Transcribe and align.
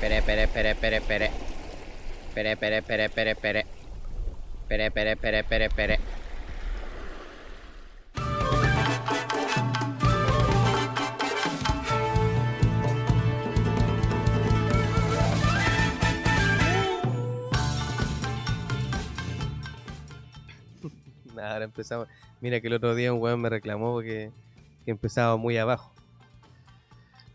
Pere, 0.00 0.22
pere, 0.22 0.46
pere, 0.46 0.76
pere, 0.76 1.00
pere. 1.00 1.30
Pere, 2.32 2.56
pere, 2.56 2.82
pere, 2.82 3.08
pere, 3.08 3.34
pere. 3.34 3.66
Pere, 4.68 4.90
pere, 4.92 5.16
pere, 5.16 5.42
pere, 5.42 5.68
pere. 5.70 5.98
Nada, 21.34 21.54
ahora 21.54 21.64
empezamos. 21.64 22.06
Mira 22.40 22.60
que 22.60 22.68
el 22.68 22.74
otro 22.74 22.94
día 22.94 23.12
un 23.12 23.20
weón 23.20 23.40
me 23.40 23.48
reclamó 23.48 23.94
porque 23.94 24.30
que 24.84 24.92
empezaba 24.92 25.36
muy 25.36 25.58
abajo. 25.58 25.92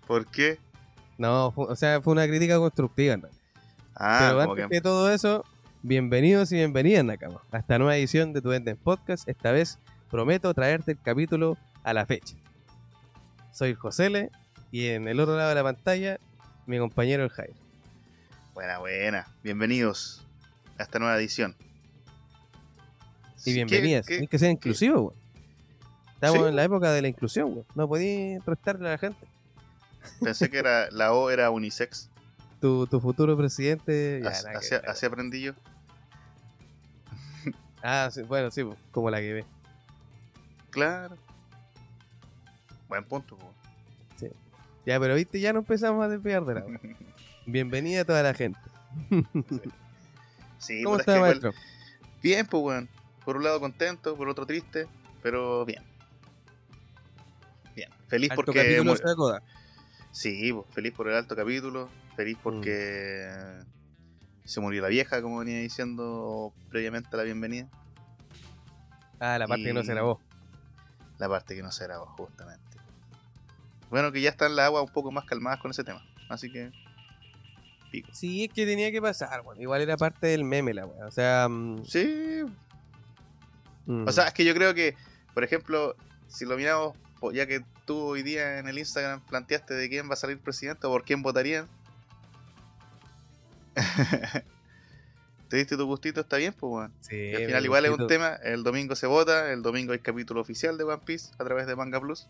¿Por 0.07 0.31
qué? 0.31 0.59
No, 1.23 1.53
o 1.55 1.73
sea, 1.77 2.01
fue 2.01 2.11
una 2.11 2.27
crítica 2.27 2.57
constructiva. 2.57 3.13
en 3.13 3.21
realidad. 3.21 3.41
Ah, 3.95 4.17
Pero 4.27 4.41
antes 4.41 4.65
que... 4.67 4.69
que 4.75 4.81
todo 4.81 5.09
eso, 5.09 5.45
bienvenidos 5.81 6.51
y 6.51 6.55
bienvenidas, 6.55 7.05
Nakama, 7.05 7.41
a 7.49 7.59
esta 7.59 7.77
nueva 7.77 7.95
edición 7.95 8.33
de 8.33 8.41
Tu 8.41 8.51
Enden 8.51 8.75
Podcast. 8.75 9.29
Esta 9.29 9.53
vez 9.53 9.79
prometo 10.11 10.53
traerte 10.53 10.91
el 10.91 10.99
capítulo 11.01 11.57
a 11.85 11.93
la 11.93 12.05
fecha. 12.05 12.35
Soy 13.53 13.73
Josele 13.73 14.31
y 14.69 14.87
en 14.87 15.07
el 15.07 15.17
otro 15.21 15.37
lado 15.37 15.47
de 15.47 15.55
la 15.55 15.63
pantalla, 15.63 16.19
mi 16.65 16.77
compañero 16.77 17.23
el 17.23 17.29
Jairo. 17.29 17.53
Buena, 18.53 18.79
buena. 18.79 19.25
Bienvenidos 19.45 20.27
a 20.77 20.83
esta 20.83 20.99
nueva 20.99 21.15
edición. 21.17 21.55
Y 23.45 23.53
bienvenidas. 23.53 24.05
¿qué- 24.05 24.15
qué- 24.15 24.17
Tienes 24.17 24.29
que 24.29 24.39
ser 24.39 24.51
inclusivo, 24.51 24.99
weón. 25.01 25.13
Estamos 26.15 26.39
Sí. 26.41 26.49
en 26.49 26.55
la 26.57 26.63
época 26.65 26.91
de 26.91 27.01
la 27.01 27.07
inclusión, 27.07 27.49
weón. 27.53 27.65
No 27.75 27.87
podías 27.87 28.43
prestarle 28.43 28.89
a 28.89 28.91
la 28.91 28.97
gente. 28.97 29.25
Pensé 30.21 30.49
que 30.49 30.57
era, 30.57 30.89
la 30.91 31.13
O 31.13 31.29
era 31.29 31.49
unisex. 31.51 32.09
Tu, 32.59 32.87
tu 32.87 32.99
futuro 32.99 33.35
presidente. 33.37 34.21
ya, 34.23 34.59
que 34.99 35.05
aprendí 35.05 35.41
yo. 35.41 35.53
Ah, 37.81 38.09
sí, 38.11 38.21
bueno, 38.21 38.49
sí, 38.51 38.63
pues, 38.63 38.77
como 38.91 39.09
la 39.09 39.19
que 39.19 39.33
ve. 39.33 39.45
Claro. 40.69 41.17
Buen 42.87 43.03
punto. 43.03 43.37
po. 43.37 43.53
Ya, 44.85 44.99
pero 44.99 45.15
viste, 45.15 45.39
ya 45.39 45.53
no 45.53 45.59
empezamos 45.59 46.03
a 46.03 46.09
desviar 46.09 46.43
de 46.45 46.55
la. 46.55 46.65
Bienvenida 47.45 48.01
a 48.01 48.05
toda 48.05 48.23
la 48.23 48.33
gente. 48.33 48.59
Sí, 50.57 50.83
¿Cómo 50.83 50.97
puta, 50.97 51.01
es 51.03 51.07
está, 51.07 51.15
igual- 51.15 51.29
maestro? 51.41 51.53
Bien, 52.21 52.45
pues, 52.45 52.63
weón. 52.63 52.89
Por 53.25 53.37
un 53.37 53.43
lado 53.43 53.59
contento, 53.59 54.15
por 54.17 54.27
otro 54.29 54.45
triste, 54.45 54.87
pero 55.21 55.65
bien. 55.65 55.81
Bien. 57.75 57.89
Feliz 58.07 58.31
Alto 58.31 58.43
porque... 58.45 58.59
capítulo 58.61 58.91
mu- 58.91 58.97
se 58.97 59.09
acoda. 59.09 59.41
Sí, 60.13 60.53
pues, 60.53 60.65
feliz 60.73 60.93
por 60.93 61.09
el 61.09 61.15
alto 61.15 61.35
capítulo. 61.35 61.89
Feliz 62.15 62.37
porque 62.41 63.27
se 64.45 64.61
murió 64.61 64.81
la 64.83 64.87
vieja, 64.87 65.21
como 65.21 65.39
venía 65.39 65.57
diciendo 65.59 66.53
previamente 66.69 67.09
a 67.13 67.17
la 67.17 67.23
bienvenida. 67.23 67.67
Ah, 69.19 69.37
la 69.39 69.47
parte 69.47 69.63
que 69.63 69.73
no 69.73 69.83
se 69.83 69.91
grabó. 69.93 70.21
La 71.17 71.27
parte 71.27 71.55
que 71.55 71.63
no 71.63 71.71
se 71.71 71.83
grabó, 71.85 72.05
justamente. 72.17 72.61
Bueno, 73.89 74.11
que 74.11 74.21
ya 74.21 74.29
están 74.29 74.55
las 74.55 74.65
aguas 74.67 74.83
un 74.83 74.93
poco 74.93 75.11
más 75.11 75.25
calmadas 75.25 75.59
con 75.59 75.71
ese 75.71 75.83
tema. 75.83 76.03
Así 76.29 76.51
que. 76.51 76.71
Pico. 77.91 78.09
Sí, 78.13 78.43
es 78.45 78.53
que 78.53 78.65
tenía 78.65 78.91
que 78.91 79.01
pasar, 79.01 79.41
weón. 79.41 79.59
Igual 79.61 79.81
era 79.81 79.97
parte 79.97 80.27
del 80.27 80.43
meme, 80.43 80.73
la 80.73 80.85
weá. 80.85 81.07
O 81.07 81.11
sea. 81.11 81.47
mm, 81.49 81.85
Sí. 81.85 82.43
mm, 83.85 84.07
O 84.07 84.11
sea, 84.11 84.27
es 84.27 84.33
que 84.33 84.45
yo 84.45 84.53
creo 84.53 84.73
que, 84.75 84.95
por 85.33 85.43
ejemplo, 85.43 85.95
si 86.27 86.45
lo 86.45 86.55
miramos, 86.57 86.95
ya 87.31 87.47
que 87.47 87.63
tú 87.85 87.97
hoy 87.99 88.23
día 88.23 88.59
en 88.59 88.67
el 88.67 88.77
Instagram 88.77 89.21
planteaste 89.25 89.73
de 89.73 89.89
quién 89.89 90.09
va 90.09 90.13
a 90.13 90.17
salir 90.17 90.39
presidente 90.39 90.87
o 90.87 90.89
por 90.89 91.03
quién 91.03 91.21
votarían. 91.21 91.67
Te 95.49 95.57
diste 95.57 95.77
tu 95.77 95.85
gustito, 95.85 96.21
está 96.21 96.37
bien, 96.37 96.53
pues, 96.53 96.71
weón. 96.73 96.93
sí, 97.01 97.15
Y 97.15 97.35
al 97.35 97.45
final 97.45 97.65
igual 97.65 97.85
es 97.85 97.91
un 97.91 98.07
tema, 98.07 98.33
el 98.43 98.63
domingo 98.63 98.95
se 98.95 99.05
vota, 99.05 99.51
el 99.51 99.61
domingo 99.61 99.93
hay 99.93 99.99
capítulo 99.99 100.41
oficial 100.41 100.77
de 100.77 100.83
One 100.83 101.01
Piece 101.05 101.31
a 101.37 101.43
través 101.43 101.67
de 101.67 101.75
Manga 101.75 101.99
Plus, 102.01 102.27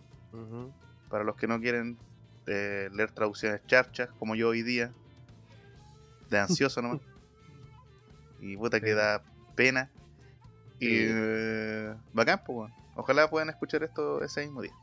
para 1.09 1.23
los 1.23 1.35
que 1.37 1.47
no 1.47 1.59
quieren 1.61 1.97
eh, 2.47 2.89
leer 2.91 3.11
traducciones 3.11 3.61
charchas, 3.65 4.09
como 4.19 4.35
yo 4.35 4.49
hoy 4.49 4.61
día, 4.61 4.91
de 6.29 6.39
ansioso 6.39 6.81
nomás. 6.81 6.99
Y 8.41 8.57
puta 8.57 8.81
que 8.81 8.87
Sí. 8.89 8.93
da 8.93 9.23
pena. 9.55 9.89
Y 10.77 10.87
Sí. 10.87 11.05
eh, 11.09 11.93
bacán, 12.11 12.41
pues, 12.45 12.57
weón. 12.57 12.73
Ojalá 12.95 13.29
puedan 13.29 13.49
escuchar 13.49 13.83
esto 13.83 14.21
ese 14.21 14.41
mismo 14.41 14.61
día. 14.61 14.73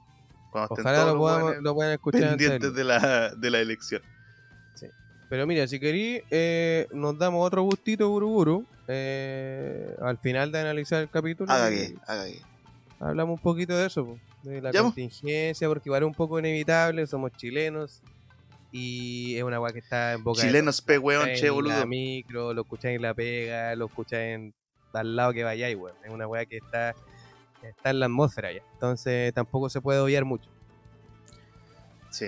Cuando 0.51 0.75
Ojalá 0.75 1.05
lo, 1.07 1.17
podamos- 1.19 1.57
lo 1.61 1.75
puedan 1.75 1.93
escuchar 1.93 2.21
pendientes 2.37 2.75
de 2.75 2.85
la, 2.85 3.31
de 3.35 3.51
la 3.51 3.61
elección. 3.61 4.03
Pero 5.29 5.47
mira, 5.47 5.65
si 5.69 5.79
querí, 5.79 6.23
eh, 6.29 6.89
nos 6.93 7.17
damos 7.17 7.47
otro 7.47 7.63
gustito, 7.63 8.09
Buruburu. 8.09 8.67
Eh, 8.89 9.95
al 10.03 10.19
final 10.19 10.51
de 10.51 10.59
analizar 10.59 11.01
el 11.03 11.09
capítulo. 11.09 11.53
Haga 11.53 11.71
que, 11.71 11.95
haga 12.05 12.25
que. 12.25 12.41
Hablamos 12.99 13.37
un 13.39 13.43
poquito 13.43 13.77
de 13.77 13.87
eso, 13.87 14.19
de 14.43 14.61
la 14.61 14.73
contingencia, 14.73 15.69
porque 15.69 15.89
igual 15.89 16.03
es 16.03 16.07
un 16.09 16.15
poco 16.15 16.39
inevitable, 16.41 17.07
somos 17.07 17.31
chilenos. 17.37 18.03
Y 18.73 19.37
es 19.37 19.43
una 19.45 19.61
weá 19.61 19.73
que 19.73 19.79
está 19.81 20.13
en 20.15 20.23
boca 20.25 20.43
Chilenos 20.43 20.81
pe 20.83 20.99
weón, 20.99 21.27
che 21.35 21.39
en 21.41 21.47
la 21.47 21.53
boludo. 21.53 21.87
micro, 21.87 22.53
lo 22.53 22.63
escucháis 22.63 22.97
en 22.97 23.03
la 23.03 23.15
pega, 23.15 23.75
lo 23.77 23.87
escucháis 23.87 24.35
en 24.35 24.55
al 24.93 25.15
lado 25.15 25.33
que 25.33 25.45
vayáis, 25.45 25.77
weón. 25.77 25.97
Es 26.05 26.11
una 26.11 26.27
weá 26.27 26.45
que 26.45 26.57
está, 26.57 26.95
está 27.63 27.91
en 27.91 28.01
la 28.01 28.07
atmósfera 28.07 28.53
ya. 28.53 28.63
Entonces 28.73 29.33
tampoco 29.35 29.69
se 29.71 29.81
puede 29.81 30.01
obviar 30.01 30.25
mucho. 30.25 30.51
Sí. 32.11 32.27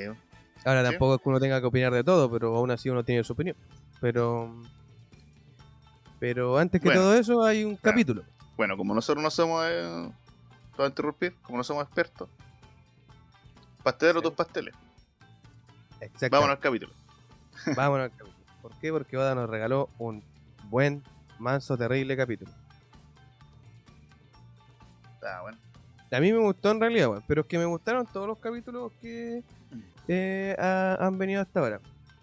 Ahora 0.64 0.84
Sí. 0.84 0.90
tampoco 0.90 1.16
es 1.16 1.20
que 1.22 1.28
uno 1.28 1.40
tenga 1.40 1.60
que 1.60 1.66
opinar 1.66 1.92
de 1.92 2.04
todo, 2.04 2.30
pero 2.30 2.56
aún 2.56 2.70
así 2.70 2.88
uno 2.90 3.04
tiene 3.04 3.24
su 3.24 3.32
opinión. 3.32 3.56
Pero 4.00 4.54
pero 6.18 6.56
antes 6.58 6.80
que 6.80 6.86
Bueno, 6.88 7.00
todo 7.00 7.14
eso 7.14 7.42
hay 7.42 7.64
un 7.64 7.76
capítulo. 7.76 8.22
Bueno, 8.56 8.76
como 8.76 8.94
nosotros 8.94 9.22
no 9.22 9.30
somos. 9.30 9.64
Eh, 9.68 10.12
a 10.78 10.86
interrumpir, 10.86 11.34
como 11.42 11.58
no 11.58 11.64
somos 11.64 11.84
expertos. 11.84 12.28
Pastelero 13.82 14.20
Sí. 14.20 14.24
tus 14.26 14.34
pasteles. 14.34 14.74
Exacto. 16.00 16.30
Vámonos 16.36 16.56
al 16.56 16.60
capítulo. 16.60 16.92
Vámonos 17.76 18.04
al 18.04 18.10
capítulo. 18.10 18.44
¿Por 18.62 18.78
qué? 18.78 18.90
Porque 18.90 19.16
Oda 19.16 19.34
nos 19.34 19.50
regaló 19.50 19.88
un 19.98 20.22
buen, 20.70 21.02
manso, 21.38 21.76
terrible 21.76 22.16
capítulo. 22.16 22.50
Ah. 25.22 25.42
A 26.16 26.20
mí 26.20 26.32
me 26.32 26.38
gustó 26.38 26.70
en 26.72 26.80
realidad, 26.80 27.22
pero 27.26 27.40
es 27.42 27.46
que 27.46 27.58
me 27.58 27.64
gustaron 27.64 28.06
todos 28.06 28.26
los 28.26 28.38
capítulos 28.38 28.92
que 29.00 29.42
eh, 30.08 30.54
ha- 30.58 30.96
han 31.00 31.16
venido 31.18 31.40
hasta 31.40 31.60
ahora. 31.60 31.80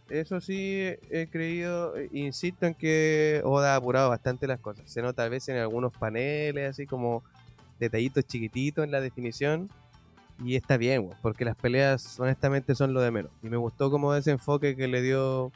Eso 0.10 0.42
sí, 0.42 0.82
he 1.12 1.28
creído, 1.32 1.96
eh, 1.96 2.10
insisto 2.14 2.66
en 2.66 2.74
que 2.74 3.42
Oda 3.46 3.74
ha 3.74 3.76
apurado 3.78 4.10
bastante 4.10 4.48
las 4.48 4.60
cosas. 4.60 4.90
Se 4.92 5.02
nota 5.02 5.24
a 5.24 5.30
veces 5.30 5.50
en 5.50 5.58
algunos 5.62 5.92
paneles, 5.94 6.70
así 6.72 6.86
como 6.88 7.24
detallitos 7.80 8.26
chiquititos 8.26 8.84
en 8.84 8.92
la 8.92 9.02
definición. 9.02 9.70
Y 10.44 10.56
está 10.56 10.78
bien, 10.78 11.02
weón, 11.02 11.18
porque 11.22 11.44
las 11.46 11.56
peleas 11.56 12.20
honestamente 12.20 12.74
son 12.74 12.94
lo 12.94 13.02
de 13.02 13.12
menos. 13.12 13.31
Y 13.44 13.50
me 13.50 13.58
gustó 13.58 13.92
como 13.92 14.14
ese 14.16 14.31
enfoque 14.31 14.76
que 14.76 14.88
le 14.88 15.02
dio 15.02 15.52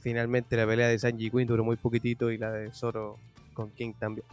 finalmente 0.00 0.56
la 0.56 0.66
pelea 0.66 0.88
de 0.88 0.98
Sanji 0.98 1.30
Queen 1.30 1.46
duró 1.48 1.64
muy 1.64 1.76
poquitito 1.76 2.30
y 2.30 2.38
la 2.38 2.50
de 2.52 2.72
Zoro 2.72 3.18
con 3.54 3.70
King 3.72 3.92
también. 3.98 4.26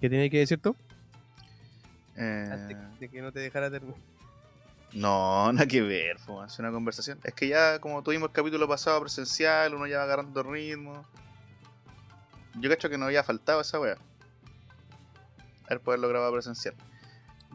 ¿Qué 0.00 0.08
tiene 0.08 0.30
que 0.30 0.38
decir 0.38 0.58
tú? 0.60 0.76
Eh, 2.20 2.48
Antes 2.52 3.00
de 3.00 3.08
que 3.08 3.22
no 3.22 3.32
te 3.32 3.40
dejara 3.40 3.70
terminar. 3.70 3.96
no, 4.92 5.52
nada 5.52 5.66
que 5.66 5.80
ver, 5.80 6.18
fue 6.18 6.34
una 6.58 6.70
conversación. 6.70 7.18
Es 7.24 7.32
que 7.34 7.48
ya, 7.48 7.78
como 7.80 8.02
tuvimos 8.02 8.28
el 8.28 8.34
capítulo 8.34 8.68
pasado 8.68 9.00
presencial, 9.00 9.74
uno 9.74 9.86
ya 9.86 9.98
va 9.98 10.04
agarrando 10.04 10.42
ritmo. 10.42 11.04
Yo 12.58 12.68
cacho 12.68 12.90
que 12.90 12.98
no 12.98 13.06
había 13.06 13.22
faltado 13.24 13.60
esa 13.60 13.80
wea. 13.80 13.96
Haber 15.66 15.80
poderlo 15.80 16.08
grabar 16.08 16.32
presencial. 16.32 16.74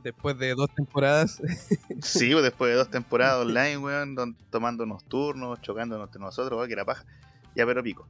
Después 0.03 0.37
de 0.37 0.53
dos 0.55 0.69
temporadas. 0.73 1.41
Sí, 2.01 2.31
pues, 2.31 2.43
después 2.43 2.69
de 2.71 2.75
dos 2.77 2.89
temporadas 2.89 3.37
online, 3.45 3.77
weón, 3.77 4.15
don- 4.15 4.35
tomándonos 4.49 5.03
turnos, 5.05 5.61
chocándonos 5.61 6.07
entre 6.07 6.21
nosotros, 6.21 6.57
weón, 6.57 6.68
que 6.68 6.73
era 6.73 6.85
paja. 6.85 7.06
Ya, 7.56 7.65
pero 7.65 7.83
pico. 7.83 8.07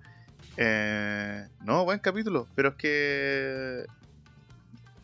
Eh, 0.57 1.47
no, 1.61 1.83
buen 1.85 1.99
capítulo, 1.99 2.47
pero 2.55 2.69
es 2.69 2.75
que. 2.75 3.85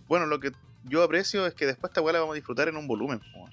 Bueno, 0.07 0.25
lo 0.25 0.39
que 0.39 0.51
yo 0.83 1.03
aprecio 1.03 1.45
es 1.45 1.53
que 1.53 1.65
después 1.65 1.91
esta 1.91 2.01
weá 2.01 2.13
la 2.13 2.19
vamos 2.19 2.33
a 2.33 2.35
disfrutar 2.35 2.67
en 2.67 2.77
un 2.77 2.87
volumen, 2.87 3.21
weón. 3.35 3.51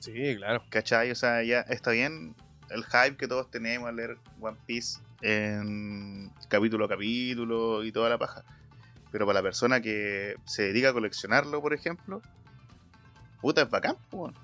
Sí, 0.00 0.36
claro. 0.36 0.62
¿Cachai? 0.70 1.10
O 1.10 1.14
sea, 1.14 1.42
ya 1.42 1.60
está 1.60 1.90
bien 1.90 2.34
el 2.70 2.84
hype 2.84 3.16
que 3.16 3.28
todos 3.28 3.50
tenemos 3.50 3.88
al 3.88 3.96
leer 3.96 4.18
One 4.40 4.56
Piece 4.66 5.00
en 5.22 6.30
capítulo 6.48 6.84
a 6.84 6.88
capítulo 6.88 7.84
y 7.84 7.92
toda 7.92 8.08
la 8.08 8.18
paja. 8.18 8.44
Pero 9.10 9.26
para 9.26 9.38
la 9.38 9.42
persona 9.42 9.80
que 9.80 10.36
se 10.44 10.64
dedica 10.64 10.90
a 10.90 10.92
coleccionarlo, 10.92 11.60
por 11.60 11.72
ejemplo, 11.72 12.22
puta, 13.40 13.62
es 13.62 13.70
bacán, 13.70 13.96
weón. 14.12 14.34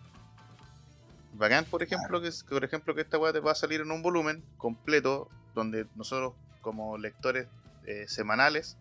Bacán, 1.34 1.64
por 1.64 1.82
ejemplo, 1.82 2.20
que, 2.22 2.30
por 2.48 2.64
ejemplo, 2.64 2.94
que 2.94 3.00
esta 3.00 3.18
weá 3.18 3.32
te 3.32 3.40
va 3.40 3.52
a 3.52 3.56
salir 3.56 3.80
en 3.80 3.90
un 3.90 4.02
volumen 4.02 4.44
completo, 4.56 5.28
donde 5.54 5.86
nosotros, 5.96 6.34
como 6.60 6.96
lectores 6.96 7.48
eh, 7.86 8.06
semanales, 8.08 8.76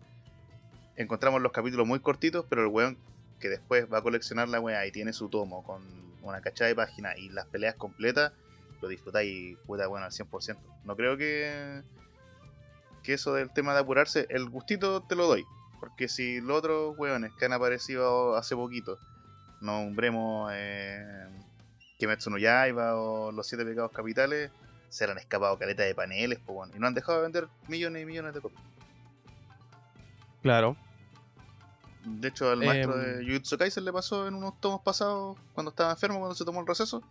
encontramos 0.96 1.42
los 1.42 1.52
capítulos 1.52 1.86
muy 1.86 2.00
cortitos, 2.00 2.46
pero 2.48 2.62
el 2.62 2.68
weón 2.68 2.96
que 3.40 3.48
después 3.48 3.92
va 3.92 3.98
a 3.98 4.02
coleccionar 4.02 4.48
la 4.48 4.60
weá 4.60 4.86
y 4.86 4.92
tiene 4.92 5.12
su 5.12 5.28
tomo 5.28 5.62
con 5.64 5.82
una 6.22 6.40
cachada 6.40 6.68
de 6.68 6.74
página 6.74 7.16
y 7.16 7.28
las 7.28 7.46
peleas 7.46 7.74
completas, 7.74 8.32
lo 8.80 8.88
disfrutáis 8.88 9.56
puta 9.66 9.86
bueno 9.86 10.06
al 10.06 10.12
100%. 10.12 10.56
No 10.84 10.96
creo 10.96 11.16
que 11.16 11.82
que 13.04 13.12
eso 13.12 13.34
del 13.34 13.52
tema 13.52 13.74
de 13.74 13.80
apurarse, 13.80 14.26
el 14.30 14.48
gustito 14.48 15.02
te 15.02 15.14
lo 15.14 15.28
doy. 15.28 15.44
Porque 15.78 16.08
si 16.08 16.40
los 16.40 16.58
otros 16.58 16.98
weones 16.98 17.32
que 17.38 17.44
han 17.44 17.52
aparecido 17.52 18.34
hace 18.36 18.56
poquito, 18.56 18.98
nombremos 19.60 20.50
eh, 20.54 21.28
Kimetsu 21.98 22.30
no 22.30 22.38
Yaiba 22.38 22.96
o 22.96 23.30
Los 23.30 23.46
Siete 23.46 23.64
Pecados 23.64 23.92
Capitales, 23.92 24.50
se 24.88 25.06
le 25.06 25.12
han 25.12 25.18
escapado 25.18 25.58
caleta 25.58 25.82
de 25.82 25.94
paneles, 25.94 26.40
y 26.74 26.78
no 26.78 26.86
han 26.86 26.94
dejado 26.94 27.18
de 27.18 27.24
vender 27.24 27.48
millones 27.68 28.02
y 28.02 28.06
millones 28.06 28.34
de 28.34 28.40
copias. 28.40 28.62
Claro. 30.42 30.76
De 32.04 32.28
hecho, 32.28 32.50
al 32.50 32.58
maestro 32.58 33.00
Em. 33.00 33.18
de 33.18 33.24
Jujutsu 33.26 33.56
Kaisen 33.58 33.84
le 33.84 33.92
pasó 33.92 34.26
en 34.28 34.34
unos 34.34 34.60
tomos 34.60 34.80
pasados, 34.82 35.36
cuando 35.54 35.70
estaba 35.70 35.90
enfermo, 35.92 36.18
cuando 36.18 36.34
se 36.34 36.44
tomó 36.44 36.60
el 36.60 36.66
receso. 36.66 37.02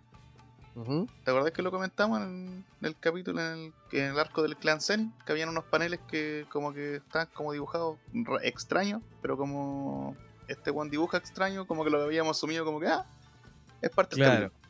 ¿Te 1.24 1.30
acordás 1.30 1.52
que 1.52 1.62
lo 1.62 1.70
comentamos 1.70 2.20
en 2.22 2.66
el 2.82 2.98
capítulo, 3.00 3.40
en 3.42 3.48
el, 3.60 3.74
en 3.92 4.06
el 4.12 4.20
arco 4.20 4.42
del 4.42 4.58
clan 4.58 4.82
Zen? 4.82 5.14
Que 5.26 5.32
habían 5.32 5.50
unos 5.50 5.66
paneles 5.66 6.00
que 6.08 6.48
como 6.52 6.74
que 6.74 6.96
estaban 6.96 7.28
como 7.34 7.52
dibujados 7.54 7.98
ra- 8.12 8.40
extraños, 8.42 9.02
pero 9.22 9.38
como 9.38 10.16
este 10.48 10.72
one 10.72 10.90
dibuja 10.90 11.18
extraño, 11.18 11.68
como 11.68 11.84
que 11.84 11.92
lo 11.92 12.02
habíamos 12.02 12.38
asumido 12.38 12.66
como 12.66 12.80
que, 12.80 12.88
ah, 12.88 13.06
es 13.82 13.92
parte 13.92 14.16
del 14.16 14.26
capítulo. 14.50 14.64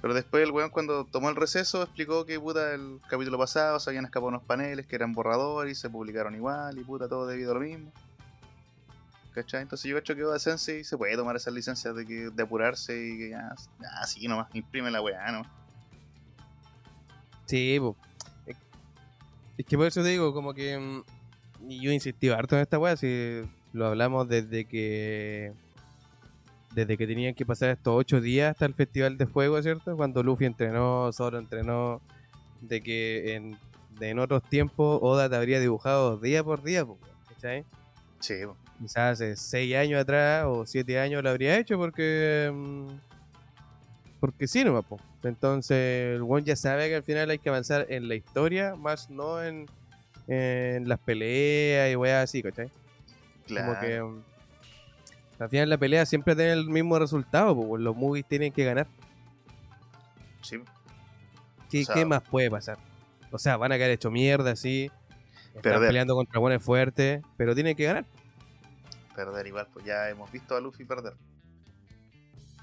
Pero 0.00 0.14
después 0.14 0.42
el 0.42 0.50
weón 0.52 0.70
cuando 0.70 1.04
tomó 1.04 1.28
el 1.28 1.36
receso 1.36 1.82
explicó 1.84 2.24
que 2.26 2.38
puta 2.40 2.72
el 2.74 3.00
capítulo 3.08 3.38
pasado 3.38 3.78
se 3.80 3.90
habían 3.90 4.04
escapado 4.04 4.28
unos 4.28 4.42
paneles 4.42 4.86
que 4.86 4.96
eran 4.96 5.12
borradores 5.12 5.78
y 5.78 5.80
se 5.80 5.88
publicaron 5.90 6.34
igual 6.34 6.78
y 6.78 6.84
puta 6.84 7.08
todo 7.08 7.26
debido 7.26 7.52
a 7.52 7.54
lo 7.54 7.60
mismo. 7.60 7.92
¿Cachai? 9.42 9.62
Entonces 9.62 9.88
yo 9.88 9.96
cacho 9.96 10.16
que 10.16 10.24
Oda 10.24 10.38
Sensei 10.38 10.82
se 10.82 10.96
puede 10.98 11.16
tomar 11.16 11.36
esas 11.36 11.54
licencias 11.54 11.94
de, 11.94 12.04
que, 12.04 12.30
de 12.30 12.42
apurarse 12.42 12.92
y 13.06 13.18
que 13.18 13.30
ya, 13.30 13.54
ya 13.80 14.04
sí 14.04 14.26
nomás, 14.26 14.48
imprime 14.52 14.90
la 14.90 15.00
weá, 15.00 15.30
¿no? 15.30 15.42
Sí, 17.46 17.76
po. 17.78 17.96
Es- 18.46 18.56
que 19.66 19.76
por 19.76 19.86
eso 19.86 20.02
te 20.02 20.08
digo, 20.08 20.32
como 20.34 20.54
que. 20.54 20.78
mm, 20.78 21.02
Y 21.70 21.80
yo 21.80 21.90
insistí 21.92 22.28
harto 22.30 22.56
en 22.56 22.62
esta 22.62 22.78
weá, 22.78 22.96
si 22.96 23.42
lo 23.72 23.86
hablamos 23.86 24.28
desde 24.28 24.64
que. 24.66 25.52
Desde 26.74 26.96
que 26.98 27.06
tenían 27.06 27.34
que 27.34 27.46
pasar 27.46 27.70
estos 27.70 27.94
ocho 27.96 28.20
días 28.20 28.50
hasta 28.52 28.66
el 28.66 28.74
Festival 28.74 29.16
de 29.18 29.26
Fuego, 29.26 29.60
¿cierto? 29.62 29.96
Cuando 29.96 30.22
Luffy 30.22 30.44
entrenó, 30.44 31.10
Zoro 31.12 31.38
entrenó. 31.38 32.00
De 32.60 32.80
que 32.82 33.34
en, 33.34 33.56
de 33.98 34.10
en 34.10 34.18
otros 34.18 34.42
tiempos 34.42 34.98
Oda 35.00 35.28
te 35.30 35.36
habría 35.36 35.60
dibujado 35.60 36.18
día 36.18 36.42
por 36.42 36.62
día, 36.62 36.84
¿cachai? 37.28 37.64
Sí. 38.20 38.34
Quizás 38.80 39.14
hace 39.14 39.36
seis 39.36 39.74
años 39.74 40.00
atrás 40.00 40.44
o 40.46 40.64
siete 40.64 40.98
años 41.00 41.22
lo 41.22 41.30
habría 41.30 41.58
hecho 41.58 41.76
porque. 41.78 42.50
mm, 42.52 42.86
Porque 44.20 44.46
sí, 44.48 44.64
nomás, 44.64 44.84
po. 44.84 44.98
Entonces, 45.24 46.16
el 46.16 46.22
one 46.22 46.42
ya 46.44 46.54
sabe 46.56 46.88
que 46.88 46.96
al 46.96 47.02
final 47.02 47.28
hay 47.30 47.38
que 47.38 47.48
avanzar 47.48 47.86
en 47.88 48.08
la 48.08 48.14
historia, 48.14 48.74
más 48.76 49.10
no 49.10 49.42
en, 49.42 49.66
en 50.28 50.88
las 50.88 50.98
peleas 51.00 51.90
y 51.92 51.96
weas 51.96 52.24
así, 52.24 52.42
¿cachai? 52.42 52.70
claro. 53.46 53.74
Como 53.74 53.80
que. 53.80 54.02
mm, 54.02 54.22
al 55.42 55.48
final 55.50 55.68
la 55.70 55.78
pelea 55.78 56.04
siempre 56.06 56.34
tiene 56.36 56.52
el 56.52 56.66
mismo 56.68 56.98
resultado, 56.98 57.56
pues 57.56 57.80
los 57.82 57.96
movies 57.96 58.26
tienen 58.26 58.52
que 58.52 58.64
ganar. 58.64 58.86
Sí, 60.42 60.58
¿Qué, 61.70 61.82
O 61.82 61.84
sea- 61.84 61.94
qué 61.94 62.04
más 62.04 62.22
puede 62.22 62.50
pasar? 62.50 62.78
O 63.30 63.38
sea, 63.38 63.56
van 63.56 63.72
a 63.72 63.76
quedar 63.76 63.90
hecho 63.90 64.10
mierda, 64.10 64.56
sí. 64.56 64.90
Están 65.48 65.62
Perder. 65.62 65.88
peleando 65.88 66.14
contra 66.14 66.40
buenos 66.40 66.62
fuertes, 66.62 67.20
pero 67.36 67.54
tienen 67.54 67.76
que 67.76 67.84
ganar. 67.84 68.04
Perder 69.18 69.48
igual, 69.48 69.66
pues 69.72 69.84
ya 69.84 70.08
hemos 70.08 70.30
visto 70.30 70.54
a 70.54 70.60
Luffy 70.60 70.84
perder. 70.84 71.14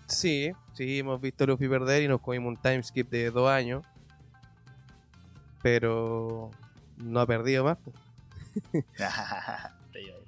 Sí, 0.07 0.53
sí, 0.73 0.99
hemos 0.99 1.19
visto 1.19 1.43
a 1.43 1.47
Luffy 1.47 1.67
perder 1.67 2.03
y 2.03 2.07
nos 2.07 2.21
comimos 2.21 2.55
un 2.55 2.61
time 2.61 2.81
skip 2.81 3.09
de 3.09 3.29
dos 3.29 3.49
años. 3.49 3.85
Pero 5.61 6.51
no 6.97 7.19
ha 7.19 7.27
perdido 7.27 7.65
más. 7.65 7.77
po. 7.83 7.91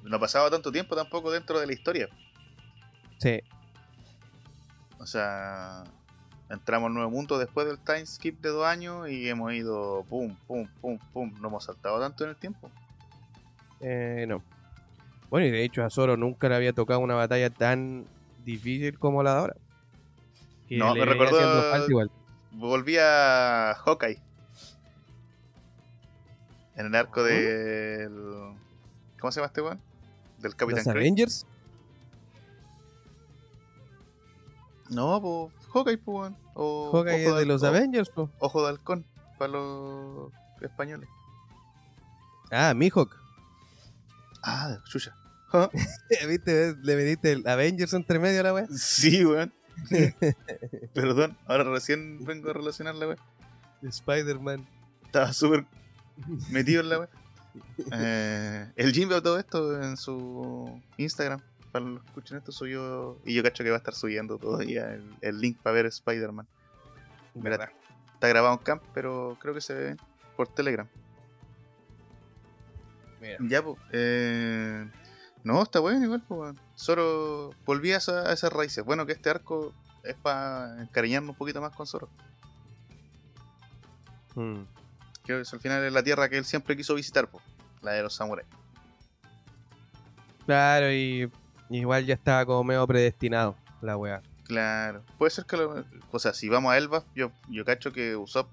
no 0.04 0.18
ha 0.18 0.20
pasado 0.20 0.50
tanto 0.50 0.70
tiempo 0.72 0.96
tampoco 0.96 1.32
dentro 1.32 1.60
de 1.60 1.68
la 1.68 1.74
historia. 1.74 2.10
Sí, 3.20 3.40
O 5.00 5.06
sea, 5.06 5.84
entramos 6.50 6.88
al 6.88 6.94
nuevo 6.94 7.10
mundo 7.10 7.40
después 7.40 7.66
del 7.68 7.80
time 7.80 8.06
skip 8.06 8.42
de 8.42 8.50
dos 8.50 8.66
años 8.66 9.10
y 9.10 9.30
hemos 9.30 9.54
ido 9.54 10.04
pum, 10.10 10.36
pum, 10.48 10.68
pum, 10.82 11.00
pum. 11.14 11.34
No 11.40 11.48
hemos 11.48 11.64
saltado 11.64 12.00
tanto 12.02 12.24
en 12.26 12.32
el 12.32 12.36
tiempo. 12.36 12.70
eh, 13.80 14.26
no. 14.28 14.44
Bueno, 15.30 15.48
y 15.48 15.52
de 15.52 15.64
hecho 15.64 15.84
a 15.84 15.90
Zoro 15.90 16.16
nunca 16.18 16.48
le 16.50 16.56
había 16.56 16.74
tocado 16.74 17.00
una 17.00 17.16
batalla 17.16 17.50
tan 17.50 18.06
difícil 18.46 18.98
como 18.98 19.24
la 19.24 19.34
de 19.34 19.40
ahora. 19.40 19.56
Que 20.68 20.78
No, 20.78 20.94
me 20.96 21.06
recordó- 21.06 21.88
igual. 21.90 22.12
Volví 22.52 22.98
a 23.00 23.76
Hawkeye. 23.86 24.22
En 26.76 26.86
el 26.88 26.96
arco 26.96 27.24
del. 27.24 28.54
¿Cómo 29.20 29.32
se 29.32 29.40
llama 29.40 29.48
este 29.48 29.62
weón? 29.62 29.82
Del 30.40 30.56
Capitán 30.56 30.84
¿Los. 30.86 30.88
Avengers? 30.96 31.46
No, 34.90 35.22
pues 35.22 35.68
Hawkeye, 35.74 35.98
pues 35.98 36.18
weón. 36.20 36.38
O 36.54 36.92
Hawkeye 36.94 37.32
de 37.34 37.46
los 37.46 37.64
o- 37.64 37.68
Avengers, 37.68 38.10
po. 38.10 38.30
Ojo 38.40 38.64
de 38.64 38.70
halcón 38.70 39.06
para 39.38 39.52
los 39.54 40.32
españoles. 40.62 41.10
Ah, 42.52 42.74
Mihawk. 42.74 43.16
Ah, 44.50 44.80
chucha. 44.86 45.14
¿Viste? 46.28 46.76
Le 46.82 46.96
metiste 46.96 47.34
el 47.34 47.46
Avengers 47.46 47.94
entre 47.94 48.18
medio 48.18 48.40
a 48.40 48.44
la 48.44 48.54
wea. 48.54 48.68
Sí, 48.74 49.26
weón. 49.26 49.54
Perdón, 50.94 51.38
ahora 51.46 51.66
recién 51.66 52.24
vengo 52.24 52.50
a 52.50 52.54
relacionar 52.54 52.96
la 52.96 53.08
weón. 53.08 53.20
Spider-Man. 53.84 54.66
Estaba 55.04 55.34
súper 55.34 55.66
metido 56.50 56.82
en 56.82 56.90
la 56.90 57.00
weón. 57.00 57.10
Eh, 57.92 58.72
el 58.78 58.94
Jim 58.94 59.10
veo 59.10 59.22
todo 59.22 59.38
esto 59.38 59.82
en 59.84 59.98
su 59.98 60.82
Instagram. 60.96 61.42
Para 61.74 61.84
los 61.84 62.02
que 62.04 62.08
escuchen 62.08 62.38
esto, 62.38 62.54
subió. 62.54 63.20
Y 63.26 63.34
yo 63.34 63.44
cacho 63.44 63.66
que 63.66 63.70
va 63.70 63.76
a 63.76 63.80
estar 63.80 63.96
subiendo 63.96 64.38
todavía 64.38 64.94
el, 64.94 65.04
el 65.20 65.42
link 65.42 65.58
para 65.62 65.74
ver 65.74 65.88
Spider-Man. 65.88 66.48
Mira, 67.36 67.70
está 68.14 68.30
grabado 68.30 68.54
en 68.54 68.60
camp, 68.60 68.82
pero 68.94 69.38
creo 69.42 69.54
que 69.54 69.62
se 69.62 69.74
ve 69.74 69.98
por 70.38 70.48
Telegram. 70.48 70.88
Mira. 73.22 73.38
Ya, 73.42 73.64
pues. 73.64 73.78
Eh... 73.92 74.90
No, 75.44 75.62
está 75.64 75.80
bueno 75.80 76.04
igual, 76.04 76.22
pues. 76.28 76.40
weón. 76.40 76.60
Zoro 76.78 77.52
volví 77.66 77.92
a, 77.94 77.98
esa- 77.98 78.30
a 78.30 78.34
esas 78.34 78.52
raíces. 78.52 78.84
Bueno, 78.84 79.06
que 79.06 79.14
este 79.14 79.30
arco 79.30 79.74
es 80.04 80.16
para 80.16 80.82
encariñarnos 80.82 81.32
un 81.32 81.36
poquito 81.38 81.62
más 81.62 81.76
con 81.76 81.88
Zoro. 81.88 82.10
Mm. 84.36 84.62
Que 85.24 85.42
es, 85.42 85.54
al 85.54 85.60
final 85.60 85.84
es 85.84 85.94
la 85.94 86.04
tierra 86.04 86.30
que 86.30 86.38
él 86.38 86.46
siempre 86.46 86.76
quiso 86.78 86.96
visitar, 86.96 87.28
pues. 87.30 87.44
La 87.82 87.92
de 87.92 88.04
los 88.04 88.14
samuráis. 88.16 88.48
Claro, 90.46 90.92
y 90.92 91.30
igual 91.70 92.06
ya 92.06 92.14
estaba 92.14 92.46
como 92.46 92.64
medio 92.64 92.86
predestinado 92.88 93.56
la 93.82 93.98
wea. 93.98 94.22
Claro. 94.46 95.04
Puede 95.18 95.32
ser 95.32 95.46
que 95.46 95.58
lo... 95.58 95.84
O 96.12 96.20
sea, 96.20 96.34
si 96.34 96.48
vamos 96.50 96.72
a 96.72 96.78
Elba, 96.78 97.04
yo, 97.16 97.32
yo 97.50 97.66
cacho 97.66 97.92
que 97.92 98.16
Usopp 98.16 98.50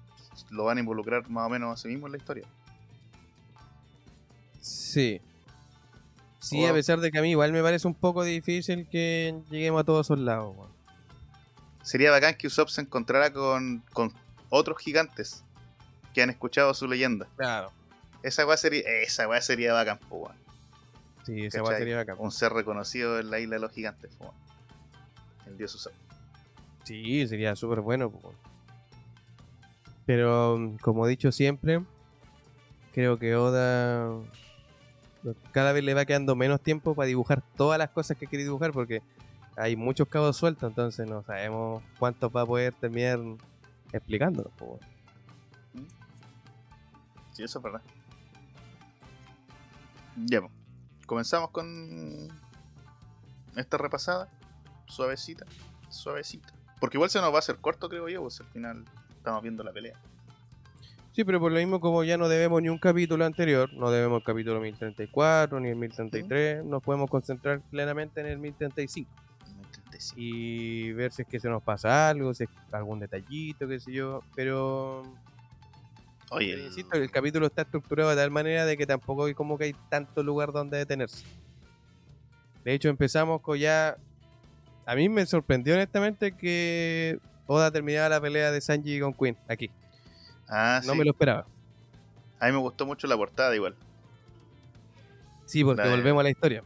lo 0.49 0.65
van 0.65 0.77
a 0.77 0.81
involucrar 0.81 1.29
más 1.29 1.47
o 1.47 1.49
menos 1.49 1.73
a 1.73 1.81
sí 1.81 1.87
mismo 1.87 2.07
en 2.07 2.11
la 2.11 2.17
historia. 2.17 2.45
Sí. 4.65 5.21
Sí, 6.39 6.63
O- 6.63 6.69
a 6.69 6.73
pesar 6.73 6.99
de 6.99 7.11
que 7.11 7.19
a 7.19 7.21
mí 7.21 7.29
igual 7.31 7.51
me 7.51 7.61
parece 7.61 7.87
un 7.87 7.93
poco 7.93 8.23
difícil 8.23 8.87
que 8.89 9.35
lleguemos 9.51 9.81
a 9.81 9.83
todos 9.83 10.07
esos 10.07 10.19
lados. 10.19 10.55
weón. 10.57 10.71
Sería 11.83 12.09
bacán 12.09 12.35
que 12.35 12.47
Usopp 12.47 12.69
se 12.69 12.81
encontrara 12.81 13.31
con, 13.31 13.83
con 13.93 14.11
otros 14.49 14.79
gigantes 14.79 15.43
que 16.15 16.23
han 16.23 16.31
escuchado 16.31 16.73
su 16.73 16.87
leyenda. 16.87 17.27
Claro. 17.35 17.71
Esa 18.23 18.45
weá 18.47 18.57
sería, 18.57 18.81
esa 19.03 19.27
weá 19.27 19.39
sería 19.41 19.73
bacán, 19.73 19.99
weón. 20.09 20.33
Sí, 21.25 21.45
esa 21.45 21.61
weá 21.61 21.77
sería 21.77 21.97
bacán. 21.97 22.15
Un 22.19 22.31
ser 22.31 22.51
reconocido 22.53 23.19
en 23.19 23.29
la 23.29 23.39
isla 23.39 23.55
de 23.57 23.61
los 23.61 23.71
gigantes. 23.71 24.17
El 25.45 25.57
dios 25.57 25.75
Usopp. 25.75 25.93
Sí, 26.85 27.27
sería 27.27 27.55
súper 27.55 27.81
bueno. 27.81 28.09
po. 28.09 28.33
Pero, 30.07 30.57
mm, 30.57 30.77
como 30.77 31.05
he 31.05 31.09
dicho 31.09 31.31
siempre, 31.31 31.81
creo 32.93 33.17
que 33.19 33.35
Oda 33.35 34.09
cada 35.51 35.71
vez 35.71 35.83
le 35.83 35.93
va 35.93 36.05
quedando 36.05 36.35
menos 36.35 36.61
tiempo 36.61 36.95
para 36.95 37.07
dibujar 37.07 37.41
todas 37.55 37.79
las 37.79 37.89
cosas 37.89 38.17
que 38.17 38.27
quiere 38.27 38.43
dibujar 38.43 38.71
porque 38.71 39.01
hay 39.57 39.75
muchos 39.75 40.07
cabos 40.07 40.37
sueltos, 40.37 40.69
entonces 40.69 41.07
no 41.07 41.23
sabemos 41.23 41.81
cuántos 41.97 42.33
va 42.35 42.41
a 42.41 42.45
poder 42.45 42.73
terminar 42.73 43.19
explicándonos. 43.91 44.51
po. 44.53 44.79
Sí, 47.31 47.43
eso 47.43 47.59
es 47.59 47.63
verdad. 47.63 47.81
Ya. 50.15 50.41
Comenzamos 51.05 51.49
con 51.51 52.29
esta 53.55 53.77
repasada. 53.77 54.29
Suavecita. 54.87 55.45
Suavecita. 55.89 56.53
Porque 56.79 56.97
igual 56.97 57.09
se 57.09 57.19
nos 57.19 57.31
va 57.31 57.37
a 57.37 57.39
hacer 57.39 57.57
corto, 57.57 57.89
creo 57.89 58.07
yo, 58.09 58.21
pues 58.21 58.39
al 58.39 58.47
final 58.47 58.85
estamos 59.09 59.41
viendo 59.41 59.63
la 59.63 59.71
pelea. 59.71 59.99
Sí, 61.15 61.23
pero 61.23 61.39
por 61.39 61.49
lo 61.51 61.57
mismo 61.59 61.79
como 61.79 62.03
ya 62.03 62.17
no 62.17 62.27
debemos 62.27 62.61
ni 62.61 62.67
un 62.67 62.77
capítulo 62.77 63.23
anterior, 63.23 63.71
no 63.73 63.89
debemos 63.89 64.17
el 64.17 64.23
capítulo 64.25 64.59
1034 64.59 65.59
ni 65.61 65.69
el 65.69 65.77
1033, 65.77 66.65
nos 66.65 66.83
podemos 66.83 67.09
concentrar 67.09 67.61
plenamente 67.71 68.19
en 68.19 68.27
el 68.27 68.37
1035. 68.37 69.09
sí. 69.97 70.13
y 70.17 70.91
ver 70.91 71.13
si 71.13 71.21
es 71.21 71.27
que 71.29 71.39
se 71.39 71.47
nos 71.47 71.63
pasa 71.63 72.09
algo, 72.09 72.33
si 72.33 72.43
es 72.43 72.49
algún 72.73 72.99
detallito, 72.99 73.65
qué 73.65 73.79
sé 73.79 73.93
yo. 73.93 74.19
Pero, 74.35 75.03
Oye, 76.31 76.49
pero 76.49 76.59
el- 76.59 76.67
insisto, 76.67 76.97
el 76.97 77.09
capítulo 77.09 77.45
está 77.45 77.61
estructurado 77.61 78.09
de 78.09 78.17
tal 78.17 78.29
manera 78.29 78.65
de 78.65 78.75
que 78.75 78.85
tampoco 78.85 79.23
hay 79.23 79.33
como 79.33 79.57
que 79.57 79.63
hay 79.65 79.75
tanto 79.89 80.21
lugar 80.21 80.51
donde 80.51 80.77
detenerse. 80.79 81.25
De 82.65 82.73
hecho, 82.73 82.89
empezamos 82.89 83.39
con 83.41 83.57
ya. 83.57 83.95
A 84.85 84.95
mí 84.95 85.07
me 85.07 85.25
sorprendió 85.25 85.75
honestamente 85.75 86.33
que 86.35 87.19
Oda 87.47 87.71
terminara 87.71 88.09
la 88.09 88.19
pelea 88.19 88.51
de 88.51 88.59
Sanji 88.59 88.99
con 88.99 89.13
Queen 89.13 89.37
aquí. 89.47 89.71
Ah, 90.47 90.81
No 90.85 90.93
sí. 90.93 90.97
me 90.99 91.05
lo 91.05 91.11
esperaba. 91.11 91.45
A 92.39 92.45
mí 92.47 92.51
me 92.51 92.57
gustó 92.59 92.85
mucho 92.85 93.07
la 93.07 93.15
portada 93.17 93.55
igual. 93.55 93.75
Sí, 95.45 95.63
porque 95.63 95.81
La 95.81 95.89
de- 95.89 95.95
volvemos 95.95 96.19
a 96.21 96.23
la 96.23 96.29
historia. 96.29 96.63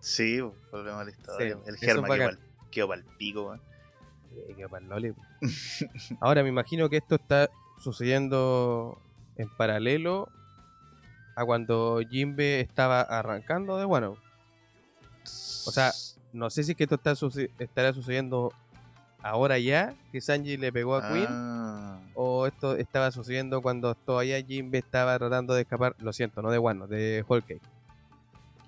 Sí, 0.00 0.40
volvemos 0.40 1.00
a 1.00 1.04
la 1.04 1.10
historia. 1.10 1.56
Sí, 1.56 1.62
el 1.66 1.76
Germa 1.76 2.08
es 2.08 2.20
quedó 2.20 2.30
quedó 2.70 2.88
pa'l 2.88 3.04
pico. 3.18 3.54
Eh, 3.54 4.54
qué 4.56 4.68
pa'l 4.68 4.88
loli, 4.88 5.12
po. 5.12 5.22
Ahora 6.20 6.42
me 6.42 6.48
imagino 6.48 6.88
que 6.88 6.96
esto 6.98 7.14
está 7.16 7.48
sucediendo 7.78 8.98
en 9.36 9.48
paralelo 9.56 10.28
a 11.34 11.44
cuando 11.44 12.00
Jimbe 12.08 12.60
estaba 12.60 13.00
arrancando 13.02 13.76
de 13.78 13.84
bueno. 13.84 14.16
O 15.66 15.70
sea, 15.70 15.92
no 16.32 16.48
sé 16.50 16.62
si 16.64 16.72
es 16.72 16.76
que 16.76 16.84
esto 16.84 16.94
está 16.96 17.14
suce- 17.14 17.50
estará 17.58 17.92
sucediendo 17.92 18.52
ahora 19.22 19.58
ya, 19.58 19.94
que 20.12 20.20
Sanji 20.20 20.56
le 20.56 20.72
pegó 20.72 20.96
a 20.96 21.08
Queen, 21.12 21.26
Ah, 21.28 21.65
o 22.16 22.46
esto 22.46 22.76
estaba 22.76 23.10
sucediendo 23.12 23.62
cuando 23.62 23.94
todavía 23.94 24.42
Jimbe 24.42 24.78
estaba 24.78 25.16
tratando 25.18 25.54
de 25.54 25.62
escapar, 25.62 25.94
lo 26.00 26.12
siento, 26.12 26.42
no 26.42 26.50
de 26.50 26.58
Wano, 26.58 26.86
de 26.88 27.24
Whole 27.28 27.42
Cake. 27.42 27.62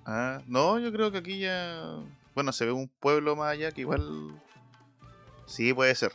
ah, 0.05 0.39
no, 0.47 0.79
yo 0.79 0.91
creo 0.91 1.11
que 1.11 1.17
aquí 1.17 1.39
ya. 1.39 1.97
Bueno, 2.35 2.53
se 2.53 2.65
ve 2.65 2.71
un 2.71 2.87
pueblo 2.87 3.35
más 3.35 3.49
allá 3.51 3.71
que 3.71 3.81
igual. 3.81 4.39
Sí, 5.45 5.73
puede 5.73 5.93
ser. 5.95 6.13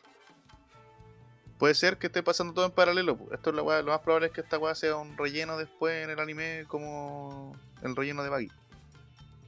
Puede 1.58 1.74
ser 1.74 1.98
que 1.98 2.06
esté 2.08 2.22
pasando 2.22 2.52
todo 2.54 2.66
en 2.66 2.72
paralelo. 2.72 3.18
Esto 3.32 3.50
es 3.50 3.56
la 3.56 3.62
weá- 3.62 3.82
lo 3.82 3.90
más 3.92 4.00
probable 4.00 4.26
es 4.28 4.32
que 4.32 4.40
esta 4.40 4.58
weá 4.58 4.74
sea 4.74 4.96
un 4.96 5.16
relleno 5.16 5.56
después 5.56 6.04
en 6.04 6.10
el 6.10 6.18
anime 6.20 6.64
como 6.68 7.54
el 7.82 7.94
relleno 7.96 8.22
de 8.22 8.28
Baggy. 8.28 8.50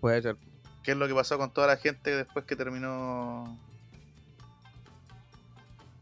Puede 0.00 0.22
ser. 0.22 0.36
¿Qué 0.82 0.92
es 0.92 0.96
lo 0.96 1.08
que 1.08 1.14
pasó 1.14 1.36
con 1.38 1.50
toda 1.52 1.66
la 1.66 1.76
gente 1.76 2.14
después 2.16 2.44
que 2.44 2.54
terminó 2.56 3.58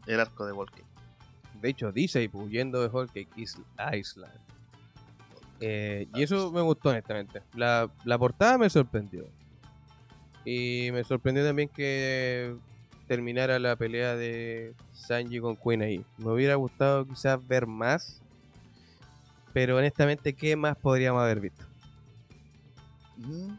el 0.05 0.19
arco 0.19 0.45
de 0.45 0.53
Walking? 0.53 0.83
De 1.61 1.69
hecho, 1.69 1.91
dice 1.91 2.29
huyendo 2.33 2.81
de 2.81 2.87
Whole 2.87 3.07
Cake 3.07 3.29
Is- 3.35 3.57
Island. 3.93 4.33
Eh, 5.61 6.07
y 6.13 6.23
eso 6.23 6.51
me 6.51 6.61
gustó 6.61 6.89
honestamente. 6.89 7.41
La, 7.53 7.89
la 8.03 8.17
portada 8.17 8.57
me 8.57 8.69
sorprendió. 8.69 9.25
Y 10.43 10.89
me 10.91 11.03
sorprendió 11.03 11.45
también 11.45 11.69
que 11.69 12.55
terminara 13.07 13.57
la 13.59 13.75
pelea 13.75 14.15
de 14.15 14.73
Sanji 14.93 15.39
con 15.39 15.55
Queen 15.55 15.81
ahí. 15.81 16.05
Me 16.17 16.31
hubiera 16.31 16.55
gustado 16.55 17.05
quizás 17.07 17.45
ver 17.47 17.65
más. 17.67 18.21
Pero 19.53 19.77
honestamente, 19.77 20.33
¿qué 20.33 20.55
más 20.55 20.75
podríamos 20.77 21.21
haber 21.21 21.39
visto? 21.39 21.63
Mm. 23.17 23.55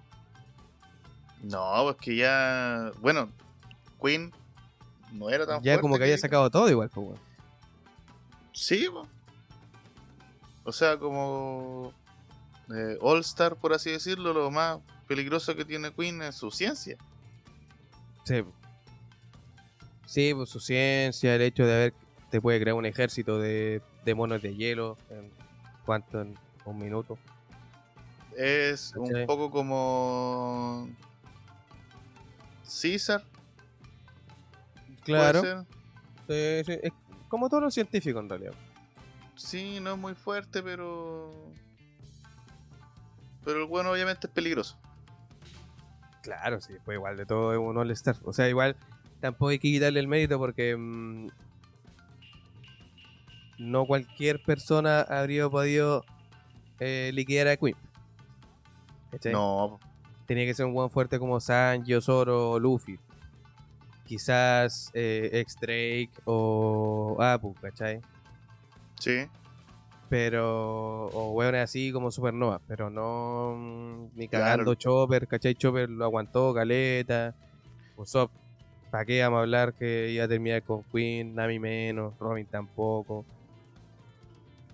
No, 1.45 1.83
pues 1.85 1.97
que 1.97 2.17
ya. 2.17 2.93
Bueno, 3.00 3.31
Queen 4.03 4.31
no 5.12 5.31
era 5.31 5.47
tan 5.47 5.62
Ya 5.62 5.73
fuerte 5.73 5.81
como 5.83 5.97
que 5.97 6.05
había 6.05 6.19
sacado 6.19 6.50
todo 6.50 6.69
igual, 6.71 6.91
pues, 6.91 7.07
weón. 7.07 7.21
Sí, 8.57 8.89
po. 8.91 9.07
O 10.65 10.73
sea, 10.73 10.99
como. 10.99 11.93
eh, 12.75 12.97
All 13.03 13.21
Star, 13.21 13.55
por 13.57 13.75
así 13.75 13.91
decirlo, 13.91 14.33
lo 14.33 14.51
más 14.51 14.79
peligroso 15.07 15.55
que 15.55 15.67
tiene 15.67 15.93
Queen 15.93 16.23
es 16.23 16.37
su 16.37 16.51
ciencia. 16.51 16.97
Sí. 18.25 18.43
Sí, 20.07 20.33
pues 20.35 20.49
su 20.49 20.59
ciencia, 20.59 21.35
el 21.35 21.43
hecho 21.43 21.67
de 21.67 21.75
haber, 21.75 21.95
te 22.31 22.41
puede 22.41 22.59
crear 22.59 22.75
un 22.75 22.87
ejército 22.87 23.39
de, 23.39 23.83
de 24.05 24.15
monos 24.15 24.41
de 24.41 24.55
hielo 24.57 24.97
en 25.11 25.31
cuánto, 25.85 26.23
en 26.23 26.35
un 26.65 26.79
minuto. 26.79 27.19
Es 28.37 28.95
un 28.97 29.27
poco 29.27 29.51
como. 29.51 30.89
César. 32.63 33.23
Claro, 35.05 35.43
sí, 36.27 36.63
sí, 36.65 36.73
es 36.83 36.93
como 37.28 37.49
todos 37.49 37.62
los 37.62 37.75
científicos 37.75 38.23
en 38.23 38.28
realidad. 38.28 38.54
Sí, 39.37 39.80
no 39.80 39.92
es 39.92 39.99
muy 39.99 40.14
fuerte, 40.14 40.62
pero. 40.62 41.30
Pero 43.45 43.61
el 43.61 43.66
bueno, 43.66 43.90
obviamente, 43.92 44.26
es 44.26 44.33
peligroso. 44.33 44.76
Claro, 46.23 46.61
sí, 46.61 46.75
pues 46.85 46.97
igual 46.97 47.16
de 47.16 47.26
todo 47.26 47.52
es 47.52 47.59
un 47.59 47.76
All-Star. 47.78 48.16
O 48.25 48.33
sea, 48.33 48.49
igual 48.49 48.76
tampoco 49.21 49.50
hay 49.50 49.59
que 49.59 49.68
quitarle 49.68 50.00
el 50.00 50.09
mérito 50.09 50.38
porque 50.38 50.76
mm, 50.76 51.28
no 53.59 53.87
cualquier 53.87 54.42
persona 54.42 55.02
habría 55.02 55.49
podido 55.49 56.04
eh, 56.80 57.11
liquidar 57.14 57.49
a 57.49 57.56
Queen. 57.56 57.76
¿Cachai? 59.12 59.33
No, 59.33 59.78
tenía 60.26 60.45
que 60.45 60.54
ser 60.54 60.66
un 60.66 60.75
buen 60.75 60.90
fuerte 60.90 61.18
como 61.18 61.38
Sanji, 61.38 62.00
Zoro 62.00 62.50
o 62.50 62.59
Luffy. 62.59 62.99
Quizás 64.07 64.91
eh, 64.95 65.31
X-Drake 65.43 66.13
o 66.25 67.17
Apu, 67.21 67.55
¿cachai? 67.61 68.05
sí. 69.01 69.29
Pero, 70.09 71.09
o 71.09 71.33
weones 71.33 71.65
así 71.65 71.91
como 71.93 72.11
Supernova, 72.13 72.61
pero 72.69 72.91
no 72.91 73.55
mm, 73.57 74.11
ni 74.15 74.29
Claro. 74.29 74.69
cagando 74.69 74.75
Chopper, 74.77 75.27
¿cachai? 75.27 75.55
Chopper 75.57 75.89
lo 75.91 76.05
aguantó, 76.05 76.55
Caleta. 76.55 77.35
Usopp, 77.97 78.33
¿para 78.91 79.05
qué 79.07 79.23
vamos 79.23 79.39
a 79.39 79.41
hablar 79.43 79.75
que 79.75 80.11
iba 80.13 80.25
a 80.25 80.29
terminar 80.29 80.63
con 80.65 80.85
Queen? 80.85 81.35
Nami 81.35 81.59
menos, 81.59 82.17
Robin 82.19 82.47
tampoco. 82.47 83.27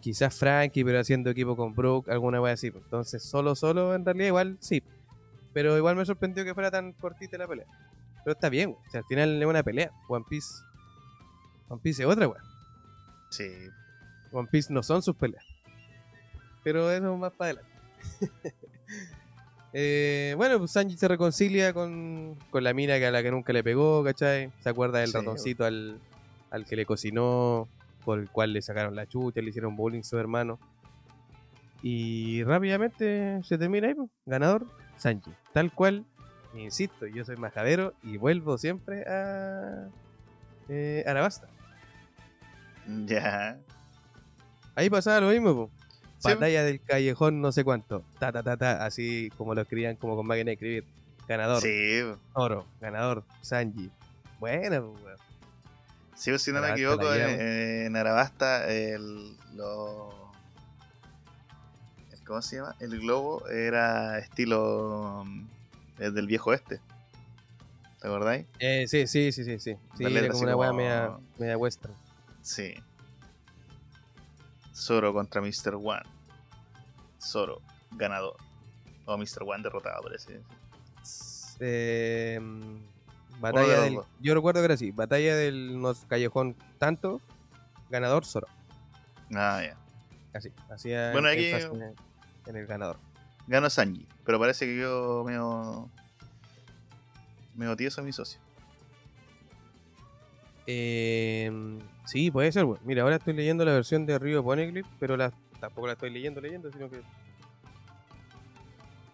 Quizás 0.01 0.35
Frankie, 0.37 0.85
pero 0.85 0.99
haciendo 1.01 1.31
equipo 1.31 1.57
con 1.57 1.75
Brook, 1.75 2.11
alguna 2.11 2.41
wea 2.41 2.55
así. 2.55 2.69
Entonces, 2.69 3.23
solo, 3.23 3.55
solo, 3.55 3.95
en 3.95 4.05
realidad, 4.05 4.27
igual 4.29 4.59
sí. 4.61 4.83
Pero 5.53 5.77
igual 5.79 5.97
me 5.97 6.05
sorprendió 6.05 6.45
que 6.45 6.55
fuera 6.55 6.71
tan 6.71 6.93
cortita 6.95 7.39
la 7.39 7.49
pelea. 7.49 7.67
Pero 8.25 8.35
está 8.35 8.49
bien, 8.49 8.71
o 8.71 8.91
sea, 8.91 9.01
al 9.01 9.07
final 9.07 9.41
es 9.41 9.47
una 9.47 9.63
pelea. 9.63 9.91
One 10.09 10.25
Piece. 10.29 10.49
One 11.69 11.81
Piece 11.83 12.03
es 12.03 12.09
otra 12.09 12.29
wea. 12.29 12.43
Sí. 13.31 13.49
One 14.31 14.49
Piece 14.51 14.73
no 14.73 14.83
son 14.83 15.03
sus 15.03 15.17
peleas. 15.17 15.45
Pero 16.63 16.91
eso 16.91 17.17
más 17.17 17.33
para 17.33 17.53
adelante. 17.53 17.73
Eh, 19.75 20.35
bueno, 20.37 20.59
pues 20.59 20.73
Sanji 20.73 20.99
se 20.99 21.09
reconcilia 21.09 21.73
con, 21.73 22.37
con 22.51 22.63
la 22.63 22.75
mina 22.75 22.99
que 22.99 23.07
a 23.07 23.11
la 23.11 23.23
que 23.23 23.31
nunca 23.31 23.55
le 23.55 23.65
pegó, 23.65 24.05
¿cachai? 24.05 24.53
Se 24.61 24.69
acuerda 24.69 24.99
del 24.99 25.09
Sí, 25.09 25.15
ratoncito 25.17 25.65
al, 25.65 25.99
al 26.51 26.67
que 26.67 26.77
le 26.77 26.85
cocinó, 26.85 27.69
por 28.05 28.19
el 28.19 28.29
cual 28.29 28.53
le 28.53 28.61
sacaron 28.61 28.95
la 28.95 29.07
chucha, 29.07 29.41
le 29.41 29.49
hicieron 29.49 29.75
bullying 29.75 30.01
a 30.01 30.05
su 30.05 30.19
hermano. 30.19 30.59
Y 31.83 32.45
rápidamente 32.45 33.41
se 33.45 33.57
termina 33.57 33.89
ahí, 33.89 33.95
pues, 33.95 34.11
ganador, 34.27 34.67
Sanji. 34.99 35.33
Tal 35.55 35.73
cual, 35.73 36.05
insisto, 36.55 37.07
yo 37.07 37.25
soy 37.25 37.37
majadero 37.37 37.95
y 38.03 38.17
vuelvo 38.17 38.59
siempre 38.59 39.05
a 39.09 39.89
eh, 40.69 41.05
Arabasta. 41.07 41.49
Ya. 43.07 43.59
Ahí 44.75 44.91
pasaba 44.91 45.21
lo 45.21 45.29
mismo, 45.29 45.55
po. 45.55 45.71
Sí, 46.19 46.29
Batalla 46.35 46.63
del 46.65 46.81
callejón 46.81 47.41
no 47.41 47.51
sé 47.53 47.65
cuánto. 47.65 48.05
Ta 48.19 48.31
ta 48.33 48.43
ta 48.43 48.57
ta, 48.57 48.85
así 48.85 49.31
como 49.37 49.55
lo 49.55 49.63
escribían 49.63 49.97
como 49.97 50.15
con 50.17 50.27
máquina 50.27 50.47
de 50.47 50.53
escribir. 50.53 50.85
Ganador, 51.29 51.63
Sí, 51.63 52.01
oro, 52.35 52.67
ganador, 52.81 53.25
Sanji. 53.43 53.91
Bueno, 54.41 54.93
pues, 54.93 55.05
weón. 55.05 55.17
sí, 56.17 56.39
si 56.39 56.53
no 56.53 56.61
me 56.61 56.71
equivoco, 56.71 57.13
en, 57.15 57.19
lleva. 57.19 57.85
en 57.87 57.97
Arabasta, 57.97 58.69
el, 58.69 59.37
lo, 59.55 60.33
el- 62.13 62.25
¿Cómo 62.25 62.43
se 62.43 62.57
llama? 62.57 62.75
El 62.81 62.99
globo 63.01 63.47
era 63.49 64.19
estilo. 64.19 65.25
El 65.99 66.15
del 66.15 66.27
viejo 66.27 66.53
este. 66.53 66.81
¿Te 68.01 68.09
acordáis? 68.09 68.47
Eh, 68.59 68.87
sí, 68.89 69.07
sí, 69.07 69.31
sí, 69.33 69.45
sí, 69.45 69.59
sí. 69.59 69.77
Sí, 69.97 70.05
era 70.05 70.21
así 70.21 70.29
como 70.31 70.43
una 70.45 70.57
weá 70.57 70.73
media, 70.73 71.17
media 71.39 71.57
western. 71.57 71.95
Sí. 72.41 72.75
Zoro 74.75 75.13
contra 75.13 75.41
Mr. 75.41 75.75
One. 75.77 76.03
Zoro, 77.21 77.61
ganador. 77.93 78.37
O 79.05 79.17
Mr. 79.17 79.43
One 79.47 79.63
derrotado, 79.63 80.03
parece. 80.03 80.41
Eh, 81.61 82.41
batalla 83.39 83.75
de 83.77 83.81
del. 83.83 83.95
dos. 83.97 84.07
Yo 84.21 84.35
recuerdo 84.35 84.61
que 84.61 84.65
era 84.65 84.75
así. 84.75 84.91
Batalla 84.91 85.37
del 85.37 85.81
nos 85.81 86.05
callejón 86.07 86.57
tanto. 86.79 87.21
Ganador 87.91 88.25
Zoro. 88.25 88.49
Ah, 89.35 89.61
ya. 89.63 89.77
Así. 90.33 90.51
Hacía 90.71 91.13
Bueno, 91.13 91.29
aquí- 91.29 91.51
en 92.47 92.57
el 92.57 92.67
ganador. 92.67 92.99
Ganó 93.47 93.69
Sanji. 93.71 94.07
Pero 94.25 94.39
parece 94.39 94.67
que 94.67 94.79
yo 94.79 95.25
medio. 95.27 95.89
medio 97.55 97.77
tieso 97.77 98.03
mi 98.03 98.13
socio. 98.13 98.41
Eh, 100.67 101.51
sí, 102.07 102.31
puede 102.31 102.53
ser, 102.53 102.65
weón. 102.65 102.79
Mira, 102.85 103.03
ahora 103.03 103.17
estoy 103.17 103.35
leyendo 103.35 103.65
la 103.65 103.73
versión 103.73 104.07
de 104.07 104.19
Río 104.19 104.45
Poneglyph, 104.45 104.87
pero 105.01 105.17
la, 105.17 105.33
tampoco 105.61 105.89
la 105.89 105.95
estoy 105.95 106.11
leyendo, 106.11 106.41
leyendo, 106.41 106.71
sino 106.71 106.89
que 106.89 107.01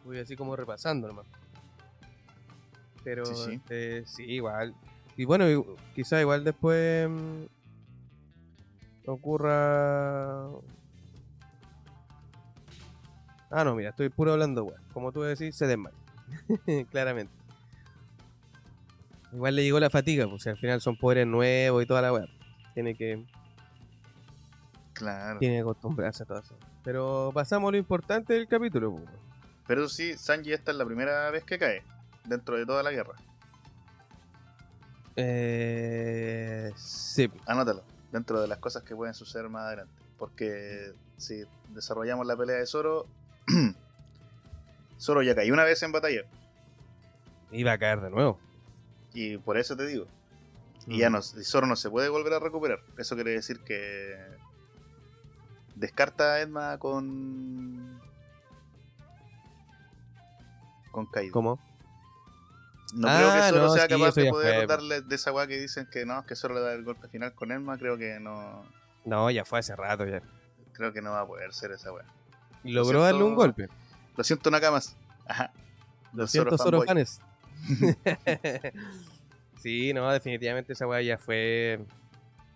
voy 0.05 0.19
así 0.19 0.37
como 0.37 0.55
repasando 0.57 1.09
nomás. 1.09 1.27
Pero 3.03 3.25
Sí, 3.25 3.35
sí. 3.53 3.61
eh, 3.71 4.03
sí, 4.07 4.25
igual. 4.25 4.75
Y 5.17 5.25
bueno, 5.25 5.47
quizá 5.95 6.21
igual 6.21 6.45
después 6.45 7.09
mm, 7.09 7.45
ocurra. 9.07 10.49
Ah, 13.51 13.65
no, 13.65 13.75
mira, 13.75 13.91
estoy 13.91 14.09
puro 14.11 14.33
hablando, 14.33 14.65
weón. 14.65 14.81
Como 14.93 15.11
tú 15.13 15.23
decís, 15.23 15.57
se 15.57 15.67
desmaya. 15.67 15.97
Claramente. 16.91 17.33
Igual 19.33 19.57
le 19.57 19.63
llegó 19.65 19.79
la 19.81 19.91
fatiga, 19.91 20.27
pues 20.29 20.43
si 20.43 20.49
al 20.49 20.57
final 20.59 20.81
son 20.81 20.97
poderes 20.97 21.27
nuevos 21.27 21.83
y 21.83 21.87
toda 21.87 22.03
la 22.03 22.13
weá. 22.13 22.27
Tiene 22.75 22.95
que, 22.95 23.25
Claro. 24.95 25.39
tiene 25.39 25.57
que 25.57 25.61
acostumbrarse 25.61 26.23
a 26.23 26.27
todo 26.27 26.39
eso. 26.39 26.57
Pero 26.85 27.31
pasamos 27.35 27.69
a 27.69 27.73
lo 27.73 27.77
importante 27.79 28.33
del 28.35 28.49
capítulo, 28.49 28.93
pues. 28.93 29.05
Pero 29.67 29.85
eso 29.85 29.95
sí, 29.95 30.17
Sanji 30.17 30.53
esta 30.53 30.71
es 30.71 30.77
la 30.79 30.87
primera 30.87 31.31
vez 31.31 31.45
que 31.45 31.59
cae 31.59 31.83
dentro 32.25 32.57
de 32.57 32.65
toda 32.65 32.83
la 32.83 32.91
guerra. 32.91 33.15
Eh, 35.17 36.71
sí, 36.77 37.31
Anótalo, 37.47 37.83
dentro 38.13 38.41
de 38.41 38.49
las 38.49 38.59
cosas 38.59 38.83
que 38.83 38.95
pueden 38.95 39.15
suceder 39.15 39.49
más 39.49 39.67
adelante. 39.67 39.93
Porque 40.17 40.93
si 41.17 41.43
desarrollamos 41.71 42.27
la 42.27 42.37
pelea 42.37 42.57
de 42.57 42.67
Zoro, 42.67 43.07
Zoro 45.01 45.23
ya 45.23 45.35
cayó 45.35 45.53
una 45.53 45.65
vez 45.65 45.83
en 45.83 45.93
batalla. 45.93 46.23
iba 47.53 47.73
a 47.73 47.79
caer 47.79 48.01
de 48.01 48.11
nuevo. 48.11 48.39
Y 49.15 49.39
por 49.39 49.57
eso 49.59 49.77
te 49.77 49.87
digo. 49.87 50.07
Y 50.87 50.99
ya 50.99 51.11
no, 51.11 51.21
Zoro 51.23 51.67
no 51.67 51.77
se 51.77 51.91
puede 51.91 52.09
volver 52.09 52.33
a 52.35 52.39
recuperar. 52.39 52.81
Eso 52.97 53.15
quiere 53.15 53.33
decir 53.33 53.61
que 53.61 54.17
descarta 55.75 56.35
a 56.35 56.41
Edma 56.41 56.79
con 56.79 58.01
con 60.91 61.07
Kaido. 61.07 61.33
¿Cómo? 61.33 61.59
No 62.95 63.07
creo 63.07 63.33
que 63.33 63.39
Ah, 63.39 63.49
Zoro 63.51 63.63
no, 63.67 63.69
sea 63.75 63.83
sí, 63.83 63.89
capaz 63.89 64.15
de 64.15 64.31
poder 64.31 64.67
darle 64.67 65.03
de 65.03 65.15
esa 65.15 65.31
weá 65.33 65.47
que 65.47 65.59
dicen 65.61 65.87
que 65.91 66.07
no, 66.07 66.25
que 66.25 66.35
Zoro 66.35 66.55
le 66.55 66.61
da 66.61 66.73
el 66.73 66.85
golpe 66.85 67.07
final 67.09 67.35
con 67.35 67.53
Edma. 67.53 67.77
Creo 67.79 67.99
que 67.99 68.19
no, 68.19 68.65
No, 69.05 69.31
ya 69.31 69.45
fue 69.45 69.59
hace 69.59 69.77
rato 69.77 70.07
ya. 70.07 70.23
creo 70.73 70.93
que 70.93 71.03
no 71.03 71.13
va 71.13 71.21
a 71.21 71.27
poder 71.27 71.53
ser 71.53 71.73
esa 71.73 71.93
weá. 71.93 72.07
Logró 72.69 73.03
darle 73.03 73.23
un 73.23 73.35
golpe. 73.35 73.69
Lo 74.17 74.25
siento, 74.25 74.51
Nakamas. 74.51 74.97
Ajá. 75.27 75.53
Lo 76.13 76.27
siento, 76.27 76.57
Zoro 76.59 76.83
fans. 76.83 77.21
sí, 79.63 79.93
no, 79.93 80.11
definitivamente 80.11 80.73
esa 80.73 80.87
weá 80.87 81.03
ya 81.03 81.19
fue. 81.19 81.81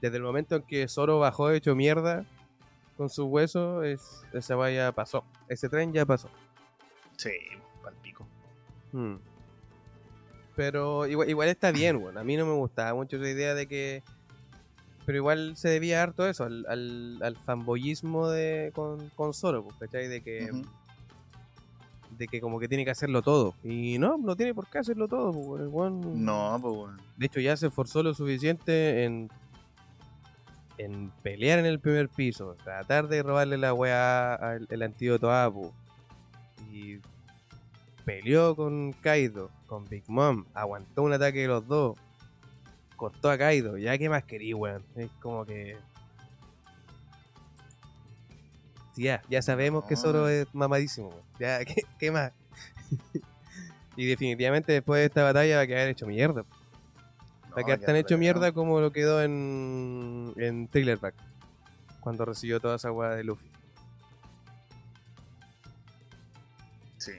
Desde 0.00 0.16
el 0.16 0.22
momento 0.22 0.56
en 0.56 0.62
que 0.62 0.88
Zoro 0.88 1.18
bajó 1.18 1.50
hecho 1.50 1.76
mierda 1.76 2.24
con 2.96 3.08
sus 3.08 3.26
huesos, 3.26 3.84
es, 3.84 4.24
esa 4.32 4.56
weá 4.56 4.70
ya 4.70 4.92
pasó. 4.92 5.24
Ese 5.48 5.68
tren 5.68 5.92
ya 5.92 6.04
pasó. 6.04 6.28
Sí, 7.16 7.30
palpico. 7.82 8.26
Hmm. 8.92 9.16
Pero 10.56 11.06
igual, 11.06 11.30
igual 11.30 11.48
está 11.48 11.70
bien, 11.70 11.96
weón. 11.96 12.18
A 12.18 12.24
mí 12.24 12.36
no 12.36 12.46
me 12.46 12.52
gustaba 12.52 12.94
mucho 12.94 13.16
esa 13.16 13.28
idea 13.28 13.54
de 13.54 13.66
que. 13.66 14.02
Pero 15.04 15.18
igual 15.18 15.56
se 15.56 15.68
debía 15.68 16.02
harto 16.02 16.26
eso, 16.28 16.44
al, 16.44 16.64
al, 16.68 17.18
al 17.22 17.36
fanboyismo 17.36 18.28
de, 18.28 18.70
con, 18.74 19.08
con 19.10 19.34
Zoro, 19.34 19.64
pues, 19.64 19.76
¿cachai? 19.78 20.06
De 20.08 20.22
que. 20.22 20.50
De 22.18 22.28
que 22.28 22.40
como 22.40 22.60
que 22.60 22.68
tiene 22.68 22.84
que 22.84 22.90
hacerlo 22.90 23.22
todo. 23.22 23.54
Y 23.64 23.98
no, 23.98 24.16
no 24.18 24.36
tiene 24.36 24.54
por 24.54 24.68
qué 24.68 24.78
hacerlo 24.78 25.08
todo. 25.08 25.32
pues, 25.32 25.62
weón- 25.68 26.00
No, 26.14 26.58
pues 26.60 26.74
weón. 26.74 27.00
De 27.16 27.26
hecho, 27.26 27.40
ya 27.40 27.56
se 27.56 27.66
esforzó 27.68 28.02
lo 28.02 28.14
suficiente 28.14 29.04
en, 29.04 29.28
en 30.78 31.10
pelear 31.22 31.58
en 31.58 31.66
el 31.66 31.80
primer 31.80 32.08
piso, 32.08 32.54
tratar 32.62 33.08
de 33.08 33.22
robarle 33.22 33.56
la 33.58 33.72
weá 33.74 34.34
al 34.34 34.66
el 34.70 34.82
antídoto 34.82 35.30
a 35.30 35.44
Apu. 35.44 35.72
Y 36.70 36.98
peleó 38.04 38.54
con 38.56 38.92
Kaido, 38.92 39.50
con 39.66 39.84
Big 39.88 40.04
Mom, 40.08 40.44
aguantó 40.54 41.02
un 41.02 41.12
ataque 41.12 41.40
de 41.40 41.48
los 41.48 41.66
dos, 41.66 41.96
cortó 43.02 43.30
a 43.32 43.36
Kaido. 43.36 43.78
Ya, 43.78 43.98
¿qué 43.98 44.08
más 44.08 44.22
querí, 44.22 44.54
weón? 44.54 44.84
Es 44.94 45.10
como 45.20 45.44
que. 45.44 45.76
Sí, 48.94 49.02
ya, 49.02 49.24
ya 49.28 49.42
sabemos 49.42 49.86
que. 49.86 49.96
Zoro 49.96 50.28
es 50.28 50.46
mamadísimo, 50.54 51.08
weón. 51.08 51.24
Ya, 51.40 51.58
¿qué, 51.64 51.82
qué 51.98 52.12
más? 52.12 52.30
y 53.96 54.06
definitivamente 54.06 54.72
después 54.72 55.00
de 55.00 55.06
esta 55.06 55.24
batalla 55.24 55.56
va 55.56 55.62
a 55.62 55.66
quedar 55.66 55.88
hecho 55.88 56.06
mierda. 56.06 56.44
Va 57.56 57.62
a 57.62 57.64
quedar 57.64 57.80
tan 57.80 57.96
hecho 57.96 58.16
mierda 58.16 58.52
como 58.52 58.80
lo 58.80 58.92
quedó 58.92 59.20
en, 59.20 60.32
en 60.36 60.68
Thriller-Back. 60.68 61.16
Cuando 61.98 62.24
recibió 62.24 62.60
toda 62.60 62.76
esa 62.76 62.92
weá 62.92 63.16
de 63.16 63.24
Luffy. 63.24 63.50
Sí. 66.98 67.12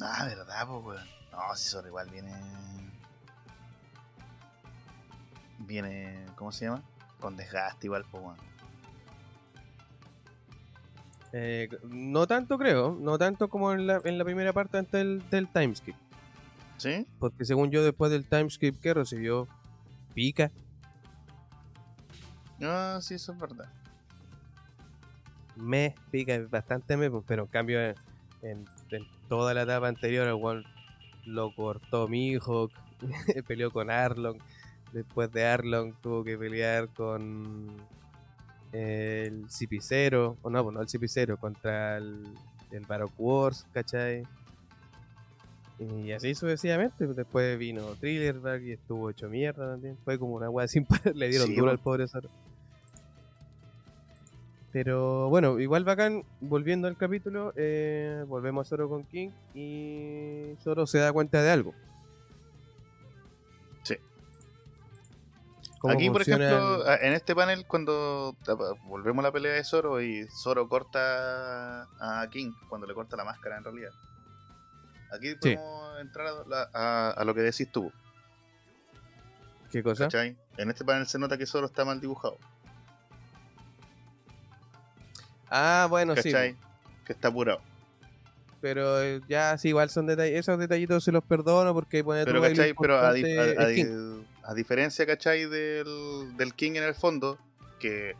Ah, 0.00 0.24
verdad, 0.26 0.66
pues 0.66 0.84
weón. 0.84 1.08
No, 1.30 1.54
si 1.54 1.68
Zoro 1.68 1.86
igual 1.86 2.10
viene. 2.10 2.32
Viene. 5.58 6.24
¿Cómo 6.36 6.52
se 6.52 6.66
llama? 6.66 6.82
Con 7.20 7.36
desgaste 7.36 7.86
igual, 7.86 8.04
pues 8.10 8.22
weón. 8.22 8.36
Eh, 11.32 11.68
no 11.90 12.26
tanto 12.26 12.56
creo, 12.56 12.96
no 12.98 13.18
tanto 13.18 13.48
como 13.48 13.72
en 13.72 13.86
la, 13.86 14.00
en 14.04 14.16
la 14.16 14.24
primera 14.24 14.52
parte 14.52 14.78
antes 14.78 14.92
del, 14.92 15.22
del 15.30 15.48
timeskip. 15.48 15.94
¿Sí? 16.78 17.06
Porque 17.18 17.44
según 17.44 17.70
yo 17.70 17.82
después 17.84 18.10
del 18.10 18.24
timeskip 18.26 18.80
que 18.80 18.94
recibió 18.94 19.48
pica. 20.14 20.50
Ah, 22.62 22.98
sí, 23.02 23.14
eso 23.14 23.32
es 23.32 23.38
verdad. 23.38 23.68
Me 25.56 25.94
pica 26.10 26.38
bastante 26.50 26.96
me, 26.96 27.10
pues, 27.10 27.24
pero 27.26 27.42
en 27.44 27.48
cambio 27.48 27.80
en, 27.82 27.94
en- 28.42 28.68
en 28.90 29.06
toda 29.28 29.52
la 29.54 29.62
etapa 29.62 29.88
anterior 29.88 30.28
el 30.28 30.64
lo 31.24 31.54
cortó 31.54 32.08
Mihawk, 32.08 32.70
peleó 33.46 33.70
con 33.72 33.90
Arlong, 33.90 34.38
después 34.92 35.30
de 35.32 35.44
Arlong 35.44 35.94
tuvo 36.00 36.24
que 36.24 36.36
pelear 36.38 36.88
con 36.88 37.66
el 38.72 39.50
Cipicero, 39.50 40.36
o 40.42 40.50
no, 40.50 40.70
no 40.70 40.80
el 40.80 40.88
Cipicero, 40.88 41.36
contra 41.36 41.96
el, 41.98 42.24
el 42.70 42.84
Baroque 42.86 43.14
Wars, 43.18 43.66
¿cachai? 43.72 44.24
Y 45.78 46.12
así 46.12 46.34
sucesivamente, 46.34 47.04
pues, 47.04 47.16
después 47.16 47.58
vino 47.58 47.82
Thrillerback 48.00 48.62
y 48.62 48.72
estuvo 48.72 49.10
hecho 49.10 49.28
mierda 49.28 49.72
también, 49.72 49.96
fue 50.04 50.18
como 50.18 50.34
una 50.34 50.48
weá 50.48 50.66
sin 50.66 50.84
parar, 50.86 51.14
le 51.14 51.28
dieron 51.28 51.48
Sí, 51.48 51.56
duro 51.56 51.70
al 51.70 51.78
pobre 51.78 52.08
Zoro. 52.08 52.30
Pero 54.72 55.28
bueno, 55.30 55.58
igual 55.58 55.84
bacán, 55.84 56.24
volviendo 56.40 56.86
al 56.88 56.96
capítulo, 56.96 57.52
eh, 57.56 58.24
volvemos 58.28 58.66
a 58.66 58.68
Zoro 58.68 58.88
con 58.88 59.04
King 59.04 59.30
y 59.54 60.54
Zoro 60.62 60.86
se 60.86 60.98
da 60.98 61.12
cuenta 61.12 61.42
de 61.42 61.50
algo. 61.50 61.74
Aquí, 65.90 66.10
por 66.10 66.22
ejemplo, 66.22 66.84
en 67.00 67.12
este 67.12 67.34
panel, 67.34 67.66
cuando 67.66 68.36
volvemos 68.84 69.22
a 69.24 69.28
la 69.28 69.32
pelea 69.32 69.52
de 69.52 69.64
Zoro 69.64 70.00
y 70.00 70.26
Zoro 70.42 70.68
corta 70.68 71.82
a 72.00 72.26
King, 72.30 72.52
cuando 72.68 72.86
le 72.86 72.94
corta 72.94 73.16
la 73.16 73.24
máscara 73.24 73.58
en 73.58 73.64
realidad. 73.64 73.90
Aquí 75.12 75.34
podemos 75.36 76.00
entrar 76.00 76.26
a, 76.26 76.48
la- 76.48 76.70
a- 76.74 77.10
a 77.10 77.24
lo 77.24 77.34
que 77.34 77.40
decís 77.42 77.70
tú, 77.70 77.92
¿Qué 79.70 79.82
cosa? 79.82 80.04
¿cachai? 80.04 80.36
En 80.56 80.70
este 80.70 80.84
panel 80.84 81.06
se 81.06 81.18
nota 81.18 81.36
que 81.38 81.46
Zoro 81.46 81.66
está 81.66 81.84
mal 81.84 82.00
dibujado, 82.00 82.38
Ah, 85.50 85.86
bueno, 85.88 86.14
sí. 86.16 86.32
¿cachai? 86.32 86.56
Que 87.04 87.12
está 87.12 87.28
apurado. 87.28 87.60
Pero 88.60 89.00
eh, 89.00 89.20
ya, 89.28 89.56
sí, 89.58 89.68
igual 89.68 89.90
son 89.90 90.06
detalles. 90.06 90.40
Esos 90.40 90.58
detallitos 90.58 91.04
se 91.04 91.12
los 91.12 91.22
perdono 91.22 91.72
porque 91.72 92.02
pone 92.02 92.24
Pero, 92.24 92.42
¿cachai? 92.42 92.74
Pero 92.74 92.98
a, 92.98 93.10
a- 93.10 93.12
a 94.46 94.54
diferencia, 94.54 95.04
¿cachai? 95.06 95.46
Del, 95.46 96.36
del 96.36 96.54
King 96.54 96.72
en 96.76 96.84
el 96.84 96.94
fondo, 96.94 97.36
que 97.80 98.14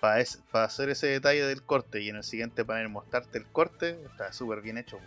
para 0.00 0.64
hacer 0.64 0.88
ese 0.88 1.08
detalle 1.08 1.44
del 1.44 1.62
corte 1.62 2.00
y 2.00 2.08
en 2.08 2.16
el 2.16 2.24
siguiente 2.24 2.64
panel 2.64 2.88
mostrarte 2.88 3.38
el 3.38 3.46
corte, 3.46 4.00
está 4.06 4.32
súper 4.32 4.62
bien 4.62 4.78
hecho. 4.78 4.98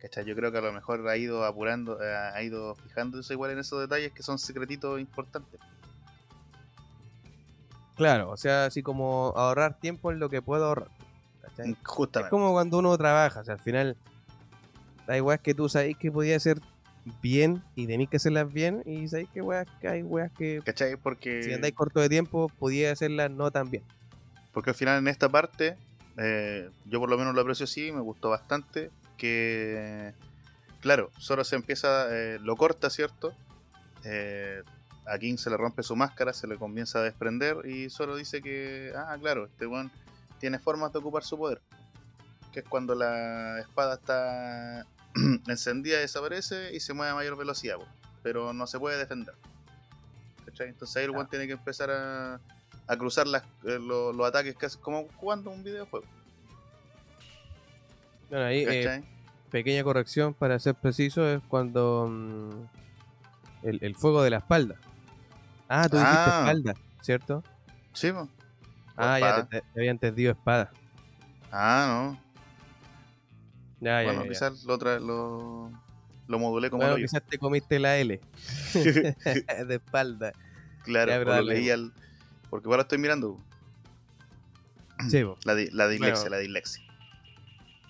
¿Cachai? 0.00 0.26
Yo 0.26 0.36
creo 0.36 0.52
que 0.52 0.58
a 0.58 0.60
lo 0.60 0.72
mejor 0.72 1.08
ha 1.08 1.16
ido 1.16 1.44
apurando, 1.44 2.00
eh, 2.02 2.14
ha 2.14 2.40
ido 2.42 2.74
fijándose 2.76 3.32
igual 3.32 3.50
en 3.50 3.58
esos 3.58 3.80
detalles 3.80 4.12
que 4.12 4.22
son 4.22 4.38
secretitos 4.38 5.00
importantes. 5.00 5.58
Claro, 7.96 8.30
o 8.30 8.36
sea, 8.36 8.66
así 8.66 8.82
como 8.82 9.32
ahorrar 9.36 9.80
tiempo 9.80 10.12
en 10.12 10.18
lo 10.18 10.28
que 10.28 10.42
puedo 10.42 10.66
ahorrar. 10.66 10.90
¿cachai? 11.40 11.70
Es 11.70 11.78
Justamente. 11.82 12.30
como 12.30 12.52
cuando 12.52 12.78
uno 12.78 12.96
trabaja, 12.98 13.40
o 13.40 13.44
sea, 13.44 13.54
al 13.54 13.60
final 13.60 13.96
hay 15.08 15.22
weas 15.22 15.40
que 15.40 15.54
tú 15.54 15.70
sabes 15.70 15.96
que 15.96 16.12
podía 16.12 16.36
hacer 16.36 16.60
bien 17.22 17.62
y 17.74 17.86
tenéis 17.86 18.10
que 18.10 18.16
hacerlas 18.16 18.52
bien 18.52 18.82
y 18.84 19.08
sabéis 19.08 19.28
que 19.30 19.40
weas 19.40 19.66
que 19.80 19.88
hay 19.88 20.02
weas 20.02 20.32
que 20.32 20.60
¿Cachai? 20.64 20.96
Porque, 20.96 21.42
si 21.42 21.52
andáis 21.52 21.74
corto 21.74 22.00
de 22.00 22.08
tiempo 22.08 22.48
podía 22.58 22.92
hacerlas 22.92 23.30
no 23.30 23.50
tan 23.50 23.70
bien. 23.70 23.84
porque 24.52 24.70
al 24.70 24.76
final 24.76 24.98
en 24.98 25.08
esta 25.08 25.28
parte, 25.28 25.76
eh, 26.16 26.68
yo 26.86 26.98
por 26.98 27.10
lo 27.10 27.18
menos 27.18 27.34
lo 27.34 27.40
aprecio 27.40 27.64
así, 27.64 27.92
me 27.92 28.00
gustó 28.00 28.30
bastante, 28.30 28.90
que, 29.16 30.14
claro, 30.80 31.10
Zoro 31.20 31.44
se 31.44 31.56
empieza, 31.56 32.06
eh, 32.10 32.38
lo 32.40 32.56
corta, 32.56 32.90
¿cierto? 32.90 33.32
Eh, 34.04 34.62
a 35.06 35.18
King 35.18 35.36
se 35.36 35.50
le 35.50 35.56
rompe 35.56 35.82
su 35.82 35.94
máscara, 35.94 36.32
se 36.32 36.46
le 36.46 36.56
comienza 36.56 36.98
a 36.98 37.02
desprender 37.02 37.66
y 37.66 37.90
Zoro 37.90 38.16
dice 38.16 38.42
que, 38.42 38.92
ah, 38.96 39.16
claro, 39.20 39.46
este 39.46 39.66
weón 39.66 39.90
tiene 40.40 40.58
formas 40.58 40.92
de 40.92 40.98
ocupar 40.98 41.22
su 41.22 41.38
poder. 41.38 41.60
Que 42.52 42.60
es 42.60 42.66
cuando 42.66 42.94
la 42.94 43.60
espada 43.60 43.94
está 43.94 44.86
encendida 45.48 45.98
desaparece 45.98 46.74
y 46.74 46.80
se 46.80 46.92
mueve 46.92 47.12
a 47.12 47.14
mayor 47.14 47.36
velocidad, 47.36 47.76
po, 47.76 47.86
pero 48.22 48.52
no 48.52 48.66
se 48.66 48.78
puede 48.78 48.98
defender. 48.98 49.34
¿Cachai? 50.44 50.68
Entonces 50.68 50.96
ahí 50.96 51.04
el 51.04 51.28
tiene 51.28 51.46
que 51.46 51.54
empezar 51.54 51.90
a, 51.90 52.40
a 52.86 52.96
cruzar 52.96 53.26
las, 53.26 53.42
eh, 53.64 53.78
lo- 53.80 54.12
los 54.12 54.26
ataques 54.28 54.54
casi 54.56 54.78
como 54.78 55.08
jugando 55.16 55.50
un 55.50 55.64
videojuego. 55.64 56.06
Bueno, 58.30 58.44
ahí, 58.44 58.64
eh, 58.68 59.04
pequeña 59.50 59.84
corrección 59.84 60.34
para 60.34 60.58
ser 60.58 60.74
preciso, 60.74 61.26
es 61.28 61.40
cuando 61.48 62.08
mm, 62.10 62.50
el, 63.62 63.78
el 63.82 63.94
fuego 63.96 64.22
de 64.22 64.30
la 64.30 64.38
espalda. 64.38 64.76
Ah, 65.68 65.88
tú 65.88 65.96
dijiste 65.96 66.16
Ah. 66.20 66.40
espalda, 66.46 66.74
¿cierto? 67.00 67.42
sí, 67.92 68.12
po. 68.12 68.28
Ah, 68.96 69.18
ya 69.20 69.28
Espada. 69.28 69.48
te, 69.48 69.60
te 69.60 69.80
había 69.80 69.90
entendido 69.90 70.32
espada. 70.32 70.70
Ah, 71.52 72.12
no. 72.14 72.25
Ya, 73.80 74.02
bueno, 74.02 74.20
ya, 74.20 74.22
ya. 74.24 74.28
quizás 74.28 74.64
lo, 74.64 74.74
otra- 74.74 74.98
lo, 75.00 75.70
lo 76.28 76.38
modulé 76.38 76.70
como 76.70 76.82
Bueno, 76.82 76.96
lo 76.98 77.02
quizás 77.02 77.22
te 77.22 77.38
comiste 77.38 77.78
la 77.78 77.96
L 77.98 78.20
de 78.74 79.74
espalda. 79.74 80.32
Claro, 80.84 81.10
Ya, 81.12 81.18
lo 81.18 81.42
leí 81.42 81.70
al. 81.70 81.92
Porque 82.50 82.68
ahora 82.68 82.82
estoy 82.82 82.98
mirando. 82.98 83.38
Sí. 85.10 85.22
La, 85.44 85.54
di- 85.54 85.68
la 85.72 85.88
dislexia, 85.88 86.22
Bueno. 86.22 86.36
la 86.36 86.38
dislexia. 86.38 86.82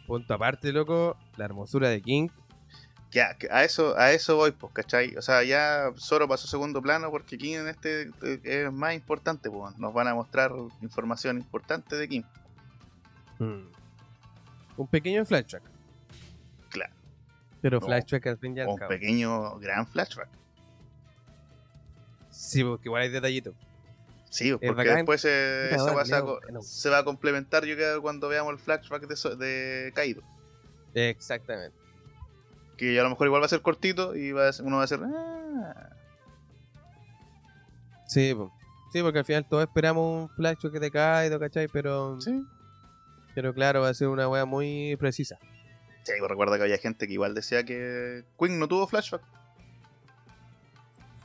punto 0.08 0.34
aparte, 0.34 0.72
loco, 0.72 1.16
la 1.36 1.44
hermosura 1.44 1.88
de 1.88 2.00
King. 2.02 2.28
Ya, 3.12 3.36
a 3.50 3.62
eso, 3.64 3.96
a 3.96 4.10
eso 4.12 4.34
voy, 4.36 4.50
pues, 4.50 4.72
¿cachai? 4.72 5.14
O 5.16 5.22
sea, 5.22 5.44
ya 5.44 5.92
Zoro 5.96 6.26
pasó 6.26 6.48
segundo 6.48 6.82
plano 6.82 7.08
porque 7.12 7.38
King 7.38 7.54
en 7.58 7.68
este 7.68 8.10
eh, 8.22 8.40
es 8.42 8.72
más 8.72 8.94
importante, 8.94 9.48
pues. 9.48 9.78
Nos 9.78 9.94
van 9.94 10.08
a 10.08 10.14
mostrar 10.14 10.50
información 10.82 11.36
importante 11.38 11.94
de 11.94 12.08
King. 12.08 12.22
Mm. 13.38 13.68
Un 14.76 14.86
pequeño 14.88 15.24
flashback. 15.24 15.62
Pero 17.68 17.80
No. 17.80 17.86
flashback 17.86 18.26
al 18.28 18.38
fin 18.38 18.56
y 18.56 18.60
al 18.60 18.68
un 18.68 18.76
cabo. 18.76 18.88
pequeño, 18.90 19.58
gran 19.58 19.86
flashback. 19.88 20.28
Sí, 22.30 22.62
porque 22.62 22.88
igual 22.88 23.02
hay 23.02 23.08
detallitos. 23.08 23.54
Sí, 24.30 24.52
porque 24.52 24.70
bacán. 24.70 24.96
después 24.96 25.20
se, 25.20 25.28
va 25.76 26.02
a 26.02 26.62
se 26.62 26.88
va 26.90 27.04
complementar, 27.04 27.64
yo 27.64 27.74
creo, 27.74 28.00
cuando 28.02 28.28
veamos 28.28 28.52
el 28.52 28.58
flashback 28.60 29.08
de, 29.08 29.16
So- 29.16 29.34
de 29.34 29.90
Kaido. 29.96 30.22
Exactamente. 30.94 31.76
Que 32.76 33.00
a 33.00 33.02
lo 33.02 33.10
mejor 33.10 33.26
igual 33.26 33.42
va 33.42 33.46
a 33.46 33.48
ser 33.48 33.62
cortito 33.62 34.14
y 34.14 34.30
va 34.30 34.48
a 34.48 34.52
ser- 34.52 34.64
uno 34.64 34.76
va 34.76 34.84
a 34.84 34.86
ser. 34.86 35.00
"Ah". 35.02 35.90
Sí, 38.06 38.32
po. 38.34 38.52
sí, 38.92 39.02
porque 39.02 39.18
al 39.18 39.24
final 39.24 39.44
todos 39.48 39.64
esperamos 39.64 40.22
un 40.22 40.28
flashback 40.36 40.74
de 40.74 40.90
Kaido, 40.92 41.40
¿cachai? 41.40 41.66
Pero, 41.68 42.20
Sí. 42.20 42.44
pero 43.34 43.52
claro, 43.52 43.80
va 43.80 43.88
a 43.88 43.94
ser 43.94 44.06
una 44.08 44.28
wea 44.28 44.44
muy 44.44 44.94
precisa. 45.00 45.38
Sí, 46.06 46.12
pues 46.20 46.30
recuerda 46.30 46.56
que 46.56 46.62
había 46.62 46.78
gente 46.78 47.06
que 47.08 47.14
igual 47.14 47.34
decía 47.34 47.64
que 47.64 48.24
Queen 48.38 48.58
no 48.60 48.68
tuvo 48.68 48.86
flashback. 48.86 49.22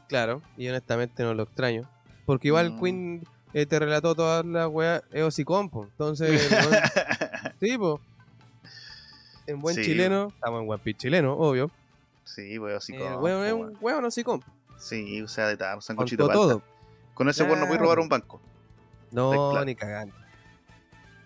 Claro, 0.08 0.42
y 0.58 0.68
honestamente 0.68 1.24
no 1.24 1.34
lo 1.34 1.44
extraño. 1.44 1.88
Porque 2.26 2.48
igual 2.48 2.72
Mm. 2.74 2.80
Queen 2.82 3.28
eh, 3.54 3.66
te 3.66 3.80
relató 3.80 4.16
todas 4.16 4.46
las 4.46 4.68
weas 4.68 5.04
Eosicon, 5.12 5.70
po. 5.70 5.84
Entonces, 5.86 6.50
weón- 6.52 6.82
sí, 7.60 7.78
po. 7.78 8.02
En 9.48 9.60
buen 9.60 9.76
Sí. 9.76 9.84
chileno, 9.84 10.28
estamos 10.34 10.64
en 10.64 10.70
One 10.70 10.80
Piece 10.84 10.98
chileno, 11.00 11.34
obvio. 11.34 11.70
sí, 12.24 12.58
pues 12.60 12.76
así 12.78 12.94
el 12.96 13.02
como. 13.02 13.18
weón 13.20 13.46
es 13.46 13.54
un 13.54 13.78
weón 13.82 14.06
Osicon. 14.06 14.44
Sí, 14.80 15.22
o 15.22 15.28
sea, 15.28 15.48
de 15.48 15.58
tal, 15.58 15.76
Con 15.76 15.82
sancochito. 15.84 16.62
Con 17.14 17.30
ese 17.30 17.44
weón 17.44 17.60
no 17.60 17.68
puede 17.68 17.80
robar 17.80 18.00
un 18.00 18.10
banco. 18.10 18.42
No, 19.12 19.64
ni 19.64 19.76
cagando. 19.76 20.16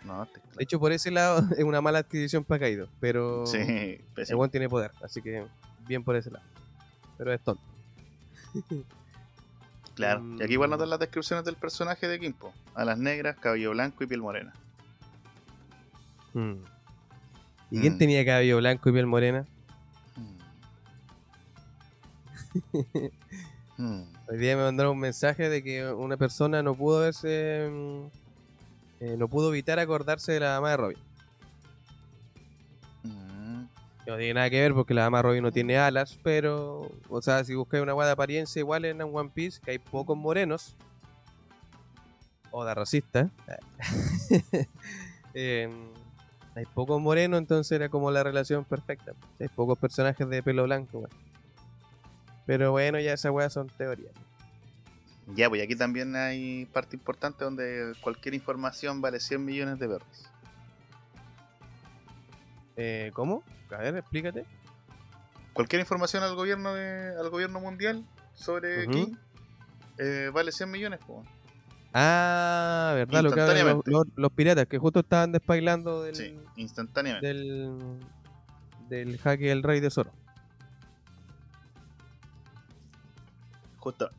No, 0.06 0.24
está 0.24 0.40
claro. 0.40 0.56
De 0.58 0.64
hecho, 0.64 0.80
por 0.80 0.92
ese 0.92 1.12
lado 1.12 1.40
es 1.58 1.64
una 1.64 1.82
mala 1.82 2.00
adquisición 2.00 2.44
para 2.44 2.60
Kaido. 2.60 2.88
Pero 3.00 3.46
Sí, 3.48 3.58
el 3.58 4.50
tiene 4.52 4.70
poder, 4.70 4.92
así 5.04 5.22
que 5.22 5.46
bien 5.88 6.04
por 6.04 6.16
ese 6.16 6.32
lado. 6.32 6.46
Pero 7.18 7.34
es 7.34 7.42
tonto. 7.42 7.64
Claro. 9.96 10.22
Y 10.38 10.44
aquí 10.44 10.52
igual 10.54 10.70
Mm. 10.70 10.72
notan 10.72 10.90
las 10.90 11.00
descripciones 11.00 11.46
del 11.46 11.56
personaje 11.56 12.06
de 12.10 12.20
Kimpo. 12.20 12.54
Alas 12.74 12.98
negras, 12.98 13.38
cabello 13.40 13.72
blanco 13.72 14.04
y 14.04 14.08
piel 14.08 14.22
morena. 14.22 14.52
Mm. 16.34 16.56
¿Y 17.72 17.80
quién 17.80 17.94
Mm. 17.96 17.98
tenía 17.98 18.26
cabello 18.26 18.58
blanco 18.58 18.90
y 18.90 18.92
piel 18.92 19.06
morena? 19.06 19.46
Mm. 23.78 24.02
Hoy 24.30 24.38
día 24.38 24.58
me 24.58 24.64
mandaron 24.64 24.94
un 24.94 25.00
mensaje 25.00 25.48
de 25.50 25.64
que 25.64 25.86
una 25.90 26.18
persona 26.18 26.62
no 26.62 26.76
pudo 26.76 27.00
verse. 27.00 27.70
Eh, 29.00 29.16
no 29.18 29.28
pudo 29.28 29.50
evitar 29.50 29.80
acordarse 29.80 30.32
de 30.32 30.40
la 30.40 30.50
dama 30.50 30.72
de 30.72 30.78
Robin. 30.78 30.98
Mm. 33.04 33.66
No 34.08 34.18
tiene 34.18 34.34
nada 34.34 34.50
que 34.50 34.62
ver 34.62 34.74
porque 34.74 34.94
la 34.94 35.04
dama 35.04 35.20
de 35.20 35.24
Robin 35.24 35.44
no 35.44 35.52
tiene 35.52 35.78
alas, 35.78 36.20
pero. 36.24 36.92
O 37.10 37.22
sea, 37.22 37.44
si 37.44 37.56
buscáis 37.56 37.84
una 37.84 37.94
guada 37.94 38.10
de 38.10 38.14
apariencia 38.14 38.60
igual 38.60 38.86
en 38.86 39.02
One 39.02 39.32
Piece, 39.34 39.60
que 39.62 39.72
hay 39.72 39.80
pocos 39.80 40.18
morenos. 40.18 40.76
O 42.52 42.64
de 42.64 42.74
racista. 42.74 43.30
eh, 45.34 45.70
hay 46.56 46.66
pocos 46.74 47.02
morenos, 47.02 47.38
entonces 47.40 47.74
era 47.74 47.90
como 47.90 48.12
la 48.12 48.24
relación 48.24 48.64
perfecta. 48.64 49.12
Hay 49.42 49.50
pocos 49.50 49.78
personajes 49.78 50.30
de 50.30 50.42
pelo 50.42 50.64
blanco. 50.64 51.10
Pero 52.46 52.72
bueno, 52.72 53.00
ya 53.00 53.12
esas 53.12 53.32
weas 53.34 53.52
son 53.52 53.68
teorías. 53.68 54.14
Ya, 55.34 55.50
pues 55.50 55.64
aquí 55.64 55.76
también 55.76 56.16
hay 56.16 56.66
parte 56.68 56.96
importante 56.96 57.44
donde 57.44 57.94
cualquier 58.02 58.36
información 58.36 59.02
vale 59.02 59.20
100 59.20 59.44
millones 59.44 59.80
de 59.80 59.88
verdes. 59.88 60.30
Eh, 62.78 63.12
¿Cómo? 63.14 63.44
A 63.72 63.78
ver, 63.78 63.96
explícate. 63.98 64.46
Cualquier 65.54 65.80
información 65.80 66.22
al 66.24 66.36
gobierno 66.36 66.74
de, 66.74 67.16
al 67.20 67.30
gobierno 67.30 67.60
mundial 67.60 68.06
sobre. 68.34 68.88
King 68.88 69.16
eh, 69.98 70.30
vale 70.34 70.52
100 70.52 70.70
millones. 70.70 71.00
pues. 71.08 71.26
Ah, 71.94 72.92
¿verdad? 72.94 73.24
Lo 73.24 73.32
que 73.32 73.40
hablan 73.40 73.82
los, 73.86 74.06
los- 74.16 74.32
piratas 74.34 74.68
que 74.68 74.78
justo 74.78 75.00
estaban 75.00 75.32
despailando 75.32 76.04
del, 76.04 76.16
Sí, 76.16 76.38
instantáneamente. 76.58 77.26
del, 77.26 78.00
del 78.90 79.18
jaque 79.18 79.46
del 79.48 79.64
rey 79.64 79.80
de 79.80 79.90
Zoro. 79.90 80.12
Justo. 83.80 84.10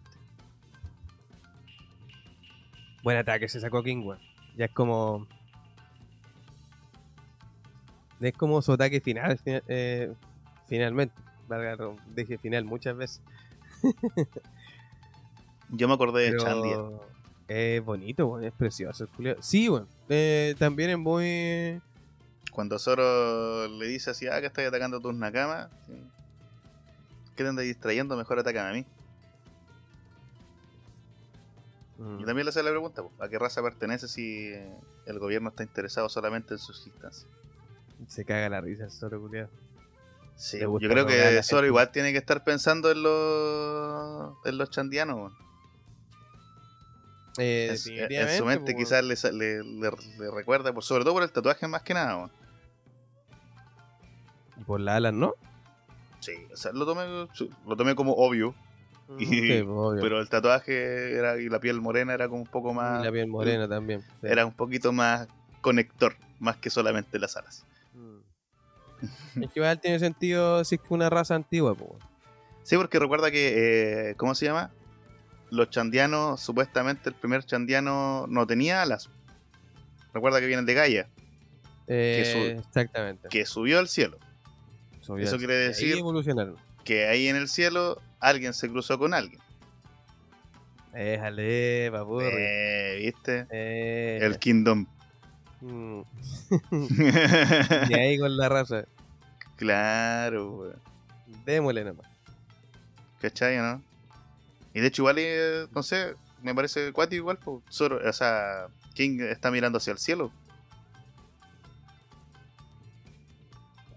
Buen 3.06 3.18
ataque 3.18 3.48
se 3.48 3.60
sacó 3.60 3.84
King, 3.84 4.02
weón. 4.04 4.18
Ya 4.56 4.64
es 4.64 4.72
como. 4.72 5.28
Es 8.20 8.32
como 8.36 8.60
su 8.62 8.72
ataque 8.72 9.00
final, 9.00 9.38
fina- 9.38 9.62
eh, 9.68 10.12
finalmente. 10.66 11.14
Valga, 11.46 11.76
dije 12.16 12.36
final 12.36 12.64
muchas 12.64 12.96
veces. 12.96 13.22
Yo 15.70 15.86
me 15.86 15.94
acordé 15.94 16.32
de 16.32 16.36
Chandia. 16.36 16.78
es 17.46 17.84
bonito, 17.84 18.40
es 18.40 18.52
precioso. 18.52 19.06
Sí, 19.38 19.68
weón. 19.68 19.86
Eh, 20.08 20.56
también 20.58 20.90
es 20.90 20.98
muy. 20.98 21.80
Cuando 22.50 22.76
Zoro 22.80 23.68
le 23.68 23.86
dice 23.86 24.10
así, 24.10 24.26
ah, 24.26 24.40
que 24.40 24.48
estoy 24.48 24.64
atacando 24.64 24.96
a 24.96 25.00
tus 25.00 25.14
nakamas. 25.14 25.68
¿Qué 27.36 27.44
te 27.44 27.48
andas 27.48 27.66
distrayendo? 27.66 28.16
Mejor 28.16 28.40
atacan 28.40 28.66
a 28.66 28.72
mí. 28.72 28.84
Mm. 31.98 32.20
Y 32.20 32.24
también 32.24 32.44
le 32.44 32.50
hace 32.50 32.62
la 32.62 32.70
pregunta, 32.70 33.02
¿a 33.18 33.28
qué 33.28 33.38
raza 33.38 33.62
pertenece 33.62 34.06
si 34.08 34.52
el 35.06 35.18
gobierno 35.18 35.48
está 35.50 35.62
interesado 35.62 36.08
solamente 36.08 36.54
en 36.54 36.58
sus 36.58 36.86
instancias? 36.86 37.26
Se 38.08 38.24
caga 38.24 38.48
la 38.50 38.60
risa 38.60 38.84
el 38.84 38.90
Zoro, 38.90 39.20
culiao. 39.20 39.48
Sí, 40.36 40.58
yo 40.60 40.78
creo 40.78 41.06
que 41.06 41.42
Zoro 41.42 41.60
gente. 41.60 41.66
igual 41.68 41.90
tiene 41.92 42.12
que 42.12 42.18
estar 42.18 42.44
pensando 42.44 42.90
en 42.90 43.02
los, 43.02 44.34
en 44.44 44.58
los 44.58 44.68
chandianos. 44.68 45.32
Eh, 47.38 47.68
En, 47.70 47.78
su- 47.78 47.88
en 47.90 47.96
definitivamente, 47.96 48.38
su 48.38 48.44
mente 48.44 48.74
quizás 48.76 49.02
le, 49.04 49.16
sa- 49.16 49.30
le- 49.32 49.62
le- 49.62 49.90
le 50.18 50.30
recuerda, 50.30 50.72
por, 50.74 50.82
sobre 50.84 51.04
todo 51.04 51.14
por 51.14 51.22
el 51.22 51.32
tatuaje 51.32 51.66
más 51.68 51.82
que 51.82 51.94
nada. 51.94 52.30
Y 54.58 54.64
por 54.64 54.80
la 54.80 54.96
alas, 54.96 55.12
¿no? 55.14 55.34
Sí, 56.20 56.32
o 56.52 56.56
sea, 56.56 56.72
lo 56.72 56.84
tomé, 56.86 57.04
lo 57.66 57.76
tomé 57.76 57.94
como 57.94 58.12
obvio, 58.14 58.54
Y- 59.18 59.26
Sí, 59.26 59.62
pues, 59.62 60.00
pero 60.00 60.20
el 60.20 60.28
tatuaje 60.28 61.14
era, 61.16 61.38
y 61.40 61.48
la 61.48 61.60
piel 61.60 61.80
morena 61.80 62.12
era 62.14 62.28
como 62.28 62.42
un 62.42 62.46
poco 62.48 62.74
más... 62.74 63.00
Y 63.02 63.04
la 63.04 63.12
piel 63.12 63.28
morena 63.28 63.68
también. 63.68 64.00
sí. 64.02 64.06
Era 64.22 64.44
un 64.46 64.52
poquito 64.52 64.92
más 64.92 65.28
conector, 65.60 66.16
más 66.40 66.56
que 66.56 66.70
solamente 66.70 67.18
las 67.18 67.36
alas. 67.36 67.64
Mm. 67.94 69.42
Es 69.44 69.52
que 69.52 69.60
igual 69.60 69.80
tiene 69.80 69.98
sentido 69.98 70.64
si 70.64 70.76
es 70.76 70.80
que 70.80 70.94
una 70.94 71.10
raza 71.10 71.34
antigua, 71.34 71.74
po. 71.74 71.98
Sí, 72.62 72.76
porque 72.76 72.98
recuerda 72.98 73.30
que, 73.30 74.10
eh, 74.10 74.14
¿cómo 74.16 74.34
se 74.34 74.46
llama? 74.46 74.70
Los 75.50 75.70
chandianos, 75.70 76.40
supuestamente 76.40 77.08
el 77.08 77.14
primer 77.14 77.44
chandiano 77.44 78.26
no 78.28 78.46
tenía 78.46 78.82
alas. 78.82 79.08
Recuerda 80.12 80.40
que 80.40 80.46
vienen 80.46 80.66
de 80.66 80.74
Gaia, 80.74 81.08
Eh, 81.86 82.56
exactamente. 82.58 83.28
que 83.28 83.46
subió 83.46 83.78
al 83.78 83.86
cielo. 83.86 84.18
Subió 85.00 85.24
eso 85.24 85.34
al- 85.34 85.38
quiere 85.38 85.54
ahí 85.54 85.68
decir- 85.68 85.98
evolucionaron. 85.98 86.56
Que 86.84 87.06
ahí 87.06 87.28
en 87.28 87.36
el 87.36 87.48
cielo 87.48 88.00
alguien 88.28 88.52
se 88.54 88.68
cruzó 88.68 88.98
con 88.98 89.14
alguien. 89.14 89.40
Déjale, 90.92 91.90
papurri. 91.92 92.26
Eh, 92.30 92.96
¿Viste? 93.04 93.46
Eh, 93.50 94.18
El 94.22 94.38
Kingdom. 94.38 94.86
mm. 95.60 96.00
Y 97.90 97.94
ahí 97.94 98.18
con 98.18 98.36
la 98.36 98.48
raza. 98.48 98.84
Claro, 99.56 100.52
weón. 100.52 100.80
Démosle 101.44 101.84
nomás. 101.84 102.06
¿Cachai, 103.20 103.56
no? 103.58 103.82
Y 104.74 104.80
de 104.80 104.86
hecho, 104.88 105.02
igual, 105.02 105.16
eh, 105.18 105.66
no 105.74 105.82
sé, 105.82 106.14
me 106.42 106.54
parece 106.54 106.92
cuático 106.92 107.20
igual, 107.20 107.38
pues, 107.38 107.62
Zoro- 107.70 108.00
o 108.06 108.12
sea, 108.12 108.66
King 108.94 109.20
está 109.20 109.50
mirando 109.50 109.78
hacia 109.78 109.92
el 109.92 109.98
cielo. 109.98 110.30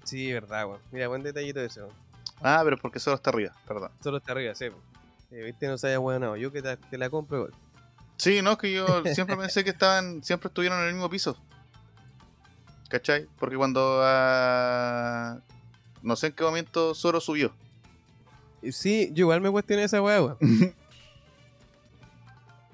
Sí, 0.03 0.31
verdad, 0.31 0.65
weón. 0.67 0.81
Mira, 0.91 1.07
buen 1.07 1.23
detallito 1.23 1.61
ese, 1.61 1.81
weón. 1.81 1.93
Ah, 2.41 2.61
pero 2.63 2.77
porque 2.77 2.99
Zoro 2.99 3.15
está 3.15 3.29
arriba, 3.31 3.53
perdón. 3.67 3.91
Solo 4.01 4.17
está 4.17 4.31
arriba, 4.31 4.55
sí. 4.55 4.65
Eh, 5.31 5.43
Viste, 5.43 5.67
no 5.67 5.77
se 5.77 5.87
haya 5.87 5.99
weonado. 5.99 6.35
Yo 6.37 6.51
que 6.51 6.61
te, 6.61 6.77
te 6.77 6.97
la 6.97 7.09
compro, 7.09 7.37
igual. 7.37 7.53
Sí, 8.17 8.41
no, 8.41 8.51
es 8.53 8.57
que 8.57 8.73
yo 8.73 8.85
siempre 9.13 9.35
pensé 9.37 9.63
que 9.63 9.69
estaban, 9.71 10.23
siempre 10.23 10.47
estuvieron 10.47 10.79
en 10.79 10.87
el 10.87 10.93
mismo 10.93 11.09
piso. 11.09 11.37
¿Cachai? 12.89 13.27
Porque 13.37 13.55
cuando 13.55 13.99
ah, 14.03 15.39
no 16.01 16.15
sé 16.15 16.27
en 16.27 16.33
qué 16.33 16.43
momento 16.43 16.95
Zoro 16.95 17.19
subió. 17.19 17.53
Sí, 18.71 19.09
yo 19.13 19.23
igual 19.23 19.41
me 19.41 19.51
cuestioné 19.51 19.83
esa 19.83 20.01
weón. 20.01 20.37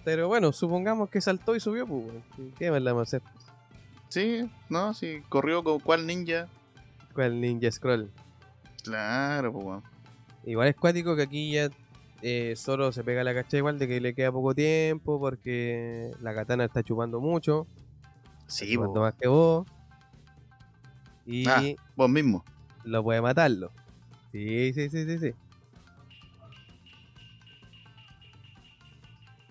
Pero 0.06 0.28
bueno, 0.28 0.52
supongamos 0.54 1.10
que 1.10 1.20
saltó 1.20 1.56
y 1.56 1.60
subió, 1.60 1.88
pues, 1.88 2.06
weón. 2.06 2.24
¿Y 2.38 2.52
¿Qué 2.52 2.72
más 2.72 2.82
le 2.82 2.92
vamos 2.92 3.02
a 3.14 3.18
hacer? 3.18 3.22
sí, 4.10 4.50
no, 4.70 4.94
sí, 4.94 5.22
corrió 5.28 5.64
con 5.64 5.80
cuál 5.80 6.06
ninja. 6.08 6.48
¿Cuál 7.14 7.42
Ninja 7.42 7.72
Scroll? 7.72 8.12
Claro, 8.86 9.52
pues. 9.52 9.84
Igual 10.46 10.68
es 10.68 10.76
cuático 10.76 11.16
que 11.16 11.24
aquí 11.24 11.52
ya 11.54 11.70
eh, 12.22 12.54
solo 12.56 12.92
se 12.92 13.04
pega 13.04 13.24
la 13.24 13.34
cacha 13.34 13.58
igual 13.58 13.80
de 13.80 13.88
que 13.88 14.00
le 14.00 14.14
queda 14.14 14.32
poco 14.32 14.54
tiempo 14.54 15.20
porque 15.20 16.12
la 16.22 16.34
katana 16.36 16.66
está 16.66 16.84
chupando 16.84 17.20
mucho, 17.20 17.68
Sí, 18.48 18.74
chupando 18.74 18.94
po, 18.96 19.00
más 19.02 19.16
que 19.16 19.28
vos. 19.28 19.68
Y 21.26 21.48
Ah. 21.48 21.64
vos 21.96 22.10
mismo. 22.10 22.44
lo 22.84 23.04
puede 23.04 23.22
matarlo. 23.22 23.72
Sí, 24.32 24.72
sí, 24.74 24.90
sí, 24.90 25.06
sí, 25.06 25.18
sí. 25.20 25.34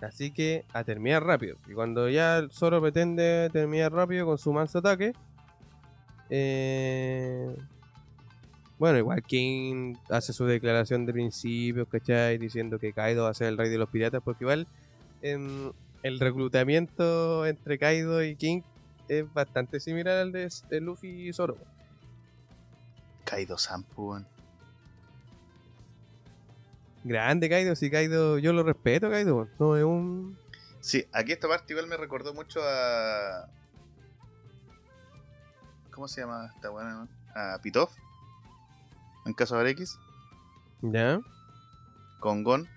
Así 0.00 0.32
que 0.32 0.64
a 0.72 0.84
terminar 0.84 1.24
rápido. 1.24 1.56
Y 1.68 1.72
cuando 1.72 2.08
ya 2.08 2.38
el 2.38 2.50
Zoro 2.50 2.80
pretende 2.80 3.48
terminar 3.52 3.92
rápido 3.92 4.26
con 4.26 4.38
su 4.38 4.52
manso 4.52 4.78
ataque, 4.78 5.12
eh, 6.30 7.56
bueno, 8.78 8.98
igual 8.98 9.22
King 9.22 9.94
hace 10.10 10.32
su 10.32 10.44
declaración 10.46 11.06
de 11.06 11.12
principios, 11.12 11.88
¿cachai? 11.88 12.38
Diciendo 12.38 12.78
que 12.78 12.92
Kaido 12.92 13.24
va 13.24 13.30
a 13.30 13.34
ser 13.34 13.48
el 13.48 13.58
rey 13.58 13.70
de 13.70 13.78
los 13.78 13.88
piratas, 13.88 14.22
porque 14.24 14.44
igual 14.44 14.66
em, 15.22 15.72
el 16.02 16.20
reclutamiento 16.20 17.46
entre 17.46 17.78
Kaido 17.78 18.22
y 18.22 18.36
King 18.36 18.62
es 19.08 19.32
bastante 19.32 19.80
similar 19.80 20.16
al 20.18 20.32
de, 20.32 20.50
de 20.68 20.80
Luffy 20.80 21.28
y 21.28 21.32
Zoro. 21.32 21.56
Kaido 23.24 23.56
weón. 23.96 24.26
Grande 27.04 27.48
Kaido, 27.48 27.76
si 27.76 27.90
Kaido, 27.90 28.38
yo 28.38 28.52
lo 28.52 28.62
respeto, 28.62 29.10
Kaido, 29.10 29.48
no 29.58 29.76
es 29.76 29.84
un... 29.84 30.36
Sí, 30.84 31.06
aquí 31.12 31.32
esta 31.32 31.48
parte 31.48 31.72
igual 31.72 31.86
me 31.86 31.96
recordó 31.96 32.34
mucho 32.34 32.60
a. 32.62 33.48
¿Cómo 35.90 36.06
se 36.08 36.20
llama 36.20 36.52
esta 36.54 36.68
buena? 36.68 37.08
A 37.34 37.58
Pitov. 37.62 37.88
En 39.24 39.32
caso 39.32 39.56
de 39.58 39.70
X. 39.70 39.98
¿Ya? 40.82 41.20
Con 42.20 42.42
Gon. 42.44 42.68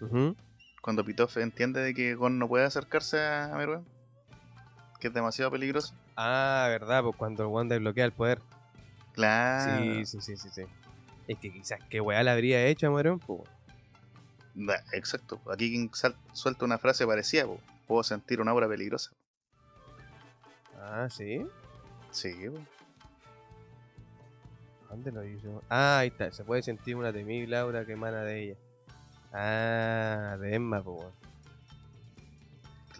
ujú. 0.00 0.36
Cuando 0.80 1.04
Pitov 1.04 1.30
entiende 1.36 1.80
de 1.80 1.94
que 1.94 2.14
Gon 2.14 2.38
no 2.38 2.48
puede 2.48 2.64
acercarse 2.64 3.24
a, 3.24 3.54
Meruem. 3.56 3.84
Que 5.00 5.08
es 5.08 5.14
demasiado 5.14 5.50
peligroso. 5.50 5.94
Ah, 6.16 6.66
verdad, 6.68 7.02
pues 7.02 7.16
cuando 7.16 7.44
el 7.44 7.48
Wanda 7.48 7.78
bloquea 7.78 8.04
el 8.04 8.12
poder. 8.12 8.40
Claro. 9.12 9.64
Sí, 9.64 10.06
sí, 10.06 10.20
sí, 10.20 10.36
sí, 10.36 10.48
sí. 10.50 10.62
Es 11.28 11.38
que 11.38 11.52
quizás 11.52 11.80
qué 11.88 12.00
weá 12.00 12.22
le 12.22 12.30
habría 12.30 12.66
hecho 12.66 12.86
a 12.86 12.90
Morón, 12.90 13.18
pues. 13.20 13.42
Exacto. 14.92 15.40
Aquí 15.50 15.70
quien 15.70 15.90
suelta 16.32 16.64
una 16.64 16.78
frase 16.78 17.06
parecida. 17.06 17.46
po. 17.46 17.58
Puedo 17.86 18.02
sentir 18.02 18.40
una 18.40 18.50
aura 18.50 18.68
peligrosa. 18.68 19.10
Ah, 20.78 21.08
sí. 21.10 21.46
Sí, 22.10 22.34
po. 22.48 22.58
¿Dónde 24.92 25.10
lo 25.10 25.24
hizo? 25.26 25.62
Ah, 25.70 25.98
ahí 26.00 26.08
está. 26.08 26.30
Se 26.32 26.44
puede 26.44 26.62
sentir 26.62 26.96
una 26.96 27.12
temible 27.12 27.56
aura 27.56 27.84
que 27.86 27.92
emana 27.92 28.22
de 28.22 28.42
ella. 28.44 28.56
Ah, 29.32 30.36
de 30.38 30.54
Emma, 30.54 30.82
pues. 30.82 30.98
weón. 31.00 31.12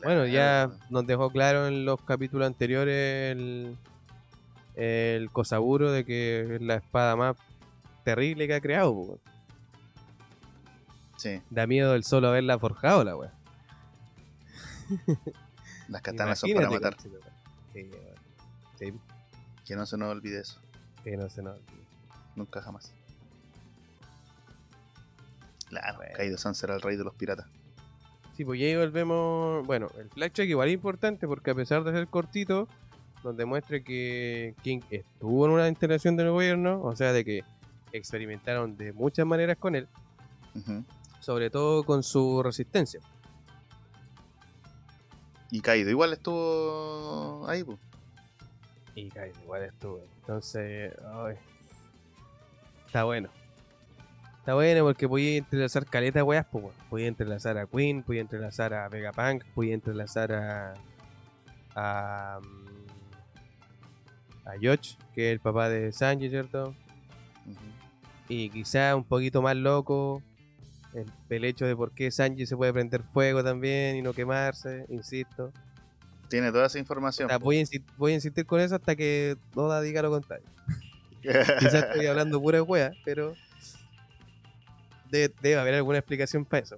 Bueno, 0.03 0.27
ya 0.27 0.71
nos 0.91 1.07
dejó 1.07 1.31
claro 1.31 1.69
en 1.69 1.85
los 1.85 2.01
capítulos 2.01 2.47
anteriores 2.47 3.37
el, 3.37 3.77
el 4.75 5.31
Kosaburo 5.31 5.93
de 5.93 6.05
que 6.05 6.57
es 6.57 6.63
la 6.63 6.77
espada 6.77 7.15
más 7.15 7.37
terrible 8.05 8.47
que 8.49 8.55
ha 8.55 8.61
creado, 8.61 8.95
pues. 8.97 9.21
Sí, 11.19 11.41
Da 11.51 11.67
miedo 11.69 11.95
el 11.95 12.03
solo 12.03 12.29
haberla 12.29 12.59
forjado, 12.59 13.05
la 13.05 13.15
weá. 13.17 13.33
las 15.89 16.03
katanas 16.03 16.39
son 16.41 16.51
para 16.55 16.71
matar. 16.71 16.97
weón. 17.05 17.93
Sí, 18.79 18.93
Que 19.65 19.77
no 19.77 19.87
se 19.87 19.97
nos 19.99 20.11
olvide 20.11 20.41
eso. 20.41 20.61
que 21.05 21.17
no 21.17 21.29
se 21.29 21.43
nos 21.43 21.59
Nunca 22.37 22.63
jamás. 22.63 22.93
Claro, 25.69 25.97
Bueno. 25.99 26.13
Kaido 26.15 26.39
San 26.39 26.55
será 26.55 26.75
el 26.75 26.83
rey 26.83 26.97
de 26.97 27.05
los 27.05 27.15
piratas. 27.15 27.47
Sí, 28.37 28.45
pues 28.45 28.61
ya 28.61 28.67
ahí 28.67 28.77
volvemos. 28.77 29.67
Bueno, 29.67 29.89
el 29.99 30.09
flashback 30.11 30.49
igual 30.49 30.69
es 30.69 30.75
importante 30.75 31.27
porque 31.27 31.51
a 31.51 31.55
pesar 31.55 31.85
de 31.85 31.93
ser 31.93 32.09
cortito, 32.09 32.69
nos 33.25 33.37
demuestra 33.37 33.81
que 33.83 34.55
King 34.63 34.81
estuvo 34.91 35.47
en 35.47 35.53
una 35.53 35.69
instalación 35.69 36.17
del 36.17 36.31
gobierno, 36.31 36.83
o 36.83 36.97
sea, 36.97 37.13
de 37.13 37.25
que 37.25 37.45
experimentaron 37.93 38.77
de 38.77 38.93
muchas 38.93 39.27
maneras 39.27 39.57
con 39.59 39.75
él, 39.75 39.87
sobre 41.21 41.51
todo 41.51 41.85
con 41.85 42.03
su 42.03 42.43
resistencia. 42.43 43.01
Y 45.51 45.61
Kaido 45.61 45.91
igual 45.91 46.15
estuvo 46.15 47.47
ahí, 47.47 47.63
pues. 47.63 47.79
Y 48.95 49.11
Kaido 49.11 49.39
igual 49.43 49.63
estuvo. 49.65 50.03
Entonces, 50.21 50.95
ay, 51.15 51.37
está 52.93 53.05
bueno. 53.05 53.31
Está 54.41 54.53
bueno 54.55 54.85
porque 54.85 55.09
podía 55.09 55.39
entrelazar 55.39 55.87
caleta 55.87 56.19
de 56.19 56.23
weas, 56.25 56.45
pues, 56.51 56.65
weón. 56.65 56.77
podía 56.91 57.07
entrelazar 57.09 57.57
a 57.57 57.67
Queen, 57.67 58.03
podía 58.03 58.21
entrelazar 58.21 58.75
a 58.75 58.87
Vegapunk, 58.91 59.45
podía 59.55 59.73
entrelazar 59.75 60.33
a. 60.33 60.75
a. 61.75 62.39
mm, 62.43 62.73
a 64.49 64.57
Yoch, 64.57 64.97
que 65.15 65.29
es 65.29 65.33
el 65.35 65.41
papá 65.41 65.69
de 65.71 65.91
Sanji, 65.93 66.29
¿cierto? 66.29 66.75
Y 68.29 68.51
quizá 68.51 68.95
un 68.97 69.05
poquito 69.05 69.41
más 69.43 69.55
loco 69.57 70.21
el, 70.95 71.07
el 71.31 71.45
hecho 71.45 71.65
de 71.65 71.77
por 71.77 71.93
qué 71.93 72.11
Sanji 72.11 72.45
se 72.47 72.57
puede 72.57 72.73
prender 72.73 73.03
fuego 73.05 73.43
también 73.45 73.95
y 73.97 74.03
no 74.03 74.13
quemarse, 74.13 74.85
insisto. 74.91 75.53
Tiene 76.29 76.51
toda 76.51 76.67
esa 76.67 76.79
O 76.79 76.81
información. 76.81 77.29
sea, 77.29 77.39
voy, 77.39 77.61
a 77.61 77.65
voy 77.97 78.11
a 78.13 78.15
insistir 78.17 78.45
con 78.45 78.61
eso 78.61 78.75
hasta 78.75 78.97
que 78.97 79.37
Oda 79.55 79.81
diga 79.81 80.03
lo 80.03 80.11
contrario. 80.11 80.45
Quizás 81.59 81.75
estoy 81.75 82.07
hablando 82.07 82.41
pura 82.41 82.63
wea, 82.63 82.93
pero 83.05 83.35
debe, 85.11 85.57
haber 85.57 85.75
alguna 85.75 85.99
explicación 85.99 86.45
para 86.45 86.63
eso. 86.63 86.77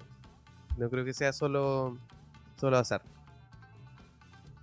No 0.77 0.91
creo 0.91 1.05
que 1.05 1.15
sea 1.15 1.33
solo, 1.33 1.97
solo 2.57 2.77
azar. 2.77 3.03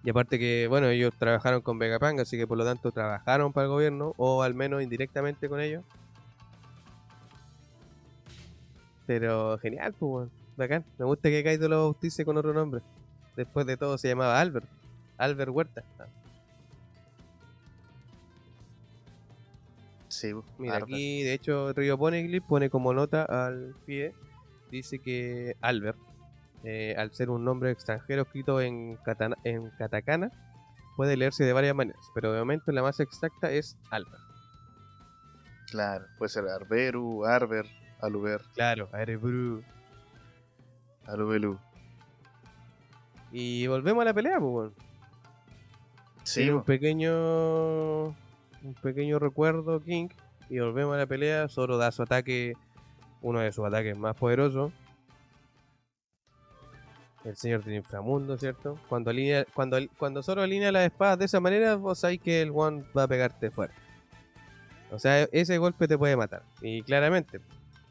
Y 0.03 0.09
aparte 0.09 0.39
que, 0.39 0.67
bueno, 0.67 0.87
ellos 0.87 1.13
trabajaron 1.17 1.61
con 1.61 1.79
Vegapunk, 1.79 2.19
así 2.19 2.37
que 2.37 2.47
por 2.47 2.57
lo 2.57 2.65
tanto 2.65 2.91
trabajaron 2.91 3.53
para 3.53 3.65
el 3.65 3.71
gobierno, 3.71 4.13
o 4.17 4.43
al 4.43 4.53
menos 4.53 4.81
indirectamente 4.81 5.47
con 5.47 5.61
ellos. 5.61 5.83
Pero 9.05 9.57
genial, 9.59 9.93
pues. 9.97 10.29
Bacán. 10.57 10.85
Me 10.97 11.05
gusta 11.05 11.29
que 11.29 11.43
Kaido 11.43 11.69
lo 11.69 11.83
bautice 11.83 12.25
con 12.25 12.37
otro 12.37 12.53
nombre. 12.53 12.81
Después 13.35 13.65
de 13.65 13.77
todo 13.77 13.97
se 13.97 14.09
llamaba 14.09 14.39
Albert. 14.39 14.67
Albert 15.17 15.51
Huerta. 15.51 15.83
Sí. 20.21 20.33
Mira, 20.57 20.77
aquí 20.77 21.23
de 21.23 21.33
hecho 21.33 21.73
Río 21.73 21.97
Poneglyph 21.97 22.45
pone 22.45 22.69
como 22.69 22.93
nota 22.93 23.23
al 23.23 23.75
pie, 23.85 24.13
dice 24.69 24.99
que 24.99 25.55
Albert, 25.61 25.97
eh, 26.63 26.95
al 26.97 27.11
ser 27.13 27.29
un 27.29 27.43
nombre 27.43 27.71
extranjero 27.71 28.21
escrito 28.23 28.61
en, 28.61 28.97
katana- 28.97 29.37
en 29.43 29.69
katakana, 29.71 30.29
puede 30.95 31.17
leerse 31.17 31.43
de 31.43 31.53
varias 31.53 31.75
maneras, 31.75 32.01
pero 32.13 32.31
de 32.31 32.39
momento 32.39 32.71
la 32.71 32.81
más 32.83 32.99
exacta 32.99 33.51
es 33.51 33.77
Albert. 33.89 34.21
Claro, 35.71 36.05
puede 36.17 36.29
ser 36.29 36.47
Arberu, 36.47 37.25
Arber, 37.25 37.65
Aluber, 38.01 38.41
Claro, 38.53 38.89
Arebru. 38.91 39.63
Alubelu. 41.07 41.57
Y 43.31 43.65
volvemos 43.67 44.01
a 44.01 44.05
la 44.05 44.13
pelea, 44.13 44.39
pues. 44.39 44.71
Sí, 46.23 46.41
Tiene 46.41 46.55
un 46.57 46.63
pequeño 46.63 48.15
un 48.63 48.73
pequeño 48.75 49.19
recuerdo 49.19 49.81
King 49.81 50.09
y 50.49 50.59
volvemos 50.59 50.95
a 50.95 50.99
la 50.99 51.07
pelea, 51.07 51.47
Zoro 51.47 51.77
da 51.77 51.91
su 51.91 52.03
ataque, 52.03 52.53
uno 53.21 53.39
de 53.39 53.51
sus 53.51 53.65
ataques 53.65 53.97
más 53.97 54.15
poderosos. 54.15 54.71
El 57.23 57.37
señor 57.37 57.63
del 57.63 57.75
inframundo, 57.75 58.37
¿cierto? 58.37 58.79
Cuando 58.89 59.11
alinea, 59.11 59.45
cuando, 59.53 59.77
cuando 59.97 60.23
Zoro 60.23 60.41
alinea 60.41 60.71
las 60.71 60.85
espadas 60.85 61.19
de 61.19 61.25
esa 61.25 61.39
manera, 61.39 61.75
vos 61.75 61.99
sabéis 61.99 62.19
que 62.21 62.41
el 62.41 62.51
one 62.53 62.83
va 62.97 63.03
a 63.03 63.07
pegarte 63.07 63.51
fuerte. 63.51 63.75
O 64.91 64.99
sea, 64.99 65.23
ese 65.31 65.57
golpe 65.57 65.87
te 65.87 65.97
puede 65.97 66.17
matar. 66.17 66.43
Y 66.61 66.81
claramente, 66.81 67.39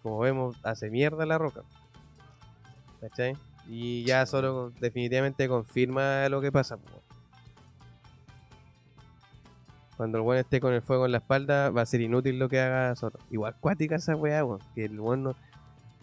como 0.03 0.19
vemos, 0.19 0.57
hace 0.63 0.91
mierda 0.91 1.25
la 1.25 1.39
roca. 1.39 1.63
¿Cachai? 3.01 3.37
Y 3.69 4.05
ya 4.05 4.27
solo 4.27 4.71
definitivamente 4.81 5.49
confirma 5.49 6.29
lo 6.29 6.41
que 6.41 6.53
pasa. 6.53 6.77
Cuando 10.01 10.17
el 10.17 10.25
buen 10.25 10.39
esté 10.39 10.61
con 10.61 10.73
el 10.73 10.81
fuego 10.81 11.05
en 11.05 11.13
la 11.13 11.19
espalda, 11.19 11.69
va 11.69 11.83
a 11.83 11.85
ser 11.85 12.01
inútil 12.01 12.39
lo 12.39 12.49
que 12.49 12.59
haga 12.59 12.97
Zoro. 12.97 13.19
Igual 13.31 13.55
cuática 13.61 13.97
esa 13.97 14.17
weá, 14.17 14.43
weón. 14.43 14.63
Que 14.75 14.87
el 14.87 14.99
buen 14.99 15.23
no, 15.23 15.37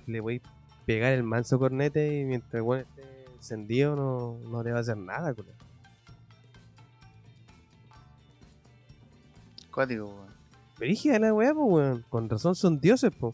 le 0.06 0.20
voy 0.20 0.40
a 0.46 0.86
pegar 0.86 1.14
el 1.14 1.24
manso 1.24 1.58
cornete 1.58 2.20
y 2.20 2.24
mientras 2.24 2.54
el 2.54 2.62
buen 2.62 2.82
esté 2.82 3.26
encendido 3.34 3.96
no, 3.96 4.38
no 4.52 4.62
le 4.62 4.72
va 4.72 4.78
a 4.78 4.82
hacer 4.82 4.98
nada, 4.98 5.34
culo. 5.34 5.50
Cuático, 9.74 10.06
weón. 10.06 10.30
Brígida 10.78 11.18
la 11.18 11.34
weá, 11.34 11.56
po, 11.56 11.64
weón. 11.64 12.06
Con 12.08 12.30
razón 12.30 12.54
son 12.54 12.80
dioses, 12.80 13.10
po. 13.16 13.34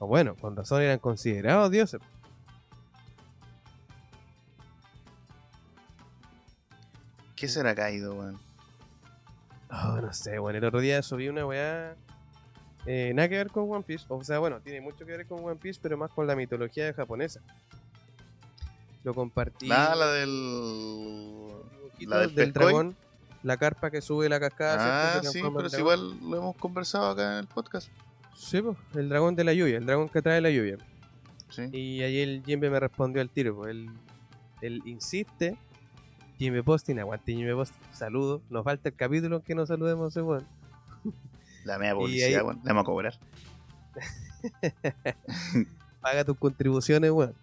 O 0.00 0.06
bueno, 0.06 0.36
con 0.36 0.54
razón 0.54 0.82
eran 0.82 0.98
considerados 0.98 1.70
dioses. 1.70 1.98
¿Qué 7.38 7.48
será 7.48 7.74
caído, 7.74 8.14
weón? 8.14 8.38
Oh, 9.70 10.00
no 10.00 10.12
sé, 10.12 10.38
bueno, 10.38 10.58
el 10.58 10.64
otro 10.64 10.80
día 10.80 11.02
subí 11.02 11.28
una 11.28 11.46
weá. 11.46 11.94
eh, 12.86 13.12
nada 13.14 13.28
que 13.28 13.36
ver 13.36 13.50
con 13.50 13.70
One 13.70 13.84
Piece. 13.84 14.06
O 14.08 14.24
sea, 14.24 14.38
bueno, 14.38 14.60
tiene 14.60 14.80
mucho 14.80 15.04
que 15.04 15.16
ver 15.16 15.26
con 15.26 15.44
One 15.44 15.56
Piece, 15.56 15.78
pero 15.82 15.96
más 15.96 16.10
con 16.10 16.26
la 16.26 16.34
mitología 16.34 16.92
japonesa. 16.94 17.40
Lo 19.04 19.14
compartí. 19.14 19.68
Ah, 19.70 19.94
la 19.96 20.06
del. 20.12 21.46
la 22.00 22.18
del 22.20 22.34
del 22.34 22.52
dragón. 22.52 22.96
La 23.44 23.56
carpa 23.56 23.90
que 23.90 24.00
sube 24.00 24.28
la 24.28 24.40
cascada. 24.40 25.18
Ah, 25.18 25.22
sí, 25.22 25.40
pero 25.54 25.68
si 25.68 25.78
igual 25.78 26.18
lo 26.28 26.36
hemos 26.38 26.56
conversado 26.56 27.10
acá 27.10 27.34
en 27.34 27.38
el 27.40 27.46
podcast. 27.46 27.88
Sí, 28.34 28.60
pues, 28.60 28.76
el 28.94 29.08
dragón 29.08 29.36
de 29.36 29.44
la 29.44 29.52
lluvia, 29.52 29.78
el 29.78 29.86
dragón 29.86 30.08
que 30.08 30.20
trae 30.22 30.40
la 30.40 30.50
lluvia. 30.50 30.78
Sí. 31.50 31.68
Y 31.72 32.02
ahí 32.02 32.18
el 32.20 32.42
Jimbe 32.44 32.68
me 32.68 32.80
respondió 32.80 33.22
al 33.22 33.30
tiro. 33.30 33.54
pues, 33.56 33.70
Él, 33.70 33.90
él 34.60 34.82
insiste. 34.86 35.56
Jimbe 36.38 36.62
Postin, 36.62 36.98
aguante 37.00 37.32
Jimbe 37.32 37.54
Postin. 37.54 37.80
Saludo. 37.92 38.42
Nos 38.50 38.64
falta 38.64 38.88
el 38.88 38.94
capítulo 38.94 39.36
en 39.36 39.42
que 39.42 39.54
nos 39.54 39.68
saludemos 39.68 40.10
ese 40.12 40.22
weón. 40.22 40.46
La 41.64 41.78
media 41.78 41.94
publicidad, 41.94 42.40
ahí- 42.40 42.44
weón. 42.46 42.58
La 42.64 42.72
vamos 42.72 42.82
a 42.82 42.86
cobrar. 42.86 43.14
Paga 46.00 46.24
tus 46.24 46.38
contribuciones, 46.38 47.10
weón. 47.10 47.34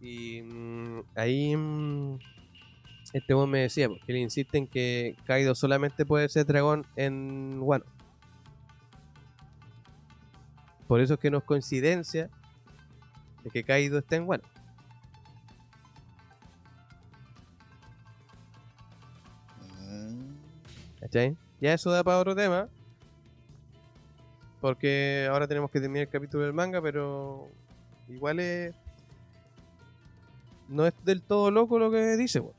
Y 0.00 0.42
mm, 0.42 1.00
ahí 1.14 1.56
mm, 1.56 2.18
este 3.14 3.34
weón 3.34 3.50
me 3.50 3.60
decía 3.60 3.88
pues, 3.88 4.02
que 4.04 4.12
él 4.12 4.18
insiste 4.18 4.58
en 4.58 4.66
que 4.66 5.16
Kaido 5.24 5.54
solamente 5.54 6.04
puede 6.04 6.28
ser 6.28 6.44
dragón 6.44 6.84
en 6.96 7.56
Wano. 7.60 7.84
Por 10.86 11.00
eso 11.00 11.14
es 11.14 11.20
que 11.20 11.30
no 11.30 11.38
es 11.38 11.44
coincidencia 11.44 12.28
de 13.42 13.50
que 13.50 13.64
Kaido 13.64 13.98
esté 13.98 14.16
en 14.16 14.28
Wano. 14.28 14.44
¿Cachai? 21.04 21.36
Ya 21.60 21.74
eso 21.74 21.90
da 21.90 22.02
para 22.02 22.16
otro 22.18 22.34
tema. 22.34 22.66
Porque 24.62 25.28
ahora 25.30 25.46
tenemos 25.46 25.70
que 25.70 25.78
terminar 25.78 26.06
el 26.06 26.08
capítulo 26.08 26.44
del 26.44 26.54
manga, 26.54 26.80
pero 26.80 27.46
igual 28.08 28.40
es. 28.40 28.74
No 30.66 30.86
es 30.86 30.94
del 31.04 31.20
todo 31.20 31.50
loco 31.50 31.78
lo 31.78 31.90
que 31.90 32.16
dice, 32.16 32.40
weón. 32.40 32.54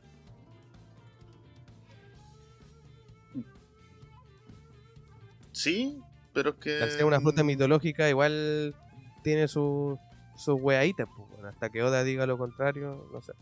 Sí, 5.52 6.00
pero 6.32 6.52
es 6.52 6.56
que. 6.58 6.84
Al 6.84 6.92
ser 6.92 7.06
una 7.06 7.20
fruta 7.20 7.44
mitológica, 7.44 8.08
igual 8.08 8.76
tiene 9.24 9.48
sus 9.48 9.98
sus 10.36 10.62
weaditas, 10.62 11.08
pues, 11.18 11.44
hasta 11.46 11.72
que 11.72 11.82
Oda 11.82 12.04
diga 12.04 12.28
lo 12.28 12.38
contrario, 12.38 13.10
no 13.12 13.22
sé. 13.24 13.34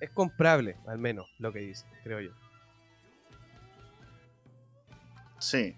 Es 0.00 0.10
comprable, 0.10 0.76
al 0.86 0.98
menos, 0.98 1.30
lo 1.38 1.50
que 1.50 1.60
dice, 1.60 1.86
creo 2.02 2.20
yo. 2.20 2.41
Sí. 5.42 5.74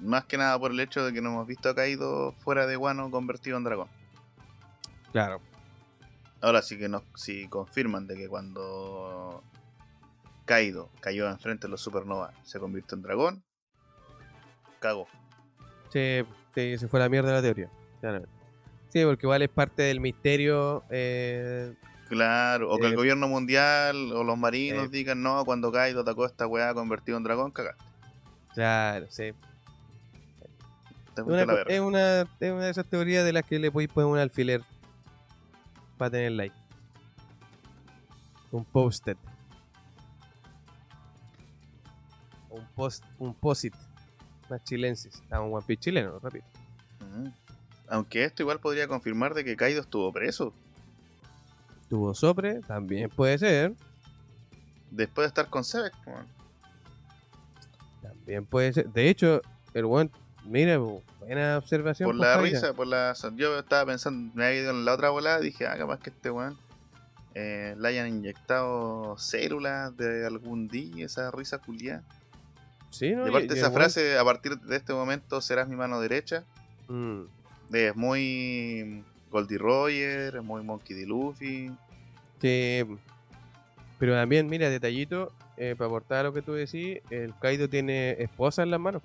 Más 0.00 0.24
que 0.24 0.36
nada 0.38 0.58
por 0.58 0.70
el 0.72 0.80
hecho 0.80 1.04
de 1.04 1.12
que 1.12 1.20
no 1.22 1.30
hemos 1.30 1.46
visto 1.46 1.68
a 1.68 1.74
Kaido 1.74 2.32
fuera 2.38 2.66
de 2.66 2.76
Wano 2.76 3.10
convertido 3.10 3.56
en 3.56 3.64
dragón. 3.64 3.88
Claro. 5.12 5.40
Ahora 6.40 6.62
sí 6.62 6.78
que 6.78 6.88
nos, 6.88 7.02
si 7.14 7.46
confirman 7.48 8.06
de 8.06 8.16
que 8.16 8.28
cuando 8.28 9.42
Kaido 10.46 10.90
cayó 11.00 11.28
enfrente 11.30 11.66
de 11.66 11.70
los 11.70 11.80
Supernova 11.80 12.32
se 12.42 12.58
convirtió 12.58 12.96
en 12.96 13.02
dragón, 13.02 13.42
cago. 14.80 15.06
Sí, 15.90 16.22
sí, 16.54 16.76
se 16.76 16.88
fue 16.88 17.00
la 17.00 17.08
mierda 17.08 17.32
la 17.32 17.40
teoría. 17.42 17.70
Sí, 18.88 19.04
porque 19.04 19.26
igual 19.26 19.42
es 19.42 19.48
parte 19.48 19.82
del 19.82 20.00
misterio. 20.00 20.82
eh, 20.90 21.74
Claro, 22.08 22.70
o 22.70 22.78
que 22.78 22.86
el 22.86 22.92
Eh, 22.92 22.96
gobierno 22.96 23.26
mundial 23.28 24.12
o 24.12 24.22
los 24.24 24.36
marinos 24.36 24.86
eh. 24.86 24.88
digan 24.90 25.22
no, 25.22 25.44
cuando 25.44 25.72
Kaido 25.72 26.00
atacó 26.02 26.24
a 26.24 26.26
esta 26.26 26.46
weá 26.46 26.74
convertido 26.74 27.16
en 27.16 27.24
dragón, 27.24 27.50
cagaste. 27.52 27.82
Claro, 28.54 29.06
sí. 29.10 29.32
Una, 31.16 31.42
es, 31.68 31.80
una, 31.80 32.20
es 32.40 32.50
una 32.52 32.64
de 32.64 32.70
esas 32.70 32.86
teorías 32.86 33.24
de 33.24 33.32
las 33.32 33.44
que 33.44 33.58
le 33.58 33.70
podéis 33.70 33.90
poner 33.92 34.10
un 34.10 34.18
alfiler 34.18 34.62
para 35.96 36.10
tener 36.10 36.32
like. 36.32 36.54
Un 38.50 38.64
post-it. 38.64 39.16
Un 42.50 42.66
post, 42.74 43.04
un 43.18 43.34
posit. 43.34 43.74
Más 44.48 44.62
chilensis. 44.64 45.22
Ah, 45.30 45.40
un 45.40 45.52
One 45.54 45.64
Piece 45.66 45.80
chileno, 45.82 46.18
rápido. 46.18 46.44
Ujú. 47.00 47.32
Aunque 47.88 48.24
esto 48.24 48.42
igual 48.42 48.60
podría 48.60 48.88
confirmar 48.88 49.34
de 49.34 49.44
que 49.44 49.56
Kaido 49.56 49.80
estuvo 49.82 50.10
preso 50.12 50.52
Tuvo 51.88 52.14
sopre, 52.14 52.60
también 52.60 53.10
puede 53.10 53.38
ser. 53.38 53.74
después 54.90 55.24
de 55.24 55.28
estar 55.28 55.48
con 55.48 55.62
Sebek. 55.64 55.92
weón. 56.06 56.26
También 58.24 58.46
puede 58.46 58.72
ser. 58.72 58.88
De 58.88 59.08
hecho, 59.08 59.42
el 59.74 59.84
one, 59.84 60.10
mira, 60.44 60.78
bu- 60.78 61.02
buena 61.20 61.58
observación. 61.58 62.08
Por 62.08 62.16
pues, 62.16 62.28
la 62.28 62.36
risa, 62.38 62.72
por 62.72 62.86
la. 62.86 63.14
Yo 63.36 63.58
estaba 63.58 63.86
pensando, 63.86 64.32
me 64.34 64.46
había 64.46 64.60
ido 64.62 64.70
en 64.70 64.84
la 64.84 64.94
otra 64.94 65.10
volada, 65.10 65.40
dije, 65.40 65.66
ah, 65.66 65.76
capaz 65.76 66.00
que 66.00 66.10
este 66.10 66.30
weón 66.30 66.56
eh, 67.34 67.74
le 67.78 67.88
hayan 67.88 68.08
inyectado 68.08 69.16
células 69.18 69.94
de 69.96 70.26
algún 70.26 70.68
día, 70.68 71.04
esa 71.06 71.30
risa 71.30 71.58
culiada. 71.58 72.02
Sí, 72.90 73.12
¿no? 73.14 73.26
y 73.26 73.28
aparte 73.28 73.54
y 73.54 73.58
esa 73.58 73.70
frase, 73.72 74.16
a 74.18 74.24
partir 74.24 74.56
de 74.58 74.76
este 74.76 74.92
momento 74.92 75.40
serás 75.40 75.68
mi 75.68 75.74
mano 75.76 76.00
derecha, 76.00 76.44
mm, 76.88 77.22
es 77.72 77.96
muy 77.96 79.04
Goldie 79.30 79.58
Roger, 79.58 80.36
es 80.36 80.44
muy 80.44 80.62
Monkey 80.62 80.96
D. 80.96 81.04
Luffy. 81.06 81.72
Sí, 82.40 82.84
pero 83.98 84.14
también, 84.14 84.46
mira, 84.48 84.70
detallito, 84.70 85.32
eh, 85.56 85.74
para 85.76 85.86
aportar 85.88 86.18
a 86.20 86.22
lo 86.24 86.32
que 86.32 86.42
tú 86.42 86.52
decís, 86.52 86.98
el 87.10 87.34
Kaido 87.38 87.68
tiene 87.68 88.12
esposa 88.22 88.62
en 88.62 88.70
las 88.70 88.80
manos. 88.80 89.02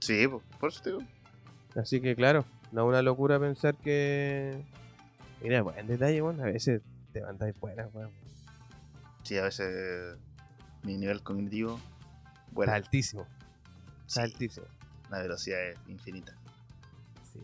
Sí, 0.00 0.26
po, 0.28 0.42
por 0.60 0.70
eso 0.70 0.82
te 0.82 0.90
digo. 0.90 1.02
Así 1.74 2.00
que, 2.00 2.14
claro, 2.16 2.44
no 2.72 2.82
es 2.82 2.88
una 2.88 3.02
locura 3.02 3.38
pensar 3.40 3.74
que. 3.76 4.62
Mira, 5.42 5.62
buen 5.62 5.86
detalle, 5.86 6.20
bueno, 6.20 6.42
a 6.42 6.46
veces 6.46 6.80
te 7.12 7.20
mandáis 7.22 7.58
buenas, 7.60 7.88
weón. 7.94 8.10
Sí, 9.22 9.36
a 9.38 9.42
veces 9.44 10.16
mi 10.82 10.96
nivel 10.96 11.22
cognitivo 11.22 11.76
Está 11.76 12.52
vuela. 12.52 12.74
altísimo, 12.74 13.26
Sí, 14.06 14.20
altísimo. 14.20 14.66
la 15.10 15.20
velocidad 15.20 15.60
es 15.68 15.76
infinita. 15.88 16.32
Sí. 17.32 17.40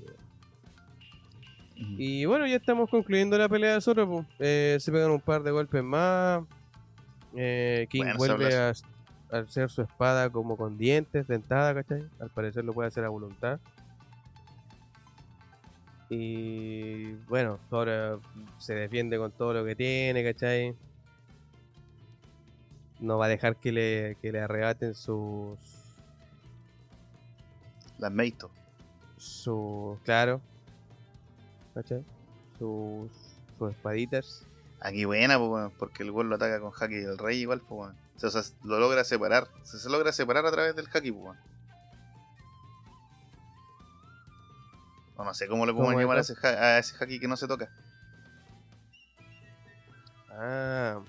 Y 1.98 2.24
bueno, 2.26 2.46
ya 2.46 2.56
estamos 2.56 2.88
concluyendo 2.88 3.36
la 3.36 3.48
pelea 3.48 3.74
de 3.74 3.80
Zoro. 3.80 4.24
Eh, 4.38 4.76
se 4.80 4.92
pegan 4.92 5.10
un 5.10 5.20
par 5.20 5.42
de 5.42 5.50
golpes 5.50 5.82
más. 5.82 6.44
Eh, 7.34 7.86
King 7.90 8.04
Bueno, 8.16 8.36
vuelve 8.36 8.56
a, 8.56 8.72
a 9.30 9.38
hacer 9.38 9.70
su 9.70 9.82
espada 9.82 10.30
como 10.30 10.56
con 10.56 10.76
dientes, 10.76 11.26
dentada, 11.26 11.74
¿cachai? 11.74 12.04
Al 12.20 12.30
parecer 12.30 12.64
lo 12.64 12.72
puede 12.72 12.88
hacer 12.88 13.04
a 13.04 13.08
voluntad. 13.08 13.60
Y 16.14 17.12
bueno, 17.26 17.58
Zoro 17.70 18.20
se 18.58 18.74
defiende 18.74 19.16
con 19.16 19.32
todo 19.32 19.54
lo 19.54 19.64
que 19.64 19.74
tiene, 19.74 20.22
¿cachai? 20.22 20.76
No 23.00 23.16
va 23.16 23.24
a 23.24 23.28
dejar 23.28 23.56
que 23.56 23.72
le, 23.72 24.16
que 24.20 24.30
le 24.30 24.40
arrebaten 24.40 24.94
sus. 24.94 25.58
Las 27.98 28.12
Meito. 28.12 28.50
sus. 29.16 29.98
Claro. 30.00 30.42
¿cachai? 31.72 32.04
Sus. 32.58 33.10
sus 33.58 33.70
espaditas. 33.70 34.46
Aquí 34.84 35.04
buena, 35.04 35.38
porque 35.78 36.02
el 36.02 36.10
gol 36.10 36.28
lo 36.28 36.34
ataca 36.34 36.60
con 36.60 36.72
Haki 36.76 36.96
del 36.96 37.16
Rey 37.16 37.38
igual, 37.38 37.60
po, 37.60 37.76
weón. 37.76 37.96
O 38.20 38.30
sea, 38.30 38.42
lo 38.64 38.80
logra 38.80 39.04
separar. 39.04 39.46
Se, 39.62 39.78
se 39.78 39.88
logra 39.88 40.12
separar 40.12 40.44
a 40.44 40.50
través 40.50 40.74
del 40.74 40.88
Haki. 40.92 41.10
O 41.10 41.34
no 45.24 45.34
sé 45.34 45.46
cómo 45.46 45.66
le 45.66 45.72
podemos 45.72 45.92
¿Cómo 45.92 46.00
llamar 46.00 46.18
a 46.18 46.22
es, 46.22 46.30
ese, 46.30 46.46
a 46.46 46.78
ese 46.78 46.96
Haki 46.98 47.20
que 47.20 47.28
no 47.28 47.36
se 47.36 47.46
toca. 47.46 47.68
Ah. 50.30 51.00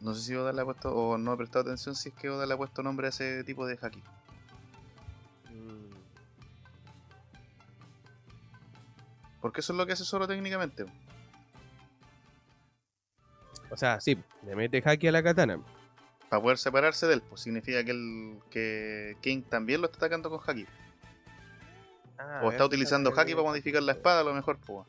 No 0.00 0.14
sé 0.14 0.20
si 0.20 0.36
Oda 0.36 0.52
le 0.52 0.60
ha 0.60 0.64
puesto, 0.64 0.94
o 0.94 1.18
no 1.18 1.32
he 1.32 1.36
prestado 1.36 1.62
atención 1.62 1.96
si 1.96 2.10
es 2.10 2.14
que 2.14 2.30
Oda 2.30 2.46
le 2.46 2.54
ha 2.54 2.56
puesto 2.56 2.82
nombre 2.82 3.06
a 3.06 3.10
ese 3.10 3.42
tipo 3.42 3.66
de 3.66 3.78
haki. 3.80 4.02
Porque 9.44 9.60
eso 9.60 9.74
es 9.74 9.76
lo 9.76 9.84
que 9.84 9.92
hace 9.92 10.06
Zoro 10.06 10.26
técnicamente. 10.26 10.86
O 13.70 13.76
sea, 13.76 14.00
sí, 14.00 14.16
le 14.42 14.56
mete 14.56 14.82
haki 14.82 15.06
a 15.08 15.12
la 15.12 15.22
katana. 15.22 15.60
Para 16.30 16.40
poder 16.40 16.56
separarse 16.56 17.06
de 17.06 17.12
él, 17.12 17.22
pues 17.28 17.42
significa 17.42 17.84
que, 17.84 17.90
el, 17.90 18.38
que 18.48 19.18
King 19.20 19.42
también 19.42 19.82
lo 19.82 19.88
está 19.88 19.98
atacando 19.98 20.30
con 20.30 20.40
haki. 20.40 20.66
Ah, 22.16 22.40
O 22.42 22.52
está 22.52 22.64
utilizando 22.64 23.12
haki 23.14 23.34
para 23.34 23.44
modificar 23.44 23.82
la 23.82 23.92
espada, 23.92 24.22
a 24.22 24.24
lo 24.24 24.32
mejor, 24.32 24.56
pues. 24.64 24.86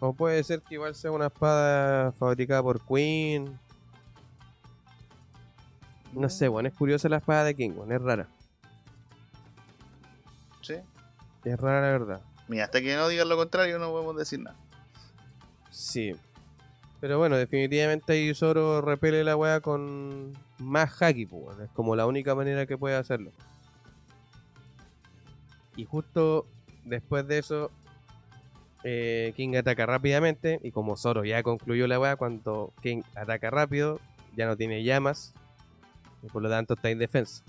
O 0.00 0.14
puede 0.14 0.42
ser 0.42 0.62
que 0.62 0.76
igual 0.76 0.94
sea 0.94 1.10
una 1.10 1.26
espada 1.26 2.12
fabricada 2.12 2.62
por 2.62 2.80
Queen. 2.86 3.60
No 6.14 6.30
sé, 6.30 6.48
bueno, 6.48 6.66
es 6.66 6.74
curiosa 6.74 7.10
la 7.10 7.18
espada 7.18 7.44
de 7.44 7.54
King, 7.54 7.72
bueno, 7.72 7.94
es 7.94 8.00
rara. 8.00 8.26
Sí. 10.62 10.76
Es 11.46 11.60
rara 11.60 11.80
la 11.80 11.92
verdad. 11.92 12.20
Mira, 12.48 12.64
hasta 12.64 12.80
que 12.80 12.96
no 12.96 13.06
digan 13.06 13.28
lo 13.28 13.36
contrario, 13.36 13.78
no 13.78 13.92
podemos 13.92 14.16
decir 14.16 14.40
nada. 14.40 14.56
Sí. 15.70 16.12
Pero 17.00 17.18
bueno, 17.18 17.36
definitivamente 17.36 18.14
ahí 18.14 18.34
Zoro 18.34 18.80
repele 18.80 19.22
la 19.22 19.36
weá 19.36 19.60
con 19.60 20.32
más 20.58 21.00
haki, 21.00 21.26
pues, 21.26 21.56
es 21.60 21.70
como 21.70 21.94
la 21.94 22.06
única 22.06 22.34
manera 22.34 22.66
que 22.66 22.76
puede 22.76 22.96
hacerlo. 22.96 23.30
Y 25.76 25.84
justo 25.84 26.48
después 26.84 27.28
de 27.28 27.38
eso, 27.38 27.70
eh, 28.82 29.32
King 29.36 29.54
ataca 29.54 29.86
rápidamente. 29.86 30.58
Y 30.64 30.72
como 30.72 30.96
Zoro 30.96 31.24
ya 31.24 31.44
concluyó 31.44 31.86
la 31.86 32.00
weá, 32.00 32.16
cuando 32.16 32.72
King 32.82 33.02
ataca 33.14 33.50
rápido, 33.50 34.00
ya 34.34 34.46
no 34.46 34.56
tiene 34.56 34.82
llamas. 34.82 35.32
Y 36.24 36.26
por 36.26 36.42
lo 36.42 36.50
tanto 36.50 36.74
está 36.74 36.90
indefenso. 36.90 37.44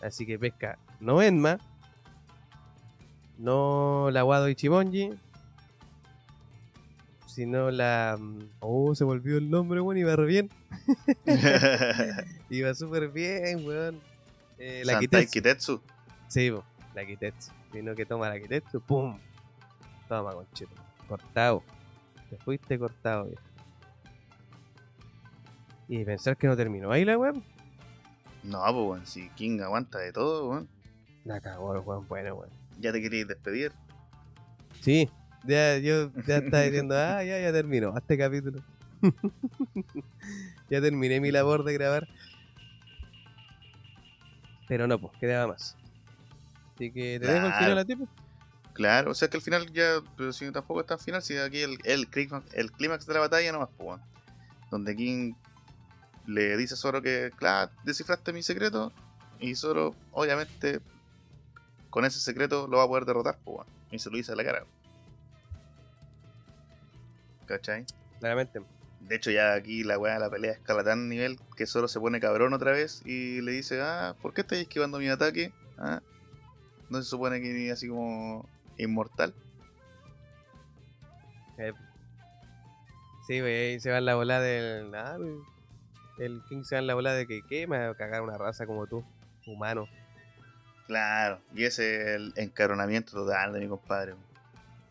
Así 0.00 0.26
que 0.26 0.38
pesca 0.38 0.78
no 1.00 1.22
Enma, 1.22 1.58
no 3.38 4.10
la 4.10 4.24
Wado 4.24 4.48
Ichibonji, 4.48 5.10
sino 7.26 7.70
la. 7.70 8.18
Oh, 8.60 8.94
se 8.94 9.04
volvió 9.04 9.38
el 9.38 9.48
nombre, 9.48 9.80
weón, 9.80 9.96
iba 9.96 10.16
re 10.16 10.26
bien. 10.26 10.50
Iba 12.50 12.74
súper 12.74 13.08
bien, 13.08 13.64
weón. 13.64 14.00
Eh, 14.58 14.82
la 14.84 14.98
Kitetsu. 14.98 15.30
Kitetsu. 15.30 15.80
Sí, 16.26 16.50
po, 16.50 16.64
la 16.94 17.06
Kitetsu. 17.06 17.52
Vino 17.72 17.94
que 17.94 18.04
toma 18.04 18.28
la 18.28 18.40
Kitetsu, 18.40 18.80
¡pum! 18.80 19.16
Toma, 20.08 20.32
conchito. 20.32 20.72
Cortado. 21.06 21.62
Te 22.28 22.36
fuiste 22.38 22.76
cortado, 22.78 23.26
viejo. 23.26 23.42
Y 25.86 26.04
pensar 26.04 26.36
que 26.36 26.48
no 26.48 26.56
terminó 26.56 26.90
ahí 26.90 27.04
la 27.04 27.16
weón. 27.16 27.44
No, 28.42 28.62
pues, 28.64 28.74
weón, 28.74 29.06
si 29.06 29.28
King 29.30 29.60
aguanta 29.60 29.98
de 29.98 30.12
todo, 30.12 30.48
weón. 30.50 30.68
La 31.24 31.40
cagó 31.40 31.74
el 31.74 31.80
weón, 31.80 32.08
bueno, 32.08 32.34
weón. 32.34 32.50
Ya 32.78 32.92
te 32.92 33.00
querías 33.02 33.28
despedir. 33.28 33.72
Sí, 34.80 35.10
ya, 35.44 35.78
yo 35.78 36.12
ya 36.26 36.38
estaba 36.38 36.62
diciendo, 36.62 36.94
ah, 36.98 37.22
ya, 37.24 37.38
ya 37.40 37.52
terminó 37.52 37.96
este 37.96 38.16
capítulo. 38.16 38.62
ya 40.70 40.80
terminé 40.80 41.20
mi 41.20 41.30
labor 41.30 41.64
de 41.64 41.74
grabar. 41.74 42.08
Pero 44.68 44.86
no, 44.86 44.98
pues, 45.00 45.12
quedaba 45.18 45.48
más. 45.52 45.76
Así 46.74 46.92
que 46.92 47.18
te 47.18 47.26
dejo 47.26 47.46
el 47.46 47.52
Claro. 47.52 47.58
final 47.58 47.78
a 47.78 47.84
ti, 47.84 47.96
pues. 47.96 48.10
Claro, 48.74 49.10
o 49.10 49.14
sea 49.14 49.28
que 49.28 49.38
al 49.38 49.42
final 49.42 49.72
ya, 49.72 50.00
pero 50.16 50.32
si 50.32 50.48
tampoco 50.52 50.80
está 50.80 50.94
al 50.94 51.00
final, 51.00 51.20
si 51.22 51.36
aquí 51.36 51.58
el, 51.62 51.78
el, 51.84 52.06
clímax, 52.08 52.54
el 52.54 52.70
clímax 52.70 53.06
de 53.06 53.14
la 53.14 53.20
batalla 53.20 53.50
nomás, 53.50 53.70
pues. 53.76 54.00
Donde 54.70 54.94
King 54.94 55.32
le 56.26 56.56
dice 56.56 56.74
a 56.74 56.76
Zoro 56.76 57.02
que, 57.02 57.32
claro, 57.36 57.72
descifraste 57.84 58.32
mi 58.32 58.42
secreto, 58.42 58.92
y 59.40 59.56
Zoro, 59.56 59.96
obviamente, 60.12 60.80
con 61.90 62.04
ese 62.04 62.20
secreto 62.20 62.66
lo 62.68 62.78
va 62.78 62.84
a 62.84 62.88
poder 62.88 63.04
derrotar, 63.04 63.38
pues, 63.44 63.58
weón. 63.58 63.66
Y 63.90 63.98
se 63.98 64.10
lo 64.10 64.16
dice 64.16 64.32
a 64.32 64.36
la 64.36 64.44
cara. 64.44 64.64
¿Cachai? 67.46 67.84
Claramente. 68.18 68.60
De 69.00 69.16
hecho, 69.16 69.30
ya 69.30 69.54
aquí 69.54 69.84
la 69.84 69.98
weá 69.98 70.14
de 70.14 70.20
la 70.20 70.30
pelea 70.30 70.52
escala 70.52 70.84
tan 70.84 71.08
nivel 71.08 71.38
que 71.56 71.66
Zoro 71.66 71.88
se 71.88 71.98
pone 71.98 72.20
cabrón 72.20 72.52
otra 72.52 72.72
vez 72.72 73.02
y 73.06 73.40
le 73.40 73.52
dice, 73.52 73.80
ah, 73.80 74.14
¿por 74.20 74.34
qué 74.34 74.42
estáis 74.42 74.62
esquivando 74.62 74.98
mi 74.98 75.08
ataque? 75.08 75.52
¿Ah? 75.78 76.02
¿No 76.90 77.00
se 77.02 77.08
supone 77.08 77.40
que 77.40 77.52
ni 77.52 77.70
así 77.70 77.88
como 77.88 78.46
inmortal? 78.76 79.34
Eh, 81.56 81.72
sí, 83.26 83.40
wey, 83.40 83.72
ahí 83.72 83.80
se 83.80 83.90
va 83.90 83.98
en 83.98 84.04
la 84.04 84.14
bola 84.14 84.40
del. 84.40 84.94
ah, 84.94 85.16
el 86.18 86.42
King 86.48 86.64
se 86.64 86.74
va 86.74 86.80
en 86.80 86.86
la 86.86 86.94
bola 86.94 87.12
de 87.12 87.26
que, 87.26 87.42
¿qué? 87.48 87.66
Me 87.66 87.78
va 87.78 87.90
a 87.90 87.94
cagar 87.94 88.22
una 88.22 88.36
raza 88.36 88.66
como 88.66 88.86
tú, 88.86 89.04
humano. 89.46 89.88
Claro, 90.88 91.38
y 91.54 91.64
ese 91.64 92.00
es 92.00 92.06
el 92.16 92.32
encaronamiento 92.36 93.12
total 93.12 93.52
de 93.52 93.60
mi 93.60 93.68
compadre. 93.68 94.14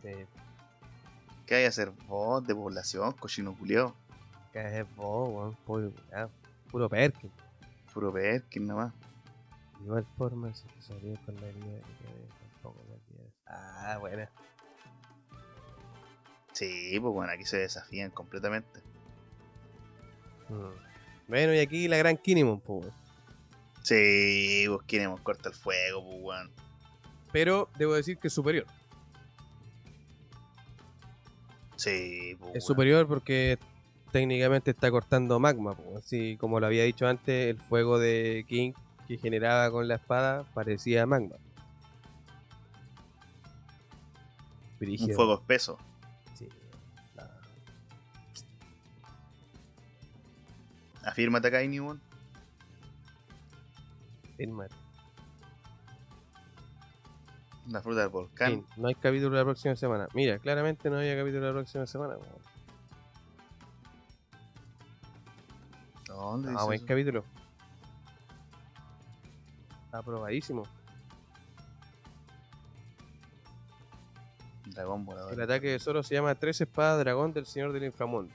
Sí, 0.00 0.12
¿Qué 1.44 1.56
hay 1.56 1.64
a 1.64 1.68
hacer 1.68 1.90
vos 2.06 2.46
de 2.46 2.54
población, 2.54 3.12
cochino 3.14 3.56
culiao? 3.58 3.96
que 4.52 4.78
es 4.78 4.96
vos, 4.96 5.28
weón, 5.28 5.54
puro, 5.66 5.92
puro 6.70 6.88
Perkin. 6.88 7.32
Puro 7.92 8.12
Perkin 8.12 8.68
nomás. 8.68 8.92
De 9.80 9.86
igual 9.86 10.06
forma, 10.16 10.54
si 10.54 10.68
te 10.68 10.82
salió 10.82 11.18
con 11.26 11.34
la 11.34 11.48
herida 11.48 11.80
tampoco 12.62 12.80
olvides. 12.80 13.32
Ah, 13.48 13.96
buena. 13.98 14.30
Sí, 16.52 16.96
pues 17.00 17.12
bueno, 17.12 17.32
aquí 17.32 17.44
se 17.44 17.58
desafían 17.58 18.12
completamente. 18.12 18.80
Mm. 20.48 21.26
Bueno, 21.26 21.54
y 21.54 21.58
aquí 21.58 21.88
la 21.88 21.96
gran 21.96 22.16
Kinemon, 22.16 22.60
pues. 22.60 22.86
Sí, 23.88 24.66
pues 24.68 24.82
queremos 24.86 25.18
corta 25.22 25.48
el 25.48 25.54
fuego, 25.54 26.04
pues. 26.22 26.40
Pero 27.32 27.70
debo 27.78 27.94
decir 27.94 28.18
que 28.18 28.28
es 28.28 28.34
superior. 28.34 28.66
Sí, 31.76 32.36
pues 32.38 32.56
Es 32.56 32.66
superior 32.66 33.08
porque 33.08 33.58
técnicamente 34.12 34.72
está 34.72 34.90
cortando 34.90 35.40
magma. 35.40 35.74
Así 35.96 36.36
como 36.36 36.60
lo 36.60 36.66
había 36.66 36.84
dicho 36.84 37.06
antes, 37.06 37.48
el 37.48 37.58
fuego 37.62 37.98
de 37.98 38.44
King 38.46 38.72
que 39.06 39.16
generaba 39.16 39.70
con 39.70 39.88
la 39.88 39.94
espada 39.94 40.44
parecía 40.52 41.06
magma. 41.06 41.36
Un 44.72 44.78
Brígido. 44.80 45.16
fuego 45.16 45.34
espeso. 45.36 45.78
Sí, 46.34 46.46
no. 47.16 47.22
Afírmate 51.04 51.48
acá, 51.48 51.62
Newman. 51.62 52.02
Fírmate. 54.38 54.74
La 57.68 57.82
fruta 57.82 58.00
del 58.00 58.08
volcán. 58.08 58.50
Fin, 58.50 58.66
no 58.78 58.88
hay 58.88 58.94
capítulo 58.94 59.36
la 59.36 59.44
próxima 59.44 59.76
semana. 59.76 60.08
Mira, 60.14 60.38
claramente 60.38 60.88
no 60.88 60.96
había 60.96 61.18
capítulo 61.18 61.46
la 61.48 61.52
próxima 61.52 61.86
semana. 61.86 62.14
¿Dónde 66.06 66.48
Ah, 66.48 66.52
dice 66.52 66.64
buen 66.64 66.76
eso? 66.78 66.86
capítulo. 66.86 67.24
Aprobadísimo. 69.92 70.62
Dragón 74.66 75.04
volador. 75.04 75.32
El 75.34 75.40
ataque 75.42 75.68
de 75.68 75.78
Zoro 75.78 76.02
se 76.02 76.14
llama 76.14 76.34
Tres 76.36 76.60
Espadas 76.60 76.98
Dragón 77.00 77.32
del 77.32 77.44
Señor 77.46 77.72
del 77.72 77.84
Inframundo. 77.84 78.32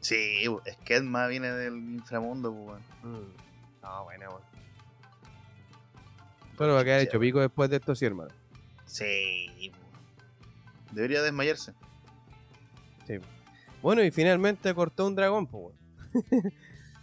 Sí, 0.00 0.44
es 0.66 0.76
que 0.78 0.96
Edma 0.96 1.26
viene 1.26 1.50
del 1.50 1.74
inframundo, 1.78 2.52
pues, 2.52 2.80
weón. 3.02 3.22
Mm. 3.22 3.45
Ah, 3.88 4.00
bueno, 4.02 4.30
bueno. 4.30 4.46
Pero 6.58 6.74
va 6.74 6.80
a 6.80 6.84
quedar 6.84 7.00
hecho 7.00 7.20
pico 7.20 7.40
después 7.40 7.70
de 7.70 7.76
esto, 7.76 7.94
sí, 7.94 8.04
hermano. 8.04 8.30
Sí. 8.86 9.72
Debería 10.92 11.22
desmayarse. 11.22 11.72
Sí. 13.06 13.14
Bueno, 13.82 14.02
y 14.02 14.10
finalmente 14.10 14.74
cortó 14.74 15.06
un 15.06 15.14
dragón, 15.14 15.46
pues, 15.46 15.64
weón. 15.64 15.76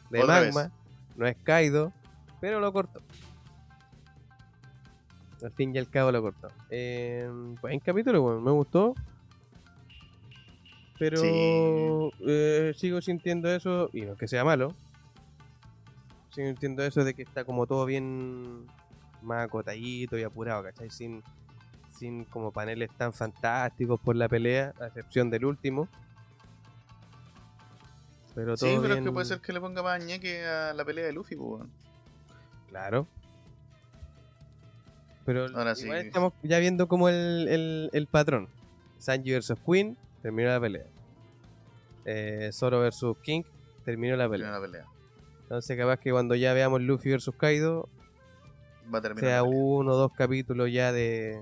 De 0.10 0.22
Otra 0.22 0.42
magma. 0.42 0.72
No 1.16 1.26
es 1.28 1.38
Kaido, 1.44 1.94
pero 2.42 2.60
lo 2.60 2.74
cortó. 2.74 3.02
Al 5.44 5.52
fin 5.52 5.74
y 5.76 5.78
al 5.80 5.90
cabo 5.90 6.12
lo 6.12 6.22
cortó. 6.22 6.50
Eh, 6.70 7.30
buen 7.62 7.80
capítulo, 7.80 8.22
weón. 8.24 8.44
Me 8.44 8.52
gustó. 8.52 8.96
Pero 11.00 11.18
Sí. 11.18 11.30
eh, 12.28 12.74
sigo 12.78 13.02
sintiendo 13.02 13.50
eso, 13.54 13.90
y 13.94 14.02
no 14.02 14.14
es 14.14 14.18
que 14.18 14.28
sea 14.28 14.44
malo. 14.44 14.76
Sigo 16.34 16.48
sintiendo 16.48 16.84
eso 16.84 17.04
de 17.04 17.14
que 17.14 17.22
está 17.24 17.44
como 17.46 17.68
todo 17.68 17.86
bien 17.86 18.66
más 19.22 19.46
acotadito 19.46 20.18
y 20.18 20.24
apurado, 20.24 20.64
¿cachai? 20.64 20.90
Sin, 20.90 21.24
sin 21.98 22.26
como 22.26 22.52
paneles 22.52 22.90
tan 22.98 23.14
fantásticos 23.14 24.00
por 24.00 24.16
la 24.16 24.28
pelea, 24.28 24.74
a 24.82 24.88
excepción 24.88 25.30
del 25.30 25.46
último. 25.46 25.88
Pero 28.36 28.58
todo 28.58 28.68
Sí, 28.70 28.76
pero 28.82 28.96
es 28.96 29.00
bien- 29.00 29.04
que 29.06 29.12
puede 29.12 29.26
ser 29.28 29.40
que 29.42 29.54
le 29.54 29.62
ponga 29.62 29.84
más 29.84 30.04
ñeque 30.04 30.44
a 30.46 30.74
la 30.74 30.84
pelea 30.84 31.06
de 31.06 31.14
Luffy, 31.14 31.36
pues. 31.36 31.64
Claro. 32.68 33.08
Pero 35.26 35.46
Ahora 35.56 35.74
igual 35.78 36.02
sí. 36.02 36.08
estamos 36.08 36.34
ya 36.42 36.58
viendo 36.60 36.88
como 36.88 37.08
el, 37.10 37.48
el, 37.48 37.90
el 37.94 38.08
patrón. 38.08 38.50
Sanji 38.98 39.34
vs 39.38 39.54
Queen 39.66 39.98
terminó 40.22 40.50
la 40.50 40.60
pelea. 40.60 40.86
eh, 42.06 42.50
Zoro 42.52 42.80
versus 42.82 43.16
King, 43.20 43.44
terminó 43.86 44.16
la 44.18 44.28
pelea. 44.28 44.52
Termina 44.52 44.60
la 44.60 44.66
pelea. 44.84 44.93
Entonces 45.54 45.78
capaz 45.78 46.00
que 46.00 46.12
cuando 46.12 46.34
ya 46.34 46.52
veamos 46.54 46.82
Luffy 46.82 47.12
versus 47.12 47.36
Kaido, 47.36 47.88
Va 48.92 48.98
a 48.98 49.02
terminar. 49.04 49.30
sea 49.30 49.44
uno 49.44 49.92
o 49.92 49.96
dos 49.96 50.12
capítulos 50.14 50.72
ya 50.72 50.92
de, 50.92 51.40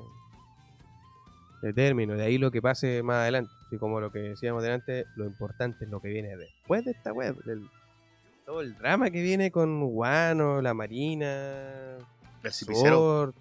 de 1.62 1.74
término. 1.74 2.16
De 2.16 2.24
ahí 2.26 2.38
lo 2.38 2.51
que 2.51 2.62
pase 2.62 3.03
más 3.03 3.22
adelante. 3.22 3.53
Y 3.72 3.78
como 3.78 4.01
lo 4.01 4.12
que 4.12 4.20
decíamos 4.20 4.64
delante, 4.64 5.05
lo 5.16 5.26
importante 5.26 5.86
es 5.86 5.89
lo 5.89 6.01
que 6.01 6.09
viene 6.09 6.36
después 6.36 6.84
de 6.84 6.91
esta 6.91 7.14
web. 7.14 7.41
del- 7.45 7.70
todo 8.45 8.59
el 8.59 8.76
drama 8.78 9.09
que 9.12 9.22
viene 9.22 9.49
con 9.49 9.82
Wano, 9.82 10.62
la 10.62 10.74
Marina, 10.74 11.95
El 12.43 12.51
cipicero. 12.51 13.34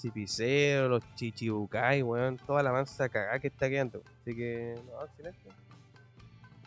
Cipicero, 0.00 0.88
los 0.88 1.04
Chichibukai, 1.14 2.02
weón. 2.02 2.38
Toda 2.38 2.64
la 2.64 2.72
mansa 2.72 3.08
cagada 3.08 3.38
que 3.38 3.46
está 3.46 3.68
quedando. 3.68 4.02
Así 4.20 4.34
que, 4.34 4.74
no, 4.84 5.04
excelente. 5.04 5.38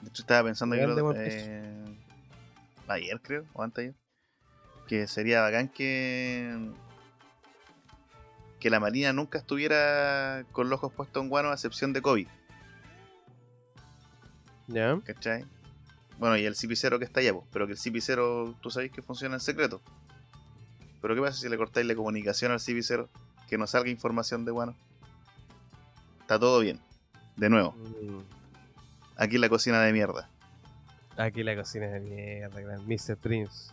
De 0.02 0.08
hecho, 0.08 0.22
estaba 0.24 0.46
pensando 0.48 0.78
Grande 0.78 1.02
lo- 1.02 1.14
eh, 1.14 1.84
ayer, 2.96 3.22
creo, 3.22 3.46
o 3.54 3.64
antes 3.64 3.84
ayer, 3.84 3.96
que 4.88 5.08
sería 5.08 5.42
bacán 5.42 5.70
que 5.70 6.72
que 8.60 8.70
la 8.70 8.80
Marina 8.80 9.14
nunca 9.14 9.38
estuviera 9.38 10.44
con 10.52 10.70
los 10.70 10.78
ojos 10.80 10.94
puestos 10.94 11.24
en 11.24 11.30
Guano 11.30 11.50
a 11.50 11.54
excepción 11.54 11.94
de 11.94 12.02
Kobe, 12.02 12.28
¿Ya? 14.68 15.00
¿cachai? 15.04 15.46
Bueno, 16.18 16.36
y 16.38 16.46
el 16.46 16.56
cipicero 16.56 17.00
que 17.00 17.06
está 17.06 17.22
allá, 17.22 17.34
pues, 17.34 17.46
pero 17.52 17.66
que 17.66 17.74
el 17.74 17.80
cipicero, 17.80 18.54
tú 18.62 18.70
sabes 18.70 18.92
que 18.92 19.02
funciona 19.02 19.36
en 19.36 19.40
secreto. 19.40 19.82
Pero 21.02 21.16
¿qué 21.16 21.22
pasa 21.22 21.40
si 21.40 21.48
le 21.48 21.58
cortáis 21.58 21.88
la 21.88 21.96
comunicación 21.96 22.52
al 22.52 22.60
cipicero? 22.60 23.10
Que 23.48 23.58
no 23.58 23.66
salga 23.66 23.90
información 23.90 24.44
de 24.44 24.52
Guano. 24.52 24.76
Está 26.20 26.38
todo 26.38 26.60
bien. 26.60 26.82
De 27.38 27.50
nuevo, 27.50 27.72
Mm, 27.72 28.20
aquí 29.16 29.38
la 29.38 29.48
cocina 29.48 29.82
de 29.82 29.94
mierda. 29.94 30.30
Aquí 31.20 31.44
la 31.44 31.56
cocina 31.56 31.88
de 31.88 32.00
mierda, 32.00 32.62
gran 32.62 32.88
Mr. 32.88 33.18
Prince. 33.18 33.72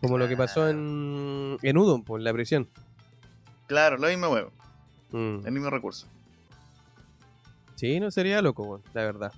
Como 0.00 0.18
lo 0.18 0.28
que 0.28 0.36
pasó 0.36 0.68
en, 0.68 1.56
en 1.62 1.76
Udon, 1.78 2.04
por 2.04 2.20
la 2.20 2.32
prisión. 2.32 2.68
Claro, 3.66 3.96
lo 3.98 4.08
mismo 4.08 4.28
huevo, 4.28 4.52
Mm. 5.12 5.44
el 5.46 5.52
mismo 5.52 5.70
recurso. 5.70 6.06
Sí, 7.76 7.98
no 7.98 8.10
sería 8.10 8.42
loco, 8.42 8.82
la 8.94 9.02
verdad. 9.04 9.32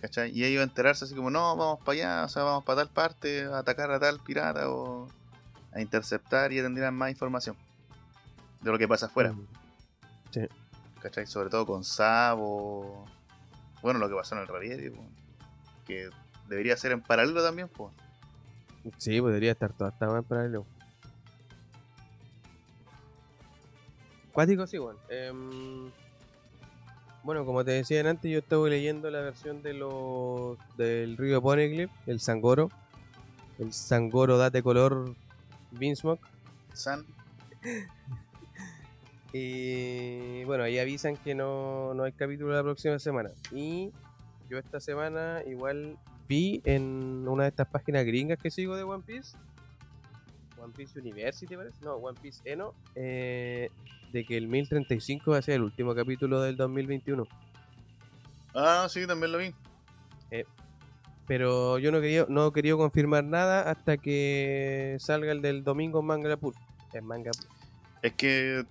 ¿Cachai? 0.00 0.30
Y 0.36 0.44
ellos 0.44 0.60
a 0.60 0.64
enterarse 0.64 1.04
así 1.04 1.14
como, 1.14 1.30
no, 1.30 1.56
vamos 1.56 1.78
para 1.84 1.92
allá, 1.92 2.24
o 2.24 2.28
sea, 2.28 2.42
vamos 2.42 2.64
para 2.64 2.82
tal 2.82 2.90
parte, 2.92 3.44
a 3.44 3.58
atacar 3.58 3.90
a 3.90 3.98
tal 4.00 4.20
pirata 4.20 4.68
o 4.70 5.08
a 5.72 5.80
interceptar 5.80 6.52
y 6.52 6.60
tendrían 6.60 6.94
más 6.94 7.10
información 7.10 7.56
de 8.60 8.70
lo 8.70 8.78
que 8.78 8.86
pasa 8.88 9.06
afuera. 9.06 9.32
Mm. 9.32 9.46
¿Cachai? 11.00 11.26
Sobre 11.26 11.50
todo 11.50 11.64
con 11.66 11.84
Sabo. 11.84 13.06
Bueno, 13.82 13.98
lo 13.98 14.08
que 14.08 14.14
pasó 14.14 14.34
en 14.34 14.42
el 14.42 14.48
Ravieri, 14.48 14.90
po, 14.90 15.04
que 15.84 16.08
debería 16.48 16.76
ser 16.76 16.92
en 16.92 17.00
paralelo 17.00 17.42
también, 17.42 17.68
pues. 17.68 17.92
Sí, 18.98 19.20
podría 19.20 19.52
estar 19.52 19.72
todo 19.72 19.88
hasta 19.88 20.06
más 20.06 20.18
en 20.18 20.24
paralelo. 20.24 20.66
Cuático, 24.32 24.66
sí, 24.66 24.78
weón. 24.78 24.96
Em, 25.08 25.90
bueno, 27.22 27.46
como 27.46 27.64
te 27.64 27.70
decía 27.70 28.08
antes, 28.08 28.30
yo 28.30 28.40
estaba 28.40 28.68
leyendo 28.68 29.10
la 29.10 29.20
versión 29.20 29.62
de 29.62 29.74
los 29.74 30.58
del 30.76 31.16
río 31.16 31.40
Poneglyph, 31.40 31.90
el 32.06 32.20
Sangoro. 32.20 32.70
El 33.58 33.72
Sangoro 33.72 34.36
date 34.36 34.62
color 34.62 35.14
Beansmoke. 35.70 36.26
San, 36.72 37.06
Y 39.32 40.44
bueno, 40.44 40.62
ahí 40.62 40.78
avisan 40.78 41.16
que 41.16 41.34
no, 41.34 41.92
no 41.94 42.04
hay 42.04 42.12
capítulo 42.12 42.52
la 42.54 42.62
próxima 42.62 43.00
semana. 43.00 43.30
Y 43.50 43.90
yo 44.48 44.58
esta 44.58 44.80
semana 44.80 45.42
igual 45.46 45.98
vi 46.28 46.60
en 46.64 47.26
una 47.28 47.44
de 47.44 47.48
estas 47.50 47.68
páginas 47.68 48.04
gringas 48.04 48.38
que 48.38 48.50
sigo 48.50 48.76
de 48.76 48.82
One 48.82 49.02
Piece, 49.06 49.36
One 50.62 50.72
Piece 50.72 50.98
University 50.98 51.56
parece, 51.56 51.84
no, 51.84 51.94
One 51.94 52.18
Piece 52.20 52.40
Eno, 52.44 52.74
eh, 52.94 53.70
de 54.12 54.24
que 54.24 54.36
el 54.36 54.48
1035 54.48 55.32
va 55.32 55.38
a 55.38 55.42
ser 55.42 55.56
el 55.56 55.62
último 55.62 55.94
capítulo 55.94 56.40
del 56.40 56.56
2021. 56.56 57.26
Ah, 58.54 58.86
sí, 58.88 59.06
también 59.06 59.32
lo 59.32 59.38
vi. 59.38 59.54
Pero 61.26 61.78
yo 61.78 61.90
no 61.90 62.00
quería, 62.00 62.26
no 62.28 62.52
quería 62.52 62.76
confirmar 62.76 63.24
nada 63.24 63.70
hasta 63.70 63.96
que 63.96 64.96
salga 65.00 65.32
el 65.32 65.40
del 65.40 65.64
domingo 65.64 66.00
en 66.00 66.06
Manga 66.06 66.36
Pool. 66.36 66.54
En 66.92 67.06
Manga 67.06 67.30
Pool. 67.30 67.48
Es 68.02 68.12
que 68.12 68.64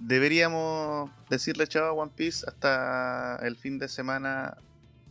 deberíamos 0.00 1.10
decirle 1.28 1.66
chao 1.66 1.86
a 1.86 1.92
One 1.92 2.12
Piece 2.14 2.44
hasta 2.46 3.36
el 3.42 3.56
fin 3.56 3.78
de 3.78 3.88
semana 3.88 4.56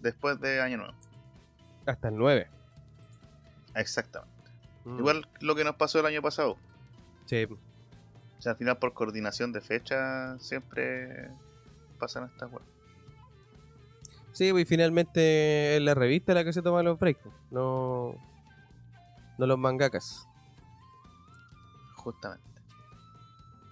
después 0.01 0.39
de 0.39 0.61
Año 0.61 0.77
Nuevo. 0.77 0.93
Hasta 1.85 2.07
el 2.09 2.15
9. 2.17 2.47
Exactamente. 3.75 4.33
Mm. 4.85 4.99
Igual 4.99 5.27
lo 5.41 5.55
que 5.55 5.63
nos 5.63 5.75
pasó 5.75 5.99
el 5.99 6.05
año 6.05 6.21
pasado. 6.21 6.57
Sí, 7.25 7.43
O 7.45 8.41
sea, 8.41 8.53
al 8.53 8.57
final 8.57 8.77
por 8.77 8.93
coordinación 8.93 9.51
de 9.51 9.61
fecha 9.61 10.37
siempre 10.39 11.29
pasan 11.99 12.25
estas 12.25 12.51
weas. 12.51 12.67
Sí, 14.31 14.51
pues 14.51 14.63
y 14.63 14.65
finalmente 14.65 15.77
es 15.77 15.81
la 15.81 15.93
revista 15.93 16.33
la 16.33 16.43
que 16.43 16.51
se 16.51 16.61
toma 16.61 16.83
los 16.83 16.99
breaks, 16.99 17.21
pues, 17.23 17.33
no, 17.51 18.15
no 19.37 19.45
los 19.45 19.57
mangakas. 19.57 20.27
Justamente. 21.95 22.54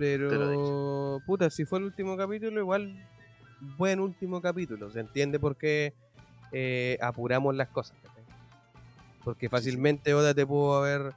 Pero, 0.03 1.21
puta, 1.25 1.49
si 1.49 1.65
fue 1.65 1.79
el 1.79 1.85
último 1.85 2.17
capítulo, 2.17 2.59
igual 2.59 2.93
buen 3.77 3.99
último 3.99 4.41
capítulo. 4.41 4.91
Se 4.91 4.99
entiende 4.99 5.39
por 5.39 5.55
qué 5.55 5.93
eh, 6.51 6.97
apuramos 7.01 7.55
las 7.55 7.69
cosas. 7.69 7.97
¿cachai? 8.03 8.23
Porque 9.23 9.49
fácilmente 9.49 10.13
Oda 10.13 10.33
te 10.33 10.45
pudo 10.45 10.75
haber 10.75 11.13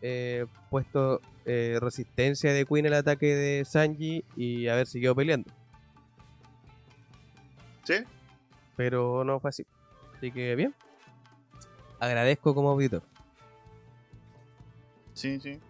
eh, 0.00 0.46
puesto 0.70 1.20
eh, 1.44 1.78
resistencia 1.80 2.52
de 2.52 2.64
Queen 2.64 2.86
al 2.86 2.94
ataque 2.94 3.34
de 3.34 3.64
Sanji 3.64 4.24
y 4.36 4.68
haber 4.68 4.86
seguido 4.86 5.14
peleando. 5.14 5.52
¿Sí? 7.84 7.94
Pero 8.76 9.24
no 9.24 9.40
fue 9.40 9.50
así. 9.50 9.66
Así 10.16 10.32
que 10.32 10.54
bien. 10.56 10.74
Agradezco 12.00 12.54
como 12.54 12.70
auditor. 12.70 13.02
Sí, 15.12 15.38
sí. 15.38 15.60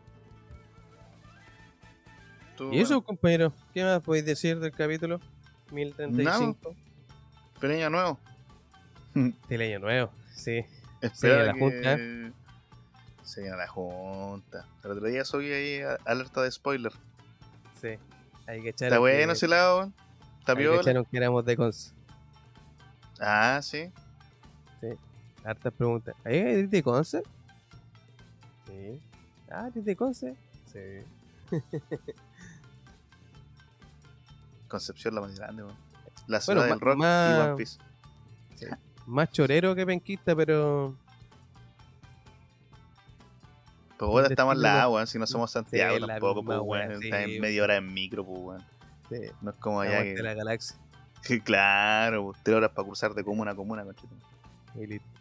Estuvo 2.52 2.72
Y 2.72 2.80
eso, 2.80 2.94
bueno. 2.94 3.04
compañero, 3.04 3.52
¿qué 3.72 3.82
más 3.82 4.00
podéis 4.02 4.26
decir 4.26 4.60
del 4.60 4.72
capítulo 4.72 5.20
1035? 5.70 6.76
Feliz 7.58 7.76
año 7.78 7.90
nuevo. 7.90 8.20
Año 9.50 9.78
nuevo, 9.78 10.10
sí. 10.34 10.64
Espera 11.00 11.44
la 11.44 11.54
que... 11.54 11.60
junta. 11.60 11.96
Se 13.24 13.40
viene 13.40 13.56
la 13.56 13.68
junta. 13.68 14.66
El 14.84 14.90
otro 14.90 15.06
día 15.06 15.24
subí 15.24 15.50
ahí 15.50 15.80
alerta 16.04 16.42
de 16.42 16.50
spoiler. 16.50 16.92
Sí. 17.80 17.98
Hay 18.46 18.62
que 18.62 18.68
echar 18.70 18.88
Está 18.88 18.98
bueno 18.98 19.32
ese 19.32 19.48
lado. 19.48 19.92
Está 20.40 20.52
Hay 20.52 20.58
que 20.58 21.04
que 21.10 21.16
éramos 21.16 21.44
de 21.44 21.56
cons. 21.56 21.94
Ah, 23.20 23.60
sí. 23.62 23.90
Hartas 25.44 25.72
preguntas. 25.72 26.14
¿Eh? 26.24 26.52
¿Eres 26.52 26.70
de 26.70 26.82
Conce? 26.82 27.22
Sí. 28.66 29.00
Ah, 29.50 29.68
¿eres 29.68 29.84
de 29.84 29.96
Conce? 29.96 30.36
Sí. 30.66 31.04
Concepción 34.72 35.14
la 35.14 35.20
más 35.20 35.38
grande, 35.38 35.64
weón. 35.64 35.76
La 36.28 36.40
Bueno, 36.46 36.62
ciudad 36.62 36.68
del 36.68 36.80
rock 36.80 36.98
y 36.98 37.02
One 37.02 37.56
Piece. 37.56 37.78
Más 39.06 39.30
chorero 39.30 39.74
que 39.74 39.84
penquista, 39.84 40.34
pero. 40.34 40.96
Pues 43.98 44.10
bueno, 44.10 44.28
estamos 44.28 44.54
destino- 44.54 44.62
lado, 44.62 44.92
weón. 44.94 45.06
Si 45.06 45.18
no 45.18 45.26
somos 45.26 45.50
Santiago 45.50 45.96
es 45.96 46.00
la 46.00 46.06
tampoco, 46.06 46.42
pues, 46.42 46.90
Está 46.90 47.24
sí, 47.24 47.34
en 47.34 47.40
media 47.42 47.62
hora 47.64 47.76
en 47.76 47.92
micro, 47.92 48.24
pues. 48.24 48.62
No 49.42 49.50
es 49.50 49.56
como 49.58 49.82
allá 49.82 50.02
que... 50.04 50.14
la 50.22 50.32
galaxia. 50.32 50.78
que 51.22 51.42
claro, 51.42 52.24
pues, 52.24 52.38
tres 52.42 52.56
horas 52.56 52.70
para 52.70 52.86
cruzar 52.86 53.12
de 53.12 53.22
comuna 53.24 53.50
a 53.50 53.54
comuna, 53.54 53.84
conchito. 53.84 54.14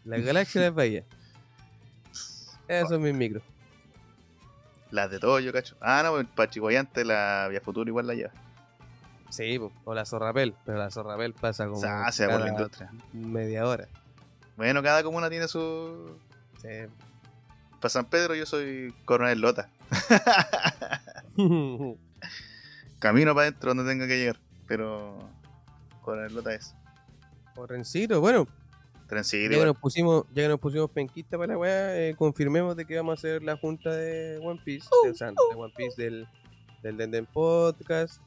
La 0.06 0.18
galaxia 0.18 0.62
de 0.62 0.68
las 0.68 0.76
bahías. 0.76 1.06
Esos 2.70 2.88
son 2.88 3.02
mis 3.02 3.14
micros. 3.14 3.44
Las 4.92 5.12
de 5.12 5.20
todo, 5.20 5.42
yo 5.42 5.52
cacho. 5.52 5.76
Ah, 5.82 6.04
no, 6.06 6.12
pues, 6.12 6.28
para 6.34 6.50
Chihuayante 6.50 7.04
la 7.04 7.48
Vía 7.50 7.60
Futuro 7.60 7.90
igual 7.90 8.08
la 8.08 8.14
lleva. 8.14 8.32
Sí, 9.32 9.60
o 9.86 9.94
la 9.94 10.06
zorrapel. 10.06 10.54
Pero 10.66 10.78
la 10.78 10.92
zorrapel 10.92 11.34
pasa 11.34 11.68
como. 11.68 11.82
Ah, 11.84 12.12
se 12.12 12.28
va 12.28 12.34
por 12.34 12.42
la 12.42 12.50
industria. 12.50 12.92
media 13.14 13.66
hora. 13.66 13.88
Bueno, 14.58 14.84
cada 14.84 15.02
comuna 15.02 15.30
tiene 15.30 15.48
su... 15.48 16.18
Sí. 16.62 16.68
Para 17.80 17.90
San 17.90 18.06
Pedro 18.06 18.36
yo 18.36 18.46
soy 18.46 18.94
Coronel 19.06 19.40
Lota. 19.40 19.70
Camino 23.00 23.34
para 23.34 23.48
adentro 23.48 23.74
donde 23.74 23.92
tenga 23.92 24.08
que 24.08 24.20
llegar. 24.20 24.40
Pero 24.68 25.18
Coronel 26.02 26.36
Lota 26.36 26.54
es. 26.54 26.76
o 27.56 27.66
Rencito, 27.66 28.22
bueno, 28.22 28.46
ya 29.12 29.50
que, 29.50 29.66
nos 29.66 29.78
pusimos, 29.78 30.24
ya 30.34 30.44
que 30.44 30.48
nos 30.48 30.60
pusimos 30.60 30.90
penquista 30.90 31.38
para 31.38 31.54
la 31.54 31.60
weá, 31.60 31.98
eh, 31.98 32.16
confirmemos 32.16 32.78
de 32.78 32.86
que 32.86 32.96
vamos 32.96 33.12
a 33.12 33.16
hacer 33.16 33.44
la 33.44 33.58
junta 33.58 33.94
de 33.94 34.40
One 34.42 34.62
Piece, 34.64 34.88
de, 35.04 35.10
o 35.10 35.14
sea, 35.14 35.32
de 35.32 35.36
One 35.56 35.74
Piece 35.76 36.02
del, 36.02 36.28
del 36.82 36.96
Denden 36.96 37.26
Podcast, 37.26 38.22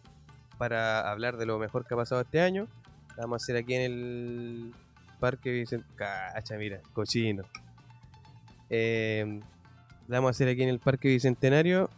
para 0.58 1.10
hablar 1.10 1.36
de 1.36 1.46
lo 1.46 1.58
mejor 1.58 1.86
que 1.86 1.94
ha 1.94 1.96
pasado 1.96 2.20
este 2.20 2.40
año. 2.40 2.68
La 3.16 3.24
vamos 3.24 3.42
a 3.42 3.44
hacer 3.44 3.56
aquí 3.56 3.74
en 3.74 3.82
el 3.82 4.74
Parque 5.20 5.50
Bicentenario. 5.50 5.96
Cacha, 6.34 6.56
mira, 6.56 6.80
cochino. 6.92 7.44
Eh, 8.70 9.40
la 10.08 10.18
vamos 10.18 10.28
a 10.28 10.30
hacer 10.32 10.48
aquí 10.48 10.62
en 10.62 10.68
el 10.68 10.80
Parque 10.80 11.08
Bicentenario. 11.08 11.90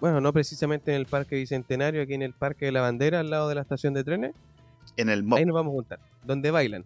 Bueno, 0.00 0.20
no 0.20 0.32
precisamente 0.32 0.92
en 0.92 0.98
el 0.98 1.06
Parque 1.06 1.36
Bicentenario, 1.36 2.02
aquí 2.02 2.14
en 2.14 2.22
el 2.22 2.32
Parque 2.34 2.66
de 2.66 2.72
la 2.72 2.80
Bandera, 2.82 3.20
al 3.20 3.30
lado 3.30 3.48
de 3.48 3.54
la 3.54 3.62
estación 3.62 3.94
de 3.94 4.04
trenes. 4.04 4.34
En 4.96 5.08
el. 5.08 5.24
Ahí 5.32 5.44
nos 5.44 5.54
vamos 5.54 5.72
a 5.72 5.74
juntar. 5.74 5.98
Donde 6.24 6.50
bailan. 6.50 6.84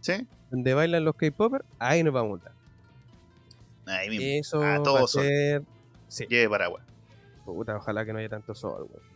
¿Sí? 0.00 0.26
Donde 0.50 0.74
bailan 0.74 1.04
los 1.04 1.14
K-Popers, 1.16 1.64
ahí 1.78 2.02
nos 2.02 2.12
vamos 2.12 2.28
a 2.28 2.32
juntar. 2.32 2.52
Ahí 3.86 4.08
mismo. 4.08 4.24
Eso 4.26 4.62
Ah, 4.62 4.78
va 4.80 5.00
a 5.00 5.06
ser... 5.06 5.62
Sí. 6.08 6.26
Lleve 6.28 6.48
paraguas. 6.48 6.84
Puta, 7.44 7.76
ojalá 7.76 8.04
que 8.04 8.12
no 8.12 8.18
haya 8.18 8.28
tanto 8.28 8.54
sol, 8.54 8.88
weón. 8.90 9.15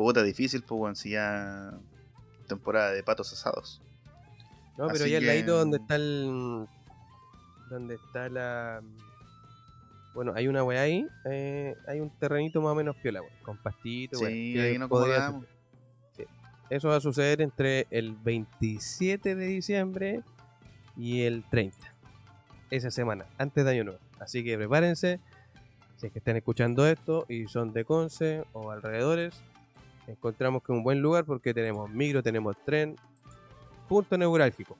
Puta, 0.00 0.22
difícil, 0.22 0.62
pues, 0.62 0.98
si 0.98 1.10
ya. 1.10 1.72
Temporada 2.48 2.90
de 2.92 3.02
patos 3.02 3.30
asados. 3.34 3.82
No, 4.78 4.86
pero 4.86 5.04
Así 5.04 5.04
allá 5.04 5.18
al 5.18 5.22
que- 5.22 5.26
ladito 5.26 5.58
donde 5.58 5.76
está 5.76 5.96
el. 5.96 6.66
Donde 7.68 7.94
está 7.96 8.28
la. 8.30 8.80
Bueno, 10.14 10.32
hay 10.34 10.48
una 10.48 10.64
weá 10.64 10.80
ahí. 10.80 11.06
eh, 11.26 11.76
hay 11.86 12.00
un 12.00 12.08
terrenito 12.18 12.62
más 12.62 12.72
o 12.72 12.74
menos 12.74 12.96
piola, 12.96 13.20
weón, 13.20 13.34
Con 13.42 13.58
pastitos, 13.58 14.20
Sí, 14.20 14.58
ahí 14.58 14.78
nos 14.78 14.88
podría. 14.88 15.38
Eso 16.70 16.88
va 16.88 16.96
a 16.96 17.00
suceder 17.00 17.42
entre 17.42 17.86
el 17.90 18.14
27 18.14 19.34
de 19.34 19.46
diciembre 19.46 20.22
y 20.96 21.22
el 21.24 21.44
30. 21.50 21.76
Esa 22.70 22.90
semana, 22.90 23.26
antes 23.36 23.64
de 23.66 23.70
Año 23.72 23.84
Nuevo. 23.84 24.00
Así 24.18 24.42
que 24.44 24.56
prepárense. 24.56 25.20
Si 25.96 26.06
es 26.06 26.12
que 26.12 26.20
están 26.20 26.36
escuchando 26.36 26.86
esto 26.86 27.26
y 27.28 27.48
son 27.48 27.72
de 27.74 27.84
Conce 27.84 28.44
o 28.54 28.70
alrededores, 28.70 29.34
encontramos 30.06 30.62
que 30.62 30.72
es 30.72 30.76
un 30.76 30.82
buen 30.82 31.00
lugar 31.00 31.24
porque 31.24 31.52
tenemos 31.54 31.88
micro, 31.90 32.22
tenemos 32.22 32.56
tren, 32.64 32.96
punto 33.88 34.16
neurálgico. 34.18 34.76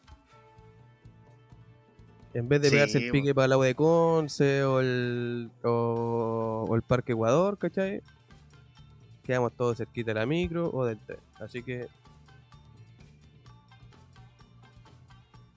En 2.32 2.48
vez 2.48 2.62
de 2.62 2.68
Sí, 2.68 2.74
pegarse 2.76 2.98
el 2.98 3.10
pique 3.10 3.34
para 3.34 3.46
el 3.46 3.52
agua 3.52 3.66
de 3.66 3.74
Conce 3.74 4.62
o 4.62 4.78
el, 4.80 5.50
o, 5.64 6.66
o 6.68 6.76
el 6.76 6.82
Parque 6.82 7.12
Ecuador, 7.12 7.58
¿cachai? 7.58 8.02
Quedamos 9.24 9.52
todos 9.56 9.76
cerquita 9.78 10.10
de 10.10 10.14
la 10.20 10.26
micro 10.26 10.70
o 10.70 10.84
del 10.84 10.98
tren. 10.98 11.18
Así 11.40 11.62
que. 11.62 11.88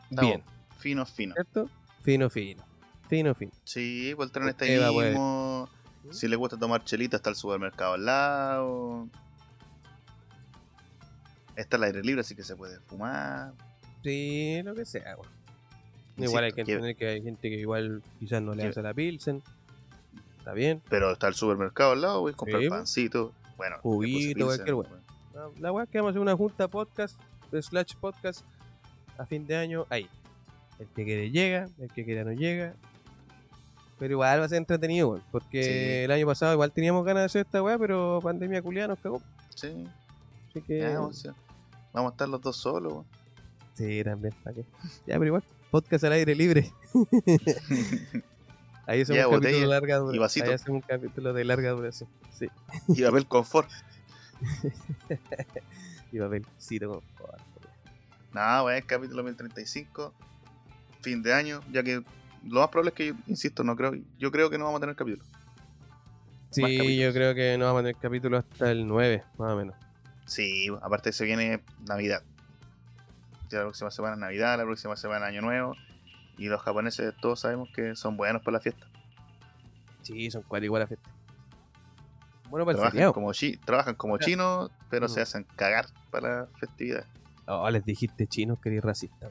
Estamos 0.09 0.31
Bien, 0.31 0.43
Fino, 0.77 1.05
fino. 1.05 1.33
¿cierto? 1.33 1.69
Fino, 2.01 2.29
fino. 2.29 2.63
Fino, 3.07 3.33
fino. 3.35 3.51
Sí, 3.63 4.13
pues 4.15 4.27
el 4.27 4.31
tren 4.31 4.49
está 4.49 4.65
Usted 4.65 4.81
va, 4.81 4.87
ahí 4.87 4.93
pues. 4.93 5.09
mismo. 5.09 5.69
Si 6.11 6.27
le 6.27 6.35
gusta 6.35 6.57
tomar 6.57 6.83
chelita, 6.83 7.17
está 7.17 7.29
el 7.29 7.35
supermercado 7.35 7.93
al 7.93 8.05
lado. 8.05 9.07
Está 11.55 11.77
el 11.77 11.83
aire 11.83 12.01
libre, 12.03 12.21
así 12.21 12.35
que 12.35 12.43
se 12.43 12.55
puede 12.55 12.79
fumar. 12.81 13.53
Sí, 14.03 14.61
lo 14.63 14.73
que 14.75 14.85
sea, 14.85 15.15
weón. 15.15 15.31
Insisto, 16.15 16.23
Igual 16.29 16.43
hay 16.43 16.51
que 16.51 16.61
entender 16.61 16.95
que 16.95 17.07
hay 17.07 17.21
gente 17.23 17.49
que 17.49 17.55
igual 17.55 18.03
quizás 18.19 18.41
no 18.41 18.53
le 18.53 18.65
hace 18.67 18.81
la 18.81 18.93
Pilsen. 18.93 19.41
Está 20.37 20.53
bien. 20.53 20.81
Pero 20.89 21.11
está 21.11 21.27
el 21.27 21.33
supermercado 21.35 21.93
al 21.93 22.01
lado, 22.01 22.21
voy 22.21 22.33
a 22.33 22.35
comprar 22.35 22.61
Sí, 22.61 22.69
pancito. 22.69 23.33
Bueno, 23.57 23.77
Juguito, 23.81 24.45
cualquier 24.45 24.73
weá. 24.75 24.89
La, 25.59 25.71
weá 25.71 25.83
es 25.85 25.89
que 25.89 25.97
vamos 25.99 26.09
a 26.09 26.11
hacer 26.11 26.21
una 26.21 26.35
junta 26.35 26.67
podcast, 26.67 27.19
slash 27.51 27.95
podcast, 27.99 28.41
a 29.17 29.25
fin 29.25 29.47
de 29.47 29.55
año, 29.55 29.85
ahí. 29.89 30.07
El 30.79 30.87
que 30.87 31.05
quiere 31.05 31.31
llega, 31.31 31.69
el 31.79 31.91
que 31.91 32.03
quiera 32.03 32.23
no 32.23 32.33
llega. 32.33 32.75
Pero 33.99 34.13
igual 34.13 34.41
va 34.41 34.45
a 34.45 34.49
ser 34.49 34.57
entretenido, 34.57 35.09
weón, 35.09 35.23
porque 35.31 35.63
Sí. 35.63 36.03
el 36.05 36.11
año 36.11 36.25
pasado 36.27 36.53
igual 36.53 36.71
teníamos 36.71 37.05
ganas 37.05 37.21
de 37.21 37.25
hacer 37.25 37.45
esta 37.45 37.63
weá, 37.63 37.77
pero 37.77 38.19
pandemia 38.21 38.61
culiada 38.61 38.89
nos 38.89 38.99
cagó. 38.99 39.21
Sí, 39.55 39.87
Así 40.49 40.61
que. 40.61 40.79
ya, 40.79 41.01
o 41.01 41.13
sea, 41.13 41.33
vamos 41.93 42.11
a 42.11 42.13
estar 42.13 42.27
los 42.29 42.41
dos 42.41 42.57
solos. 42.57 42.91
weón. 42.93 43.05
Sí, 43.73 44.03
también, 44.03 44.33
¿para 44.43 44.55
qué? 44.55 44.65
Ya, 45.07 45.13
pero 45.17 45.25
igual, 45.25 45.43
podcast 45.71 46.03
al 46.03 46.13
aire 46.13 46.35
libre. 46.35 46.71
Ahí 48.85 49.01
hacemos 49.01 49.17
Ya, 49.17 49.27
un 49.27 49.39
capítulo 49.39 49.59
de 49.61 49.67
larga 49.67 49.97
duración. 49.97 50.47
Ahí 50.47 50.53
hacemos 50.53 50.81
un 50.81 50.87
capítulo 50.87 51.33
de 51.33 51.43
larga 51.45 51.71
duración. 51.71 52.09
Sí. 52.31 52.47
y 52.89 53.03
papel 53.03 53.27
confort. 53.27 53.69
Y 56.11 56.19
papelcito 56.19 56.89
con 56.89 57.01
joder, 57.17 57.41
Nada, 58.33 58.63
weón, 58.63 58.83
capítulo 58.85 59.23
1035. 59.23 60.13
Fin 61.01 61.23
de 61.23 61.33
año, 61.33 61.61
ya 61.71 61.81
que 61.81 62.03
lo 62.45 62.59
más 62.59 62.69
probable 62.69 62.89
es 62.89 62.95
que, 62.95 63.15
insisto, 63.25 63.63
no 63.63 63.75
creo, 63.75 63.93
yo 64.19 64.31
creo 64.31 64.49
que 64.51 64.59
no 64.59 64.65
vamos 64.65 64.77
a 64.77 64.81
tener 64.81 64.95
capítulo. 64.95 65.23
Sí, 66.51 66.97
yo 66.97 67.11
creo 67.13 67.33
que 67.33 67.57
no 67.57 67.65
vamos 67.65 67.79
a 67.79 67.83
tener 67.83 67.95
capítulo 67.95 68.37
hasta 68.37 68.69
el 68.69 68.85
9, 68.87 69.23
más 69.39 69.53
o 69.53 69.55
menos. 69.55 69.75
Sí, 70.25 70.67
aparte 70.81 71.11
se 71.11 71.25
viene 71.25 71.63
Navidad. 71.87 72.23
Ya 73.49 73.59
la 73.59 73.63
próxima 73.65 73.91
semana 73.91 74.15
Navidad, 74.15 74.57
la 74.57 74.63
próxima 74.63 74.95
semana 74.95 75.25
Año 75.27 75.41
Nuevo. 75.41 75.75
Y 76.37 76.47
los 76.47 76.61
japoneses 76.61 77.13
todos 77.21 77.39
sabemos 77.41 77.69
que 77.75 77.95
son 77.95 78.17
buenos 78.17 78.41
para 78.41 78.57
la 78.57 78.61
fiesta. 78.61 78.87
Sí, 80.01 80.31
son 80.31 80.43
cuatro 80.43 80.65
igual 80.65 80.81
a 80.81 80.87
fiesta. 80.87 81.09
Bueno, 82.49 82.65
para 82.65 82.71
el 82.73 82.77
Trabajan 82.77 82.91
feriado. 82.91 83.13
como, 83.13 83.33
chi- 83.33 83.57
trabajan 83.57 83.95
como 83.95 84.17
chinos, 84.17 84.71
pero 84.89 85.05
Mm. 85.07 85.09
se 85.09 85.21
hacen 85.21 85.43
cagar 85.55 85.87
para 86.11 86.41
la 86.41 86.47
festividad. 86.59 87.05
Oh, 87.47 87.69
les 87.69 87.83
dijiste 87.85 88.27
chinos 88.27 88.59
que 88.59 88.69
eres 88.69 88.83
racista. 88.83 89.29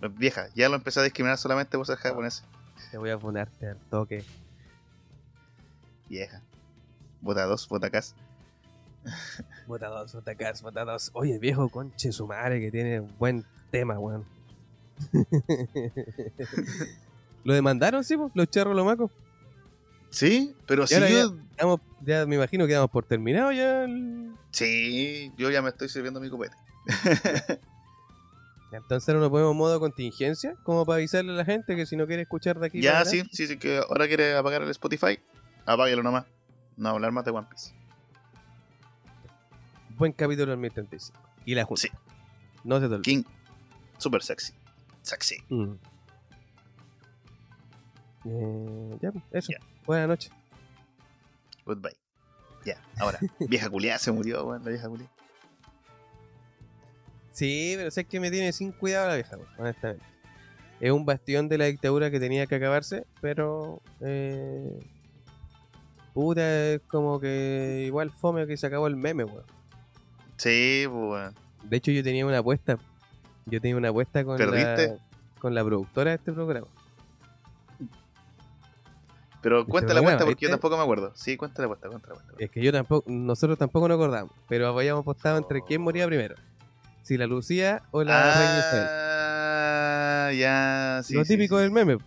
Pues, 0.00 0.14
Vieja, 0.14 0.48
ya 0.54 0.68
lo 0.68 0.76
empecé 0.76 1.00
a 1.00 1.02
discriminar 1.02 1.38
solamente 1.38 1.76
por 1.76 1.86
ser 1.86 1.96
japonés. 1.98 2.44
Te 2.90 2.98
voy 2.98 3.10
a 3.10 3.18
ponerte 3.18 3.68
al 3.68 3.78
toque. 3.90 4.24
Vieja. 6.08 6.40
Bota 7.20 7.44
dos, 7.44 7.68
bota 7.68 7.90
cas. 7.90 8.14
Bota 9.66 9.88
dos, 9.88 10.12
bota 10.14 10.32
bota 10.62 10.84
dos. 10.84 11.10
Oye, 11.14 11.38
viejo 11.38 11.68
conche 11.68 12.12
su 12.12 12.26
madre 12.26 12.60
que 12.60 12.70
tiene 12.70 13.00
un 13.00 13.16
buen 13.18 13.44
tema, 13.70 13.98
weón. 13.98 14.24
¿Lo 17.44 17.54
demandaron, 17.54 18.04
sí, 18.04 18.16
po? 18.16 18.30
los 18.34 18.48
charros 18.50 18.74
lomacos? 18.76 19.10
Sí, 20.10 20.54
pero 20.66 20.86
si 20.86 20.94
ya 22.04 22.26
me 22.26 22.34
imagino 22.36 22.66
que 22.66 22.72
damos 22.74 22.90
por 22.90 23.04
terminado 23.04 23.52
ya. 23.52 23.84
el- 23.84 24.32
Sí, 24.50 25.32
yo 25.38 25.50
ya 25.50 25.62
me 25.62 25.70
estoy 25.70 25.88
sirviendo 25.88 26.20
mi 26.20 26.28
copete. 26.28 26.54
Entonces 28.72 29.08
ahora 29.08 29.20
nos 29.20 29.30
ponemos 29.30 29.54
modo 29.54 29.78
contingencia, 29.80 30.54
como 30.62 30.84
para 30.86 30.96
avisarle 30.96 31.32
a 31.32 31.36
la 31.36 31.44
gente 31.44 31.76
que 31.76 31.84
si 31.86 31.96
no 31.96 32.06
quiere 32.06 32.22
escuchar 32.22 32.58
de 32.58 32.66
aquí. 32.66 32.80
Ya, 32.80 33.04
sí, 33.04 33.22
sí, 33.32 33.46
sí, 33.46 33.58
que 33.58 33.78
ahora 33.78 34.06
quiere 34.08 34.34
apagar 34.34 34.62
el 34.62 34.70
Spotify. 34.70 35.18
Apáguelo 35.66 36.02
nomás. 36.02 36.24
No 36.76 36.88
hablar 36.90 37.12
más 37.12 37.24
de 37.24 37.30
One 37.32 37.46
Piece. 37.50 37.74
Buen 40.02 40.14
capítulo 40.14 40.50
del 40.50 40.58
1035. 40.58 41.16
Y 41.44 41.54
la 41.54 41.62
junta. 41.62 41.82
Sí. 41.82 41.88
No 42.64 42.80
se 42.80 42.88
te 42.88 42.94
olvide. 42.94 43.02
King, 43.02 43.22
super 43.98 44.20
sexy. 44.20 44.52
Sexy. 45.02 45.36
Mm. 45.48 45.74
Eh, 48.24 48.98
ya, 49.00 49.12
eso. 49.30 49.52
Ya. 49.52 49.58
Buenas 49.86 50.08
noches. 50.08 50.32
Goodbye. 51.64 51.96
Ya, 52.64 52.82
ahora. 52.98 53.20
vieja 53.48 53.70
culiada 53.70 54.00
se 54.00 54.10
murió, 54.10 54.44
weón, 54.44 54.64
la 54.64 54.70
vieja 54.70 54.88
culiada. 54.88 55.12
Sí, 57.30 57.74
pero 57.76 57.92
sé 57.92 58.04
que 58.04 58.18
me 58.18 58.32
tiene 58.32 58.52
sin 58.52 58.72
cuidado 58.72 59.06
la 59.06 59.14
vieja, 59.14 59.38
honestamente. 59.56 60.04
Es 60.80 60.90
un 60.90 61.06
bastión 61.06 61.48
de 61.48 61.58
la 61.58 61.66
dictadura 61.66 62.10
que 62.10 62.18
tenía 62.18 62.48
que 62.48 62.56
acabarse, 62.56 63.06
pero. 63.20 63.80
Eh, 64.00 64.80
puta, 66.12 66.70
es 66.70 66.80
como 66.88 67.20
que 67.20 67.84
igual 67.86 68.10
fome 68.10 68.48
que 68.48 68.56
se 68.56 68.66
acabó 68.66 68.88
el 68.88 68.96
meme, 68.96 69.22
weón. 69.22 69.61
Sí, 70.42 70.84
pues, 70.88 70.94
weón. 71.10 71.34
De 71.62 71.76
hecho, 71.76 71.90
yo 71.92 72.02
tenía 72.02 72.26
una 72.26 72.38
apuesta. 72.38 72.76
Yo 73.46 73.60
tenía 73.60 73.76
una 73.76 73.90
apuesta 73.90 74.24
con 74.24 74.36
¿Perdiste? 74.36 74.88
la, 74.88 74.96
con 75.40 75.54
la 75.54 75.64
productora 75.64 76.10
de 76.10 76.16
este 76.16 76.32
programa. 76.32 76.66
Pero 79.40 79.66
cuenta 79.66 79.92
la 79.94 80.00
apuesta 80.00 80.24
porque 80.24 80.44
yo 80.46 80.50
tampoco 80.50 80.76
me 80.76 80.82
acuerdo. 80.82 81.12
Sí, 81.16 81.36
cuenta 81.36 81.62
la 81.62 81.66
apuesta, 81.66 81.88
cuenta 81.88 82.08
la 82.08 82.14
apuesta. 82.14 82.34
Es 82.38 82.50
que 82.50 82.62
yo 82.62 82.72
tampoco, 82.72 83.10
nosotros 83.10 83.58
tampoco 83.58 83.88
nos 83.88 83.96
acordamos, 83.96 84.32
pero 84.48 84.68
habíamos 84.68 85.02
apostado 85.02 85.38
entre 85.38 85.62
quién 85.62 85.80
moría 85.82 86.06
primero. 86.06 86.36
Si 87.02 87.16
la 87.16 87.26
Lucía 87.26 87.82
o 87.90 88.04
la 88.04 88.34
Reina 88.34 88.58
Isabel. 88.60 88.86
ah, 88.88 90.30
ya, 90.32 91.00
sí. 91.02 91.14
Lo 91.14 91.24
sí, 91.24 91.34
típico 91.34 91.56
sí, 91.56 91.62
del 91.62 91.70
meme. 91.72 91.98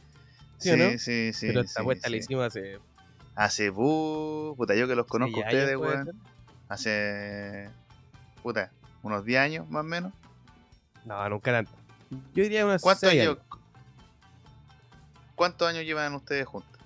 ¿sí 0.58 0.70
o 0.72 0.74
Sí, 0.74 0.80
no? 0.80 0.98
sí, 0.98 1.34
sí. 1.34 1.48
pero 1.48 1.62
esta 1.62 1.82
apuesta 1.82 2.10
la 2.10 2.16
hicimos 2.16 2.46
hace. 2.46 2.80
Hace, 3.36 3.70
bu, 3.70 4.56
puta, 4.56 4.74
yo 4.76 4.88
que 4.88 4.96
los 4.96 5.06
conozco 5.06 5.42
a 5.42 5.44
ustedes, 5.46 5.76
weón. 5.76 6.12
Hace, 6.70 7.70
puta, 8.46 8.70
unos 9.02 9.26
10 9.26 9.40
años 9.40 9.70
más 9.72 9.82
o 9.82 9.88
menos. 9.88 10.14
No, 11.04 11.28
nunca 11.30 11.52
tanto. 11.52 11.72
Yo 12.36 12.44
diría 12.44 12.64
unas 12.64 12.80
¿Cuántos 12.80 13.10
seis 13.10 13.24
años? 13.24 13.40
¿Cuántos 15.34 15.68
años 15.68 15.84
llevan 15.84 16.14
ustedes 16.14 16.46
juntos? 16.46 16.80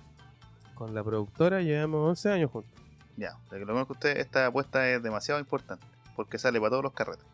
Con 0.74 0.94
la 0.94 1.04
productora 1.04 1.60
llevamos 1.60 2.08
11 2.08 2.30
años 2.30 2.50
juntos. 2.50 2.72
Ya, 3.18 3.36
de 3.50 3.58
que 3.58 3.66
lo 3.66 3.74
conozco 3.74 3.92
a 3.92 3.96
ustedes, 3.96 4.18
esta 4.20 4.46
apuesta 4.46 4.88
es 4.88 5.02
demasiado 5.02 5.38
importante. 5.38 5.84
Porque 6.16 6.38
sale 6.38 6.58
para 6.60 6.70
todos 6.70 6.84
los 6.84 6.94
carretes. 6.94 7.26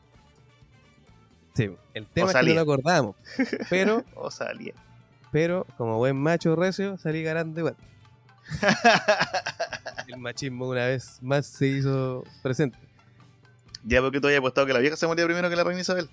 Sí, 1.55 1.71
el 1.95 2.07
tema 2.09 2.33
es 2.33 2.37
que 2.37 2.47
no 2.49 2.55
lo 2.55 2.61
acordamos. 2.63 3.17
Pero, 3.71 4.03
O 4.17 4.33
salía. 4.33 4.75
pero, 5.31 5.67
como 5.77 5.99
buen 5.99 6.17
macho 6.17 6.57
recio, 6.57 6.99
salí 6.99 7.23
ganando 7.23 7.61
igual. 7.61 7.77
El 10.09 10.19
machismo 10.19 10.69
una 10.69 10.87
vez 10.87 11.23
más 11.23 11.47
se 11.47 11.69
hizo 11.69 12.25
presente. 12.43 12.86
Ya 13.89 14.03
porque 14.03 14.21
tú 14.21 14.27
habías 14.27 14.41
apostado 14.41 14.67
que 14.67 14.73
la 14.73 14.81
vieja 14.81 14.97
se 14.97 15.07
moría 15.07 15.25
primero 15.25 15.49
que 15.49 15.57
la 15.57 15.65
reina 15.65 15.81
Isabel. 15.81 16.09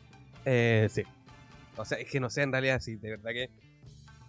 Eh, 0.46 0.88
sí. 0.92 1.04
O 1.76 1.84
sea, 1.86 1.98
es 1.98 2.10
que 2.10 2.20
no 2.20 2.30
sé 2.30 2.44
en 2.44 2.52
realidad 2.52 2.80
si 2.80 2.96
de 2.96 3.10
verdad 3.10 3.32
que. 3.32 3.50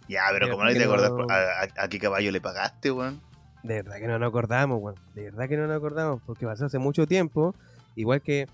Ya, 0.09 0.23
pero 0.33 0.47
Pero 0.47 0.53
como 0.57 0.65
no 0.65 0.73
te 0.73 0.85
acordás, 0.85 1.11
no- 1.13 1.27
¿a, 1.29 1.61
a, 1.63 1.69
a 1.85 1.89
qué 1.89 1.99
caballo 1.99 2.31
le 2.33 2.41
pagaste, 2.41 2.91
weón? 2.91 3.21
De 3.63 3.83
verdad 3.83 3.97
que 3.99 4.07
no 4.07 4.19
nos 4.19 4.29
acordamos, 4.29 4.81
weón. 4.81 4.97
De 5.15 5.25
verdad 5.25 5.49
que 5.49 5.57
no 5.59 5.67
nos 5.67 5.77
acordamos. 5.77 6.23
Porque 6.27 6.47
pasó 6.47 6.65
hace 6.67 6.79
mucho 6.79 7.07
tiempo. 7.07 7.55
Igual 7.97 8.23
que 8.23 8.47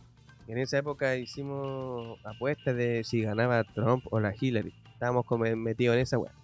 en 0.49 0.59
esa 0.59 0.79
época 0.79 1.15
hicimos 1.17 2.19
apuestas 2.25 2.75
de 2.77 3.03
si 3.05 3.23
ganaba 3.23 3.63
Trump 3.65 4.05
o 4.11 4.19
la 4.21 4.35
Hillary. 4.39 4.75
Estábamos 4.93 5.25
como 5.25 5.45
metidos 5.57 5.95
en 5.95 6.01
esa 6.03 6.19
weón. 6.19 6.35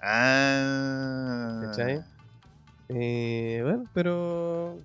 Ah. 0.00 1.60
¿Cachai? 1.64 2.02
Eh, 2.90 3.60
bueno, 3.62 3.84
pero 3.94 4.78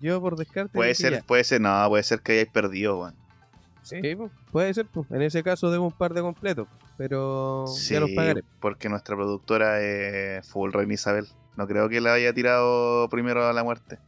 yo 0.00 0.20
por 0.20 0.36
descarte. 0.36 0.72
Puede 0.72 0.94
ser, 0.94 1.12
ya. 1.14 1.22
puede 1.22 1.44
ser, 1.44 1.60
no, 1.60 1.86
puede 1.88 2.02
ser 2.02 2.20
que 2.20 2.32
hayáis 2.32 2.48
perdido, 2.48 2.98
weón. 3.00 3.14
Sí, 3.82 4.00
pues, 4.16 4.30
puede 4.52 4.74
ser. 4.74 4.86
pues. 4.86 5.10
En 5.10 5.22
ese 5.22 5.42
caso 5.42 5.70
debo 5.70 5.86
un 5.86 5.92
par 5.92 6.12
de 6.14 6.20
completos. 6.20 6.68
Pero 6.98 7.64
ya 7.88 8.00
los 8.00 8.10
pagaré. 8.10 8.42
porque 8.60 8.88
nuestra 8.88 9.14
productora 9.16 9.80
es 9.80 10.46
full 10.48 10.72
Reina 10.72 10.94
Isabel. 10.94 11.26
No 11.56 11.66
creo 11.66 11.88
que 11.88 12.00
la 12.00 12.12
haya 12.14 12.32
tirado 12.32 13.08
primero 13.08 13.46
a 13.46 13.52
la 13.52 13.62
muerte. 13.64 13.98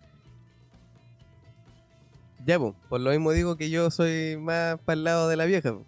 Ya, 2.44 2.58
pues, 2.58 2.74
por 2.88 3.00
lo 3.00 3.10
mismo 3.10 3.32
digo 3.32 3.56
que 3.56 3.70
yo 3.70 3.90
soy 3.90 4.36
más 4.38 4.78
para 4.80 4.94
el 4.94 5.04
lado 5.04 5.28
de 5.28 5.36
la 5.36 5.44
vieja. 5.44 5.72
pues. 5.72 5.86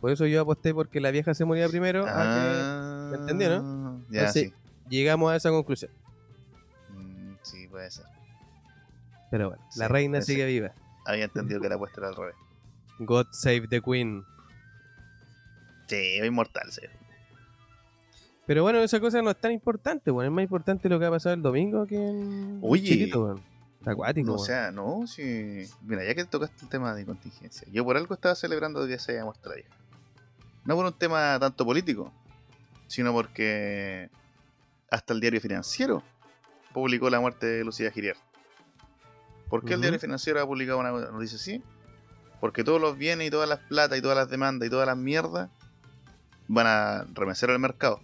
Por 0.00 0.10
eso 0.10 0.26
yo 0.26 0.40
aposté 0.42 0.74
porque 0.74 1.00
la 1.00 1.10
vieja 1.12 1.32
se 1.32 1.44
moría 1.44 1.68
primero. 1.68 2.04
a 2.06 2.10
Ah, 2.14 3.08
¿me 3.12 3.18
entendió, 3.18 3.60
no? 3.62 4.02
Ya, 4.10 4.20
Entonces- 4.20 4.48
sí. 4.50 4.54
llegamos 4.88 5.32
a 5.32 5.36
esa 5.36 5.50
conclusión. 5.50 5.90
Mm, 6.90 7.34
sí, 7.42 7.68
puede 7.68 7.90
ser. 7.90 8.04
Pero 9.32 9.48
bueno, 9.48 9.64
la 9.76 9.88
reina 9.88 10.18
ese. 10.18 10.32
sigue 10.32 10.44
viva. 10.44 10.74
Había 11.06 11.24
entendido 11.24 11.58
que 11.58 11.70
la 11.70 11.76
apuesta 11.76 12.02
era 12.02 12.08
al 12.10 12.16
revés. 12.16 12.34
God 12.98 13.28
save 13.32 13.66
the 13.66 13.80
queen. 13.80 14.26
Sí, 15.88 16.18
inmortal, 16.22 16.70
sí. 16.70 16.82
Pero 18.46 18.62
bueno, 18.62 18.80
esa 18.80 19.00
cosa 19.00 19.22
no 19.22 19.30
es 19.30 19.38
tan 19.38 19.52
importante, 19.52 20.10
bueno, 20.10 20.28
es 20.28 20.34
más 20.34 20.42
importante 20.42 20.90
lo 20.90 20.98
que 20.98 21.06
ha 21.06 21.10
pasado 21.10 21.34
el 21.34 21.40
domingo 21.40 21.86
que 21.86 21.96
en 21.96 22.58
Oye. 22.60 23.10
Weón. 23.14 23.42
Está 23.78 23.92
acuático, 23.92 24.26
No, 24.26 24.34
o 24.34 24.38
sea, 24.38 24.70
no, 24.70 25.06
sí. 25.06 25.64
Mira, 25.80 26.04
ya 26.04 26.14
que 26.14 26.26
tocaste 26.26 26.64
el 26.64 26.68
tema 26.68 26.94
de 26.94 27.06
contingencia, 27.06 27.66
yo 27.72 27.86
por 27.86 27.96
algo 27.96 28.12
estaba 28.12 28.34
celebrando 28.34 28.86
que 28.86 28.98
se 28.98 29.12
haya 29.12 29.24
muerto 29.24 29.48
la 29.48 29.54
vieja. 29.54 29.70
No 30.66 30.76
por 30.76 30.84
un 30.84 30.92
tema 30.92 31.38
tanto 31.40 31.64
político, 31.64 32.12
sino 32.86 33.14
porque 33.14 34.10
hasta 34.90 35.14
el 35.14 35.20
diario 35.20 35.40
financiero 35.40 36.02
publicó 36.74 37.08
la 37.08 37.18
muerte 37.18 37.46
de 37.46 37.64
Lucía 37.64 37.90
Giriar. 37.90 38.16
¿Por 39.52 39.66
qué 39.66 39.74
el 39.74 39.82
diario 39.82 39.98
financiero 39.98 40.40
ha 40.40 40.46
publicado 40.46 40.78
una 40.78 40.92
noticia 40.92 41.36
así? 41.36 41.62
Porque 42.40 42.64
todos 42.64 42.80
los 42.80 42.96
bienes 42.96 43.28
y 43.28 43.30
todas 43.30 43.46
las 43.46 43.58
plata 43.58 43.98
y 43.98 44.00
todas 44.00 44.16
las 44.16 44.30
demandas 44.30 44.66
y 44.66 44.70
todas 44.70 44.86
las 44.86 44.96
mierdas 44.96 45.50
van 46.48 46.66
a 46.66 47.04
remecer 47.12 47.50
al 47.50 47.58
mercado. 47.58 48.00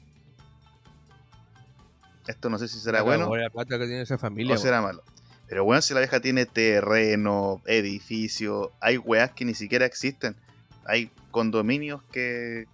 Esto 2.27 2.51
no 2.51 2.59
sé 2.59 2.69
si 2.69 2.79
será 2.79 3.01
bueno 3.01 3.35
La 3.35 3.49
plata 3.49 3.79
que 3.79 3.87
tiene 3.87 4.03
esa 4.03 4.19
familia, 4.19 4.57
o 4.57 4.59
será 4.59 4.83
malo. 4.83 5.03
Pero 5.49 5.65
weón, 5.65 5.81
si 5.81 5.95
la 5.95 6.01
vieja 6.01 6.21
tiene 6.21 6.45
terreno, 6.45 7.63
edificio, 7.65 8.73
hay 8.83 8.99
weas 8.99 9.33
que 9.33 9.47
ni 9.47 9.55
siquiera 9.55 9.87
existen. 9.87 10.37
Hay 10.85 11.11
condominios 11.31 12.03
que 12.13 12.67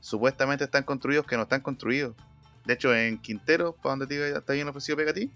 supuestamente 0.00 0.64
están 0.64 0.82
construidos 0.82 1.24
que 1.24 1.38
no 1.38 1.44
están 1.44 1.62
construidos. 1.62 2.14
De 2.66 2.74
hecho, 2.74 2.94
en 2.94 3.16
Quintero, 3.22 3.72
para 3.72 3.96
donde 3.96 4.06
te 4.06 4.38
te 4.38 4.52
habían 4.52 4.68
ofrecido 4.68 4.98
pega 4.98 5.12
a 5.12 5.14
ti, 5.14 5.30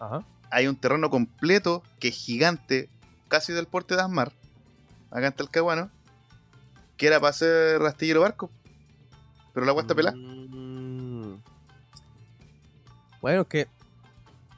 weón. 0.00 0.14
Ajá. 0.14 0.37
Hay 0.50 0.66
un 0.66 0.76
terreno 0.76 1.10
completo 1.10 1.82
que 2.00 2.08
es 2.08 2.16
gigante, 2.16 2.88
casi 3.28 3.52
del 3.52 3.66
porte 3.66 3.94
de 3.94 4.02
Asmar, 4.02 4.32
acá 5.10 5.26
en 5.26 5.32
Talcahuano, 5.32 5.90
que 6.96 7.06
era 7.06 7.20
para 7.20 7.30
hacer 7.30 7.80
rastillero 7.80 8.20
barco. 8.22 8.50
Pero 9.54 9.66
la 9.66 9.70
agua 9.70 9.82
está 9.82 9.94
pelada. 9.94 10.16
Mm. 10.16 11.36
Bueno, 13.20 13.42
es 13.42 13.48
que 13.48 13.66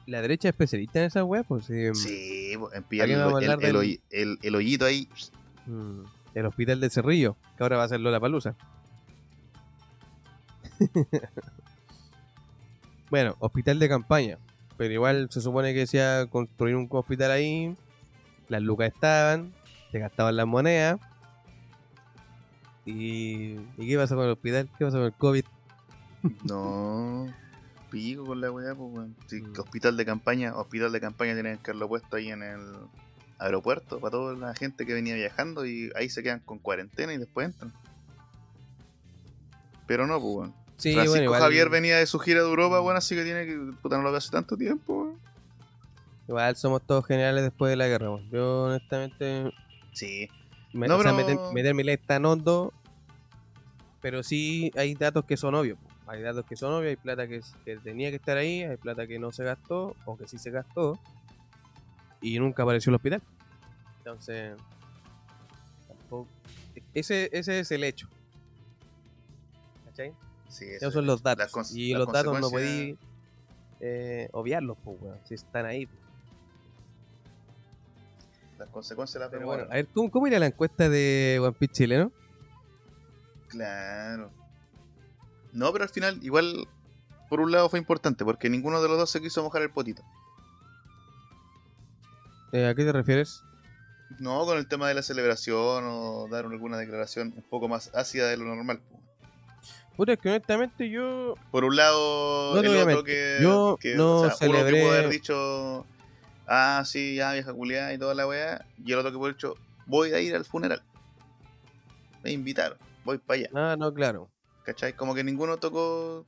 la 0.05 0.21
derecha 0.21 0.49
es 0.49 0.53
especialista 0.53 0.99
en 0.99 1.05
esa 1.05 1.23
web, 1.23 1.45
pues 1.47 1.65
sí. 1.65 1.93
Sí, 1.95 2.53
po, 2.57 2.71
en 2.73 2.83
¿Para 2.83 2.89
pillar 3.39 3.57
del- 3.59 3.99
el- 4.11 4.39
el 4.41 4.55
hoyito 4.55 4.85
ahí. 4.85 5.07
Mm, 5.65 6.01
El 6.33 6.45
hospital 6.45 6.79
de 6.79 6.89
Cerrillo, 6.89 7.35
que 7.57 7.63
ahora 7.63 7.77
va 7.77 7.83
a 7.83 7.89
ser 7.89 7.99
Lola 7.99 8.19
Palusa. 8.19 8.55
bueno, 13.09 13.35
hospital 13.39 13.79
de 13.79 13.89
campaña. 13.89 14.37
Pero 14.81 14.95
igual 14.95 15.27
se 15.29 15.41
supone 15.41 15.73
que 15.75 15.81
decía 15.81 16.25
construir 16.31 16.75
un 16.75 16.87
hospital 16.89 17.29
ahí. 17.29 17.75
Las 18.49 18.63
lucas 18.63 18.91
estaban, 18.91 19.53
se 19.91 19.99
gastaban 19.99 20.35
las 20.35 20.47
monedas. 20.47 20.99
¿Y, 22.83 23.57
¿y 23.77 23.87
qué 23.87 23.95
pasó 23.95 24.15
con 24.15 24.25
el 24.25 24.31
hospital? 24.31 24.67
¿Qué 24.79 24.85
pasó 24.85 24.97
con 24.97 25.05
el 25.05 25.13
COVID? 25.13 25.45
No, 26.45 27.27
pico 27.91 28.25
con 28.25 28.41
la 28.41 28.49
weá, 28.51 28.73
pues 28.73 28.91
weón. 28.91 29.15
Sí, 29.27 29.43
Mm. 29.43 29.59
hospital 29.59 29.97
de 29.97 30.03
campaña, 30.05 30.55
hospital 30.55 30.91
de 30.91 30.99
campaña 30.99 31.33
tienen 31.35 31.59
que 31.59 31.69
haberlo 31.69 31.87
puesto 31.87 32.15
ahí 32.15 32.29
en 32.31 32.41
el 32.41 32.59
aeropuerto 33.37 33.99
para 33.99 34.09
toda 34.09 34.33
la 34.35 34.55
gente 34.55 34.87
que 34.87 34.95
venía 34.95 35.13
viajando 35.13 35.63
y 35.63 35.91
ahí 35.95 36.09
se 36.09 36.23
quedan 36.23 36.39
con 36.39 36.57
cuarentena 36.57 37.13
y 37.13 37.19
después 37.19 37.45
entran. 37.49 37.71
Pero 39.85 40.07
no, 40.07 40.19
pues 40.19 40.35
weón. 40.37 40.60
Sí, 40.81 40.93
Francisco 40.93 41.11
bueno, 41.11 41.23
igual, 41.25 41.41
Javier 41.41 41.69
venía 41.69 41.97
de 41.97 42.05
su 42.07 42.17
gira 42.19 42.41
de 42.41 42.47
Europa, 42.49 42.81
weón, 42.81 42.97
así 42.97 43.15
que 43.15 43.23
tiene 43.23 43.45
que. 43.45 43.55
Puta, 43.81 43.97
no 43.97 44.03
lo 44.03 44.09
veo 44.09 44.17
hace 44.17 44.31
tanto 44.31 44.57
tiempo, 44.57 45.15
igual 46.27 46.55
somos 46.55 46.81
todos 46.81 47.05
generales 47.05 47.43
después 47.43 47.69
de 47.69 47.75
la 47.75 47.87
guerra. 47.87 48.09
weón. 48.09 48.29
Yo 48.31 48.63
honestamente 48.63 49.51
Sí, 49.93 50.27
Me- 50.73 50.87
No, 50.87 50.95
o 50.95 50.97
pero- 50.99 51.13
meter, 51.15 51.37
meter 51.53 51.75
mi 51.75 51.83
ley 51.83 51.97
tan 51.97 52.25
hondo, 52.25 52.73
pero 54.01 54.23
sí 54.23 54.71
hay 54.75 54.95
datos 54.95 55.25
que 55.25 55.35
son 55.37 55.53
obvios. 55.55 55.77
Hay 56.07 56.21
datos 56.21 56.45
que 56.45 56.55
son 56.55 56.73
obvios, 56.73 56.89
hay 56.89 56.95
plata 56.95 57.27
que, 57.27 57.41
que 57.63 57.77
tenía 57.77 58.09
que 58.09 58.15
estar 58.15 58.37
ahí, 58.37 58.63
hay 58.63 58.77
plata 58.77 59.05
que 59.05 59.19
no 59.19 59.31
se 59.31 59.43
gastó 59.43 59.95
o 60.05 60.17
que 60.17 60.27
sí 60.27 60.37
se 60.37 60.49
gastó 60.49 60.97
y 62.21 62.39
nunca 62.39 62.63
apareció 62.63 62.89
el 62.89 62.95
hospital. 62.95 63.21
Entonces, 63.99 64.55
tampoco- 65.87 66.27
ese, 66.93 67.29
ese 67.33 67.59
es 67.59 67.71
el 67.71 67.83
hecho. 67.83 68.07
¿Cachai? 69.85 70.13
Sí. 70.51 70.65
Esos 70.65 70.81
eso 70.81 70.91
son 70.91 71.05
los 71.05 71.23
datos. 71.23 71.75
Y 71.75 71.93
los 71.93 72.11
datos 72.11 72.39
no 72.39 72.49
podéis 72.49 72.97
eh, 73.79 74.29
obviarlos, 74.31 74.77
pues, 74.83 74.97
si 75.25 75.33
están 75.33 75.65
ahí. 75.65 75.87
Las 78.59 78.69
consecuencias 78.69 79.19
las 79.19 79.31
Pero 79.31 79.47
bueno, 79.47 79.63
a 79.63 79.75
ver, 79.75 79.87
¿cómo, 79.87 80.11
cómo 80.11 80.27
irá 80.27 80.37
la 80.37 80.45
encuesta 80.45 80.87
de 80.87 81.39
One 81.41 81.53
Piece 81.53 81.73
chileno? 81.73 82.11
Claro. 83.47 84.29
No, 85.51 85.71
pero 85.73 85.83
al 85.83 85.89
final, 85.89 86.19
igual, 86.23 86.67
por 87.27 87.41
un 87.41 87.51
lado 87.51 87.69
fue 87.69 87.79
importante, 87.79 88.23
porque 88.23 88.49
ninguno 88.49 88.81
de 88.81 88.87
los 88.87 88.97
dos 88.97 89.09
se 89.09 89.19
quiso 89.19 89.43
mojar 89.43 89.63
el 89.63 89.71
potito. 89.71 90.03
Eh, 92.53 92.67
¿A 92.67 92.75
qué 92.75 92.83
te 92.83 92.91
refieres? 92.91 93.43
No, 94.19 94.45
con 94.45 94.57
el 94.57 94.67
tema 94.67 94.87
de 94.87 94.93
la 94.93 95.01
celebración 95.01 95.85
o 95.87 96.27
dar 96.29 96.45
alguna 96.45 96.77
declaración 96.77 97.33
un 97.35 97.43
poco 97.43 97.67
más 97.67 97.91
ácida 97.95 98.27
de 98.27 98.37
lo 98.37 98.45
normal. 98.45 98.79
po. 98.79 99.00
Puta, 100.01 100.13
es 100.13 100.19
que 100.19 100.29
honestamente 100.29 100.89
yo 100.89 101.35
Por 101.51 101.63
un 101.63 101.75
lado, 101.75 102.55
No 102.55 102.59
el 102.61 102.75
otro 102.75 103.03
que, 103.03 103.37
yo 103.39 103.77
que, 103.79 103.93
no 103.93 104.21
uno 104.21 104.29
que 104.29 104.35
celebré- 104.35 104.81
pudo 104.81 104.91
haber 104.93 105.09
dicho, 105.09 105.85
ah, 106.47 106.81
sí, 106.87 107.13
ya 107.17 107.33
vieja 107.33 107.53
culiada 107.53 107.93
y 107.93 107.99
toda 107.99 108.15
la 108.15 108.25
weá, 108.25 108.65
y 108.83 108.93
el 108.93 108.97
otro 108.97 109.11
que 109.11 109.17
pudo 109.17 109.25
haber 109.25 109.35
dicho, 109.35 109.53
voy 109.85 110.11
a 110.13 110.19
ir 110.19 110.35
al 110.35 110.43
funeral. 110.43 110.81
Me 112.23 112.31
invitaron, 112.31 112.79
voy 113.03 113.19
para 113.19 113.41
allá. 113.41 113.49
Ah, 113.53 113.75
no, 113.77 113.93
claro. 113.93 114.27
¿Cachai? 114.63 114.93
Como 114.93 115.13
que 115.13 115.23
ninguno 115.23 115.57
tocó. 115.57 116.25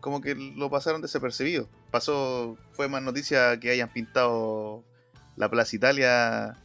Como 0.00 0.22
que 0.22 0.34
lo 0.34 0.70
pasaron 0.70 1.02
desapercibido. 1.02 1.68
Pasó. 1.90 2.56
Fue 2.72 2.88
más 2.88 3.02
noticia 3.02 3.60
que 3.60 3.68
hayan 3.72 3.90
pintado 3.92 4.84
la 5.36 5.50
Plaza 5.50 5.76
Italia. 5.76 6.56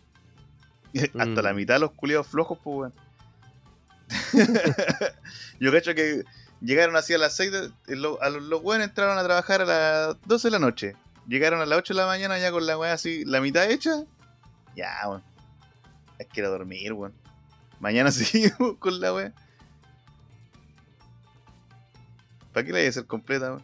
Hasta 1.20 1.26
Mm. 1.42 1.44
la 1.44 1.54
mitad 1.54 1.74
de 1.74 1.80
los 1.82 1.92
culiados 1.92 2.28
flojos, 2.28 2.58
pues, 2.64 2.78
weón. 2.78 2.94
Yo 5.60 5.72
cacho 5.72 5.94
que 5.96 6.24
llegaron 6.62 6.96
así 6.96 7.14
a 7.14 7.18
las 7.18 7.36
6 7.36 7.52
de. 7.52 7.96
lo- 7.96 8.22
a 8.22 8.30
los, 8.30 8.44
los 8.44 8.62
weones 8.64 8.90
entraron 8.90 9.18
a 9.18 9.24
trabajar 9.24 9.62
a 9.62 9.66
las 9.66 10.22
12 10.26 10.48
de 10.48 10.52
la 10.52 10.60
noche. 10.60 10.96
Llegaron 11.28 11.62
a 11.62 11.66
las 11.66 11.78
8 11.80 11.94
de 11.94 12.00
la 12.00 12.08
mañana 12.08 12.40
ya 12.40 12.52
con 12.52 12.66
la 12.66 12.78
weá 12.78 12.94
así, 12.94 13.24
la 13.26 13.42
mitad 13.42 13.70
hecha. 13.70 14.04
Ya, 14.76 14.96
weón. 15.08 15.24
Es 16.18 16.28
que 16.28 16.42
a 16.44 16.48
dormir, 16.48 16.94
weón. 16.94 17.14
Mañana 17.80 18.12
seguimos 18.12 18.78
con 18.80 19.00
la 19.00 19.14
weá. 19.14 19.34
¿Para 22.54 22.66
qué 22.66 22.74
la 22.74 22.80
iba 22.80 22.88
a 22.88 22.90
hacer 22.90 23.06
completa, 23.06 23.52
weón? 23.52 23.64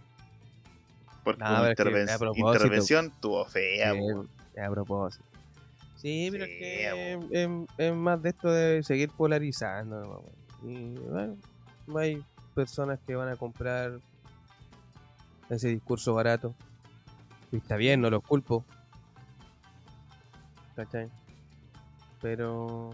Porque 1.24 1.44
No, 1.44 1.50
una 1.60 1.70
interven- 1.72 2.08
intervención 2.36 3.12
tuvo 3.20 3.44
fea, 3.46 3.94
weón. 3.94 4.30
a 4.66 4.70
propósito. 4.70 5.26
Sí, 5.98 6.30
pero 6.32 6.46
es 6.46 6.50
que 6.52 7.14
es, 7.32 7.50
es 7.78 7.94
más 7.94 8.22
de 8.22 8.30
esto 8.30 8.50
de 8.52 8.84
seguir 8.84 9.10
polarizando. 9.10 10.00
weón. 10.00 10.37
Y 10.64 10.96
bueno, 11.00 11.38
hay 11.98 12.24
personas 12.56 13.00
que 13.06 13.16
van 13.16 13.30
a 13.30 13.36
comprar 13.36 14.00
ese 15.50 15.70
discurso 15.70 16.14
barato. 16.14 16.54
Y 17.52 17.58
está 17.58 17.76
bien, 17.78 18.02
no 18.02 18.10
los 18.10 18.24
culpo. 18.24 18.66
¿cachai? 20.76 21.10
Pero. 22.22 22.92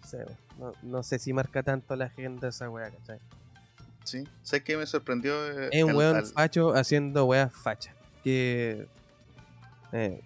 No 0.00 0.06
sé, 0.06 0.24
no, 0.58 0.72
no 0.82 1.02
sé 1.02 1.18
si 1.18 1.32
marca 1.32 1.62
tanto 1.62 1.94
la 1.96 2.06
agenda 2.06 2.48
esa 2.48 2.70
weá, 2.70 2.90
¿cachai? 2.90 3.18
Sí. 4.04 4.24
¿Sabes 4.42 4.64
qué 4.64 4.76
me 4.76 4.86
sorprendió? 4.86 5.34
eh, 5.50 5.68
Es 5.72 5.84
un 5.84 5.94
weón 5.96 6.16
al- 6.16 6.26
facho 6.26 6.74
haciendo 6.74 7.24
weas 7.26 7.52
fachas. 7.52 7.94
Que. 8.24 8.86
eh, 9.92 10.22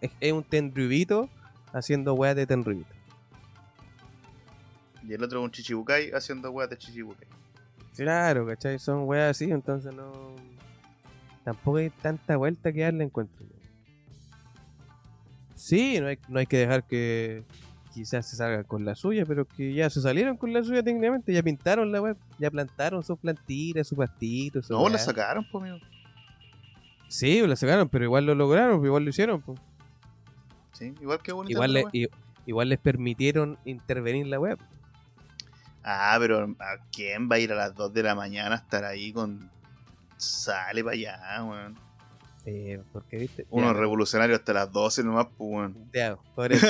es, 0.00 0.10
es 0.20 0.32
un 0.32 0.42
tenrubito 0.42 1.28
haciendo 1.72 2.14
weas 2.14 2.34
de 2.34 2.46
tenrubito. 2.46 2.92
Y 5.08 5.14
el 5.14 5.22
otro 5.24 5.42
un 5.42 5.50
chichibukai 5.50 6.10
haciendo 6.12 6.50
weas 6.50 6.68
de 6.70 6.76
chichibukai. 6.76 7.26
Claro, 7.96 8.46
¿cachai? 8.46 8.78
Son 8.78 9.04
weas 9.08 9.30
así, 9.30 9.50
entonces 9.50 9.94
no. 9.94 10.36
Tampoco 11.44 11.78
hay 11.78 11.90
tanta 11.90 12.36
vuelta 12.36 12.72
que 12.72 12.82
darle 12.82 13.04
encuentro. 13.04 13.46
Sí, 15.54 15.98
no 16.00 16.06
hay, 16.06 16.18
no 16.28 16.38
hay 16.38 16.46
que 16.46 16.58
dejar 16.58 16.84
que 16.84 17.42
quizás 17.92 18.28
se 18.28 18.36
salgan 18.36 18.62
con 18.64 18.84
la 18.84 18.94
suya, 18.94 19.24
pero 19.26 19.44
que 19.44 19.72
ya 19.74 19.90
se 19.90 20.00
salieron 20.00 20.36
con 20.36 20.52
la 20.52 20.62
suya 20.62 20.82
técnicamente, 20.82 21.32
ya 21.32 21.42
pintaron 21.42 21.90
la 21.90 22.00
web, 22.00 22.16
ya 22.38 22.50
plantaron 22.50 23.02
sus 23.02 23.18
plantitas, 23.18 23.88
sus 23.88 23.98
pastitos. 23.98 24.70
No, 24.70 24.88
la 24.88 24.98
sacaron, 24.98 25.44
pues, 25.50 25.62
amigo. 25.64 25.78
Sí, 27.08 27.44
la 27.44 27.56
sacaron, 27.56 27.88
pero 27.88 28.04
igual 28.04 28.26
lo 28.26 28.34
lograron, 28.34 28.84
igual 28.84 29.02
lo 29.02 29.10
hicieron. 29.10 29.40
po. 29.40 29.54
Sí, 30.72 30.94
igual 31.00 31.18
que 31.20 31.32
bonito. 31.32 31.52
Igual, 31.52 31.72
le- 31.72 32.10
igual 32.46 32.68
les 32.68 32.78
permitieron 32.78 33.58
intervenir 33.64 34.26
la 34.28 34.38
web. 34.38 34.58
Ah, 35.84 36.16
pero 36.20 36.54
¿a 36.58 36.76
quién 36.92 37.30
va 37.30 37.36
a 37.36 37.38
ir 37.38 37.52
a 37.52 37.56
las 37.56 37.74
2 37.74 37.92
de 37.94 38.02
la 38.02 38.14
mañana 38.14 38.54
a 38.56 38.58
estar 38.58 38.84
ahí 38.84 39.12
con. 39.12 39.50
Sale 40.16 40.82
para 40.82 40.94
allá, 40.94 41.44
weón. 41.44 41.78
Eh, 42.44 42.82
porque 42.92 43.16
viste. 43.18 43.46
Uno 43.50 43.72
revolucionario 43.72 44.34
hasta 44.36 44.52
las 44.52 44.72
12 44.72 45.04
nomás, 45.04 45.26
pues, 45.36 45.50
weón. 45.50 45.76
ya, 45.92 46.16
por 46.34 46.52
eso, 46.52 46.66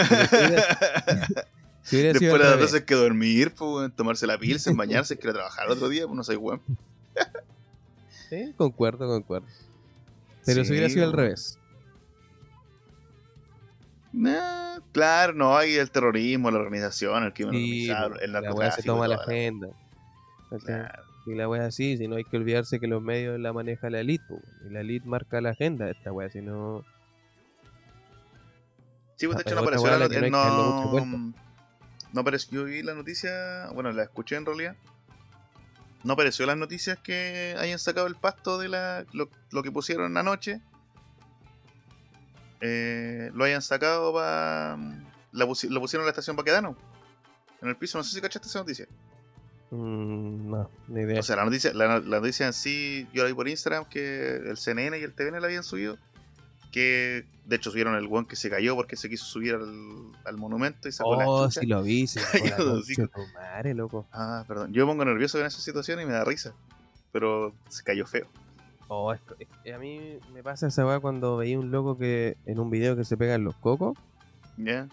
si 1.82 1.96
Después 1.96 2.32
de 2.32 2.38
las 2.38 2.50
revés. 2.52 2.61
12 2.72 2.76
hay 2.76 2.82
que 2.84 2.94
dormir, 2.94 3.54
pues, 3.56 3.70
weón. 3.70 3.92
Tomarse 3.92 4.26
la 4.26 4.38
pilsen, 4.38 4.76
bañarse, 4.76 5.16
quiere 5.16 5.32
trabajar 5.34 5.66
el 5.66 5.72
otro 5.72 5.88
día, 5.88 6.04
pues 6.06 6.16
no 6.16 6.24
soy 6.24 6.36
weón. 6.36 6.61
Sí, 8.28 8.52
concuerdo, 8.56 9.09
concuerdo. 9.09 9.46
Pero 10.44 10.64
si 10.64 10.70
hubiera 10.70 10.88
Sí, 10.88 10.94
sido 10.94 11.06
al 11.06 11.12
revés. 11.12 11.57
Nah, 14.18 14.80
claro, 14.92 15.32
no, 15.32 15.56
hay 15.56 15.74
el 15.76 15.90
terrorismo, 15.90 16.50
la 16.50 16.58
organización, 16.58 17.22
el 17.24 17.32
crimen 17.32 17.54
Sí, 17.54 17.88
organizado, 17.90 18.18
el 18.20 18.32
la 18.32 18.40
narcotráfico. 18.40 18.82
se 18.82 18.86
toma 18.86 19.06
la 19.08 19.16
la- 19.16 19.22
agenda. 19.22 19.68
Y 21.26 21.34
la 21.34 21.48
wea 21.48 21.66
así, 21.66 21.98
si 21.98 22.08
no 22.08 22.16
hay 22.16 22.24
que 22.24 22.36
olvidarse 22.38 22.80
que 22.80 22.86
los 22.86 23.02
medios 23.02 23.38
la 23.38 23.52
maneja 23.52 23.90
la 23.90 24.00
elite, 24.00 24.24
y 24.66 24.70
la 24.72 24.80
elite 24.80 25.06
marca 25.06 25.40
la 25.40 25.50
agenda 25.50 25.84
de 25.84 25.92
esta 25.92 26.10
wea, 26.10 26.30
si 26.30 26.40
no. 26.40 26.84
Sí, 29.16 29.26
pues 29.26 29.36
de 29.36 29.42
Ah, 29.42 29.46
hecho 29.46 29.54
no 29.54 29.60
apareció 29.60 29.90
la 29.90 29.98
la 29.98 30.08
no 30.08 30.88
vuelta. 30.88 31.34
no 32.12 32.20
apareció, 32.22 32.60
yo 32.60 32.64
vi 32.64 32.82
la 32.82 32.94
noticia, 32.94 33.68
bueno, 33.74 33.92
la 33.92 34.04
escuché 34.04 34.36
en 34.36 34.46
realidad. 34.46 34.76
No 36.04 36.14
apareció 36.14 36.46
las 36.46 36.56
noticias 36.56 36.98
que 36.98 37.54
hayan 37.58 37.78
sacado 37.78 38.06
el 38.06 38.14
pasto 38.14 38.56
de 38.58 38.68
la 38.68 39.04
lo, 39.12 39.28
lo 39.50 39.62
que 39.62 39.70
pusieron 39.70 40.16
anoche. 40.16 40.60
Eh, 42.61 43.30
lo 43.34 43.44
hayan 43.44 43.62
sacado 43.62 44.12
para 44.12 44.76
la 45.32 45.46
pusi- 45.46 45.68
lo 45.68 45.80
pusieron 45.80 46.02
en 46.02 46.06
la 46.06 46.11
estación 46.11 46.36
Baquedano. 46.36 46.76
En 47.62 47.68
el 47.68 47.76
piso, 47.76 47.98
no 47.98 48.04
sé 48.04 48.14
si 48.14 48.20
cachaste 48.20 48.48
esa 48.48 48.61
noticia. 48.61 48.86
Mm, 49.70 50.50
no, 50.50 50.70
ni 50.88 51.02
idea. 51.02 51.20
O 51.20 51.22
sea, 51.22 51.36
la 51.36 51.44
noticia, 51.44 51.72
la, 51.74 51.98
la 52.00 52.20
noticia 52.20 52.46
en 52.46 52.52
sí, 52.52 53.06
yo 53.12 53.22
la 53.22 53.28
vi 53.28 53.34
por 53.34 53.48
Instagram 53.48 53.84
que 53.88 54.36
el 54.36 54.56
CNN 54.56 54.98
y 54.98 55.02
el 55.02 55.12
TVN 55.14 55.40
la 55.40 55.46
habían 55.46 55.64
subido. 55.64 55.98
Que 56.72 57.24
de 57.46 57.56
hecho 57.56 57.70
subieron 57.70 57.94
el 57.94 58.06
one 58.11 58.26
que 58.28 58.36
se 58.36 58.50
cayó 58.50 58.76
porque 58.76 58.94
se 58.96 59.09
quiso 59.09 59.24
subir 59.24 59.54
al, 59.54 60.12
al 60.24 60.36
monumento 60.36 60.86
y 60.88 60.92
sacó 60.92 61.16
la 61.16 61.26
oh, 61.26 61.50
si 61.50 61.64
lo 61.66 61.82
vi, 61.82 62.06
se 62.06 62.20
la 62.50 63.09
madre, 63.34 63.72
loco. 63.74 64.06
Ah, 64.12 64.44
perdón. 64.46 64.72
Yo 64.74 64.84
me 64.86 64.92
pongo 64.92 65.04
nervioso 65.06 65.38
en 65.40 65.46
esa 65.46 65.61
situación 65.61 65.98
y 66.00 66.04
me 66.06 66.12
da 66.12 66.24
risa. 66.24 66.52
Pero 67.11 67.54
se 67.68 67.82
cayó 67.82 68.06
feo. 68.06 68.28
Oh, 68.89 69.12
es- 69.12 69.20
es- 69.64 69.74
a 69.74 69.78
mí 69.78 70.18
me 70.32 70.43
pasa 70.43 70.66
esa 70.68 70.86
weá 70.86 70.99
cuando 70.99 71.36
veía 71.36 71.59
un 71.59 71.70
loco 71.70 71.97
que 71.99 72.36
en 72.47 72.59
un 72.59 72.70
video 72.70 72.97
que 72.97 73.05
se 73.05 73.16
pegan 73.16 73.45
los 73.45 73.55
cocos. 73.57 73.97
¿Ya? 74.57 74.89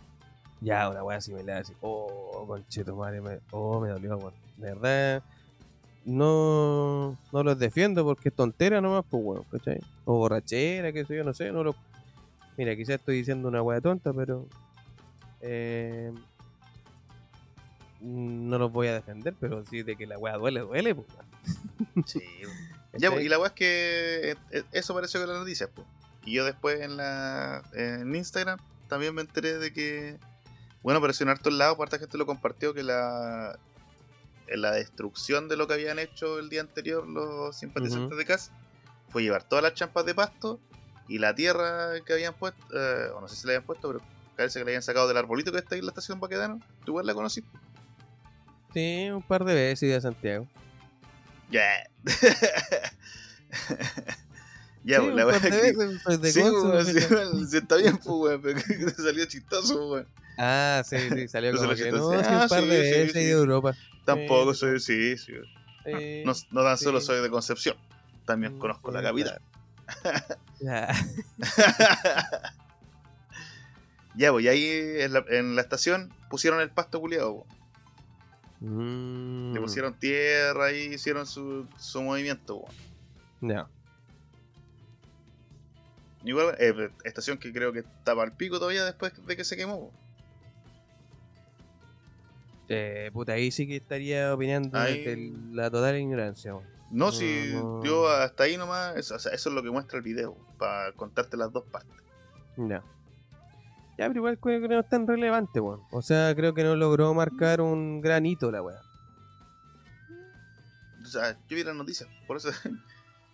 Ya, 0.61 0.89
una 0.89 1.03
weá 1.03 1.21
similar 1.21 1.61
así. 1.61 1.73
Oh, 1.81 2.45
concheto 2.47 2.95
madre, 2.95 3.21
me, 3.21 3.39
oh, 3.51 3.79
me 3.79 3.89
dolió, 3.89 4.17
weón. 4.17 4.33
De 4.57 4.73
verdad, 4.73 5.23
no, 6.05 7.17
no 7.31 7.43
los 7.43 7.57
defiendo 7.57 8.03
porque 8.03 8.29
es 8.29 8.35
tontera 8.35 8.81
nomás, 8.81 9.05
pues 9.09 9.23
weón, 9.23 9.43
¿cachai? 9.51 9.79
O 10.05 10.17
borrachera, 10.17 10.91
qué 10.91 11.05
sé 11.05 11.15
yo, 11.17 11.23
no 11.23 11.33
sé, 11.33 11.51
no 11.51 11.63
lo... 11.63 11.75
Mira, 12.57 12.75
quizás 12.75 12.95
estoy 12.95 13.17
diciendo 13.17 13.47
una 13.47 13.61
weá 13.61 13.81
tonta, 13.81 14.13
pero... 14.13 14.45
eh, 15.41 16.11
no 18.01 18.57
los 18.57 18.71
voy 18.71 18.87
a 18.87 18.93
defender, 18.93 19.33
pero 19.39 19.65
sí 19.65 19.81
de 19.83 19.95
que 19.95 20.05
la 20.05 20.17
weá 20.17 20.37
duele, 20.37 20.59
duele, 20.61 20.95
pues. 20.95 21.07
weón. 21.15 22.05
Sí. 22.05 22.21
Ya, 22.97 23.11
pues, 23.11 23.25
y 23.25 23.29
la 23.29 23.39
weá 23.39 23.47
es 23.47 23.53
que 23.53 24.31
eh, 24.31 24.35
eh, 24.51 24.63
eso 24.71 24.93
apareció 24.93 25.21
en 25.21 25.29
las 25.29 25.39
noticias, 25.39 25.69
pues. 25.73 25.87
Y 26.25 26.33
yo 26.33 26.45
después 26.45 26.81
en 26.81 26.97
la 26.97 27.63
en 27.73 28.13
Instagram 28.15 28.59
también 28.87 29.13
me 29.13 29.21
enteré 29.21 29.57
de 29.57 29.71
que, 29.71 30.17
bueno, 30.81 30.97
apareció 30.97 31.23
en 31.23 31.29
hartos 31.29 31.53
lados, 31.53 31.77
parte 31.77 31.99
gente 31.99 32.17
lo 32.17 32.25
compartió, 32.25 32.73
que 32.73 32.83
la, 32.83 33.59
la 34.47 34.71
destrucción 34.71 35.47
de 35.47 35.57
lo 35.57 35.67
que 35.67 35.75
habían 35.75 35.99
hecho 35.99 36.39
el 36.39 36.49
día 36.49 36.61
anterior 36.61 37.07
los 37.07 37.57
simpatizantes 37.57 38.17
de 38.17 38.25
CAS 38.25 38.51
fue 39.09 39.23
llevar 39.23 39.47
todas 39.47 39.63
las 39.63 39.73
champas 39.73 40.05
de 40.05 40.15
pasto 40.15 40.59
y 41.07 41.19
la 41.19 41.35
tierra 41.35 41.91
que 42.05 42.13
habían 42.13 42.33
puesto, 42.33 42.59
eh, 42.73 43.09
o 43.15 43.21
no 43.21 43.27
sé 43.27 43.35
si 43.35 43.45
la 43.47 43.53
habían 43.53 43.65
puesto, 43.65 43.87
pero 43.87 44.01
parece 44.35 44.59
que 44.59 44.65
la 44.65 44.69
habían 44.69 44.81
sacado 44.81 45.07
del 45.07 45.17
arbolito 45.17 45.51
que 45.51 45.59
está 45.59 45.75
ahí 45.75 45.79
en 45.79 45.85
la 45.85 45.91
estación 45.91 46.19
Baquedano. 46.19 46.59
¿Tú 46.83 46.91
igual 46.91 47.05
la 47.05 47.13
conocí? 47.13 47.43
Sí, 48.73 49.09
un 49.09 49.21
par 49.21 49.45
de 49.45 49.53
veces 49.53 49.83
iba 49.83 49.97
a 49.97 50.01
Santiago. 50.01 50.47
Ya. 51.55 51.89
ya, 54.83 54.99
Sí, 54.99 55.03
pues, 55.03 55.15
la 55.15 55.25
weá 55.25 55.39
de 55.39 55.49
que- 55.49 55.55
veces, 55.55 56.01
pues, 56.03 56.21
de 56.21 56.31
Sí, 56.31 56.41
weón, 56.41 56.85
sí, 56.85 56.97
weón, 57.13 57.47
sí, 57.51 57.57
está 57.57 57.75
bien, 57.77 57.97
pues, 57.97 58.07
weón, 58.07 58.41
pero 58.41 58.55
que 58.67 58.89
salió 59.01 59.25
chistoso, 59.25 59.89
weón. 59.91 60.07
Ah, 60.37 60.83
sí, 60.85 60.97
sí, 61.13 61.27
salió 61.29 61.51
como 61.55 61.73
que 61.75 61.89
lo 61.91 61.97
no, 61.97 62.11
siento 62.11 62.23
sí, 62.23 62.33
un 62.35 62.49
par 62.49 62.59
Ah, 62.63 62.65
de 62.65 62.83
sí, 62.83 62.89
sí, 62.89 62.99
veces 62.99 63.13
sí. 63.13 63.19
de 63.19 63.31
Europa. 63.31 63.75
Tampoco 64.03 64.53
Sí. 64.53 64.59
soy, 64.59 64.79
sí, 64.79 65.17
sí. 65.17 65.31
No, 66.25 66.33
no 66.51 66.63
tan 66.63 66.77
solo 66.77 66.99
sí. 66.99 67.05
soy 67.07 67.21
de 67.21 67.29
Concepción, 67.29 67.77
también 68.25 68.59
conozco 68.59 68.91
la 68.91 68.99
sí, 68.99 69.05
capital. 69.05 69.41
Ya. 70.59 70.87
pues, 74.31 74.43
y 74.45 74.47
ahí 74.47 74.65
en 75.01 75.13
la, 75.13 75.23
en 75.29 75.55
la 75.55 75.61
estación 75.61 76.13
pusieron 76.29 76.59
el 76.61 76.69
pasto 76.69 76.99
culiado, 76.99 77.45
Mm, 78.67 79.53
le 79.53 79.61
pusieron 79.61 79.93
tierra 79.99 80.71
y 80.71 80.93
hicieron 80.95 81.25
su, 81.27 81.67
su 81.77 82.01
movimiento, 82.01 82.55
weón. 82.57 82.71
Ya. 83.41 83.67
Igual, 86.23 86.55
eh, 86.59 86.89
estación 87.03 87.37
que 87.37 87.53
creo 87.53 87.71
que 87.71 87.79
estaba 87.79 88.23
al 88.23 88.31
pico 88.35 88.57
todavía 88.57 88.83
después 88.83 89.13
de 89.25 89.35
que 89.37 89.43
se 89.43 89.55
quemó. 89.55 89.75
weón. 89.75 89.91
Eh, 92.67 93.11
puta, 93.13 93.33
ahí 93.33 93.51
sí 93.51 93.67
que 93.67 93.75
estaría 93.75 94.33
opinando 94.33 94.77
Ahí- 94.79 95.03
desde 95.03 95.31
la 95.53 95.69
total 95.69 95.97
ignorancia. 95.97 96.55
weón. 96.55 96.67
No, 96.91 97.05
No, 97.07 97.11
si 97.11 97.51
no. 97.53 97.83
yo 97.83 98.07
hasta 98.09 98.43
ahí 98.45 98.57
nomás, 98.57 98.95
eso, 98.95 99.15
o 99.15 99.19
sea, 99.19 99.31
eso 99.33 99.49
es 99.49 99.55
lo 99.55 99.61
que 99.61 99.69
muestra 99.69 99.97
el 99.97 100.03
video, 100.03 100.35
para 100.57 100.91
contarte 100.93 101.35
las 101.37 101.51
dos 101.51 101.63
partes. 101.65 101.95
Ya. 102.57 102.83
Ya, 103.97 104.07
pero 104.07 104.19
igual 104.19 104.37
creo 104.39 104.61
que 104.61 104.67
no 104.67 104.79
es 104.79 104.89
tan 104.89 105.07
relevante, 105.07 105.59
weón. 105.59 105.81
O 105.91 106.01
sea, 106.01 106.35
creo 106.35 106.53
que 106.53 106.63
no 106.63 106.75
logró 106.75 107.13
marcar 107.13 107.61
un 107.61 108.01
gran 108.01 108.25
hito 108.25 108.51
la 108.51 108.61
weá. 108.61 108.81
O 111.01 111.07
sea, 111.07 111.37
yo 111.47 111.55
vi 111.55 111.63
las 111.63 111.75
noticias, 111.75 112.09
por 112.27 112.37
eso. 112.37 112.49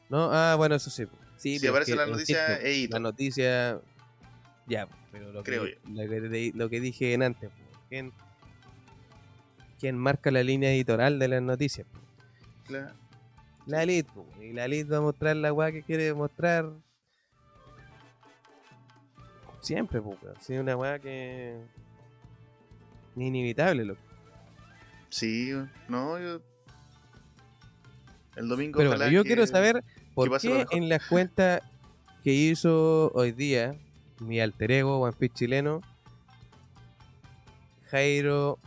No, 0.10 0.30
ah, 0.32 0.56
bueno, 0.58 0.76
eso 0.76 0.90
sí. 0.90 1.06
Sí, 1.38 1.58
Si 1.58 1.68
aparece 1.68 1.96
la 1.96 2.06
noticia, 2.06 2.58
es 2.58 2.78
hito. 2.78 2.96
La 2.96 3.00
noticia. 3.00 3.82
Ya, 4.68 4.88
pero 5.12 5.32
lo 5.32 5.42
Creo 5.44 5.64
que, 5.64 5.80
lo 5.90 6.08
que, 6.08 6.22
de- 6.22 6.52
lo 6.54 6.70
que 6.70 6.80
dije 6.80 7.14
en 7.14 7.24
antes, 7.24 7.50
¿quién, 7.90 8.12
quién 9.80 9.98
marca 9.98 10.30
la 10.30 10.44
línea 10.44 10.72
editorial 10.72 11.18
de 11.18 11.28
las 11.30 11.42
noticias? 11.42 11.88
Claro. 12.68 12.94
La 13.66 13.86
po, 14.14 14.26
y 14.42 14.54
la 14.54 14.66
elite 14.66 14.90
va 14.92 14.98
a 14.98 15.02
mostrar 15.02 15.36
la 15.36 15.54
weá 15.54 15.72
que 15.72 15.84
quiere 15.84 16.14
mostrar. 16.14 16.70
Siempre, 19.62 20.02
pues, 20.02 20.18
sí, 20.42 20.58
una 20.58 20.76
weá 20.76 21.00
que. 21.00 21.60
Inevitable, 23.16 23.86
loco. 23.86 24.02
Sí, 25.10 25.52
no, 25.88 26.20
yo. 26.20 26.42
El 28.36 28.48
domingo. 28.48 28.78
Pero 28.78 28.92
bueno, 28.92 29.10
yo 29.10 29.24
que- 29.24 29.28
quiero 29.28 29.46
saber 29.48 29.84
por 30.14 30.40
qué 30.40 30.66
en 30.72 30.90
las 30.90 31.06
cuentas 31.06 31.62
que 32.24 32.32
hizo 32.34 33.12
hoy 33.14 33.32
día 33.32 33.76
mi 34.20 34.40
alter 34.40 34.72
ego, 34.72 35.00
One 35.00 35.14
Piece 35.18 35.34
chileno, 35.36 35.82
Jairo 37.90 38.58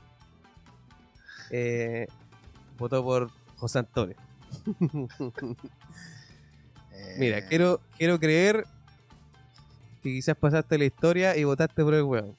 eh, 1.50 2.06
votó 2.76 3.02
por 3.02 3.30
José 3.56 3.78
Antonio. 3.78 4.16
eh, 6.92 7.16
Mira, 7.18 7.46
quiero, 7.46 7.80
quiero 7.96 8.18
creer 8.18 8.66
que 10.04 10.10
quizás 10.10 10.36
pasaste 10.36 10.78
la 10.78 10.84
historia 10.84 11.36
y 11.36 11.42
votaste 11.44 11.82
por 11.82 11.94
el 11.94 12.02
weón. 12.02 12.36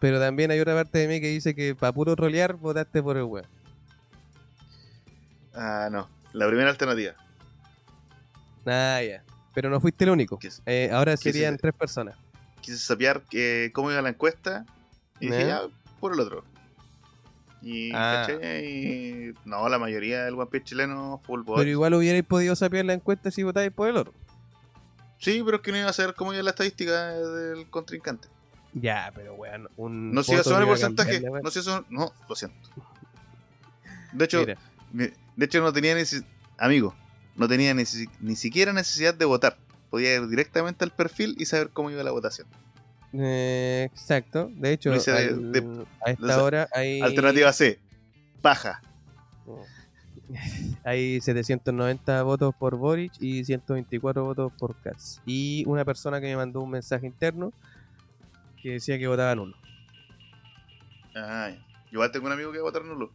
Pero 0.00 0.18
también 0.18 0.50
hay 0.50 0.58
otra 0.60 0.74
parte 0.74 0.98
de 0.98 1.08
mí 1.08 1.20
que 1.20 1.28
dice 1.28 1.54
que 1.54 1.74
para 1.74 1.92
puro 1.92 2.16
trolear 2.16 2.54
votaste 2.54 3.02
por 3.02 3.16
el 3.16 3.24
weón. 3.24 3.46
Ah, 5.54 5.88
no. 5.90 6.08
La 6.32 6.46
primera 6.48 6.70
alternativa. 6.70 7.14
Ah, 8.66 9.00
ya. 9.02 9.22
Pero 9.54 9.70
no 9.70 9.80
fuiste 9.80 10.04
el 10.04 10.10
único. 10.10 10.38
Eh, 10.66 10.90
ahora 10.92 11.16
serían 11.16 11.54
se- 11.54 11.58
tres 11.58 11.74
personas. 11.74 12.16
Quise 12.60 12.78
sapear 12.78 13.22
que, 13.22 13.70
cómo 13.74 13.90
iba 13.90 14.00
la 14.02 14.10
encuesta 14.10 14.64
y 15.20 15.26
dije, 15.26 15.40
¿Ya? 15.40 15.46
ya, 15.48 15.60
por 16.00 16.12
el 16.12 16.20
otro. 16.20 16.44
Y, 17.60 17.90
Ah. 17.94 18.24
¿cachai? 18.28 18.64
Y 18.66 19.34
no, 19.44 19.68
la 19.68 19.78
mayoría 19.78 20.24
del 20.24 20.34
One 20.34 20.46
Piece 20.50 20.64
chileno, 20.66 21.20
full 21.26 21.42
bot. 21.42 21.58
Pero 21.58 21.70
igual 21.70 21.94
hubierais 21.94 22.24
podido 22.24 22.54
sapear 22.54 22.84
la 22.84 22.92
encuesta 22.94 23.30
si 23.30 23.42
votáis 23.42 23.72
por 23.72 23.88
el 23.88 23.96
otro. 23.96 24.14
Sí, 25.18 25.42
pero 25.44 25.56
es 25.56 25.62
que 25.62 25.72
no 25.72 25.78
iba 25.78 25.88
a 25.88 25.92
ser 25.92 26.14
cómo 26.14 26.32
iba 26.32 26.42
la 26.42 26.50
estadística 26.50 27.08
del 27.12 27.68
contrincante. 27.70 28.28
Ya, 28.74 29.10
pero 29.14 29.34
weón, 29.34 29.68
un. 29.76 30.12
No 30.12 30.22
se 30.22 30.32
iba 30.32 30.40
a 30.40 30.42
voto 30.42 30.50
sumar 30.50 30.62
el 30.62 30.68
porcentaje. 30.68 31.10
cambiar 31.12 31.22
la 31.24 31.30
weá. 31.32 31.42
No 31.42 31.50
se 31.50 31.58
iba 31.60 31.62
a 31.62 31.76
sumar- 31.80 31.86
No, 31.90 32.12
lo 32.28 32.34
siento. 32.36 32.68
De 34.12 34.24
hecho, 34.24 34.46
Mira, 34.92 35.12
de 35.36 35.44
hecho 35.44 35.60
no 35.60 35.72
tenía 35.72 35.94
neces- 35.96 36.24
amigo, 36.56 36.94
no 37.36 37.46
tenía 37.48 37.74
necesi- 37.74 38.10
ni 38.20 38.36
siquiera 38.36 38.72
necesidad 38.72 39.14
de 39.14 39.24
votar. 39.24 39.58
Podía 39.90 40.14
ir 40.14 40.28
directamente 40.28 40.84
al 40.84 40.92
perfil 40.92 41.34
y 41.38 41.46
saber 41.46 41.70
cómo 41.70 41.90
iba 41.90 42.02
la 42.02 42.10
votación. 42.10 42.46
eh, 43.14 43.88
exacto. 43.90 44.50
De 44.52 44.72
hecho, 44.72 44.90
de- 44.90 44.98
de- 45.34 45.86
a 46.04 46.10
esta 46.10 46.24
o 46.24 46.28
sea, 46.28 46.42
hora 46.42 46.68
hay. 46.72 47.00
Alternativa 47.00 47.52
C, 47.54 47.80
paja. 48.42 48.82
Hay 50.84 51.20
790 51.20 52.22
votos 52.22 52.54
por 52.54 52.76
Boric 52.76 53.12
y 53.20 53.44
124 53.44 54.24
votos 54.24 54.52
por 54.58 54.76
Katz. 54.76 55.20
Y 55.26 55.64
una 55.66 55.84
persona 55.84 56.20
que 56.20 56.26
me 56.26 56.36
mandó 56.36 56.60
un 56.60 56.70
mensaje 56.70 57.06
interno 57.06 57.52
que 58.62 58.72
decía 58.72 58.98
que 58.98 59.06
votaba 59.06 59.34
nulo. 59.34 59.56
Ay, 61.14 61.56
yo 61.86 61.92
igual 61.92 62.12
tengo 62.12 62.26
un 62.26 62.32
amigo 62.32 62.52
que 62.52 62.58
va 62.58 62.62
a 62.62 62.70
votar 62.70 62.84
nulo. 62.84 63.10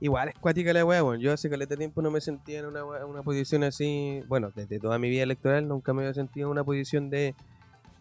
Igual 0.00 0.30
es 0.30 0.34
cuática 0.34 0.72
la 0.72 0.84
weá, 0.84 1.00
bueno. 1.02 1.22
Yo 1.22 1.32
hace 1.32 1.48
caleta 1.48 1.76
tiempo 1.76 2.02
no 2.02 2.10
me 2.10 2.20
sentía 2.20 2.58
en 2.58 2.66
una, 2.66 2.84
una 2.84 3.22
posición 3.22 3.62
así. 3.62 4.20
Bueno, 4.26 4.50
desde 4.54 4.80
toda 4.80 4.98
mi 4.98 5.08
vida 5.08 5.22
electoral 5.22 5.68
nunca 5.68 5.94
me 5.94 6.02
había 6.02 6.14
sentido 6.14 6.48
en 6.48 6.52
una 6.52 6.64
posición 6.64 7.08
de, 7.08 7.36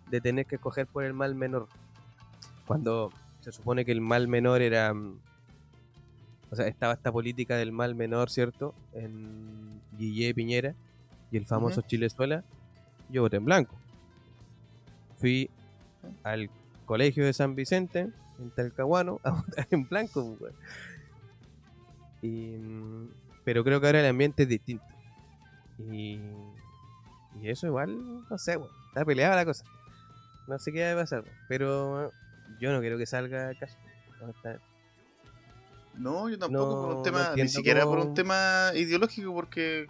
de 0.10 0.22
tener 0.22 0.48
que 0.48 0.56
escoger 0.56 0.88
por 0.88 1.04
el 1.04 1.14
mal 1.14 1.36
menor. 1.36 1.68
Cuando 2.66 3.12
se 3.42 3.52
supone 3.52 3.86
que 3.86 3.92
el 3.92 4.02
mal 4.02 4.28
menor 4.28 4.62
era. 4.62 4.94
O 6.52 6.56
sea, 6.56 6.68
estaba 6.68 6.93
esta 6.93 7.12
política 7.12 7.56
del 7.56 7.72
mal 7.72 7.95
menor, 7.95 8.30
¿cierto? 8.30 8.76
En 8.93 9.82
Guille 9.97 10.34
Piñera 10.34 10.76
y 11.32 11.38
el 11.38 11.45
famoso 11.45 11.80
Ujú. 11.80 11.88
Chilezuela. 11.88 12.43
Yo 13.10 13.22
voté 13.22 13.38
en 13.38 13.45
blanco. 13.45 13.76
Fui 15.18 15.49
al 16.24 16.49
colegio 16.86 17.26
de 17.26 17.32
San 17.34 17.56
Vicente, 17.56 18.10
en 18.39 18.52
Talcahuano, 18.52 19.22
a 19.24 19.32
votar 19.32 19.68
en 19.72 19.88
blanco, 19.88 20.36
pues, 20.39 20.41
weón. 20.41 20.56
Y, 22.22 22.58
mm, 22.58 23.10
pero 23.45 23.64
creo 23.64 23.80
que 23.80 23.88
ahora 23.88 24.02
el 24.02 24.08
ambiente 24.08 24.43
es 24.43 24.49
distinto. 24.49 24.86
Y, 25.80 26.20
y 27.41 27.49
eso 27.49 27.66
igual, 27.68 27.97
no 28.30 28.38
sé, 28.38 28.58
weón, 28.58 28.70
está 28.89 29.06
peleada 29.06 29.36
la 29.38 29.45
cosa. 29.45 29.64
No 30.47 30.60
sé 30.60 30.74
qué 30.74 30.84
va 30.93 30.99
a 30.99 31.04
pasar, 31.04 31.24
pero 31.47 32.12
yo 32.60 32.74
no 32.74 32.82
quiero 32.82 32.97
que 32.97 33.06
salga 33.06 33.54
caso. 33.56 33.78
No, 34.20 34.34
yo 36.00 36.39
tampoco 36.39 36.74
No- 36.76 36.82
por 36.82 36.89
un 36.89 36.96
no 36.98 37.02
tema, 37.02 37.34
ni 37.36 37.48
siquiera 37.48 37.86
por 37.86 38.00
un 38.00 38.14
tema 38.14 38.72
ideológico, 38.76 39.34
porque 39.34 39.88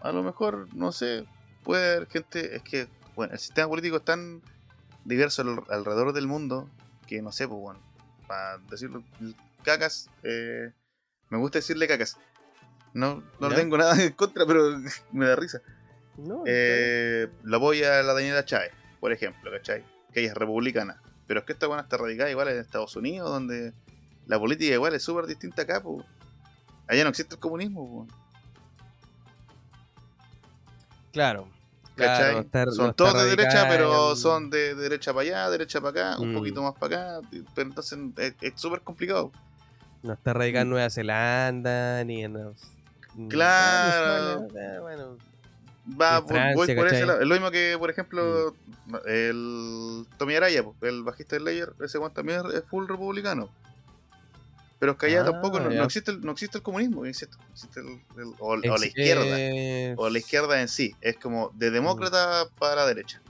a 0.00 0.12
lo 0.12 0.22
mejor, 0.22 0.68
no 0.74 0.92
sé, 0.92 1.24
puede 1.64 1.96
haber 1.96 2.08
gente, 2.08 2.56
es 2.56 2.62
que, 2.62 2.88
bueno, 3.16 3.32
el 3.32 3.38
sistema 3.38 3.68
político 3.68 3.96
es 3.96 4.04
tan 4.04 4.42
diverso 5.04 5.42
al- 5.42 5.64
alrededor 5.70 6.12
del 6.12 6.26
mundo 6.26 6.68
que, 7.06 7.22
no 7.22 7.32
sé, 7.32 7.48
pues 7.48 7.60
bueno, 7.60 7.80
para 8.26 8.58
decirlo, 8.70 9.02
cacas, 9.64 10.08
eh, 10.22 10.72
me 11.30 11.38
gusta 11.38 11.58
decirle 11.58 11.88
cacas. 11.88 12.16
No, 12.94 13.22
no 13.40 13.48
tengo 13.54 13.76
nada 13.78 13.92
en 14.02 14.12
contra, 14.12 14.46
pero 14.46 14.78
me 15.12 15.26
da 15.26 15.36
risa. 15.36 15.60
No, 16.16 16.42
Eh, 16.46 17.28
la 17.44 17.56
apoya 17.58 18.00
a 18.00 18.02
la 18.02 18.12
Daniela 18.12 18.44
Chávez, 18.44 18.72
por 19.00 19.12
ejemplo, 19.12 19.50
¿cachai? 19.50 19.84
Que 20.12 20.20
ella 20.20 20.30
es 20.30 20.34
republicana. 20.34 21.00
Pero 21.26 21.40
es 21.40 21.46
que 21.46 21.52
esta 21.52 21.66
buena 21.66 21.82
está 21.82 21.96
radicada 21.96 22.30
igual 22.30 22.48
en 22.48 22.58
Estados 22.58 22.96
Unidos, 22.96 23.28
donde 23.30 23.72
la 24.28 24.38
política 24.38 24.72
igual 24.74 24.94
es 24.94 25.02
súper 25.02 25.26
distinta 25.26 25.62
acá, 25.62 25.82
pues. 25.82 26.04
Allá 26.86 27.02
no 27.02 27.10
existe 27.10 27.34
el 27.34 27.40
comunismo, 27.40 28.06
pues. 28.06 28.18
claro. 31.12 31.48
Claro, 31.96 32.46
son 32.70 32.94
todos 32.94 33.14
de 33.24 33.30
derecha, 33.30 33.66
pero 33.68 34.14
son 34.14 34.50
de 34.50 34.76
derecha 34.76 35.12
para 35.12 35.22
allá, 35.22 35.50
derecha 35.50 35.80
para 35.80 36.12
acá, 36.12 36.20
un 36.22 36.30
Mm. 36.30 36.36
poquito 36.36 36.62
más 36.62 36.74
para 36.78 37.16
acá. 37.18 37.28
Pero 37.56 37.68
entonces 37.70 37.98
es 38.18 38.34
es 38.40 38.52
súper 38.54 38.82
complicado. 38.82 39.32
No 40.04 40.12
está 40.12 40.32
radicada 40.32 40.62
en 40.62 40.70
Nueva 40.70 40.90
Zelanda, 40.90 42.04
ni 42.04 42.22
en. 42.22 42.38
Claro. 43.28 44.46
Eh, 44.54 44.78
Bueno, 44.80 45.16
Va, 46.00 46.22
Francia, 46.24 46.54
voy 46.54 46.74
por 46.76 46.86
ese 46.86 47.04
lado. 47.06 47.20
Es 47.20 47.26
lo 47.26 47.34
mismo 47.34 47.50
que, 47.50 47.74
por 47.78 47.90
ejemplo, 47.90 48.54
el 49.06 50.06
Tommy 50.18 50.34
Araya, 50.36 50.62
el 50.82 51.02
bajista 51.02 51.34
de 51.34 51.40
Slayer, 51.40 51.72
ese 51.82 51.98
one 51.98 52.14
también 52.14 52.42
es 52.54 52.62
full 52.64 52.86
republicano. 52.86 53.48
Pero 54.78 54.92
es 54.92 54.98
que 54.98 55.06
allá 55.06 55.22
Ah, 55.22 55.24
tampoco 55.32 55.58
no, 55.58 55.70
ya. 55.70 55.78
no 55.78 55.84
existe 55.84 56.12
el, 56.12 56.20
no 56.20 56.32
existe 56.32 56.58
el 56.58 56.62
comunismo, 56.62 57.04
insisto. 57.04 57.36
Existe 57.52 57.80
el- 57.80 58.00
el- 58.16 58.34
o, 58.38 58.50
o 58.52 58.56
la 58.56 58.86
izquierda. 58.86 59.24
eh, 59.26 59.94
O 59.96 60.08
la 60.08 60.18
izquierda 60.18 60.60
en 60.60 60.68
sí. 60.68 60.94
Es 61.00 61.16
como 61.16 61.50
de 61.54 61.70
demócrata 61.70 62.46
para 62.58 62.86
derecha. 62.86 63.20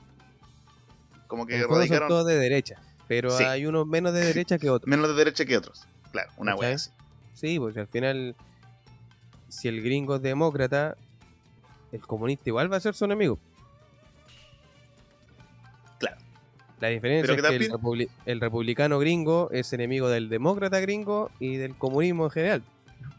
Como 1.26 1.46
que 1.46 1.54
fondo 1.60 1.68
son 1.68 1.78
radicaron 1.78 2.08
todos 2.08 2.26
de 2.26 2.36
derecha, 2.38 2.80
pero 3.06 3.30
Sí. 3.30 3.44
hay 3.44 3.66
unos 3.66 3.86
menos 3.86 4.12
de 4.12 4.20
derecha 4.24 4.58
que 4.58 4.68
otros. 4.70 4.88
menos 4.88 5.08
de 5.08 5.14
derecha 5.14 5.44
que 5.44 5.56
otros. 5.56 5.86
Claro, 6.12 6.30
una 6.36 6.54
así. 6.54 6.90
Sí, 7.34 7.58
porque 7.58 7.80
al 7.80 7.86
final, 7.88 8.34
si 9.48 9.68
el 9.68 9.82
gringo 9.82 10.16
es 10.16 10.22
demócrata, 10.22 10.96
el 11.92 12.00
comunista 12.00 12.44
igual 12.48 12.70
va 12.72 12.76
a 12.76 12.80
ser 12.80 12.94
su 12.94 13.04
enemigo. 13.06 13.38
La 16.80 16.88
diferencia 16.88 17.34
es 17.34 17.42
que 17.42 17.56
el, 17.56 17.70
republi- 17.72 18.08
el 18.26 18.40
republicano 18.40 18.98
gringo 18.98 19.50
es 19.50 19.72
enemigo 19.72 20.08
del 20.08 20.28
demócrata 20.28 20.78
gringo 20.80 21.30
y 21.40 21.56
del 21.56 21.76
comunismo 21.76 22.24
en 22.26 22.30
general. 22.30 22.62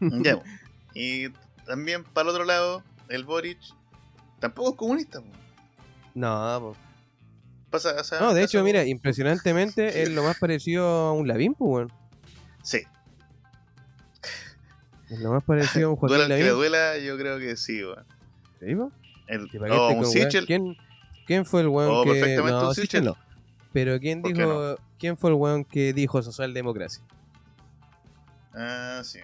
Ya. 0.00 0.40
Y 0.94 1.28
también 1.66 2.02
para 2.02 2.28
el 2.28 2.34
otro 2.34 2.44
lado, 2.44 2.82
el 3.08 3.24
Boric 3.24 3.58
tampoco 4.40 4.70
es 4.70 4.76
comunista. 4.76 5.20
po. 5.20 5.26
No, 6.14 6.58
po. 6.60 6.76
Pasa, 7.70 7.94
o 8.00 8.02
sea, 8.02 8.18
no, 8.18 8.34
de 8.34 8.42
hecho, 8.42 8.64
mira, 8.64 8.84
impresionantemente 8.84 10.02
es 10.02 10.08
lo 10.10 10.24
más 10.24 10.36
parecido 10.38 10.84
a 10.88 11.12
un 11.12 11.28
Lavín, 11.28 11.54
pues, 11.54 11.70
weón. 11.70 11.92
Sí, 12.64 12.82
Es 15.08 15.18
lo 15.20 15.30
más 15.32 15.44
parecido 15.44 15.88
a 15.88 15.90
un 15.90 15.96
Joaquín 16.00 16.16
duela 16.18 16.34
el 16.34 16.40
que 16.40 16.44
Lavín. 16.48 16.58
duela, 16.58 16.98
yo 16.98 17.16
creo 17.16 17.38
que 17.38 17.56
sí, 17.56 17.82
weón. 17.84 18.04
¿Sí? 18.58 18.66
El, 19.28 19.48
un. 19.96 20.06
Sichel. 20.06 20.46
¿Quién, 20.46 20.76
¿Quién 21.26 21.44
fue 21.46 21.60
el 21.60 21.68
weón 21.68 21.90
Oh, 21.94 22.02
que.? 22.04 22.10
perfectamente 22.14 22.60
no, 22.60 22.68
un 22.68 22.74
Sichel. 22.74 23.04
no. 23.04 23.16
Pero 23.72 23.98
¿quién 24.00 24.22
¿Por 24.22 24.32
qué 24.32 24.42
dijo. 24.42 24.76
¿Quién 24.98 25.16
fue 25.16 25.30
el 25.30 25.36
weón 25.36 25.64
que 25.64 25.92
dijo 25.92 26.22
socialdemocracia? 26.22 27.02
Ah, 28.54 29.00
sí. 29.04 29.20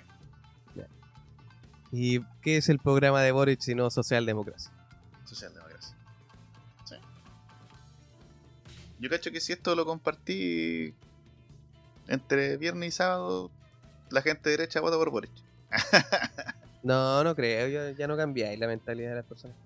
¿Y 1.92 2.20
qué 2.42 2.56
es 2.56 2.68
el 2.68 2.78
programa 2.78 3.22
de 3.22 3.32
Boric 3.32 3.60
si 3.60 3.74
no 3.74 3.90
socialdemocracia? 3.90 4.72
Socialdemocracia. 5.24 5.96
Sí. 6.84 6.96
Yo 8.98 9.08
cacho 9.08 9.30
que 9.30 9.40
si 9.40 9.52
esto 9.52 9.74
lo 9.74 9.86
compartí 9.86 10.94
entre 12.08 12.56
viernes 12.56 12.88
y 12.88 12.92
sábado, 12.92 13.50
la 14.10 14.22
gente 14.22 14.50
de 14.50 14.56
derecha 14.56 14.80
vota 14.80 14.96
por 14.96 15.10
Boric. 15.10 15.30
No, 16.82 17.24
no 17.24 17.34
creo. 17.34 17.66
Ya, 17.66 17.90
ya 17.98 18.06
no 18.06 18.16
cambiáis 18.16 18.60
la 18.60 18.68
mentalidad 18.68 19.10
de 19.10 19.16
las 19.16 19.24
personas. 19.24 19.56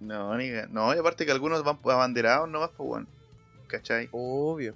No, 0.00 0.36
ni 0.36 0.50
No, 0.70 0.92
y 0.92 0.98
aparte 0.98 1.24
que 1.24 1.30
algunos 1.30 1.62
van 1.62 1.78
abanderados 1.84 2.48
nomás, 2.48 2.70
pues 2.76 2.88
bueno. 2.88 3.06
¿Cachai? 3.70 4.08
Obvio. 4.12 4.74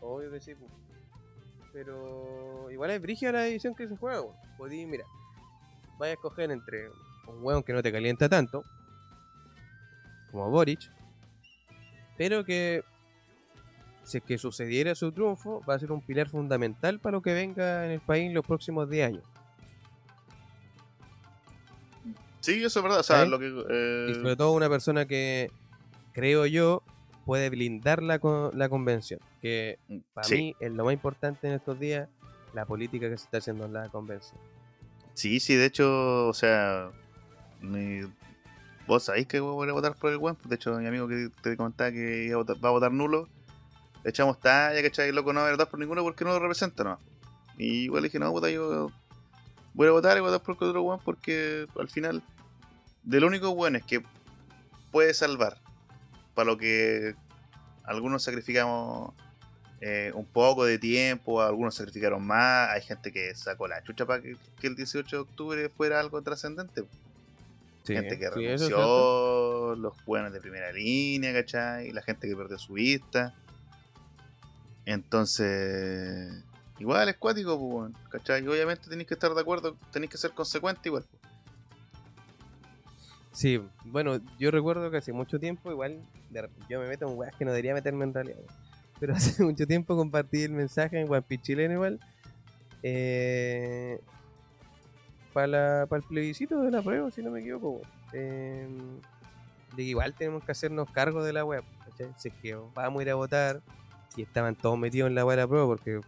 Obvio 0.00 0.30
que 0.30 0.40
sí, 0.40 0.54
pues. 0.54 0.70
Pero 1.72 2.70
igual 2.70 2.90
es 2.90 3.00
brígida 3.00 3.32
la 3.32 3.46
edición 3.46 3.74
que 3.74 3.86
se 3.88 3.96
juega, 3.96 4.20
weón. 4.22 4.34
Podí, 4.56 4.84
mira, 4.86 5.04
vaya 5.98 6.12
a 6.12 6.14
escoger 6.14 6.50
entre 6.50 6.88
un 7.26 7.42
weón 7.42 7.62
que 7.62 7.72
no 7.72 7.82
te 7.82 7.92
calienta 7.92 8.28
tanto, 8.28 8.64
como 10.30 10.50
Boric, 10.50 10.80
pero 12.16 12.44
que 12.44 12.82
si 14.02 14.18
es 14.18 14.24
que 14.24 14.38
sucediera 14.38 14.94
su 14.94 15.12
triunfo, 15.12 15.62
va 15.68 15.74
a 15.74 15.78
ser 15.78 15.92
un 15.92 16.00
pilar 16.00 16.28
fundamental 16.28 16.98
para 16.98 17.18
lo 17.18 17.22
que 17.22 17.34
venga 17.34 17.84
en 17.84 17.92
el 17.92 18.00
país 18.00 18.26
en 18.26 18.34
los 18.34 18.44
próximos 18.46 18.88
10 18.88 19.06
años. 19.06 19.24
Sí, 22.40 22.64
eso 22.64 22.78
es 22.80 22.82
verdad. 22.82 23.00
O 23.00 23.02
sea, 23.02 23.24
lo 23.26 23.38
que. 23.38 23.52
eh, 23.68 24.06
Y 24.10 24.14
sobre 24.14 24.36
todo 24.36 24.52
una 24.52 24.68
persona 24.70 25.06
que, 25.06 25.50
creo 26.12 26.46
yo, 26.46 26.82
puede 27.28 27.50
blindar 27.50 28.02
la, 28.02 28.18
la 28.54 28.68
convención. 28.70 29.20
Que 29.42 29.78
para 30.14 30.26
sí. 30.26 30.34
mí 30.34 30.56
es 30.60 30.72
lo 30.72 30.86
más 30.86 30.94
importante 30.94 31.46
en 31.46 31.52
estos 31.52 31.78
días, 31.78 32.08
la 32.54 32.64
política 32.64 33.10
que 33.10 33.18
se 33.18 33.24
está 33.24 33.36
haciendo 33.36 33.66
en 33.66 33.74
la 33.74 33.90
convención. 33.90 34.40
Sí, 35.12 35.38
sí, 35.38 35.54
de 35.54 35.66
hecho, 35.66 36.26
o 36.28 36.32
sea, 36.32 36.90
vos 38.86 39.02
sabéis 39.02 39.26
que 39.26 39.40
voy 39.40 39.68
a 39.68 39.72
votar 39.74 39.94
por 39.94 40.10
el 40.10 40.16
weón. 40.16 40.38
De 40.46 40.54
hecho, 40.54 40.78
mi 40.78 40.86
amigo 40.86 41.06
que 41.06 41.28
te 41.42 41.54
comentaba 41.54 41.92
que 41.92 42.24
iba 42.24 42.36
a 42.36 42.42
votar- 42.42 42.64
va 42.64 42.70
a 42.70 42.72
votar 42.72 42.92
nulo, 42.92 43.28
le 44.02 44.08
echamos 44.08 44.40
talla, 44.40 44.82
¿cachai? 44.82 45.12
Loco, 45.12 45.34
no 45.34 45.40
va 45.40 45.48
a 45.48 45.50
votar 45.50 45.68
por 45.68 45.78
ninguno 45.78 46.02
porque 46.02 46.24
no 46.24 46.30
lo 46.30 46.38
representa, 46.38 46.82
no. 46.82 46.98
Y 47.58 47.84
igual 47.84 48.04
dije, 48.04 48.18
no, 48.18 48.32
puta, 48.32 48.48
yo 48.48 48.90
voy 49.74 49.86
a 49.86 49.90
votar 49.90 50.16
y 50.16 50.20
voy 50.20 50.30
a 50.30 50.32
votar 50.38 50.46
por 50.56 50.64
el 50.64 50.70
otro 50.70 50.82
weón 50.82 51.00
porque 51.04 51.66
al 51.78 51.90
final, 51.90 52.22
de 53.02 53.20
lo 53.20 53.26
único 53.26 53.54
bueno 53.54 53.76
es 53.76 53.84
que 53.84 54.02
puede 54.90 55.12
salvar 55.12 55.58
para 56.38 56.52
lo 56.52 56.56
que 56.56 57.16
algunos 57.82 58.22
sacrificamos 58.22 59.12
eh, 59.80 60.12
un 60.14 60.24
poco 60.24 60.64
de 60.64 60.78
tiempo, 60.78 61.42
algunos 61.42 61.74
sacrificaron 61.74 62.24
más, 62.24 62.70
hay 62.70 62.80
gente 62.80 63.10
que 63.10 63.34
sacó 63.34 63.66
la 63.66 63.82
chucha 63.82 64.06
para 64.06 64.22
que, 64.22 64.36
que 64.60 64.68
el 64.68 64.76
18 64.76 65.16
de 65.16 65.20
octubre 65.20 65.68
fuera 65.68 65.98
algo 65.98 66.22
trascendente. 66.22 66.84
Sí, 67.82 67.92
gente 67.92 68.20
que 68.20 68.26
sí, 68.26 68.44
es 68.44 68.60
renunció, 68.60 69.74
los 69.74 70.04
buenos 70.04 70.32
de 70.32 70.40
primera 70.40 70.70
línea, 70.70 71.32
¿cachai? 71.32 71.90
La 71.90 72.02
gente 72.02 72.28
que 72.28 72.36
perdió 72.36 72.56
su 72.56 72.74
vista. 72.74 73.34
Entonces, 74.86 76.44
igual 76.78 77.08
es 77.08 77.16
cuático, 77.16 77.58
pues, 77.58 77.92
¿cachai? 78.10 78.44
Y 78.44 78.46
obviamente 78.46 78.88
tenéis 78.88 79.08
que 79.08 79.14
estar 79.14 79.34
de 79.34 79.40
acuerdo, 79.40 79.76
tenéis 79.90 80.12
que 80.12 80.18
ser 80.18 80.30
consecuente 80.30 80.88
igual. 80.88 81.04
Sí, 83.38 83.60
bueno, 83.84 84.20
yo 84.38 84.50
recuerdo 84.50 84.88
que 84.90 84.96
hace 84.96 85.12
mucho 85.12 85.38
tiempo, 85.38 85.70
igual, 85.70 86.00
de 86.30 86.48
yo 86.68 86.80
me 86.80 86.88
meto 86.88 87.08
en 87.10 87.16
weas 87.18 87.34
que 87.36 87.44
no 87.44 87.50
debería 87.52 87.74
meterme 87.74 88.04
en 88.04 88.14
realidad. 88.14 88.38
Pero 89.00 89.14
hace 89.16 89.42
mucho 89.44 89.66
tiempo 89.66 89.96
compartí 89.96 90.42
el 90.42 90.52
mensaje 90.52 91.00
en 91.00 91.10
One 91.10 91.22
Piece 91.22 91.42
Chileno 91.42 91.74
igual. 91.74 92.00
para 95.32 95.82
el 95.90 96.02
plebiscito 96.02 96.60
de 96.62 96.70
la 96.70 96.82
prueba, 96.82 97.10
si 97.10 97.22
no 97.22 97.30
me 97.30 97.40
equivoco. 97.40 97.80
Eh, 98.12 98.66
de 99.70 99.76
que 99.76 99.82
igual 99.82 100.14
tenemos 100.14 100.42
que 100.44 100.52
hacernos 100.52 100.90
cargo 100.90 101.22
de 101.22 101.32
la 101.32 101.44
web. 101.44 101.62
Si 102.16 102.28
es 102.28 102.34
que 102.42 102.54
vamos 102.74 103.00
a 103.00 103.02
ir 103.02 103.10
a 103.10 103.14
votar 103.14 103.60
y 104.16 104.22
estaban 104.22 104.54
todos 104.54 104.78
metidos 104.78 105.08
en 105.08 105.14
la 105.14 105.24
web 105.24 105.36
de 105.36 105.42
la 105.42 105.48
prueba 105.48 105.66
porque 105.66 106.00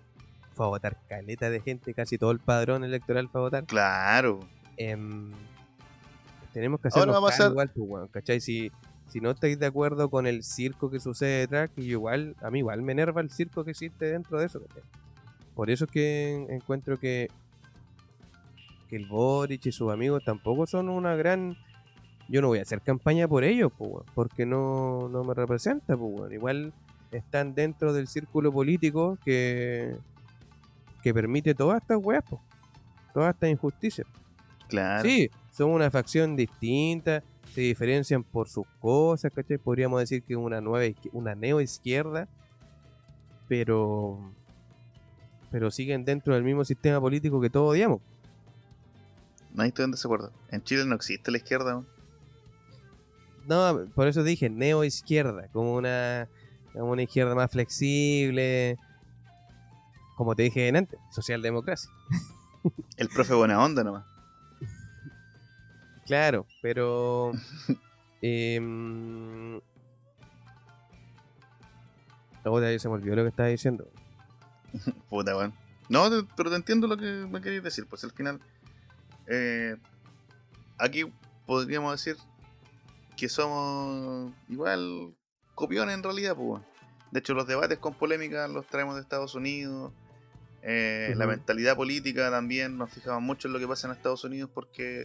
fue 0.55 0.67
a 0.67 0.69
votar 0.69 0.97
caleta 1.09 1.51
de 1.51 1.61
gente, 1.61 1.95
casi 1.95 2.17
todo 2.19 2.31
el 2.31 2.39
padrón 2.41 2.85
electoral 2.85 3.29
fue 3.29 3.41
a 3.41 3.45
votar. 3.45 3.65
Claro. 3.67 4.41
em, 4.77 5.31
tenemos 6.53 6.81
que 6.81 6.89
hacernos 6.89 7.15
cargo 7.15 7.29
hacer- 7.29 7.51
igual, 7.51 7.71
pues, 7.71 8.11
¿cachai? 8.11 8.41
Si, 8.41 8.73
si 9.11 9.21
no 9.21 9.31
estáis 9.31 9.59
de 9.59 9.67
acuerdo 9.67 10.09
con 10.09 10.27
el 10.27 10.43
circo 10.43 10.91
que 10.91 11.01
sucede 11.01 11.41
detrás, 11.41 11.71
que 11.75 11.83
igual, 11.83 12.37
a 12.41 12.51
mí 12.51 12.61
igual 12.61 12.83
me 12.83 12.93
enerva 12.93 13.21
el 13.21 13.31
circo 13.31 13.65
que 13.65 13.73
existe 13.73 14.07
dentro 14.07 14.39
de 14.39 14.47
eso. 14.47 14.61
Por 15.55 15.69
eso 15.71 15.85
es 15.85 15.91
que 15.91 16.35
en- 16.35 16.51
encuentro 16.51 16.97
que, 16.99 17.29
que 18.89 18.97
el 18.97 19.07
Boric 19.07 19.67
y 19.67 19.73
sus 19.73 19.93
amigos 19.93 20.23
tampoco 20.25 20.67
son 20.67 20.89
una 20.89 21.15
gran... 21.17 21.57
Yo 22.29 22.41
no 22.41 22.49
voy 22.49 22.61
a 22.61 22.63
hacer 22.63 22.81
campaña 22.81 23.27
por 23.27 23.43
ellos, 23.43 23.73
pues, 23.77 24.05
porque 24.15 24.47
no, 24.47 25.09
no 25.09 25.25
me 25.25 25.35
representa, 25.35 25.97
pues. 25.97 26.33
Igual 26.33 26.73
están 27.11 27.55
dentro 27.55 27.93
del 27.93 28.07
círculo 28.07 28.53
político 28.53 29.19
que, 29.25 29.97
que 31.03 31.13
permite 31.13 31.57
todas 31.57 31.83
estas 31.83 31.99
weas, 32.01 32.23
todas 33.13 33.35
estas 33.35 33.51
injusticias. 33.51 34.07
Claro. 34.69 35.03
Sí, 35.03 35.29
son 35.51 35.71
una 35.71 35.91
facción 35.91 36.37
distinta, 36.37 37.25
se 37.51 37.61
diferencian 37.61 38.23
por 38.23 38.49
sus 38.49 38.67
cosas, 38.81 39.33
¿cachai? 39.33 39.59
Podríamos 39.59 40.01
decir 40.01 40.23
que 40.23 40.37
una 40.37 40.61
nueva 40.61 40.93
una 41.13 41.35
neo 41.35 41.61
izquierda, 41.61 42.29
pero 43.49 44.19
pero 45.51 45.71
siguen 45.71 46.05
dentro 46.05 46.35
del 46.35 46.45
mismo 46.45 46.65
sistema 46.65 47.01
político 47.01 47.41
que 47.41 47.51
todos 47.51 47.71
odiamos. 47.71 48.01
Nadie 49.53 49.69
está 49.69 49.83
en 49.83 49.91
desacuerdo. 49.91 50.33
En 50.51 50.63
Chile 50.63 50.85
no 50.87 50.95
existe 50.95 51.31
la 51.31 51.39
izquierda. 51.39 51.75
weón. 51.75 51.87
No, 53.49 53.87
por 53.95 54.07
eso 54.07 54.23
dije 54.23 54.49
neo 54.49 54.85
izquierda, 54.85 55.49
como 55.53 55.75
una 55.75 56.29
como 56.73 56.93
una 56.93 57.03
izquierda 57.03 57.35
más 57.35 57.51
flexible, 57.51 58.79
como 60.17 60.37
te 60.37 60.45
dije 60.45 60.69
antes, 60.69 60.99
socialdemocracia. 61.11 61.91
El 62.97 63.09
profe 63.09 63.35
buena 63.35 63.63
onda 63.65 63.83
nomás. 63.83 64.05
Claro, 66.11 66.45
pero 66.61 67.31
em, 68.21 69.61
Ahora 72.45 72.77
se 72.79 72.89
me 72.89 72.95
olvidó 72.95 73.15
lo 73.15 73.23
que 73.23 73.29
estaba 73.29 73.49
diciendo. 73.49 73.89
Puta, 75.09 75.37
weón. 75.37 75.55
No, 75.89 76.11
te- 76.11 76.29
pero 76.37 76.51
te 76.51 76.57
entiendo 76.57 76.89
lo 76.89 76.97
que 76.97 77.05
me 77.31 77.41
queréis 77.41 77.63
decir. 77.63 77.87
Pues 77.89 78.03
al 78.03 78.11
final, 78.11 78.41
eh, 79.29 79.77
aquí 80.79 81.05
podríamos 81.47 81.93
decir 81.93 82.21
que 83.17 83.29
somos 83.29 84.33
igual 84.49 85.15
copiones 85.55 85.95
en 85.95 86.03
realidad, 86.03 86.35
pues. 86.35 86.61
De 87.13 87.21
hecho, 87.21 87.35
los 87.35 87.47
debates 87.47 87.79
con 87.79 87.95
polémica 87.95 88.49
los 88.49 88.67
traemos 88.67 88.97
de 88.97 89.03
Estados 89.03 89.35
Unidos. 89.37 89.93
Eh, 90.63 91.15
La 91.17 91.27
mentalidad 91.27 91.77
política 91.77 92.31
también 92.33 92.77
nos 92.77 92.91
fijamos 92.91 93.23
mucho 93.23 93.47
en 93.49 93.53
lo 93.55 93.61
que 93.61 93.69
pasa 93.69 93.87
en 93.87 93.93
Estados 93.95 94.25
Unidos 94.25 94.51
porque 94.53 95.05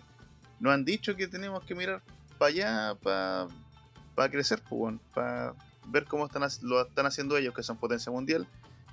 nos 0.59 0.73
han 0.73 0.85
dicho 0.85 1.15
que 1.15 1.27
tenemos 1.27 1.63
que 1.63 1.75
mirar 1.75 2.01
para 2.37 2.49
allá 2.49 2.95
para 3.01 4.29
crecer, 4.31 4.61
pues, 4.69 4.95
para 5.13 5.53
ver 5.87 6.05
cómo 6.05 6.25
están, 6.25 6.43
lo 6.61 6.81
están 6.81 7.05
haciendo 7.05 7.37
ellos, 7.37 7.53
que 7.53 7.63
son 7.63 7.77
potencia 7.77 8.11
mundial, 8.11 8.47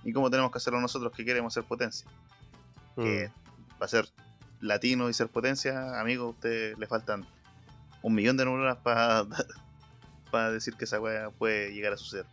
y 0.04 0.12
cómo 0.12 0.30
tenemos 0.30 0.50
que 0.50 0.58
hacerlo 0.58 0.80
nosotros 0.80 1.12
que 1.12 1.24
queremos 1.24 1.54
ser 1.54 1.64
potencia. 1.64 2.06
Que 2.96 3.28
Mm. 3.28 3.78
para 3.78 3.88
ser 3.88 4.08
latino 4.60 5.08
y 5.08 5.14
ser 5.14 5.28
potencia, 5.28 5.98
amigo, 6.00 6.26
a 6.26 6.30
usted 6.30 6.76
le 6.76 6.86
faltan 6.86 7.24
un 8.02 8.14
millón 8.14 8.36
de 8.36 8.44
neuronas 8.44 8.78
para 8.78 9.24
decir 10.52 10.74
que 10.74 10.84
esa 10.84 11.00
weá 11.00 11.30
puede 11.30 11.72
llegar 11.72 11.92
a 11.92 11.96
suceder. 11.96 12.26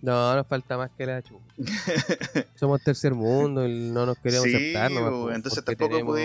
No, 0.00 0.34
nos 0.34 0.46
falta 0.48 0.76
más 0.76 0.90
que 0.96 1.06
la 1.06 1.22
chupa. 1.22 1.44
Somos 2.56 2.82
tercer 2.82 3.14
mundo 3.14 3.66
y 3.66 3.90
no 3.90 4.04
nos 4.06 4.18
queremos 4.18 4.44
sí, 4.44 4.54
aceptar. 4.54 4.90
nomás, 4.90 5.10
po, 5.12 5.30
entonces 5.32 5.64
tampoco 5.64 6.14
tenemos- 6.14 6.16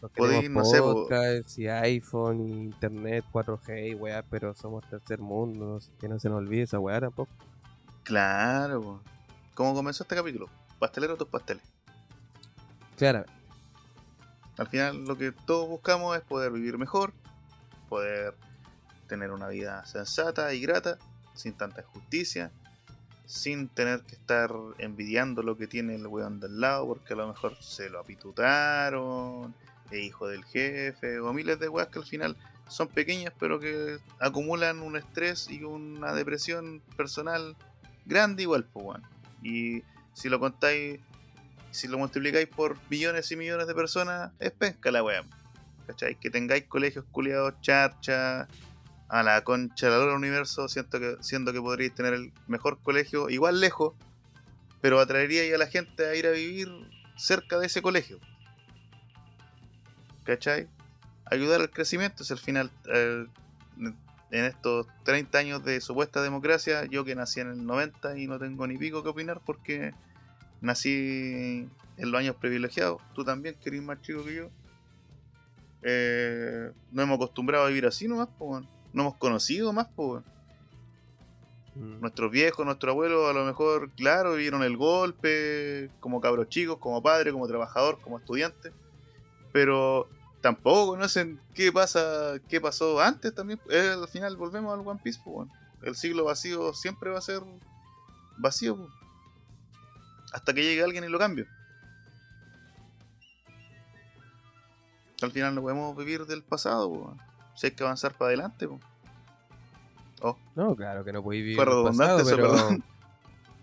Nos 0.00 0.10
podéis, 0.12 0.48
no 0.50 0.64
sé, 0.64 0.80
y 1.56 1.66
iPhone, 1.66 2.40
y 2.40 2.52
internet, 2.52 3.24
4G 3.32 3.90
y 3.90 3.94
weá, 3.94 4.22
pero 4.22 4.54
somos 4.54 4.88
tercer 4.88 5.18
mundo. 5.18 5.80
Que 5.98 6.08
no 6.08 6.18
se 6.18 6.28
nos 6.28 6.38
olvide 6.38 6.62
esa 6.62 6.78
weá 6.78 7.00
tampoco. 7.00 7.32
Claro. 8.04 9.02
¿Cómo 9.54 9.74
comenzó 9.74 10.04
este 10.04 10.14
capítulo? 10.14 10.48
Pastelero 10.78 11.16
tus 11.16 11.28
pasteles. 11.28 11.64
Claro, 12.96 13.24
Al 14.56 14.66
final 14.66 15.04
lo 15.04 15.16
que 15.16 15.30
todos 15.30 15.68
buscamos 15.68 16.16
es 16.16 16.22
poder 16.22 16.50
vivir 16.50 16.78
mejor, 16.78 17.12
poder 17.88 18.34
tener 19.06 19.30
una 19.30 19.48
vida 19.48 19.84
sensata 19.86 20.52
y 20.52 20.60
grata, 20.60 20.98
sin 21.34 21.54
tanta 21.54 21.82
injusticia, 21.82 22.50
sin 23.24 23.68
tener 23.68 24.02
que 24.02 24.16
estar 24.16 24.50
envidiando 24.78 25.42
lo 25.42 25.56
que 25.56 25.68
tiene 25.68 25.94
el 25.94 26.06
weón 26.06 26.40
del 26.40 26.60
lado, 26.60 26.86
porque 26.86 27.14
a 27.14 27.16
lo 27.16 27.28
mejor 27.28 27.56
se 27.60 27.88
lo 27.88 28.00
apitutaron, 28.00 29.54
es 29.90 30.00
hijo 30.00 30.28
del 30.28 30.44
jefe, 30.44 31.20
o 31.20 31.32
miles 31.32 31.58
de 31.58 31.68
weas 31.68 31.88
que 31.88 31.98
al 31.98 32.06
final 32.06 32.36
son 32.68 32.88
pequeñas, 32.88 33.32
pero 33.38 33.60
que 33.60 33.98
acumulan 34.20 34.80
un 34.80 34.96
estrés 34.96 35.48
y 35.50 35.64
una 35.64 36.12
depresión 36.12 36.82
personal 36.96 37.56
grande 38.04 38.42
igual, 38.42 38.64
pues 38.64 38.84
weón. 38.84 39.02
Y 39.42 39.82
si 40.12 40.28
lo 40.28 40.40
contáis 40.40 41.00
si 41.70 41.86
lo 41.86 41.98
multiplicáis 41.98 42.48
por 42.48 42.76
millones 42.88 43.30
y 43.30 43.36
millones 43.36 43.66
de 43.66 43.74
personas, 43.74 44.32
es 44.38 44.50
pesca 44.50 44.90
la 44.90 45.02
weá. 45.02 45.24
¿Cachai? 45.86 46.16
Que 46.16 46.30
tengáis 46.30 46.64
colegios 46.64 47.04
culiados, 47.10 47.54
charcha, 47.60 48.48
a 49.08 49.22
la 49.22 49.42
concha 49.42 49.88
del 49.90 50.08
universo, 50.08 50.68
siento 50.68 51.00
que, 51.00 51.16
siendo 51.20 51.52
que 51.52 51.60
podríais 51.60 51.94
tener 51.94 52.12
el 52.12 52.32
mejor 52.46 52.78
colegio, 52.82 53.30
igual 53.30 53.60
lejos, 53.60 53.94
pero 54.82 55.00
atraeríais 55.00 55.54
a 55.54 55.58
la 55.58 55.66
gente 55.66 56.06
a 56.06 56.14
ir 56.14 56.26
a 56.26 56.30
vivir 56.30 56.68
cerca 57.16 57.58
de 57.58 57.66
ese 57.66 57.80
colegio. 57.80 58.18
¿Cachai? 60.28 60.68
Ayudar 61.24 61.62
al 61.62 61.70
crecimiento, 61.70 62.22
es 62.22 62.30
al 62.30 62.38
final, 62.38 62.70
en 62.84 64.44
estos 64.44 64.86
30 65.04 65.38
años 65.38 65.64
de 65.64 65.80
supuesta 65.80 66.20
democracia, 66.20 66.84
yo 66.84 67.02
que 67.02 67.14
nací 67.14 67.40
en 67.40 67.48
el 67.48 67.64
90 67.64 68.18
y 68.18 68.26
no 68.26 68.38
tengo 68.38 68.66
ni 68.66 68.76
pico 68.76 69.02
que 69.02 69.08
opinar 69.08 69.40
porque 69.42 69.94
nací 70.60 71.66
en 71.96 72.10
los 72.12 72.18
años 72.20 72.36
privilegiados, 72.36 73.00
tú 73.14 73.24
también, 73.24 73.54
que 73.54 73.70
eres 73.70 73.82
más 73.82 74.02
chico 74.02 74.22
que 74.22 74.34
yo. 74.34 74.50
Eh, 75.80 76.72
nos 76.92 77.04
hemos 77.04 77.16
acostumbrado 77.16 77.64
a 77.64 77.68
vivir 77.68 77.86
así 77.86 78.06
nomás, 78.06 78.28
weón. 78.38 78.68
no 78.92 79.04
hemos 79.04 79.16
conocido 79.16 79.72
más, 79.72 79.88
weón. 79.96 80.26
Mm. 81.74 82.00
nuestros 82.02 82.30
viejos, 82.30 82.66
nuestros 82.66 82.90
abuelos, 82.90 83.30
a 83.30 83.32
lo 83.32 83.46
mejor, 83.46 83.92
claro, 83.92 84.34
vivieron 84.34 84.62
el 84.62 84.76
golpe 84.76 85.90
como 86.00 86.20
cabros 86.20 86.50
chicos, 86.50 86.76
como 86.76 87.02
padre, 87.02 87.32
como 87.32 87.48
trabajador, 87.48 87.98
como 88.02 88.18
estudiante, 88.18 88.72
pero 89.52 90.10
tampoco 90.48 90.92
conocen 90.92 91.38
qué 91.54 91.70
pasa, 91.70 92.38
qué 92.48 92.60
pasó 92.60 93.00
antes 93.00 93.34
también. 93.34 93.60
Eh, 93.68 93.94
al 94.00 94.08
final 94.08 94.36
volvemos 94.36 94.72
al 94.72 94.86
One 94.86 95.00
Piece, 95.02 95.20
po, 95.22 95.30
weón. 95.30 95.50
el 95.82 95.94
siglo 95.94 96.24
vacío 96.24 96.72
siempre 96.72 97.10
va 97.10 97.18
a 97.18 97.22
ser 97.22 97.42
vacío, 98.38 98.76
po. 98.76 98.88
hasta 100.32 100.54
que 100.54 100.62
llegue 100.62 100.82
alguien 100.82 101.04
y 101.04 101.08
lo 101.08 101.18
cambie. 101.18 101.46
Al 105.20 105.32
final 105.32 105.54
no 105.54 105.62
podemos 105.62 105.96
vivir 105.96 106.24
del 106.26 106.42
pasado, 106.42 106.88
weón. 106.88 107.18
Si 107.54 107.66
hay 107.66 107.72
que 107.72 107.84
avanzar 107.84 108.14
para 108.16 108.28
adelante, 108.28 108.66
po. 108.66 108.80
No, 110.54 110.74
claro 110.74 111.04
que 111.04 111.12
no 111.12 111.22
podéis 111.22 111.42
vivir 111.42 111.56
Fue 111.56 111.64
redundante 111.64 111.98
pasado, 112.00 112.20
eso, 112.20 112.36
pero, 112.36 112.50
perdón. 112.50 112.84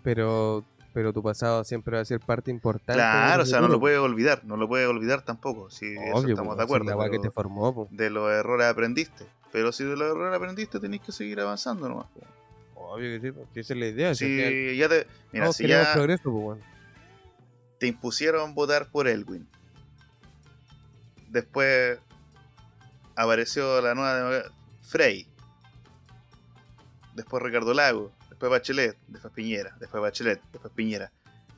pero, 0.02 0.64
pero 0.96 1.12
tu 1.12 1.22
pasado 1.22 1.62
siempre 1.62 1.94
va 1.96 2.00
a 2.00 2.04
ser 2.06 2.20
parte 2.20 2.50
importante. 2.50 2.94
Claro, 2.94 3.42
o 3.42 3.44
sea, 3.46 3.58
no 3.60 3.64
lo 3.68 3.74
futuro. 3.74 3.80
puede 3.80 3.98
olvidar, 3.98 4.42
no 4.46 4.56
lo 4.56 4.66
puede 4.66 4.86
olvidar 4.86 5.20
tampoco. 5.20 5.68
Si 5.68 5.84
eso 5.94 6.26
estamos 6.26 6.54
po, 6.54 6.56
de 6.56 6.62
si 6.62 6.64
acuerdo. 6.64 6.86
La 6.86 6.96
weá 6.96 7.10
que 7.10 7.18
pero 7.18 7.22
te 7.24 7.30
formó, 7.30 7.74
po. 7.74 7.88
De 7.90 8.08
los 8.08 8.30
errores 8.32 8.66
aprendiste. 8.66 9.26
Pero 9.52 9.72
si 9.72 9.84
de 9.84 9.94
los 9.94 10.10
errores 10.10 10.34
aprendiste, 10.34 10.80
tenéis 10.80 11.02
que 11.02 11.12
seguir 11.12 11.38
avanzando 11.38 11.86
nomás. 11.86 12.06
po. 12.14 12.22
Obvio 12.94 13.20
que 13.20 13.28
sí, 13.30 13.36
si 13.52 13.60
esa 13.60 13.74
es 13.74 13.78
la 13.78 13.86
idea. 13.88 14.14
si 14.14 14.74
ya 14.78 14.88
te. 14.88 15.06
Mira, 15.32 15.44
todos 15.44 15.56
si 15.56 15.68
ya 15.68 15.92
progreso, 15.92 16.30
weón. 16.30 16.60
te 17.78 17.88
impusieron 17.88 18.54
votar 18.54 18.88
por 18.90 19.06
Elwin. 19.06 19.46
Después 21.28 21.98
apareció 23.16 23.82
la 23.82 23.94
nueva 23.94 24.18
democ- 24.18 24.50
Frey. 24.80 25.28
Después 27.14 27.42
Ricardo 27.42 27.74
Lago. 27.74 28.12
Después 28.36 28.50
Bachelet. 28.50 28.98
Después 29.08 29.32
Piñera. 29.32 29.74
Después 29.80 30.02
Bachelet. 30.02 30.42
Después 30.52 30.70
Piñera. 30.74 31.10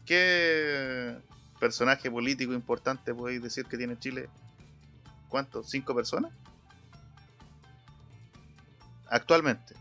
¿Qué 0.07 1.19
personaje 1.59 2.09
político 2.09 2.53
importante 2.53 3.13
podéis 3.13 3.43
decir 3.43 3.67
que 3.67 3.77
tiene 3.77 3.99
Chile? 3.99 4.29
¿Cuántos? 5.29 5.69
¿Cinco 5.69 5.93
personas? 5.93 6.33
Actualmente. 9.11 9.75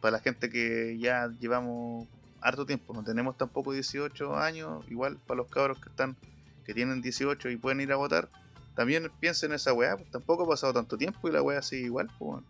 Para 0.00 0.12
la 0.12 0.20
gente 0.20 0.48
que 0.48 0.96
ya 0.98 1.28
llevamos 1.38 2.08
harto 2.40 2.64
tiempo, 2.64 2.94
no 2.94 3.04
tenemos 3.04 3.36
tampoco 3.36 3.72
18 3.72 4.34
años, 4.36 4.82
igual 4.88 5.18
para 5.26 5.36
los 5.38 5.50
cabros 5.50 5.78
que 5.78 5.90
están 5.90 6.16
que 6.64 6.72
tienen 6.72 7.02
18 7.02 7.50
y 7.50 7.56
pueden 7.56 7.80
ir 7.80 7.92
a 7.92 7.96
votar, 7.96 8.30
también 8.74 9.10
piensen 9.20 9.50
en 9.50 9.56
esa 9.56 9.72
weá, 9.72 9.96
pues 9.96 10.10
tampoco 10.10 10.44
ha 10.44 10.48
pasado 10.48 10.72
tanto 10.72 10.96
tiempo 10.96 11.28
y 11.28 11.32
la 11.32 11.42
weá 11.42 11.60
sigue 11.62 11.86
igual, 11.86 12.10
pues. 12.18 12.44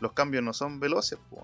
Los 0.00 0.12
cambios 0.12 0.42
no 0.44 0.52
son 0.52 0.78
veloces, 0.80 1.18
pues. 1.30 1.42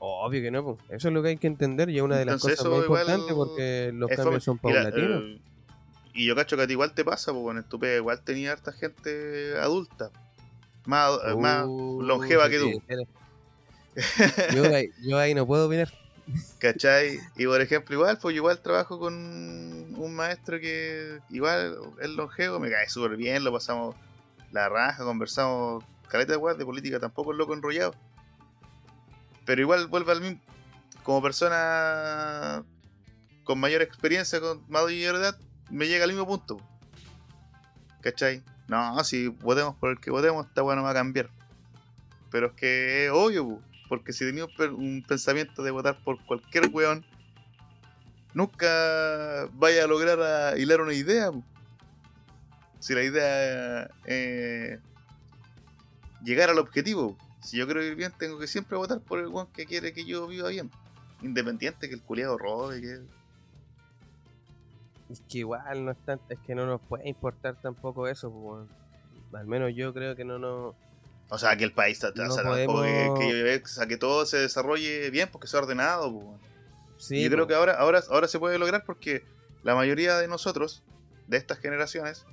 Obvio 0.00 0.40
que 0.42 0.50
no, 0.50 0.62
po. 0.62 0.78
Eso 0.90 1.08
es 1.08 1.14
lo 1.14 1.22
que 1.22 1.30
hay 1.30 1.36
que 1.38 1.46
entender 1.48 1.90
y 1.90 1.96
es 1.96 2.02
una 2.02 2.16
de 2.16 2.24
las 2.24 2.40
cosas 2.40 2.64
más 2.66 2.78
importantes 2.80 3.34
porque 3.34 3.90
los 3.94 4.10
cambios 4.10 4.44
son 4.44 4.58
fome- 4.60 4.72
paulatinos. 4.74 5.22
eh, 5.24 5.40
y 6.14 6.26
yo 6.26 6.34
cacho 6.34 6.56
que 6.56 6.62
a 6.62 6.66
ti 6.66 6.72
igual 6.72 6.92
te 6.94 7.04
pasa, 7.04 7.32
pues 7.32 7.56
en 7.56 7.96
igual 7.96 8.20
tenía 8.22 8.52
harta 8.52 8.72
gente 8.72 9.56
adulta, 9.58 10.10
más, 10.86 11.18
eh, 11.26 11.34
más 11.36 11.66
Uh, 11.66 12.02
longeva 12.02 12.48
que 12.48 12.58
tú. 12.58 12.82
yo, 14.54 14.74
ahí, 14.74 14.88
yo 15.02 15.18
ahí 15.18 15.34
no 15.34 15.46
puedo 15.46 15.66
opinar. 15.66 15.88
¿Cachai? 16.58 17.18
Y 17.36 17.46
por 17.46 17.60
ejemplo, 17.60 17.94
igual, 17.94 18.18
pues 18.20 18.34
yo 18.34 18.38
igual 18.40 18.60
trabajo 18.60 18.98
con 18.98 19.14
un 19.14 20.14
maestro 20.14 20.58
que 20.60 21.18
igual 21.30 21.76
es 22.00 22.10
longevo, 22.10 22.58
me 22.58 22.70
cae 22.70 22.88
súper 22.88 23.16
bien, 23.16 23.44
lo 23.44 23.52
pasamos 23.52 23.94
la 24.50 24.68
raja, 24.68 25.04
conversamos 25.04 25.84
caleta 26.08 26.36
de 26.36 26.54
de 26.54 26.64
política, 26.64 26.98
tampoco 26.98 27.32
es 27.32 27.38
loco 27.38 27.54
enrollado. 27.54 27.94
Pero 29.44 29.60
igual 29.62 29.86
vuelve 29.86 30.12
al 30.12 30.20
mismo, 30.20 30.40
como 31.02 31.22
persona 31.22 32.64
con 33.44 33.58
mayor 33.58 33.80
experiencia, 33.80 34.40
con 34.40 34.62
mayor 34.68 35.16
edad, 35.16 35.38
me 35.70 35.86
llega 35.86 36.04
al 36.04 36.10
mismo 36.10 36.26
punto. 36.26 36.58
¿Cachai? 38.02 38.42
No, 38.68 39.02
si 39.04 39.28
votemos 39.28 39.74
por 39.76 39.90
el 39.90 40.00
que 40.00 40.10
votemos, 40.10 40.46
esta 40.46 40.62
weá 40.62 40.76
no 40.76 40.82
va 40.82 40.90
a 40.90 40.94
cambiar. 40.94 41.30
Pero 42.30 42.48
es 42.48 42.52
que 42.52 43.06
es 43.06 43.10
obvio, 43.10 43.62
porque 43.88 44.12
si 44.12 44.26
tenía 44.26 44.44
un, 44.44 45.02
pensamiento 45.08 45.62
de 45.62 45.70
votar 45.70 46.02
por 46.04 46.22
cualquier 46.26 46.68
weón, 46.68 47.06
nunca 48.34 49.48
vaya 49.54 49.84
a 49.84 49.86
lograr 49.86 50.20
a 50.20 50.58
hilar 50.58 50.82
una 50.82 50.92
idea. 50.92 51.30
Si 52.80 52.94
la 52.94 53.02
idea 53.02 53.90
es 54.04 54.78
llegar 56.22 56.50
al 56.50 56.58
objetivo. 56.58 57.16
Si 57.42 57.56
yo 57.56 57.66
quiero 57.66 57.80
vivir 57.80 57.96
bien, 57.96 58.12
tengo 58.18 58.38
que 58.38 58.46
siempre 58.46 58.76
votar 58.76 59.00
por 59.00 59.18
el 59.20 59.28
weón 59.28 59.46
que 59.52 59.66
quiere 59.66 59.92
que 59.92 60.04
yo 60.04 60.26
viva 60.26 60.48
bien. 60.48 60.70
Independiente 61.22 61.88
que 61.88 61.94
el 61.94 62.02
culiado 62.02 62.36
robe, 62.38 62.80
que... 62.80 62.98
Es 65.10 65.20
que 65.28 65.38
igual 65.38 65.84
no 65.84 65.92
es, 65.92 65.98
tan- 66.04 66.20
es 66.28 66.38
que 66.40 66.54
no 66.54 66.66
nos 66.66 66.80
puede 66.82 67.08
importar 67.08 67.56
tampoco 67.60 68.08
eso, 68.08 68.28
weón. 68.28 68.68
Al 69.32 69.46
menos 69.46 69.72
yo 69.74 69.92
creo 69.94 70.14
que 70.16 70.24
no 70.24 70.38
nos. 70.38 70.74
O 71.30 71.38
sea, 71.38 71.56
que 71.56 71.64
el 71.64 71.72
país, 71.72 72.02
está- 72.02 72.12
No 72.22 72.32
o 72.32 72.34
sea, 72.34 72.42
que, 72.44 72.66
que- 73.18 73.62
o 73.64 73.68
sea, 73.68 73.86
que 73.86 73.96
todo 73.96 74.26
se 74.26 74.38
desarrolle 74.38 75.10
bien 75.10 75.28
porque 75.30 75.46
sea 75.48 75.60
ordenado. 75.60 76.10
pu, 76.12 76.18
weón. 76.18 76.38
Sí, 76.98 77.22
yo 77.22 77.30
creo 77.30 77.44
po. 77.44 77.48
que 77.48 77.54
ahora, 77.54 77.74
ahora, 77.74 78.02
ahora 78.10 78.28
se 78.28 78.38
puede 78.38 78.58
lograr 78.58 78.84
porque 78.84 79.24
la 79.62 79.74
mayoría 79.74 80.16
de 80.18 80.28
nosotros, 80.28 80.82
de 81.26 81.36
estas 81.36 81.58
generaciones, 81.58 82.24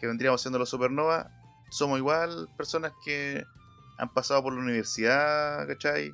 que 0.00 0.06
vendríamos 0.06 0.42
siendo 0.42 0.58
los 0.58 0.68
supernova, 0.68 1.30
somos 1.70 1.98
igual 1.98 2.48
personas 2.56 2.92
que 3.04 3.44
han 3.98 4.12
pasado 4.12 4.42
por 4.42 4.52
la 4.52 4.60
universidad, 4.60 5.66
¿cachai? 5.66 6.12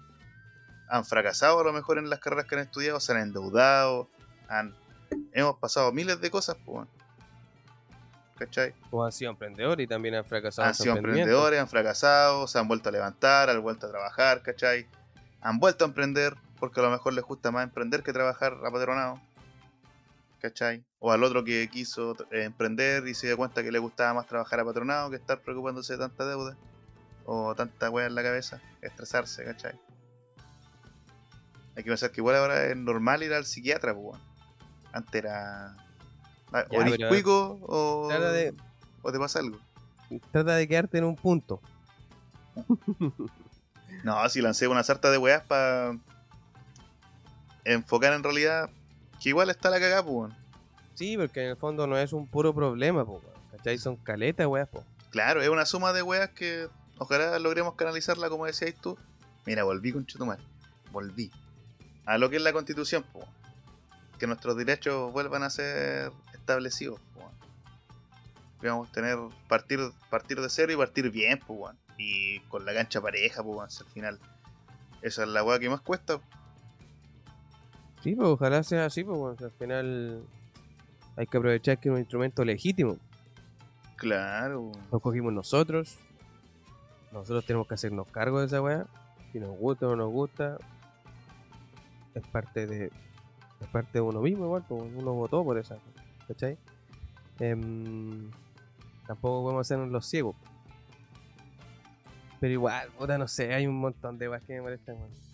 Han 0.88 1.04
fracasado 1.04 1.60
a 1.60 1.64
lo 1.64 1.72
mejor 1.72 1.98
en 1.98 2.10
las 2.10 2.18
carreras 2.18 2.46
que 2.46 2.56
han 2.56 2.62
estudiado, 2.62 3.00
se 3.00 3.12
han 3.12 3.18
endeudado, 3.18 4.08
han, 4.48 4.74
hemos 5.32 5.56
pasado 5.58 5.92
miles 5.92 6.20
de 6.20 6.30
cosas, 6.30 6.56
pues. 6.64 6.88
¿cachai? 8.40 8.74
O 8.90 9.04
han 9.04 9.12
sido 9.12 9.30
emprendedores 9.30 9.84
y 9.84 9.86
también 9.86 10.14
han 10.14 10.24
fracasado. 10.24 10.66
Han 10.66 10.74
sido 10.74 10.96
emprendedores, 10.96 11.60
han 11.60 11.68
fracasado, 11.68 12.48
se 12.48 12.58
han 12.58 12.66
vuelto 12.66 12.88
a 12.88 12.92
levantar, 12.92 13.50
han 13.50 13.62
vuelto 13.62 13.86
a 13.86 13.90
trabajar, 13.90 14.42
¿cachai? 14.42 14.86
Han 15.42 15.58
vuelto 15.58 15.84
a 15.84 15.88
emprender, 15.88 16.34
porque 16.58 16.80
a 16.80 16.82
lo 16.82 16.90
mejor 16.90 17.12
les 17.12 17.24
gusta 17.24 17.50
más 17.50 17.64
emprender 17.64 18.02
que 18.02 18.12
trabajar 18.12 18.56
apatronado, 18.64 19.20
¿cachai? 20.40 20.84
O 20.98 21.12
al 21.12 21.22
otro 21.22 21.44
que 21.44 21.68
quiso 21.68 22.16
eh, 22.32 22.44
emprender 22.44 23.06
y 23.06 23.14
se 23.14 23.26
dio 23.28 23.36
cuenta 23.36 23.62
que 23.62 23.70
le 23.70 23.78
gustaba 23.78 24.14
más 24.14 24.26
trabajar 24.26 24.60
apatronado 24.60 25.10
que 25.10 25.16
estar 25.16 25.40
preocupándose 25.40 25.92
de 25.94 25.98
tanta 26.00 26.26
deuda 26.26 26.56
o 27.24 27.54
tanta 27.54 27.90
wea 27.90 28.06
en 28.06 28.14
la 28.14 28.22
cabeza, 28.22 28.60
estresarse, 28.82 29.44
¿cachai? 29.44 29.78
Hay 31.76 31.84
que 31.84 31.90
pensar 31.90 32.10
que 32.10 32.20
igual 32.20 32.36
ahora 32.36 32.66
es 32.66 32.76
normal 32.76 33.22
ir 33.22 33.32
al 33.32 33.44
psiquiatra, 33.46 33.94
pues. 33.94 34.20
Antes 34.92 35.14
era. 35.14 35.76
ah, 36.52 36.64
Ya, 36.70 36.78
o 36.78 36.82
eres 36.82 37.08
cuico 37.08 37.58
o, 37.62 38.08
de, 38.08 38.54
o 39.02 39.12
te 39.12 39.18
pasa 39.18 39.38
algo. 39.38 39.58
trata 40.32 40.56
de 40.56 40.66
quedarte 40.66 40.98
en 40.98 41.04
un 41.04 41.16
punto. 41.16 41.60
No, 44.04 44.26
si 44.30 44.40
lancé 44.40 44.66
una 44.66 44.82
sarta 44.82 45.10
de 45.10 45.18
weas 45.18 45.42
para 45.42 45.94
enfocar 47.64 48.12
en 48.14 48.22
realidad 48.22 48.70
que 49.20 49.28
igual 49.28 49.50
está 49.50 49.70
la 49.70 49.78
cagada, 49.78 50.04
pues. 50.04 50.32
Sí, 50.94 51.16
porque 51.16 51.44
en 51.44 51.50
el 51.50 51.56
fondo 51.56 51.86
no 51.86 51.96
es 51.96 52.12
un 52.12 52.26
puro 52.26 52.54
problema, 52.54 53.02
weón, 53.02 53.22
¿cachai? 53.52 53.78
Son 53.78 53.96
caletas, 53.96 54.46
weas, 54.46 54.68
po. 54.68 54.84
Claro, 55.10 55.42
es 55.42 55.48
una 55.48 55.66
suma 55.66 55.92
de 55.92 56.02
weas 56.02 56.30
que 56.30 56.68
ojalá 56.98 57.38
logremos 57.38 57.74
canalizarla 57.74 58.28
como 58.28 58.46
decías 58.46 58.74
tú. 58.80 58.98
Mira, 59.46 59.64
volví 59.64 59.92
con 59.92 60.06
Chutumar. 60.06 60.38
Volví. 60.92 61.30
A 62.06 62.18
lo 62.18 62.30
que 62.30 62.36
es 62.36 62.42
la 62.42 62.52
constitución, 62.52 63.04
pues. 63.12 63.26
Que 64.18 64.26
nuestros 64.26 64.56
derechos 64.56 65.12
vuelvan 65.12 65.42
a 65.42 65.50
ser 65.50 66.12
establecidos, 66.34 67.00
pues. 67.14 67.26
Vamos 68.62 68.88
a 68.88 68.92
tener 68.92 69.16
partir, 69.48 69.80
partir 70.10 70.40
de 70.40 70.50
cero 70.50 70.72
y 70.72 70.76
partir 70.76 71.10
bien, 71.10 71.40
pues. 71.46 71.74
Y 71.98 72.40
con 72.40 72.64
la 72.64 72.74
cancha 72.74 73.00
pareja, 73.00 73.42
pues, 73.42 73.80
al 73.80 73.86
final. 73.88 74.18
Esa 75.02 75.22
es 75.22 75.28
la 75.28 75.42
wea 75.42 75.58
que 75.58 75.70
más 75.70 75.80
cuesta. 75.80 76.20
Sí, 78.02 78.14
pues 78.14 78.28
ojalá 78.28 78.62
sea 78.62 78.86
así, 78.86 79.04
pues 79.04 79.40
al 79.42 79.50
final 79.52 80.22
hay 81.16 81.26
que 81.26 81.36
aprovechar 81.36 81.78
que 81.78 81.88
es 81.88 81.92
un 81.92 81.98
instrumento 81.98 82.44
legítimo. 82.44 82.96
Claro. 83.96 84.72
Lo 84.90 85.00
cogimos 85.00 85.32
nosotros. 85.32 85.98
Nosotros 87.12 87.44
tenemos 87.44 87.66
que 87.66 87.74
hacernos 87.74 88.08
cargo 88.08 88.40
de 88.40 88.46
esa 88.46 88.62
weá. 88.62 88.86
Si 89.32 89.38
nos 89.38 89.56
gusta 89.58 89.86
o 89.86 89.90
no 89.90 90.04
nos 90.04 90.12
gusta. 90.12 90.56
Es 92.14 92.26
parte 92.28 92.66
de. 92.66 92.90
Es 93.60 93.68
parte 93.68 93.90
de 93.92 94.00
uno 94.00 94.22
mismo 94.22 94.46
igual, 94.46 94.64
pues 94.66 94.82
uno 94.82 95.12
votó 95.12 95.44
por 95.44 95.58
esa. 95.58 95.76
¿Cachai? 96.26 96.56
Em, 97.38 98.30
tampoco 99.06 99.42
podemos 99.42 99.66
hacernos 99.66 99.90
los 99.90 100.06
ciegos. 100.06 100.34
Pero 102.40 102.52
igual, 102.52 102.88
puta, 102.98 103.18
no 103.18 103.28
sé, 103.28 103.52
hay 103.52 103.66
un 103.66 103.78
montón 103.78 104.16
de 104.16 104.30
weas 104.30 104.42
que 104.44 104.54
me 104.54 104.62
molestan, 104.62 104.96
weón. 104.96 105.29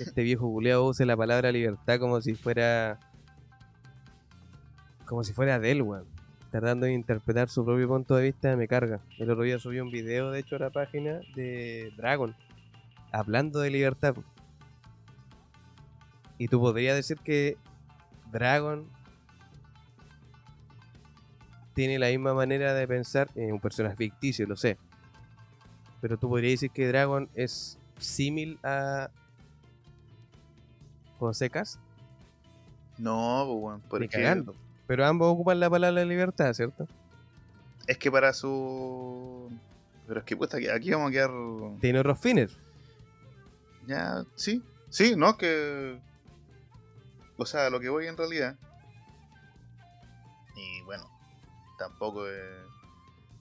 Este 0.00 0.22
viejo 0.22 0.50
culeado 0.50 0.86
use 0.86 1.04
la 1.06 1.16
palabra 1.16 1.52
libertad 1.52 1.98
como 1.98 2.20
si 2.20 2.34
fuera. 2.34 2.98
Como 5.06 5.24
si 5.24 5.32
fuera 5.32 5.58
de 5.58 5.70
él, 5.72 5.82
weón 5.82 6.20
tratando 6.50 6.86
de 6.86 6.92
interpretar 6.92 7.48
su 7.48 7.64
propio 7.64 7.88
punto 7.88 8.16
de 8.16 8.24
vista 8.24 8.56
me 8.56 8.66
carga. 8.66 9.00
El 9.18 9.30
otro 9.30 9.44
día 9.44 9.58
subí 9.58 9.80
un 9.80 9.90
video, 9.90 10.30
de 10.30 10.40
hecho, 10.40 10.56
a 10.56 10.58
la 10.58 10.70
página 10.70 11.20
de 11.34 11.92
Dragon, 11.96 12.34
hablando 13.12 13.60
de 13.60 13.70
libertad. 13.70 14.16
Y 16.38 16.48
tú 16.48 16.60
podrías 16.60 16.96
decir 16.96 17.18
que 17.18 17.56
Dragon 18.32 18.88
tiene 21.74 21.98
la 21.98 22.08
misma 22.08 22.34
manera 22.34 22.74
de 22.74 22.88
pensar, 22.88 23.30
es 23.34 23.52
un 23.52 23.60
personaje 23.60 23.96
ficticio, 23.96 24.46
lo 24.46 24.56
sé. 24.56 24.76
Pero 26.00 26.18
tú 26.18 26.28
podrías 26.28 26.54
decir 26.54 26.70
que 26.70 26.88
Dragon 26.88 27.28
es 27.34 27.78
símil 27.98 28.58
a 28.64 29.10
José 31.20 31.50
Cast, 31.50 31.78
No, 32.98 33.46
pues, 33.62 33.76
ni 33.82 33.88
Porque 33.88 34.08
cagando. 34.08 34.54
Pero 34.86 35.06
ambos 35.06 35.32
ocupan 35.32 35.60
la 35.60 35.70
palabra 35.70 36.04
libertad, 36.04 36.52
¿cierto? 36.52 36.86
Es 37.86 37.96
que 37.98 38.10
para 38.10 38.32
su. 38.32 39.50
Pero 40.06 40.20
es 40.20 40.26
que 40.26 40.36
puta, 40.36 40.56
aquí- 40.56 40.68
aquí 40.68 40.90
vamos 40.90 41.08
a 41.08 41.12
quedar. 41.12 41.30
Tiene 41.80 42.00
otros 42.00 42.18
fines. 42.18 42.56
Ya, 43.86 44.24
sí. 44.34 44.62
Sí, 44.88 45.14
no, 45.16 45.36
que. 45.36 46.00
O 47.36 47.46
sea, 47.46 47.70
lo 47.70 47.80
que 47.80 47.88
voy 47.88 48.06
en 48.06 48.16
realidad. 48.16 48.56
Y 50.56 50.82
bueno, 50.82 51.04
tampoco 51.78 52.26
es. 52.28 52.44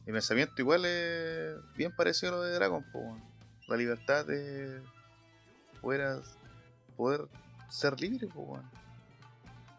Mi 0.05 0.13
pensamiento 0.13 0.53
igual 0.59 0.85
es 0.85 1.55
bien 1.75 1.93
parecido 1.95 2.33
a 2.33 2.35
lo 2.37 2.43
de 2.43 2.53
Dragon, 2.55 2.85
weón. 2.93 3.21
La 3.67 3.75
libertad 3.75 4.25
de 4.25 4.81
poder, 5.81 6.21
poder 6.97 7.27
ser 7.69 7.99
libre, 7.99 8.27
weón. 8.35 8.63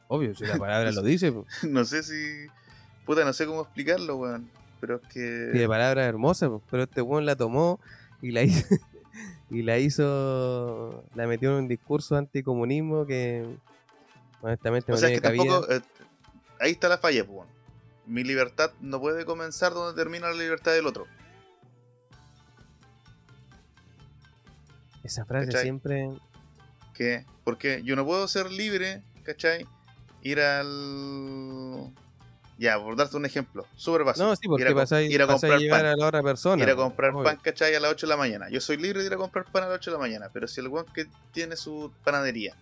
Obvio, 0.09 0.35
si 0.35 0.45
la 0.45 0.57
palabra 0.59 0.91
lo 0.93 1.03
dice. 1.03 1.31
po. 1.33 1.47
No 1.69 1.85
sé 1.85 2.03
si. 2.03 2.47
Puta, 3.07 3.25
no 3.25 3.33
sé 3.33 3.47
cómo 3.47 3.63
explicarlo, 3.63 4.17
weón. 4.17 4.51
Pero 4.81 4.97
es 4.97 5.03
que. 5.13 5.51
Sí, 5.53 5.59
la 5.59 5.69
palabra 5.69 6.03
es 6.05 6.09
hermosa, 6.09 6.49
po, 6.49 6.63
pero 6.71 6.85
este 6.85 7.03
weón 7.03 7.27
la 7.27 7.37
tomó 7.37 7.81
y 8.23 8.31
la 8.33 8.43
hizo. 8.43 8.67
Y 9.53 9.63
la 9.63 9.79
hizo. 9.79 11.05
La 11.17 11.27
metió 11.27 11.51
en 11.51 11.65
un 11.65 11.69
discurso 11.69 12.17
anticomunismo 12.17 13.05
que. 13.05 13.45
Honestamente 14.43 14.93
O 14.93 14.97
sea, 14.97 15.09
tiene 15.09 15.21
que 15.21 15.29
tampoco. 15.29 15.71
eh, 15.73 15.81
ahí 16.61 16.71
está 16.71 16.89
la 16.89 16.99
falla, 16.99 17.27
pues. 17.27 17.49
Mi 18.07 18.23
libertad 18.23 18.71
no 18.81 19.01
puede 19.01 19.25
comenzar 19.25 19.75
donde 19.75 20.01
termina 20.01 20.29
la 20.29 20.37
libertad 20.37 20.71
del 20.73 20.87
otro. 20.87 21.07
Esa 25.03 25.25
frase 25.25 25.47
¿cachai? 25.47 25.63
siempre. 25.63 26.09
Porque 27.45 27.83
yo 27.85 27.97
no 27.97 28.05
puedo 28.05 28.29
ser 28.29 28.51
libre, 28.51 29.03
¿cachai? 29.25 29.67
Ir 30.23 30.41
al. 30.41 31.93
Ya, 32.59 32.79
por 32.79 32.95
darte 32.95 33.17
un 33.17 33.25
ejemplo, 33.25 33.67
súper 33.75 34.05
básico. 34.05 34.27
No, 34.27 34.37
sí, 34.37 34.47
porque 34.47 34.65
ir 34.65 34.69
a, 34.69 34.73
com- 34.73 34.83
pasáis 34.83 35.11
ir 35.11 35.23
a 35.23 35.27
comprar 35.27 35.59
llegar 35.59 35.81
pan. 35.81 35.87
a 35.93 35.97
la 35.97 36.07
otra 36.07 36.23
persona. 36.23 36.63
ir 36.63 36.69
a 36.69 36.77
comprar 36.77 37.13
obvio. 37.13 37.25
pan, 37.25 37.39
¿cachai? 37.43 37.75
A 37.75 37.81
las 37.81 37.91
8 37.93 38.07
de 38.07 38.11
la 38.11 38.17
mañana. 38.19 38.51
Yo 38.51 38.61
soy 38.61 38.77
libre 38.77 39.01
de 39.01 39.07
ir 39.07 39.15
a 39.15 39.17
comprar 39.17 39.47
pan 39.47 39.65
a 39.65 39.69
las 39.69 39.77
8 39.77 39.93
de 39.93 39.97
la 39.97 40.01
mañana, 40.01 40.29
pero 40.31 40.47
si 40.47 40.61
el 40.61 40.69
weón 40.69 40.85
que 40.93 41.07
tiene 41.33 41.57
su 41.57 41.91
panadería 42.05 42.55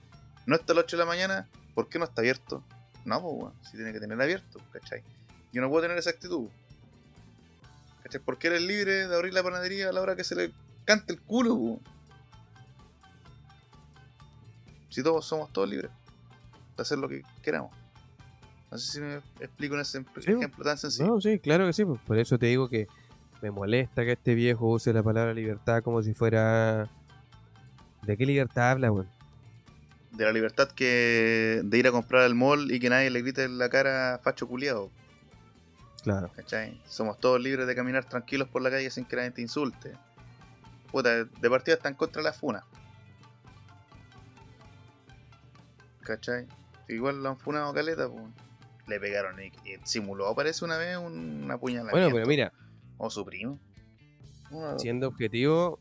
no 0.47 0.55
está 0.55 0.73
a 0.73 0.77
las 0.77 0.85
8 0.85 0.97
de 0.97 1.02
la 1.02 1.06
mañana, 1.09 1.48
¿por 1.74 1.89
qué 1.89 1.98
no 1.98 2.05
está 2.05 2.20
abierto? 2.20 2.62
No, 3.05 3.20
pues 3.20 3.55
si 3.69 3.77
tiene 3.77 3.93
que 3.93 3.98
tener 3.98 4.20
abierto, 4.23 4.60
¿cachai? 4.73 5.02
Yo 5.52 5.60
no 5.62 5.69
puedo 5.69 5.82
tener 5.82 5.98
esa 5.98 6.10
actitud. 6.10 6.48
¿Cachai? 8.05 8.20
Porque 8.24 8.47
eres 8.47 8.62
libre 8.62 9.09
de 9.09 9.15
abrir 9.16 9.35
la 9.35 9.43
panadería 9.43 9.89
a 9.89 9.93
la 9.93 10.01
hora 10.01 10.15
que 10.15 10.23
se 10.23 10.36
le 10.36 10.52
cante 10.85 11.12
el 11.12 11.20
culo, 11.20 11.55
weón. 11.55 11.81
Si 14.89 15.02
todos 15.02 15.24
somos 15.27 15.52
todos 15.52 15.69
libres 15.69 15.90
de 16.77 16.82
hacer 16.82 16.98
lo 16.98 17.09
que 17.09 17.23
queramos. 17.43 17.73
No 18.70 18.78
sé 18.78 18.93
si 18.93 19.01
me 19.01 19.15
explico 19.40 19.74
en 19.74 19.81
ese 19.81 20.05
Sí, 20.20 20.32
ejemplo 20.32 20.65
tan 20.65 20.77
sencillo. 20.78 21.06
No, 21.09 21.20
sí, 21.20 21.39
claro 21.39 21.66
que 21.66 21.73
sí. 21.73 21.85
pues, 21.85 22.01
Por 22.02 22.19
eso 22.19 22.39
te 22.39 22.47
digo 22.47 22.69
que 22.69 22.86
me 23.40 23.51
molesta 23.51 24.05
que 24.05 24.12
este 24.12 24.35
viejo 24.35 24.66
use 24.69 24.93
la 24.93 25.02
palabra 25.02 25.32
libertad 25.35 25.82
como 25.82 26.02
si 26.02 26.12
fuera. 26.15 26.89
¿De 28.02 28.16
qué 28.16 28.27
libertad 28.27 28.70
habla, 28.73 28.93
weón? 28.93 29.09
de 30.10 30.24
la 30.24 30.32
libertad 30.32 30.69
que 30.70 31.60
de 31.62 31.78
ir 31.78 31.86
a 31.86 31.93
comprar 31.93 32.23
al 32.23 32.35
mall 32.35 32.73
y 32.73 32.81
que 32.81 32.89
nadie 32.89 33.10
le 33.10 33.20
grite 33.20 33.44
en 33.44 33.59
la 33.59 33.69
cara 33.69 34.19
facho 34.24 34.48
culiado, 34.48 34.90
Claro. 36.02 36.31
¿cachai? 36.35 36.81
Somos 36.89 37.19
todos 37.19 37.39
libres 37.40 37.66
de 37.66 37.74
caminar 37.74 38.05
tranquilos 38.06 38.48
por 38.48 38.62
la 38.62 38.70
calle 38.70 38.90
sin 38.90 39.05
que 39.05 39.16
nadie 39.16 39.31
te 39.32 39.43
insulte. 39.43 39.93
Puta, 40.90 41.24
de 41.24 41.51
partida 41.51 41.74
están 41.77 41.94
contra 41.94 42.23
la 42.23 42.32
funa. 42.32 42.65
¿Cachai? 46.09 46.47
Igual 46.89 47.22
lo 47.22 47.28
han 47.28 47.36
funado 47.36 47.74
caleta, 47.74 48.09
pues. 48.09 48.24
Le 48.86 48.98
pegaron 48.98 49.39
y, 49.43 49.48
y 49.48 49.76
simuló, 49.85 50.35
parece 50.35 50.64
una 50.64 50.78
vez, 50.78 50.97
un 50.97 51.47
apuñalamiento. 51.51 51.94
Bueno, 51.98 52.10
pero 52.10 52.26
mira, 52.26 52.51
O 52.97 53.10
su 53.10 53.22
primo. 53.26 53.59
Dos. 54.51 54.80
siendo 54.80 55.09
objetivo, 55.09 55.78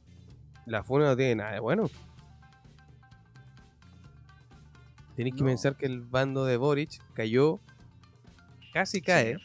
la 0.66 0.84
FUNA 0.84 1.06
no 1.06 1.16
tiene 1.16 1.36
nada 1.36 1.54
de 1.54 1.62
bueno. 1.62 1.90
Tenéis 5.16 5.36
que 5.36 5.44
pensar 5.46 5.78
que 5.78 5.86
el 5.86 6.02
bando 6.02 6.44
de 6.44 6.58
Boric 6.58 7.02
cayó, 7.14 7.62
casi 8.74 9.02
cae, 9.02 9.38
Sí, 9.38 9.44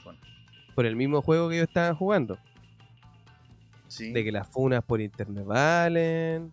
por 0.75 0.85
el 0.85 0.97
mismo 0.97 1.23
juego 1.23 1.49
que 1.49 1.55
ellos 1.59 1.69
estaban 1.69 1.95
jugando. 1.95 2.39
Sí. 3.87 4.13
De 4.13 4.25
que 4.25 4.33
las 4.33 4.49
funas 4.49 4.83
por 4.83 5.01
internet 5.01 5.45
valen. 5.45 6.51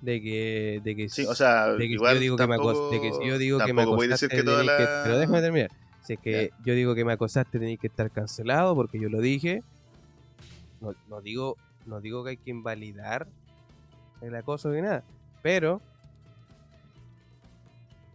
De 0.00 0.22
que. 0.22 0.80
De 0.84 0.96
que 0.96 1.08
Sí, 1.08 1.26
o 1.26 1.34
sea, 1.34 1.72
de 1.72 1.78
que 1.78 1.94
igual 1.94 2.12
si 2.12 2.16
yo 2.16 2.20
digo 2.20 2.36
que 2.36 2.46
me 2.46 2.54
acos- 2.56 2.74
tampoco, 2.74 2.90
de 2.90 3.00
que 3.00 3.12
si 3.12 3.26
yo 3.26 3.38
digo 3.38 3.58
que 3.58 3.72
me 3.72 3.82
acosaste, 3.82 4.08
decir 4.08 4.28
que 4.28 4.42
tenéis 4.42 4.70
que- 4.70 4.84
la... 4.84 5.00
pero 5.04 5.18
déjame 5.18 5.40
terminar. 5.40 5.70
Si 6.02 6.14
es 6.14 6.20
que 6.20 6.50
yo 6.64 6.74
digo 6.74 6.94
que 6.94 7.04
me 7.04 7.12
acosaste, 7.12 7.58
tenéis 7.58 7.78
que 7.78 7.88
estar 7.88 8.10
cancelado 8.10 8.74
porque 8.74 8.98
yo 8.98 9.08
lo 9.08 9.20
dije. 9.20 9.62
No, 10.80 10.94
no 11.08 11.20
digo 11.20 11.56
no 11.88 12.00
digo 12.00 12.22
que 12.22 12.30
hay 12.30 12.36
que 12.36 12.50
invalidar 12.50 13.26
el 14.20 14.34
acoso 14.34 14.70
ni 14.70 14.82
nada, 14.82 15.04
pero 15.42 15.80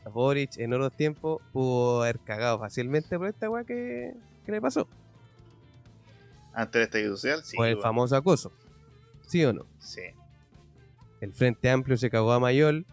a 0.06 0.10
Boric 0.10 0.58
en 0.58 0.74
otros 0.74 0.94
tiempos 0.96 1.42
pudo 1.52 2.04
haber 2.04 2.20
cagado 2.20 2.60
fácilmente 2.60 3.18
por 3.18 3.28
esta 3.28 3.50
weá 3.50 3.64
que, 3.64 4.14
que 4.46 4.52
le 4.52 4.62
pasó. 4.62 4.88
Antes 6.54 6.74
del 6.74 6.84
estallido 6.84 7.16
social, 7.16 7.44
sí. 7.44 7.58
por 7.58 7.68
el 7.68 7.76
bueno, 7.76 7.88
famoso 7.88 8.16
acoso. 8.16 8.52
¿Sí 9.28 9.44
o 9.44 9.54
no? 9.54 9.66
Sí. 9.80 10.02
El 11.24 11.32
Frente 11.32 11.70
Amplio 11.70 11.96
se 11.96 12.10
cagó 12.10 12.34
a 12.34 12.40
Mayol. 12.42 12.86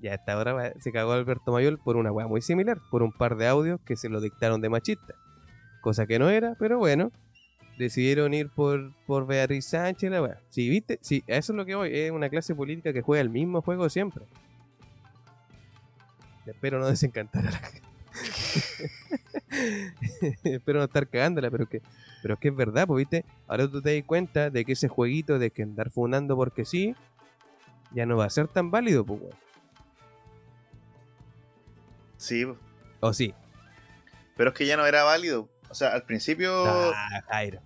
Y 0.00 0.08
a 0.08 0.14
esta 0.14 0.38
hora 0.38 0.54
va- 0.54 0.72
se 0.80 0.92
cagó 0.92 1.12
a 1.12 1.16
Alberto 1.16 1.52
Mayol 1.52 1.78
por 1.78 1.96
una 1.96 2.10
weá 2.10 2.26
muy 2.26 2.40
similar, 2.40 2.78
por 2.90 3.02
un 3.02 3.12
par 3.12 3.36
de 3.36 3.46
audios 3.48 3.80
que 3.84 3.96
se 3.96 4.08
lo 4.08 4.20
dictaron 4.22 4.62
de 4.62 4.70
machista. 4.70 5.14
Cosa 5.82 6.06
que 6.06 6.18
no 6.18 6.30
era, 6.30 6.54
pero 6.58 6.78
bueno. 6.78 7.12
Decidieron 7.76 8.32
ir 8.32 8.48
por, 8.48 8.92
por 9.06 9.26
Beatriz 9.26 9.66
Sánchez, 9.66 10.10
la 10.10 10.22
weá. 10.22 10.38
Si 10.48 10.68
viste, 10.70 10.98
sí, 11.02 11.22
eso 11.26 11.52
es 11.52 11.56
lo 11.56 11.66
que 11.66 11.74
voy. 11.74 11.90
Es 11.92 12.10
una 12.10 12.30
clase 12.30 12.54
política 12.54 12.92
que 12.94 13.02
juega 13.02 13.20
el 13.20 13.28
mismo 13.30 13.60
juego 13.60 13.88
siempre. 13.90 14.24
Espero 16.46 16.78
no 16.78 16.86
desencantar 16.88 17.46
a 17.46 17.50
la 17.50 17.58
gente. 17.58 17.88
Espero 20.44 20.78
no 20.78 20.84
estar 20.86 21.06
cagándola, 21.08 21.50
pero 21.50 21.66
que, 21.68 21.82
pero 22.22 22.34
es 22.34 22.40
que 22.40 22.48
es 22.48 22.56
verdad, 22.56 22.86
pues 22.86 22.98
viste. 23.06 23.24
Ahora 23.46 23.68
tú 23.68 23.82
te 23.82 23.94
das 23.94 24.04
cuenta 24.06 24.48
de 24.50 24.64
que 24.64 24.72
ese 24.72 24.88
jueguito 24.88 25.38
de 25.38 25.50
que 25.50 25.62
andar 25.62 25.90
funando 25.90 26.36
porque 26.36 26.64
sí, 26.64 26.94
ya 27.92 28.06
no 28.06 28.16
va 28.16 28.26
a 28.26 28.30
ser 28.30 28.48
tan 28.48 28.70
válido, 28.70 29.04
pues, 29.04 29.20
weón. 29.20 29.34
Sí, 32.16 32.44
O 33.00 33.12
sí. 33.12 33.34
pero 34.36 34.50
es 34.50 34.56
que 34.56 34.66
ya 34.66 34.76
no 34.76 34.86
era 34.86 35.04
válido. 35.04 35.48
O 35.70 35.74
sea, 35.74 35.92
al 35.92 36.02
principio, 36.04 36.50
Ah, 36.66 37.22
Jairo. 37.28 37.60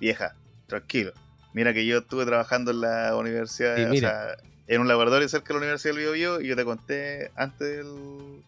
vieja, 0.00 0.34
tranquilo. 0.66 1.12
Mira 1.52 1.72
que 1.72 1.86
yo 1.86 1.98
estuve 1.98 2.24
trabajando 2.26 2.70
en 2.72 2.80
la 2.80 3.14
universidad, 3.16 3.76
Sí, 3.76 3.84
o 3.84 3.94
sea, 4.00 4.36
en 4.66 4.80
un 4.80 4.88
laboratorio 4.88 5.28
cerca 5.28 5.48
de 5.48 5.54
la 5.54 5.58
Universidad 5.58 5.94
del 5.94 6.02
Biobío 6.02 6.40
y 6.40 6.48
yo 6.48 6.56
te 6.56 6.64
conté 6.64 7.30
antes 7.36 7.60
del 7.60 8.42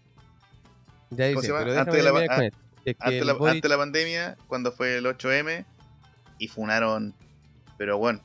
Ya 1.10 1.28
¿Cómo 1.28 1.40
dice, 1.42 1.52
pero 1.56 1.78
Antes 1.78 1.94
de 1.94 2.02
la- 2.02 2.12
que 2.84 2.90
antes, 2.98 3.26
la, 3.26 3.32
antes 3.32 3.62
de 3.62 3.68
la 3.68 3.76
pandemia, 3.76 4.36
cuando 4.48 4.72
fue 4.72 4.96
el 4.96 5.06
8M, 5.06 5.64
y 6.38 6.48
funaron, 6.48 7.14
pero 7.78 7.98
bueno, 7.98 8.20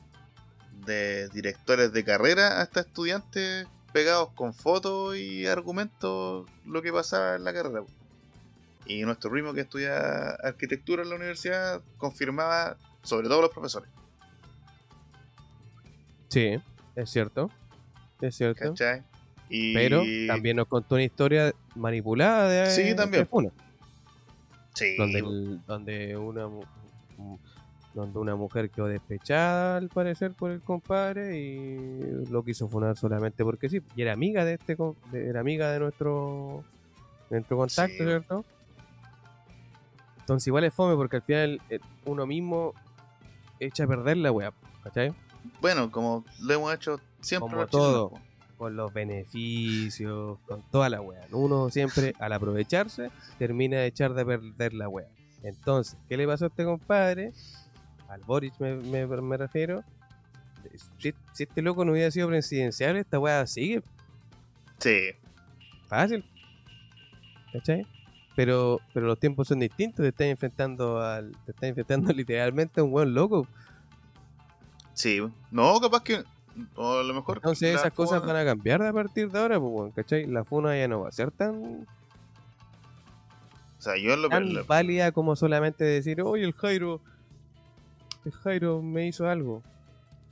de 0.84 1.28
directores 1.28 1.92
de 1.92 2.04
carrera 2.04 2.60
hasta 2.60 2.80
estudiantes 2.80 3.66
pegados 3.92 4.30
con 4.34 4.54
fotos 4.54 5.16
y 5.16 5.46
argumentos 5.46 6.48
lo 6.64 6.82
que 6.82 6.92
pasaba 6.92 7.36
en 7.36 7.44
la 7.44 7.52
carrera. 7.52 7.82
Y 8.86 9.02
nuestro 9.02 9.30
primo 9.30 9.52
que 9.52 9.60
estudia 9.60 10.30
arquitectura 10.42 11.02
en 11.02 11.10
la 11.10 11.16
universidad 11.16 11.82
confirmaba, 11.98 12.76
sobre 13.02 13.28
todo 13.28 13.42
los 13.42 13.50
profesores, 13.50 13.88
Sí, 16.28 16.58
es 16.96 17.10
cierto. 17.10 17.50
Es 18.22 18.36
cierto. 18.36 18.70
¿cachai? 18.70 19.02
Y 19.50 19.74
Pero 19.74 20.02
también 20.26 20.56
nos 20.56 20.66
contó 20.66 20.94
una 20.94 21.04
historia 21.04 21.54
manipulada 21.74 22.48
de 22.48 22.70
Sí, 22.70 22.96
también. 22.96 23.28
de 23.30 23.50
sí, 24.72 24.96
donde, 24.96 25.20
donde 25.66 26.16
una 26.16 26.48
donde 27.94 28.18
una 28.18 28.34
mujer 28.36 28.70
quedó 28.70 28.86
despechada 28.86 29.76
al 29.76 29.88
parecer 29.88 30.32
por 30.32 30.50
el 30.50 30.60
compadre 30.62 31.38
y 31.38 32.26
lo 32.30 32.42
quiso 32.42 32.68
funar 32.68 32.96
solamente 32.96 33.44
porque 33.44 33.68
sí 33.68 33.80
y 33.94 34.02
era 34.02 34.12
amiga 34.14 34.44
de 34.44 34.54
este 34.54 34.76
era 35.12 35.40
amiga 35.40 35.70
de 35.70 35.80
nuestro 35.80 36.64
de 37.28 37.36
nuestro 37.36 37.56
contacto 37.58 37.94
Sí. 37.98 38.04
cierto 38.04 38.44
entonces 40.20 40.46
igual 40.46 40.64
es 40.64 40.72
fome 40.74 40.94
porque 40.96 41.16
al 41.16 41.22
final 41.22 41.60
eh, 41.68 41.80
uno 42.06 42.26
mismo 42.26 42.72
echa 43.60 43.84
a 43.84 43.86
perder 43.86 44.16
la 44.16 44.32
wea 44.32 44.52
¿cachai? 44.82 45.12
bueno, 45.60 45.90
como 45.90 46.24
lo 46.40 46.54
hemos 46.54 46.74
hecho 46.74 47.00
siempre 47.20 47.50
Como 47.50 47.66
chilenos, 47.66 47.70
todo. 48.10 48.12
con 48.56 48.76
los 48.76 48.92
beneficios, 48.92 50.38
con 50.46 50.62
toda 50.70 50.88
la 50.88 51.00
wea. 51.00 51.26
Uno 51.32 51.68
siempre, 51.68 52.14
al 52.20 52.32
aprovecharse, 52.32 53.10
termina 53.38 53.78
de 53.78 53.86
echar 53.86 54.14
de 54.14 54.24
perder 54.24 54.72
la 54.72 54.88
wea. 54.88 55.08
Entonces, 55.42 55.98
¿qué 56.08 56.16
le 56.16 56.28
pasó 56.28 56.44
a 56.44 56.48
este 56.48 56.64
compadre? 56.64 57.32
Al 58.12 58.20
Boric 58.24 58.52
me, 58.60 58.74
me- 58.76 59.06
me 59.06 59.36
refiero. 59.36 59.82
Si, 60.98 61.12
si 61.32 61.42
este 61.44 61.62
loco 61.62 61.84
no 61.84 61.92
hubiera 61.92 62.10
sido 62.10 62.28
presidencial, 62.28 62.96
esta 62.96 63.18
wea 63.18 63.46
sigue 63.46 63.82
Sí, 64.78 64.98
fácil. 65.88 66.24
¿Cachai? 67.52 67.86
pero 68.34 68.80
pero 68.94 69.06
los 69.06 69.18
tiempos 69.20 69.48
son 69.48 69.58
distintos, 69.60 70.02
te 70.04 70.08
estás 70.08 70.26
enfrentando 70.26 71.00
al 71.02 71.32
te 71.44 71.50
estás 71.52 71.68
enfrentando 71.68 72.12
literalmente 72.14 72.80
a 72.80 72.84
un 72.84 72.90
buen 72.90 73.12
loco. 73.14 73.46
Sí, 74.94 75.20
no, 75.50 75.80
capaz 75.80 76.02
que. 76.02 76.22
O 76.76 76.98
a 76.98 77.02
lo 77.02 77.14
mejor. 77.14 77.36
Entonces 77.38 77.74
esas 77.74 77.92
cosas 77.92 78.20
funa- 78.20 78.32
van 78.34 78.42
a 78.42 78.44
cambiar 78.50 78.82
a 78.82 78.92
partir 78.92 79.30
de 79.30 79.38
ahora, 79.38 79.58
pues, 79.58 79.72
weón, 79.72 79.90
¿cachai? 79.92 80.26
La 80.26 80.44
funa 80.44 80.76
ya 80.78 80.86
no 80.88 81.00
va 81.00 81.08
a 81.08 81.12
ser 81.12 81.30
tan, 81.30 81.86
O 83.78 83.80
sea, 83.82 83.96
yo 83.96 84.14
lo 84.16 84.28
tan 84.28 84.66
válida 84.66 85.12
como 85.12 85.34
solamente 85.36 85.84
decir, 85.84 86.22
oye, 86.22 86.44
el 86.44 86.52
Jairo, 86.54 87.00
el 88.24 88.32
Jairo 88.32 88.82
me 88.82 89.06
hizo 89.06 89.28
algo. 89.28 89.62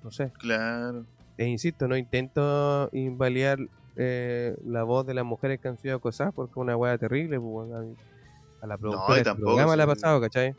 No 0.03 0.11
sé. 0.11 0.33
Claro. 0.39 1.05
E 1.37 1.47
insisto, 1.47 1.89
no 1.89 1.97
intento 1.97 2.91
invalidar 2.93 3.59
eh, 3.97 4.57
la 4.65 4.83
voz 4.83 5.07
de 5.07 5.15
las 5.15 5.25
mujeres 5.25 5.61
que 5.61 5.69
han 5.69 5.79
sido 5.79 5.97
acosadas 5.97 6.33
porque 6.35 6.53
es 6.53 6.57
una 6.57 6.77
weá 6.77 6.97
terrible, 6.99 7.41
pues, 7.41 7.71
a, 8.63 8.67
la 8.67 8.77
productora 8.77 9.15
y 9.15 9.17
del 9.17 9.25
tampoco 9.25 9.47
programa 9.47 9.77
le 9.77 9.83
ha 9.83 9.87
sí. 9.87 9.91
pasado, 9.91 10.21
¿cachai? 10.21 10.55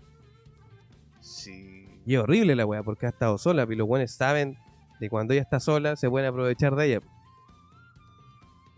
Sí. 1.20 1.88
Y 2.06 2.16
es 2.16 2.20
horrible 2.20 2.56
la 2.56 2.66
weá 2.66 2.84
porque 2.84 3.06
ha 3.06 3.10
estado 3.10 3.38
sola, 3.38 3.68
y 3.70 3.76
los 3.76 3.88
buenos 3.88 4.12
saben 4.12 4.58
de 5.00 5.10
cuando 5.10 5.34
ella 5.34 5.44
está 5.44 5.60
sola 5.60 5.96
se 5.96 6.10
pueden 6.10 6.30
aprovechar 6.30 6.76
de 6.76 6.86
ella. 6.88 7.02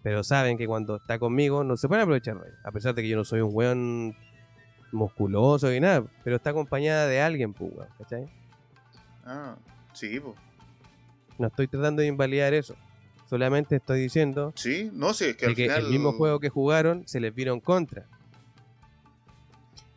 Pero 0.01 0.23
saben 0.23 0.57
que 0.57 0.67
cuando 0.67 0.97
está 0.97 1.17
conmigo 1.19 1.63
no 1.63 1.77
se 1.77 1.88
pueden 1.88 2.03
aprovechar 2.03 2.35
de 2.39 2.49
ella. 2.49 2.57
A 2.65 2.71
pesar 2.71 2.93
de 2.93 3.01
que 3.01 3.07
yo 3.07 3.15
no 3.15 3.23
soy 3.23 3.41
un 3.41 3.51
weón 3.53 4.15
musculoso 4.91 5.73
y 5.73 5.80
nada, 5.80 6.03
pero 6.23 6.35
está 6.35 6.49
acompañada 6.49 7.07
de 7.07 7.21
alguien, 7.21 7.53
pues, 7.53 7.71
¿cachai? 7.97 8.30
Ah, 9.26 9.56
sí, 9.94 10.20
pues. 10.20 10.36
No 11.38 11.48
estoy 11.48 11.68
tratando 11.68 12.02
de 12.02 12.08
invalidar 12.08 12.54
eso. 12.54 12.76
Solamente 13.30 13.78
estoy 13.78 14.02
diciendo 14.02 14.54
Sí, 14.56 14.91
no, 14.94 15.14
sí, 15.14 15.26
es 15.26 15.38
que 15.38 15.45
al 15.48 15.56
que 15.56 15.64
final. 15.64 15.86
el 15.86 15.90
mismo 15.91 16.12
juego 16.14 16.40
que 16.40 16.50
jugaron 16.50 17.08
se 17.08 17.20
les 17.20 17.34
vino 17.34 17.54
en 17.54 17.60
contra. 17.62 18.06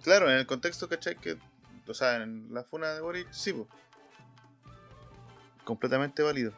Claro, 0.03 0.31
en 0.31 0.37
el 0.39 0.47
contexto, 0.47 0.89
¿cachai? 0.89 1.17
Que, 1.17 1.37
o 1.87 1.95
sea, 1.95 2.23
en 2.23 2.53
la 2.55 2.63
funa 2.63 2.93
de 2.93 3.01
Boric, 3.01 3.27
sí, 3.33 3.53
pues. 3.53 3.69
Completamente 5.65 6.23
válido. 6.23 6.53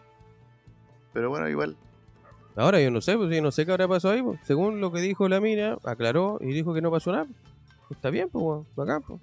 Pero 1.12 1.30
bueno, 1.30 1.48
igual. 1.48 1.76
Ahora 2.56 2.80
yo 2.80 2.90
no 2.90 3.00
sé, 3.00 3.16
pues 3.16 3.34
yo 3.34 3.40
no 3.40 3.50
sé 3.50 3.64
qué 3.64 3.72
habrá 3.72 3.88
pasado 3.88 4.14
ahí, 4.14 4.22
pues. 4.22 4.38
Según 4.44 4.80
lo 4.80 4.92
que 4.92 5.00
dijo 5.00 5.28
la 5.28 5.40
mina, 5.40 5.78
aclaró 5.84 6.38
y 6.40 6.52
dijo 6.52 6.74
que 6.74 6.82
no 6.82 6.90
pasó 6.90 7.10
nada. 7.12 7.26
Está 7.90 8.10
bien, 8.10 8.28
pues, 8.28 8.66
bacán, 8.76 9.02
pues. 9.02 9.20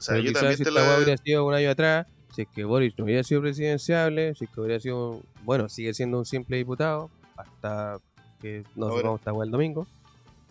O 0.00 0.02
sea, 0.02 0.14
Pero 0.14 0.24
yo 0.24 0.30
quizás 0.30 0.40
también 0.40 0.56
si 0.56 0.64
te 0.64 0.70
la. 0.70 0.96
hubiera 0.96 1.16
sido 1.18 1.46
un 1.46 1.52
año 1.52 1.70
atrás, 1.70 2.06
si 2.34 2.40
es 2.40 2.48
que 2.48 2.64
Boris 2.64 2.94
no 2.96 3.04
hubiera 3.04 3.22
sido 3.22 3.42
presidenciable, 3.42 4.34
si 4.34 4.44
es 4.46 4.50
que 4.50 4.58
hubiera 4.62 4.80
sido, 4.80 5.20
bueno, 5.42 5.68
sigue 5.68 5.92
siendo 5.92 6.18
un 6.18 6.24
simple 6.24 6.56
diputado, 6.56 7.10
hasta 7.36 7.98
que 8.40 8.64
nos 8.76 8.92
Ahora. 8.92 9.02
vamos 9.10 9.20
weá 9.26 9.44
el 9.44 9.50
domingo. 9.50 9.86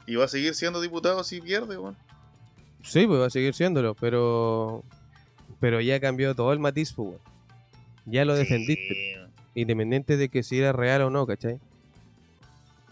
Y 0.05 0.17
va 0.17 0.25
a 0.25 0.27
seguir 0.27 0.53
siendo 0.53 0.81
diputado 0.81 1.23
si 1.23 1.41
pierde, 1.41 1.79
weón. 1.79 1.97
Sí, 2.83 3.07
pues 3.07 3.19
va 3.19 3.25
a 3.25 3.29
seguir 3.31 3.55
siéndolo, 3.55 3.95
pero 3.95 4.83
pero 5.59 5.81
ya 5.81 5.99
cambió 5.99 6.35
todo 6.35 6.53
el 6.53 6.59
matiz, 6.59 6.93
pues. 6.93 7.17
Ya 8.05 8.25
lo 8.25 8.35
defendiste, 8.35 9.17
independiente 9.55 10.15
de 10.15 10.29
que 10.29 10.43
si 10.43 10.59
era 10.59 10.73
real 10.73 11.01
o 11.01 11.09
no, 11.09 11.25
¿cachai? 11.25 11.59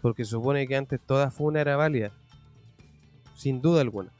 Porque 0.01 0.25
supone 0.25 0.67
que 0.67 0.75
antes 0.75 0.99
toda 0.99 1.29
funa 1.29 1.61
era 1.61 1.75
válida, 1.75 2.11
sin 3.35 3.61
duda 3.61 3.81
alguna. 3.81 4.11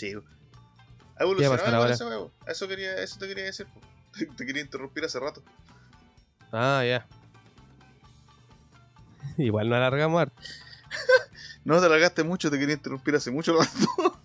Sí. 0.00 0.14
Ha 1.16 1.22
evolucionado 1.24 1.86
ese 1.88 2.04
juego. 2.04 2.30
Eso, 2.46 2.66
quería, 2.66 2.94
eso 3.02 3.18
te 3.18 3.28
quería 3.28 3.44
decir. 3.44 3.66
Te, 4.16 4.26
te 4.36 4.46
quería 4.46 4.62
interrumpir 4.62 5.04
hace 5.04 5.20
rato. 5.20 5.42
Ah, 6.52 6.82
ya. 6.84 7.06
Igual 9.36 9.68
no 9.68 9.76
alargamos 9.76 10.20
harto. 10.22 10.42
No 11.62 11.78
te 11.78 11.90
largaste 11.90 12.22
mucho, 12.24 12.50
te 12.50 12.58
quería 12.58 12.74
interrumpir 12.74 13.14
hace 13.14 13.30
mucho 13.30 13.54
rato. 13.54 14.18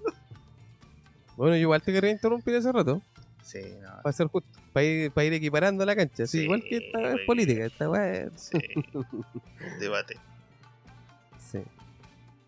Bueno, 1.36 1.54
yo 1.56 1.64
igual 1.64 1.82
te 1.82 1.92
quería 1.92 2.10
interrumpir 2.10 2.56
hace 2.56 2.72
rato. 2.72 3.02
Sí, 3.44 3.60
no. 3.82 4.02
Para 4.02 4.14
ser 4.14 4.28
justo. 4.28 4.50
Para 4.72 4.86
ir, 4.86 5.12
para 5.12 5.26
ir 5.26 5.34
equiparando 5.34 5.86
la 5.86 5.98
cancha. 5.98 6.26
Sí, 6.28 6.38
Sí, 6.38 6.44
igual 6.46 6.64
que 6.64 6.78
esta 6.78 7.12
es 7.12 7.20
política. 7.28 7.66
Esta 7.66 7.90
weá 7.90 8.14
es- 8.14 8.32
Sí. 8.38 8.58
Debate. 9.82 10.18
Sí. 11.52 11.60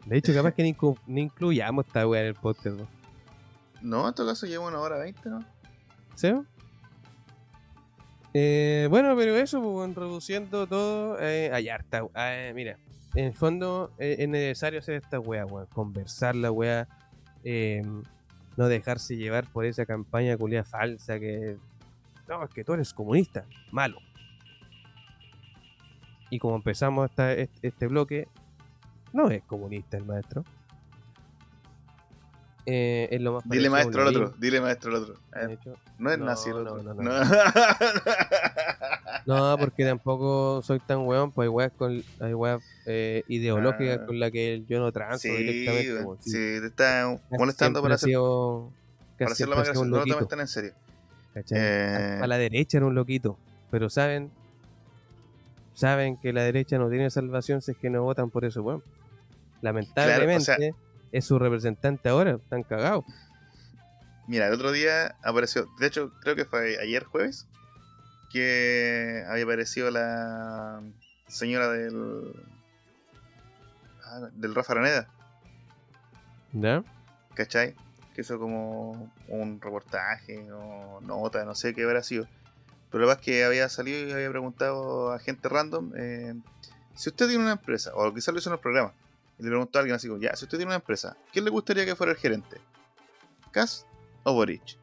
De 0.06 0.18
hecho, 0.18 0.34
capaz 0.34 0.54
que 0.54 0.64
ni 0.64 1.22
incluyamos 1.22 1.86
esta 1.86 2.08
weá 2.08 2.22
en 2.22 2.28
el 2.28 2.36
podcast, 2.36 2.78
¿no? 2.78 2.88
No, 3.82 4.08
en 4.08 4.14
todo 4.14 4.28
caso 4.28 4.46
lleva 4.46 4.68
una 4.68 4.80
hora 4.80 4.98
veinte, 4.98 5.30
¿no? 5.30 5.40
¿Sí? 6.16 6.32
Eh, 8.34 8.88
bueno, 8.90 9.16
pero 9.16 9.36
eso, 9.38 9.62
pues, 9.62 9.96
reduciendo 9.96 10.68
todo, 10.68 11.18
eh, 11.20 11.52
hay 11.54 11.70
harta. 11.70 12.02
eh, 12.16 12.52
mira, 12.56 12.78
en 13.16 13.26
el 13.26 13.34
fondo 13.34 13.92
eh, 13.98 14.18
es 14.20 14.30
necesario 14.30 14.80
hacer 14.80 14.96
esta 14.96 15.20
weá, 15.20 15.46
weón. 15.46 15.68
Conversar 15.68 16.36
la 16.36 16.52
weá. 16.52 16.88
eh, 17.44 17.82
no 18.58 18.68
dejarse 18.68 19.16
llevar 19.16 19.46
por 19.52 19.66
esa 19.66 19.86
campaña 19.86 20.36
culia 20.36 20.64
falsa 20.64 21.20
que. 21.20 21.58
No, 22.28 22.44
es 22.44 22.50
que 22.50 22.64
tú 22.64 22.74
eres 22.74 22.94
comunista. 22.94 23.46
Malo. 23.72 24.00
Y 26.30 26.40
como 26.40 26.56
empezamos 26.56 27.10
esta, 27.10 27.32
este, 27.34 27.68
este 27.68 27.88
bloque, 27.88 28.28
no 29.14 29.30
es 29.30 29.44
comunista 29.44 29.96
el 29.98 30.06
maestro. 30.06 30.44
Eh, 32.70 33.08
es 33.12 33.22
lo 33.22 33.32
más 33.32 33.44
Dile 33.48 33.70
maestro 33.70 34.02
al 34.02 34.10
otro, 34.10 34.34
dile 34.38 34.60
maestro 34.60 34.94
al 34.94 35.04
otro. 35.04 35.14
Eh, 35.36 35.58
no 36.00 36.12
es 36.12 36.18
no, 36.20 36.26
nazi 36.26 36.50
el 36.50 36.58
otro. 36.58 36.84
no, 36.84 36.94
No, 36.96 37.02
no. 37.02 37.26
No, 39.26 39.58
porque 39.58 39.84
tampoco 39.86 40.62
soy 40.62 40.80
tan 40.80 41.00
weón, 41.06 41.32
pues 41.32 41.46
hay 41.48 41.50
weas, 41.50 41.72
con, 41.78 42.04
hay 42.20 42.34
weas 42.34 42.62
eh, 42.86 43.24
ideológicas 43.28 44.00
Ah. 44.02 44.06
con 44.06 44.20
las 44.20 44.32
que 44.32 44.64
yo 44.68 44.80
no 44.80 44.92
transo 44.92 45.20
sí, 45.28 45.30
directamente. 45.30 46.04
como 46.04 46.16
sí, 46.22 46.30
si 46.32 46.38
te 46.62 46.66
está 46.68 47.18
casi 47.30 47.38
molestando 47.40 47.82
para 47.82 47.94
ha 47.94 47.96
hacer, 47.96 48.10
sido- 48.10 48.72
para 49.18 49.30
casi 49.30 49.44
hacerlo 49.44 49.56
siempre 49.56 49.56
más 49.56 49.70
ha 49.70 49.74
sido 49.74 49.74
gracioso. 49.74 49.82
un 49.82 49.90
No 49.90 49.98
lo 49.98 50.02
tomes 50.04 50.16
loquito, 50.16 50.28
tan 50.28 50.40
en 50.40 50.48
serio. 50.48 50.74
Eh, 51.52 52.18
A, 52.20 52.24
a 52.24 52.28
la 52.28 52.38
derecha 52.38 52.78
era 52.78 52.86
un 52.88 52.96
loquito, 52.96 53.38
pero 53.72 53.90
saben 53.90 54.32
saben 55.74 56.18
que 56.18 56.34
la 56.34 56.44
derecha 56.44 56.78
no 56.78 56.90
tiene 56.90 57.10
salvación 57.12 57.62
si 57.62 57.72
es 57.72 57.78
que 57.78 57.90
no 57.90 58.04
votan 58.04 58.30
por 58.30 58.46
eso, 58.46 58.62
weón. 58.64 58.84
Lamentablemente 59.62 60.46
sea- 60.46 60.58
es 61.12 61.26
su 61.26 61.40
representante 61.40 62.10
ahora, 62.10 62.32
están 62.32 62.64
cagados. 62.64 63.06
Mira, 64.28 64.48
el 64.48 64.54
otro 64.54 64.72
día 64.72 65.16
apareció, 65.24 65.68
de 65.80 65.88
hecho 65.88 66.12
creo 66.22 66.36
que 66.36 66.46
fue 66.46 66.78
ayer 66.82 67.04
jueves, 67.06 67.48
que 68.30 69.24
había 69.30 69.46
aparecido 69.46 69.90
la 69.90 70.82
señora 71.28 71.70
del 71.70 72.34
ah, 74.04 74.30
del 74.34 74.54
Rafa 74.54 74.74
Araneda, 74.74 75.08
¿Ya? 76.52 76.84
¿cachai? 77.36 77.76
Que 78.14 78.22
hizo 78.22 78.38
como 78.38 79.14
un 79.28 79.62
reportaje 79.62 80.52
o 80.52 81.00
nota, 81.02 81.46
no 81.46 81.56
sé 81.56 81.74
qué 81.74 81.84
habrá 81.84 82.04
sido. 82.04 82.28
Pero 82.92 83.02
lo 83.02 83.08
más 83.08 83.18
que 83.18 83.44
había 83.44 83.70
salido 83.70 84.08
y 84.08 84.12
había 84.12 84.30
preguntado 84.30 85.12
a 85.12 85.20
gente 85.20 85.50
random, 85.50 85.92
eh, 85.96 86.34
si 86.96 87.10
usted 87.10 87.28
tiene 87.28 87.44
una 87.44 87.54
empresa, 87.54 87.92
o 87.96 88.14
quizás 88.14 88.34
lo 88.34 88.40
hizo 88.40 88.50
en 88.50 88.56
el 88.56 88.60
programa, 88.60 88.94
y 89.40 89.44
le 89.44 89.50
preguntó 89.50 89.78
a 89.78 89.82
alguien 89.82 89.96
así 89.96 90.08
como, 90.08 90.20
ya, 90.20 90.36
si 90.36 90.46
usted 90.46 90.58
tiene 90.58 90.70
una 90.70 90.76
empresa, 90.78 91.16
¿quién 91.32 91.46
le 91.46 91.52
gustaría 91.52 91.86
que 91.86 91.96
fuera 91.96 92.12
el 92.12 92.18
gerente? 92.18 92.58
¿Cas 93.52 93.86
o 94.24 94.34
Boric? 94.34 94.78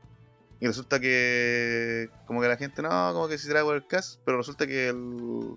Y 0.60 0.66
resulta 0.66 1.00
que 1.00 2.08
como 2.26 2.40
que 2.40 2.48
la 2.48 2.56
gente 2.56 2.80
no, 2.80 2.88
como 3.12 3.28
que 3.28 3.36
si 3.38 3.46
será 3.46 3.62
por 3.62 3.74
el 3.76 3.86
CAS, 3.86 4.20
pero 4.24 4.38
resulta 4.38 4.66
que 4.66 4.88
el... 4.88 5.56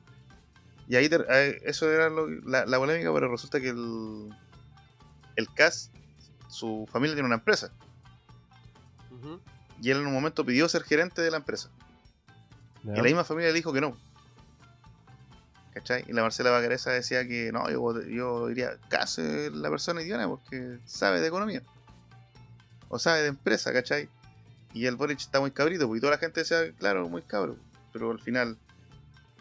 Y 0.90 0.96
ahí 0.96 1.08
eh, 1.12 1.62
eso 1.64 1.90
era 1.92 2.10
lo- 2.10 2.28
la, 2.28 2.66
la 2.66 2.78
polémica, 2.78 3.14
pero 3.14 3.30
resulta 3.30 3.60
que 3.62 3.70
el, 3.70 4.30
el 5.36 5.54
CAS, 5.54 5.92
su 6.50 6.88
familia 6.92 7.16
tiene 7.16 7.28
una 7.28 7.36
empresa. 7.36 7.72
Y 9.82 9.92
él 9.92 10.00
en 10.00 10.08
un 10.08 10.14
momento 10.14 10.44
pidió 10.46 10.68
ser 10.68 10.84
gerente 10.84 11.22
de 11.22 11.30
la 11.32 11.38
empresa. 11.38 11.70
Y 12.84 12.88
la 12.98 13.04
misma 13.04 13.24
familia 13.24 13.50
le 13.50 13.56
dijo 13.56 13.72
que 13.72 13.82
no. 13.82 13.96
¿Cachai? 15.78 16.06
Y 16.08 16.14
la 16.14 16.24
Marcela 16.24 16.50
Bacareza 16.50 16.90
decía 16.90 17.28
que 17.28 17.52
no, 17.52 17.70
yo, 17.70 18.02
yo 18.02 18.48
diría, 18.48 18.78
CAS 18.90 19.20
es 19.20 19.54
la 19.54 19.70
persona 19.70 20.02
idiota 20.02 20.28
porque 20.28 20.80
sabe 20.86 21.22
de 21.22 21.28
economía. 21.28 21.62
O 22.90 22.98
sabe 22.98 23.22
de 23.22 23.28
empresa, 23.28 23.72
¿cachai? 23.72 24.10
Y 24.74 24.88
el 24.88 24.96
Boric 24.96 25.20
está 25.20 25.40
muy 25.40 25.52
cabrito, 25.52 25.88
pues, 25.88 26.00
y 26.00 26.02
toda 26.02 26.14
la 26.14 26.18
gente 26.18 26.40
decía, 26.40 26.72
claro, 26.80 27.08
muy 27.10 27.22
cabro. 27.22 27.58
Pero 27.94 28.10
al 28.10 28.20
final, 28.20 28.58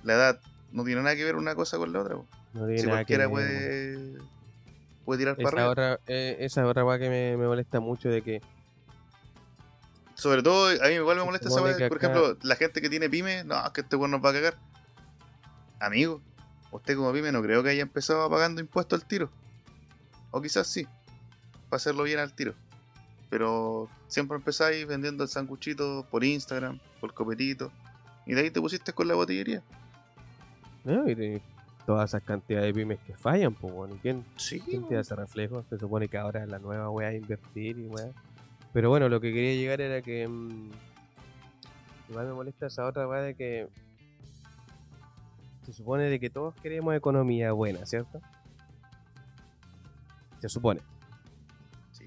la 0.03 0.13
edad 0.13 0.41
no 0.73 0.85
tiene 0.85 1.03
nada 1.03 1.17
que 1.17 1.25
ver 1.25 1.37
una 1.37 1.55
cosa 1.55 1.79
con 1.79 1.91
la 1.93 2.01
otra. 2.01 2.17
pues. 2.17 2.29
No 2.53 2.67
tiene 2.67 2.81
Si 2.81 2.87
nada 2.87 2.99
cualquiera 2.99 3.29
puede, 3.31 4.19
puede 5.07 5.19
tirar 5.19 5.37
para 5.37 5.63
Esa 5.63 5.71
otra, 5.71 6.01
eh, 6.07 6.37
esa 6.41 6.67
otra 6.67 6.85
weá 6.85 6.99
que 6.99 7.09
me, 7.09 7.37
me 7.39 7.47
molesta 7.47 7.81
mucho 7.81 8.11
de 8.11 8.21
que 8.21 8.43
Sobre 10.15 10.43
todo, 10.43 10.69
a 10.69 10.89
mí 10.89 10.95
igual 10.95 11.17
me 11.17 11.25
molesta 11.25 11.49
esa 11.49 11.63
weá. 11.63 11.89
Por 11.89 11.97
ejemplo, 11.97 12.37
la 12.43 12.57
gente 12.57 12.83
que 12.83 12.91
tiene 12.91 13.09
pyme, 13.09 13.43
no, 13.45 13.65
es 13.65 13.73
que 13.73 13.81
este 13.81 13.97
weón 13.97 14.11
nos 14.11 14.23
va 14.23 14.31
a 14.31 14.33
cagar. 14.35 14.59
Amigo, 15.81 16.21
usted 16.71 16.97
como 16.97 17.13
pyme 17.13 17.33
no 17.33 17.43
creo 17.43 17.63
que 17.63 17.71
haya 17.71 17.83
empezado 17.83 18.29
pagando 18.31 18.61
impuestos 18.61 19.01
al 19.03 19.07
tiro. 19.09 19.31
O 20.31 20.41
quizás 20.43 20.67
sí, 20.67 20.87
para 21.69 21.77
hacerlo 21.79 22.03
bien 22.05 22.19
al 22.19 22.33
tiro. 22.33 22.55
Pero 23.31 23.89
siempre 24.09 24.37
empezáis 24.37 24.87
vendiendo 24.87 25.25
el 25.25 25.29
sanguchito 25.29 26.07
por 26.11 26.25
Instagram, 26.25 26.79
por 27.01 27.13
copetito. 27.15 27.73
Y 28.25 28.35
de 28.35 28.43
ahí 28.43 28.51
te 28.51 28.61
pusiste 28.61 28.93
con 28.93 29.09
la 29.09 29.15
botillería. 29.15 29.63
¿no? 30.85 31.09
Y 31.09 31.17
te- 31.17 31.43
todas 31.85 32.11
esas 32.11 32.23
cantidades 32.23 32.67
de 32.69 32.75
pymes 32.75 32.99
que 33.07 33.17
fallan, 33.17 33.55
pues. 33.55 33.93
¿Y 33.95 33.99
quién, 33.99 34.25
Sí, 34.37 34.61
quién 34.61 34.87
te 34.89 34.95
da 34.95 35.01
ese 35.01 35.15
reflejo? 35.17 35.65
Se 35.69 35.79
supone 35.79 36.09
que 36.09 36.17
ahora 36.19 36.43
es 36.43 36.49
la 36.49 36.59
nueva 36.59 36.91
weá 36.91 37.09
de 37.11 37.17
invertir 37.19 37.79
y 37.79 37.87
weá. 37.87 38.11
Pero 38.73 38.91
bueno, 38.91 39.09
lo 39.09 39.21
que 39.21 39.33
quería 39.33 39.55
llegar 39.55 39.81
era 39.81 40.03
que. 40.03 40.27
mm, 40.29 40.71
igual 42.11 42.27
me 42.27 42.33
molesta 42.35 42.67
esa 42.67 42.87
otra 42.87 43.07
weá 43.09 43.21
de 43.23 43.35
que. 43.35 43.69
Se 45.67 45.73
supone 45.73 46.05
de 46.05 46.21
que 46.21 46.31
todos 46.31 46.55
queremos 46.55 46.95
economía 46.95 47.51
buena, 47.51 47.85
¿cierto? 47.87 48.21
Se 50.39 50.49
supone. 50.49 50.81
Sí. 51.91 52.07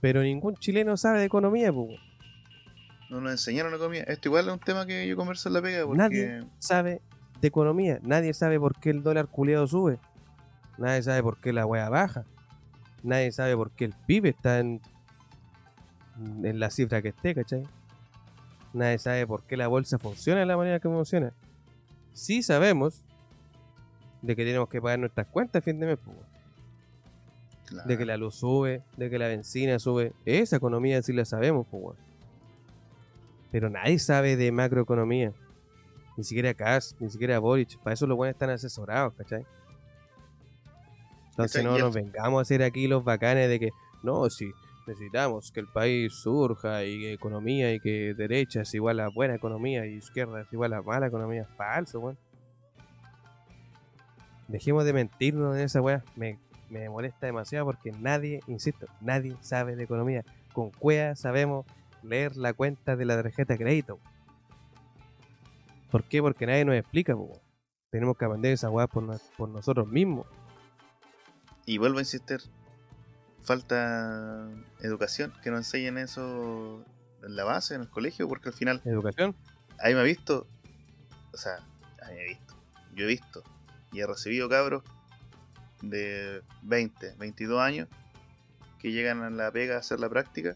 Pero 0.00 0.22
ningún 0.22 0.54
chileno 0.54 0.96
sabe 0.96 1.18
de 1.18 1.24
economía, 1.24 1.72
pues. 1.72 1.98
No 3.10 3.20
nos 3.20 3.32
enseñaron 3.32 3.74
economía. 3.74 4.04
Esto 4.04 4.28
igual 4.28 4.46
es 4.46 4.52
un 4.52 4.60
tema 4.60 4.86
que 4.86 5.08
yo 5.08 5.16
converso 5.16 5.48
en 5.48 5.54
la 5.54 5.62
pega 5.62 5.84
porque 5.84 5.98
Nadie. 5.98 6.44
sabe 6.60 7.02
de 7.40 7.48
economía. 7.48 7.98
Nadie 8.02 8.32
sabe 8.34 8.60
por 8.60 8.78
qué 8.78 8.90
el 8.90 9.02
dólar 9.02 9.26
culeado 9.26 9.66
sube. 9.66 9.98
Nadie 10.76 11.02
sabe 11.02 11.20
por 11.24 11.38
qué 11.40 11.52
la 11.52 11.66
weá 11.66 11.88
baja. 11.88 12.24
Nadie 13.02 13.32
sabe 13.32 13.56
por 13.56 13.72
qué 13.72 13.86
el 13.86 13.94
PIB 14.06 14.26
está 14.26 14.60
en, 14.60 14.80
en 16.44 16.60
la 16.60 16.70
cifra 16.70 17.02
que 17.02 17.08
esté, 17.08 17.34
¿cachai? 17.34 17.66
Nadie 18.74 18.98
sabe 19.00 19.26
por 19.26 19.42
qué 19.42 19.56
la 19.56 19.66
bolsa 19.66 19.98
funciona 19.98 20.38
de 20.38 20.46
la 20.46 20.56
manera 20.56 20.78
que 20.78 20.88
funciona. 20.88 21.32
Sí 22.18 22.42
sabemos 22.42 23.04
de 24.22 24.34
que 24.34 24.44
tenemos 24.44 24.68
que 24.68 24.82
pagar 24.82 24.98
nuestras 24.98 25.28
cuentas 25.28 25.62
a 25.62 25.64
fin 25.64 25.78
de 25.78 25.86
mes. 25.86 25.98
Claro. 27.64 27.86
de 27.86 27.98
que 27.98 28.06
la 28.06 28.16
luz 28.16 28.34
sube, 28.34 28.82
de 28.96 29.10
que 29.10 29.18
la 29.18 29.28
benzina 29.28 29.78
sube. 29.78 30.14
Esa 30.24 30.56
economía 30.56 31.02
sí 31.02 31.12
la 31.12 31.24
sabemos, 31.24 31.66
pues. 31.70 31.98
Pero 33.52 33.70
nadie 33.70 33.98
sabe 33.98 34.36
de 34.36 34.50
macroeconomía. 34.50 35.32
Ni 36.16 36.24
siquiera 36.24 36.54
Kass, 36.54 36.96
ni 36.98 37.08
siquiera 37.10 37.38
Boric. 37.38 37.78
Para 37.78 37.94
eso 37.94 38.06
los 38.06 38.16
buenos 38.16 38.34
están 38.34 38.50
asesorados, 38.50 39.14
¿cachai? 39.14 39.46
Entonces 41.30 41.62
no 41.62 41.78
nos 41.78 41.94
vengamos 41.94 42.38
a 42.38 42.42
hacer 42.42 42.62
aquí 42.62 42.88
los 42.88 43.04
bacanes 43.04 43.48
de 43.48 43.60
que, 43.60 43.70
no, 44.02 44.28
si 44.28 44.50
necesitamos 44.88 45.52
que 45.52 45.60
el 45.60 45.68
país 45.68 46.14
surja 46.14 46.84
y 46.84 46.98
que 46.98 47.12
economía 47.12 47.72
y 47.72 47.80
que 47.80 48.14
derecha 48.14 48.62
es 48.62 48.74
igual 48.74 49.00
a 49.00 49.08
buena 49.08 49.34
economía 49.34 49.86
y 49.86 49.94
izquierda 49.94 50.40
es 50.40 50.52
igual 50.52 50.72
a 50.72 50.82
mala 50.82 51.06
economía. 51.06 51.46
Falso, 51.56 52.00
weón. 52.00 52.18
Dejemos 54.48 54.84
de 54.84 54.94
mentirnos 54.94 55.56
en 55.56 55.62
esa 55.62 55.82
weá. 55.82 56.02
Me, 56.16 56.38
me 56.70 56.88
molesta 56.88 57.26
demasiado 57.26 57.66
porque 57.66 57.92
nadie, 57.92 58.40
insisto, 58.46 58.86
nadie 59.00 59.36
sabe 59.40 59.76
de 59.76 59.84
economía. 59.84 60.24
Con 60.54 60.70
cuea 60.70 61.14
sabemos 61.14 61.66
leer 62.02 62.36
la 62.36 62.54
cuenta 62.54 62.96
de 62.96 63.04
la 63.04 63.22
tarjeta 63.22 63.54
de 63.54 63.58
crédito. 63.58 64.00
¿Por 65.90 66.04
qué? 66.04 66.22
Porque 66.22 66.46
nadie 66.46 66.64
nos 66.64 66.76
explica, 66.76 67.14
weón. 67.14 67.38
Tenemos 67.90 68.16
que 68.16 68.24
aprender 68.24 68.52
esa 68.52 68.70
weá 68.70 68.86
por, 68.86 69.04
por 69.36 69.48
nosotros 69.50 69.86
mismos. 69.86 70.26
Y 71.66 71.76
vuelvo 71.76 71.98
a 71.98 72.02
insistir, 72.02 72.40
falta 73.48 74.46
educación, 74.80 75.32
que 75.42 75.50
nos 75.50 75.60
enseñen 75.60 75.96
eso 75.96 76.84
en 77.22 77.34
la 77.34 77.44
base, 77.44 77.74
en 77.74 77.80
el 77.80 77.88
colegio, 77.88 78.28
porque 78.28 78.50
al 78.50 78.54
final, 78.54 78.82
Educación. 78.84 79.34
ahí 79.78 79.94
me 79.94 80.02
he 80.02 80.04
visto, 80.04 80.46
o 81.32 81.36
sea, 81.38 81.56
ahí 82.02 82.14
me 82.14 82.22
he 82.24 82.28
visto, 82.28 82.54
yo 82.94 83.04
he 83.04 83.08
visto 83.08 83.42
y 83.90 84.00
he 84.00 84.06
recibido 84.06 84.50
cabros 84.50 84.82
de 85.80 86.42
20, 86.64 87.14
22 87.18 87.58
años 87.58 87.88
que 88.78 88.92
llegan 88.92 89.22
a 89.22 89.30
la 89.30 89.50
pega 89.50 89.76
a 89.76 89.78
hacer 89.78 89.98
la 89.98 90.10
práctica 90.10 90.54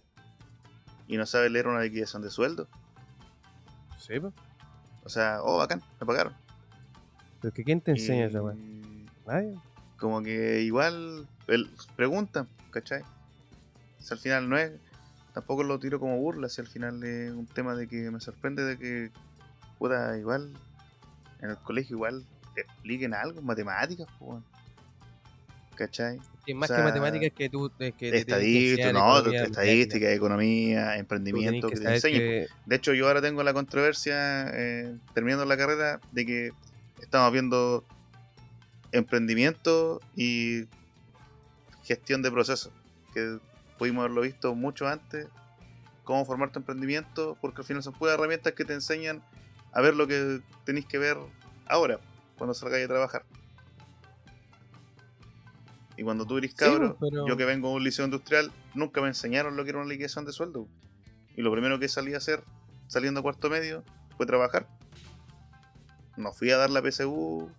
y 1.09 1.16
no 1.16 1.24
saben 1.24 1.55
leer 1.55 1.69
una 1.69 1.81
liquidación 1.81 2.20
de 2.20 2.28
sueldo. 2.28 2.69
Sí, 3.97 4.20
po. 4.20 4.35
O 5.05 5.09
sea, 5.09 5.39
oh, 5.43 5.56
bacán, 5.56 5.82
me 5.98 6.06
pagaron. 6.06 6.35
Pero 7.40 7.55
que 7.55 7.64
¿quién 7.64 7.81
te 7.81 7.93
enseña 7.93 8.24
Y 8.27 8.28
esa 8.28 8.43
weá? 8.43 8.55
Nadie. 9.27 9.59
Como 10.03 10.20
que 10.20 10.62
igual 10.62 11.29
el- 11.47 11.70
preguntan, 11.95 12.49
¿cachai? 12.73 13.05
Si 14.01 14.12
al 14.12 14.19
final 14.19 14.49
no 14.49 14.59
es, 14.59 14.73
tampoco 15.33 15.62
lo 15.62 15.79
tiro 15.79 16.01
como 16.01 16.19
burla, 16.19 16.49
si 16.49 16.61
al 16.61 16.66
final 16.66 17.05
es 17.05 17.31
un 17.31 17.47
tema 17.47 17.77
de 17.77 17.87
que 17.87 18.11
me 18.11 18.19
sorprende 18.20 18.65
de 18.65 18.77
que 18.79 19.11
pueda 19.79 20.19
igual, 20.19 20.53
en 21.41 21.51
el 21.51 21.57
colegio 21.59 21.95
igual 21.95 22.27
te 22.57 22.62
expliquen 22.62 23.15
algo, 23.15 23.43
matemáticas, 23.43 24.09
pues. 24.19 24.43
¿cachai? 25.77 26.19
Más 26.53 26.69
O 26.69 26.74
que 26.74 26.83
matemáticas 26.83 27.31
que 27.37 27.49
tú 27.49 27.70
es 27.79 27.95
que 27.95 28.11
te 28.11 28.19
Estadística, 28.19 28.93
no, 28.93 29.19
economía 29.19 29.45
estadística, 29.45 30.12
economía, 30.12 30.81
Tú 30.81 30.85
tenés 30.89 30.99
emprendimiento, 31.01 31.69
que 31.69 31.74
que 31.74 31.81
te 31.81 31.95
enseñen. 31.95 32.20
que- 32.23 32.47
De 32.66 32.74
hecho, 32.77 32.93
yo 32.93 33.07
ahora 33.07 33.23
tengo 33.23 33.45
la 33.45 33.55
controversia, 33.55 34.51
eh, 34.53 34.97
terminando 35.15 35.45
la 35.45 35.57
carrera, 35.57 36.01
de 36.11 36.27
que 36.27 36.53
estamos 37.01 37.33
viendo 37.33 37.85
emprendimiento 38.93 40.01
y 40.14 40.66
gestión 41.85 42.23
de 42.23 42.31
procesos, 42.31 42.73
que 43.12 43.39
pudimos 43.78 44.02
haberlo 44.05 44.20
visto 44.23 44.55
mucho 44.55 44.86
antes, 44.86 45.27
cómo 46.05 46.24
formar 46.24 46.52
tu 46.52 46.59
emprendimiento, 46.60 47.36
porque 47.40 47.62
al 47.62 47.64
final 47.66 47.82
son 47.82 47.94
puras 47.94 48.14
herramientas 48.14 48.52
que 48.52 48.64
te 48.64 48.74
enseñan 48.74 49.23
a 49.73 49.81
ver 49.81 49.94
lo 49.97 50.06
que 50.06 50.40
tenéis 50.64 50.86
que 50.86 50.98
ver 50.98 51.16
ahora, 51.66 51.98
cuando 52.36 52.55
salgáis 52.55 52.85
a 52.85 52.89
trabajar. 52.89 53.24
Y 55.97 56.02
cuando 56.05 56.27
tú 56.27 56.39
eres 56.39 56.55
cabro, 56.55 56.97
pues, 56.98 57.10
pero- 57.12 57.27
yo 57.27 57.36
que 57.36 57.44
vengo 57.44 57.69
de 57.70 57.74
un 57.77 57.85
liceo 57.85 58.05
industrial, 58.05 58.51
nunca 58.74 59.01
me 59.01 59.09
enseñaron 59.09 59.56
lo 59.56 59.64
que 59.64 59.70
era 59.70 59.78
una 59.81 59.89
liquidación 59.89 60.24
de 60.24 60.32
sueldo. 60.32 60.66
Y 61.36 61.43
lo 61.43 61.52
primero 61.52 61.78
que 61.78 61.89
salí 61.89 62.14
a 62.14 62.19
hacer, 62.19 62.43
saliendo 62.89 63.20
a 63.20 63.23
cuarto 63.23 63.48
medio, 63.51 63.85
fue 64.16 64.27
trabajar. 64.27 64.66
No 66.16 66.32
fui 66.32 66.51
a 66.51 66.56
dar 66.56 66.70
la 66.70 66.82
PSU, 66.82 67.51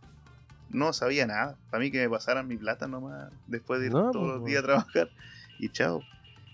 no 0.74 0.92
sabía 0.92 1.26
nada. 1.26 1.58
Para 1.70 1.82
mí 1.82 1.92
que 1.92 2.02
me 2.02 2.10
pasaran 2.10 2.48
mi 2.48 2.58
plata 2.58 2.88
nomás, 2.88 3.32
después 3.48 3.80
de 3.80 3.88
ir 3.88 3.94
No, 3.94 4.12
todos 4.12 4.26
pues, 4.26 4.40
los 4.40 4.46
días 4.46 4.64
a 4.64 4.66
trabajar. 4.66 5.10
Y 5.60 5.70
chao. 5.70 6.02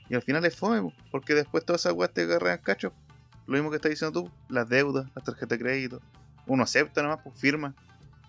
Y 0.09 0.15
al 0.15 0.21
final 0.21 0.43
es 0.45 0.55
fome, 0.55 0.81
po, 0.81 0.93
porque 1.11 1.33
después 1.33 1.65
todas 1.65 1.81
esas 1.81 1.93
weas 1.93 2.11
te 2.11 2.23
agarran 2.23 2.57
cacho. 2.59 2.91
Lo 3.47 3.53
mismo 3.53 3.69
que 3.69 3.77
estás 3.77 3.89
diciendo 3.89 4.21
tú, 4.21 4.31
las 4.47 4.67
deudas, 4.67 5.07
las 5.15 5.23
tarjetas 5.23 5.57
de 5.57 5.63
crédito. 5.63 6.01
Uno 6.45 6.63
acepta 6.63 7.01
nomás, 7.01 7.19
pues 7.23 7.39
firma. 7.39 7.73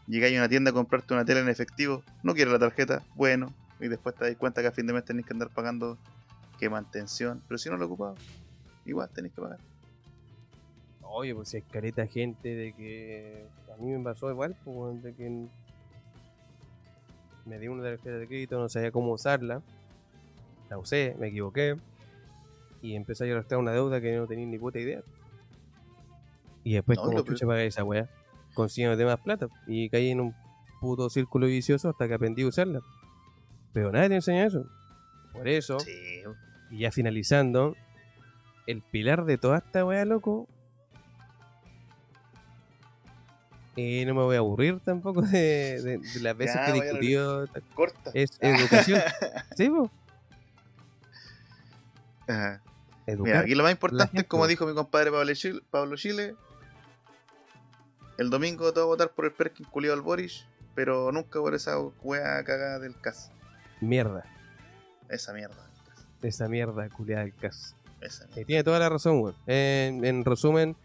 Llegáis 0.07 0.37
a 0.37 0.41
una 0.41 0.49
tienda 0.49 0.71
a 0.71 0.75
comprarte 0.75 1.15
una 1.15 1.25
tele 1.25 1.41
en 1.41 1.49
efectivo, 1.49 2.03
no 2.23 2.35
quiere 2.35 2.51
la 2.51 2.59
tarjeta, 2.59 3.03
bueno. 3.15 3.53
Y 3.79 3.89
después 3.89 4.15
te 4.15 4.25
das 4.27 4.37
cuenta 4.37 4.61
que 4.61 4.69
a 4.69 4.73
fin 4.73 4.87
de 4.87 4.93
mes 4.93 5.05
tenéis 5.05 5.27
que 5.27 5.33
andar 5.33 5.51
pagando 5.51 5.99
que 6.59 6.69
mantención. 6.69 7.43
Pero 7.49 7.59
si 7.59 7.71
no 7.71 7.77
lo 7.77 7.87
ocupado, 7.87 8.15
igual 8.85 9.09
tenéis 9.11 9.35
que 9.35 9.41
pagar. 9.41 9.59
Oye, 11.03 11.35
pues 11.35 11.49
si 11.49 11.57
hay 11.57 11.62
careta 11.62 12.07
gente 12.07 12.49
de 12.55 12.73
que 12.73 13.47
a 13.73 13.83
mí 13.83 13.91
me 13.91 14.05
pasó 14.05 14.31
igual, 14.31 14.57
pues 14.65 15.03
de 15.03 15.15
que 15.15 15.49
me 17.47 17.59
di 17.59 17.69
una 17.69 17.83
tarjeta 17.83 18.19
de 18.19 18.27
crédito, 18.27 18.59
no 18.59 18.69
sabía 18.69 18.91
cómo 18.91 19.12
usarla, 19.12 19.62
la 20.69 20.79
usé, 20.79 21.17
me 21.19 21.29
equivoqué 21.29 21.77
y 22.83 22.95
empecé 22.95 23.29
a 23.29 23.33
arrastrar 23.33 23.61
una 23.61 23.73
deuda 23.73 24.01
que 24.01 24.17
no 24.17 24.27
tenía 24.27 24.47
ni 24.47 24.59
puta 24.59 24.79
idea. 24.79 25.03
Y 26.65 26.75
después 26.75 26.99
No, 26.99 27.05
como 27.05 27.23
chucha 27.23 27.47
pagué 27.47 27.67
esa 27.67 27.85
weá, 27.85 28.09
consiguiendo 28.55 29.05
más 29.05 29.21
plata 29.21 29.49
y 29.67 29.89
caí 29.89 30.11
en 30.11 30.21
un 30.21 30.35
puto 30.81 31.09
círculo 31.11 31.47
vicioso 31.47 31.89
hasta 31.89 32.09
que 32.09 32.15
aprendí 32.15 32.43
a 32.43 32.49
usarla. 32.49 32.81
Pero 33.73 33.93
nadie 33.93 34.09
te 34.09 34.15
enseña 34.17 34.47
eso. 34.47 34.67
Por 35.33 35.49
eso, 35.49 35.79
Sí, 35.81 36.23
y 36.71 36.81
ya 36.81 36.91
finalizando, 36.91 37.77
el 38.67 38.83
pilar 38.83 39.25
de 39.25 39.39
toda 39.39 39.59
esta 39.59 39.85
weá, 39.85 40.05
loco. 40.05 40.49
Y 43.77 44.05
no 44.05 44.15
me 44.15 44.23
voy 44.23 44.37
a 44.37 44.41
aburrir 44.41 44.81
tampoco 44.81 45.23
de, 45.23 45.81
de- 45.81 45.99
de 45.99 46.21
las 46.21 46.37
veces 46.37 46.57
Ya, 46.57 46.65
que 46.67 46.79
he 46.79 46.83
discutido. 46.83 47.47
corta. 47.75 48.11
Es 48.15 48.31
educación. 48.41 49.01
¿Sí? 49.57 49.71
Ajá. 52.29 52.61
Educar. 53.07 53.27
Mira, 53.27 53.41
aquí 53.41 53.55
lo 53.55 53.63
más 53.65 53.73
importante 53.73 54.21
es 54.21 54.27
como 54.27 54.47
dijo 54.47 54.67
mi 54.67 54.75
compadre 54.75 55.11
Pablo 55.11 55.35
Chile, 55.35 55.61
Pablo 55.71 55.97
Chile. 55.97 56.35
El 58.19 58.31
domingo 58.31 58.73
te 58.73 58.81
voy 58.81 58.83
a 58.83 58.87
votar 58.87 59.11
por 59.13 59.25
el 59.25 59.33
Perkin 59.33 59.67
culiado 59.67 59.95
al 59.97 60.03
Boris, 60.03 60.45
pero 60.75 61.11
nunca 61.11 61.41
por 61.41 61.55
esa 61.55 61.79
wea 62.03 62.43
cagada 62.45 62.79
del 62.79 62.95
CAS. 63.01 63.31
Mierda. 63.81 64.25
Esa 65.09 65.33
mierda 65.33 65.57
del 65.57 65.73
CAS. 65.95 66.07
Esa 66.23 66.49
mierda 66.49 66.89
culiada 66.91 67.23
del 67.23 67.35
caso. 67.35 67.75
Esa 68.01 68.25
Y 68.25 68.29
mierda. 68.29 68.47
tiene 68.47 68.65
toda 68.65 68.79
la 68.79 68.89
razón, 68.91 69.21
weón. 69.23 69.35
En, 69.47 70.05
en 70.05 70.25
resumen, 70.25 70.77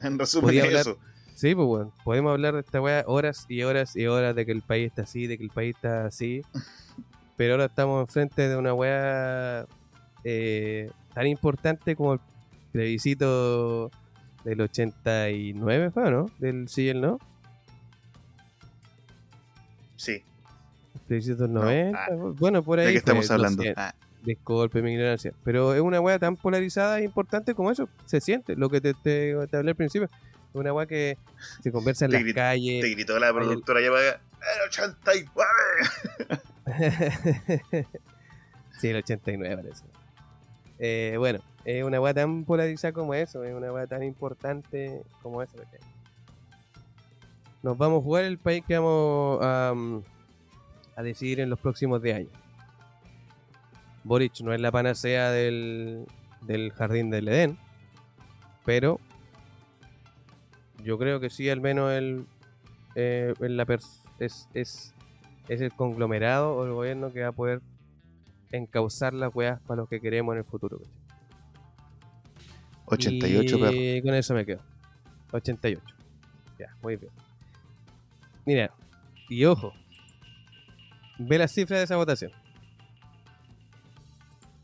En 0.00 0.18
resumen, 0.18 0.48
Podía 0.48 0.64
hablar- 0.64 0.80
eso. 0.82 0.98
Sí, 1.34 1.54
pues, 1.54 1.66
weón. 1.68 1.92
Podemos 2.04 2.32
hablar 2.32 2.54
de 2.54 2.60
esta 2.60 2.80
weá 2.80 3.04
horas 3.06 3.46
y 3.48 3.62
horas 3.62 3.96
y 3.96 4.06
horas 4.06 4.34
de 4.34 4.46
que 4.46 4.52
el 4.52 4.62
país 4.62 4.88
está 4.88 5.02
así, 5.02 5.26
de 5.26 5.38
que 5.38 5.44
el 5.44 5.50
país 5.50 5.74
está 5.76 6.06
así. 6.06 6.42
pero 7.36 7.54
ahora 7.54 7.64
estamos 7.66 8.00
enfrente 8.02 8.48
de 8.48 8.56
una 8.56 8.74
weá 8.74 9.66
eh, 10.24 10.90
tan 11.14 11.26
importante 11.26 11.96
como 11.96 12.14
el 12.14 12.20
plebiscito 12.72 13.90
del 14.44 14.60
89, 14.60 15.90
¿fue 15.90 16.10
no? 16.10 16.30
Del 16.38 16.68
sí 16.68 16.82
y 16.84 16.88
el 16.90 17.00
no. 17.00 17.18
Sí. 19.96 20.22
El 20.94 21.00
plebiscito 21.06 21.42
del 21.44 21.52
No, 21.52 21.62
90. 21.62 21.98
ah. 21.98 22.08
Bueno, 22.38 22.62
por 22.62 22.78
ahí. 22.78 22.86
¿De 22.86 22.92
qué 22.92 22.98
estamos 22.98 23.30
hablando? 23.30 23.62
Ah, 23.76 23.94
Disculpe 24.24 24.82
mi 24.82 24.92
ignorancia. 24.92 25.32
Pero 25.42 25.74
es 25.74 25.80
una 25.80 26.00
weá 26.00 26.18
tan 26.18 26.36
polarizada 26.36 27.00
e 27.00 27.04
importante 27.04 27.54
como 27.54 27.70
eso. 27.70 27.88
Se 28.06 28.20
siente, 28.20 28.54
lo 28.56 28.68
que 28.68 28.80
te, 28.80 28.94
te, 28.94 29.34
te 29.48 29.56
hablé 29.56 29.70
al 29.70 29.76
principio. 29.76 30.08
Una 30.54 30.72
weá 30.72 30.86
que 30.86 31.16
se 31.62 31.72
conversa 31.72 32.04
en 32.04 32.12
las 32.12 32.22
grit- 32.22 32.34
calles. 32.34 32.82
Te 32.82 32.90
gritó 32.90 33.18
la 33.18 33.32
productora 33.32 33.80
ya 33.80 33.90
para 33.90 34.08
¡El 34.10 34.68
89! 34.68 35.32
sí, 38.80 38.88
el 38.88 38.96
89 38.96 39.56
parece. 39.56 39.84
Eh, 40.78 41.14
bueno, 41.18 41.38
es 41.64 41.84
una 41.84 42.00
weá 42.00 42.12
tan 42.12 42.44
polarizada 42.44 42.92
como 42.92 43.14
eso, 43.14 43.44
es 43.44 43.54
una 43.54 43.72
weá 43.72 43.86
tan 43.86 44.02
importante 44.02 45.02
como 45.22 45.42
eso. 45.42 45.56
Nos 47.62 47.78
vamos 47.78 48.00
a 48.00 48.02
jugar 48.02 48.24
el 48.24 48.38
país 48.38 48.64
que 48.66 48.74
vamos 48.76 49.38
a, 49.42 49.72
mm, 49.74 50.02
a 50.96 51.02
decidir 51.02 51.38
en 51.40 51.48
los 51.50 51.60
próximos 51.60 52.02
10 52.02 52.16
años. 52.16 52.32
Boric 54.04 54.40
no 54.40 54.52
es 54.52 54.60
la 54.60 54.72
panacea 54.72 55.30
del, 55.30 56.04
del 56.40 56.72
jardín 56.72 57.10
del 57.10 57.28
Edén, 57.28 57.56
pero 58.64 58.98
yo 60.82 60.98
creo 60.98 61.20
que 61.20 61.30
sí, 61.30 61.48
al 61.48 61.60
menos 61.60 61.92
el, 61.92 62.26
eh, 62.94 63.34
la 63.38 63.66
es, 64.18 64.48
es, 64.54 64.94
es 65.48 65.60
el 65.60 65.72
conglomerado 65.72 66.54
o 66.54 66.64
el 66.64 66.72
gobierno 66.72 67.12
que 67.12 67.22
va 67.22 67.28
a 67.28 67.32
poder 67.32 67.60
encauzar 68.50 69.14
las 69.14 69.34
weas 69.34 69.60
para 69.62 69.82
los 69.82 69.88
que 69.88 70.00
queremos 70.00 70.32
en 70.34 70.38
el 70.38 70.44
futuro. 70.44 70.78
¿cachai? 72.88 73.16
88, 73.16 73.58
perro. 73.58 73.72
Y 73.72 74.02
con 74.02 74.14
eso 74.14 74.34
me 74.34 74.44
quedo. 74.44 74.60
88. 75.32 75.82
Ya, 76.58 76.76
muy 76.82 76.96
bien. 76.96 77.12
Mira, 78.44 78.70
y 79.28 79.44
ojo, 79.44 79.72
ve 81.18 81.38
las 81.38 81.52
cifras 81.52 81.80
de 81.80 81.84
esa 81.84 81.96
votación. 81.96 82.32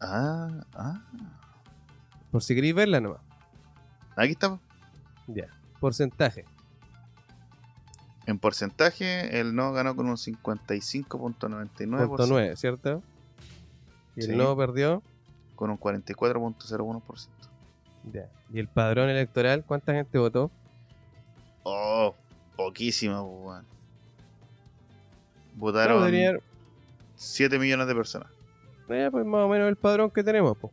Ah, 0.01 0.65
ah. 0.75 1.03
Por 2.31 2.43
si 2.43 2.55
queréis 2.55 2.75
verla 2.75 3.01
nomás. 3.01 3.21
Aquí 4.17 4.33
estamos. 4.33 4.61
Ya. 5.27 5.58
Porcentaje. 5.81 6.45
En 8.27 8.39
porcentaje, 8.39 9.41
el 9.41 9.55
no 9.55 9.73
ganó 9.73 9.97
con 9.97 10.07
un 10.09 10.17
55.99%. 10.17 12.07
Punto 12.09 12.27
9, 12.27 12.57
¿cierto? 12.57 13.03
Y 14.17 14.25
el 14.25 14.37
no 14.37 14.57
perdió. 14.57 15.03
Con 15.55 15.71
un 15.71 15.79
44.01%. 15.79 17.29
Ya. 18.13 18.29
Y 18.53 18.59
el 18.59 18.69
padrón 18.69 19.09
electoral, 19.09 19.65
¿cuánta 19.65 19.93
gente 19.95 20.19
votó? 20.19 20.51
Oh, 21.63 22.15
poquísimo, 22.57 23.25
pues, 23.27 23.47
weón. 23.47 23.67
Votaron 25.57 26.05
debería- 26.05 26.39
7 27.17 27.59
millones 27.59 27.87
de 27.87 27.95
personas. 27.95 28.29
Eh, 28.89 29.09
pues 29.11 29.25
más 29.27 29.41
o 29.45 29.49
menos 29.49 29.69
el 29.69 29.77
padrón 29.77 30.11
que 30.11 30.23
tenemos, 30.23 30.57
pues. 30.59 30.73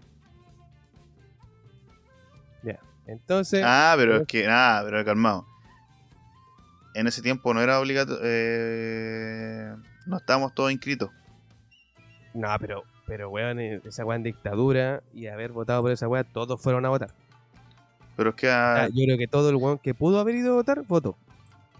Entonces, 3.07 3.61
Ah, 3.65 3.93
pero 3.97 4.17
es 4.17 4.27
que, 4.27 4.47
ah, 4.49 4.81
pero 4.85 5.03
calmado. 5.05 5.45
En 6.93 7.07
ese 7.07 7.21
tiempo 7.21 7.53
no 7.53 7.61
era 7.61 7.79
obligatorio. 7.79 8.19
Eh, 8.23 9.75
no 10.05 10.17
estábamos 10.17 10.53
todos 10.55 10.71
inscritos. 10.71 11.09
no, 12.33 12.47
pero, 12.59 12.83
pero 13.05 13.29
weón, 13.29 13.59
eh, 13.59 13.81
esa 13.85 14.05
weá 14.05 14.15
en 14.15 14.23
dictadura 14.23 15.03
y 15.13 15.27
haber 15.27 15.51
votado 15.51 15.81
por 15.81 15.91
esa 15.91 16.07
weá, 16.07 16.23
todos 16.23 16.61
fueron 16.61 16.85
a 16.85 16.89
votar. 16.89 17.09
Pero 18.15 18.29
es 18.29 18.35
que 18.35 18.49
ah, 18.49 18.87
yo 18.93 19.03
creo 19.05 19.17
que 19.17 19.27
todo 19.27 19.49
el 19.49 19.55
weón 19.57 19.77
que 19.77 19.93
pudo 19.93 20.19
haber 20.19 20.35
ido 20.35 20.53
a 20.53 20.55
votar, 20.55 20.81
votó. 20.83 21.17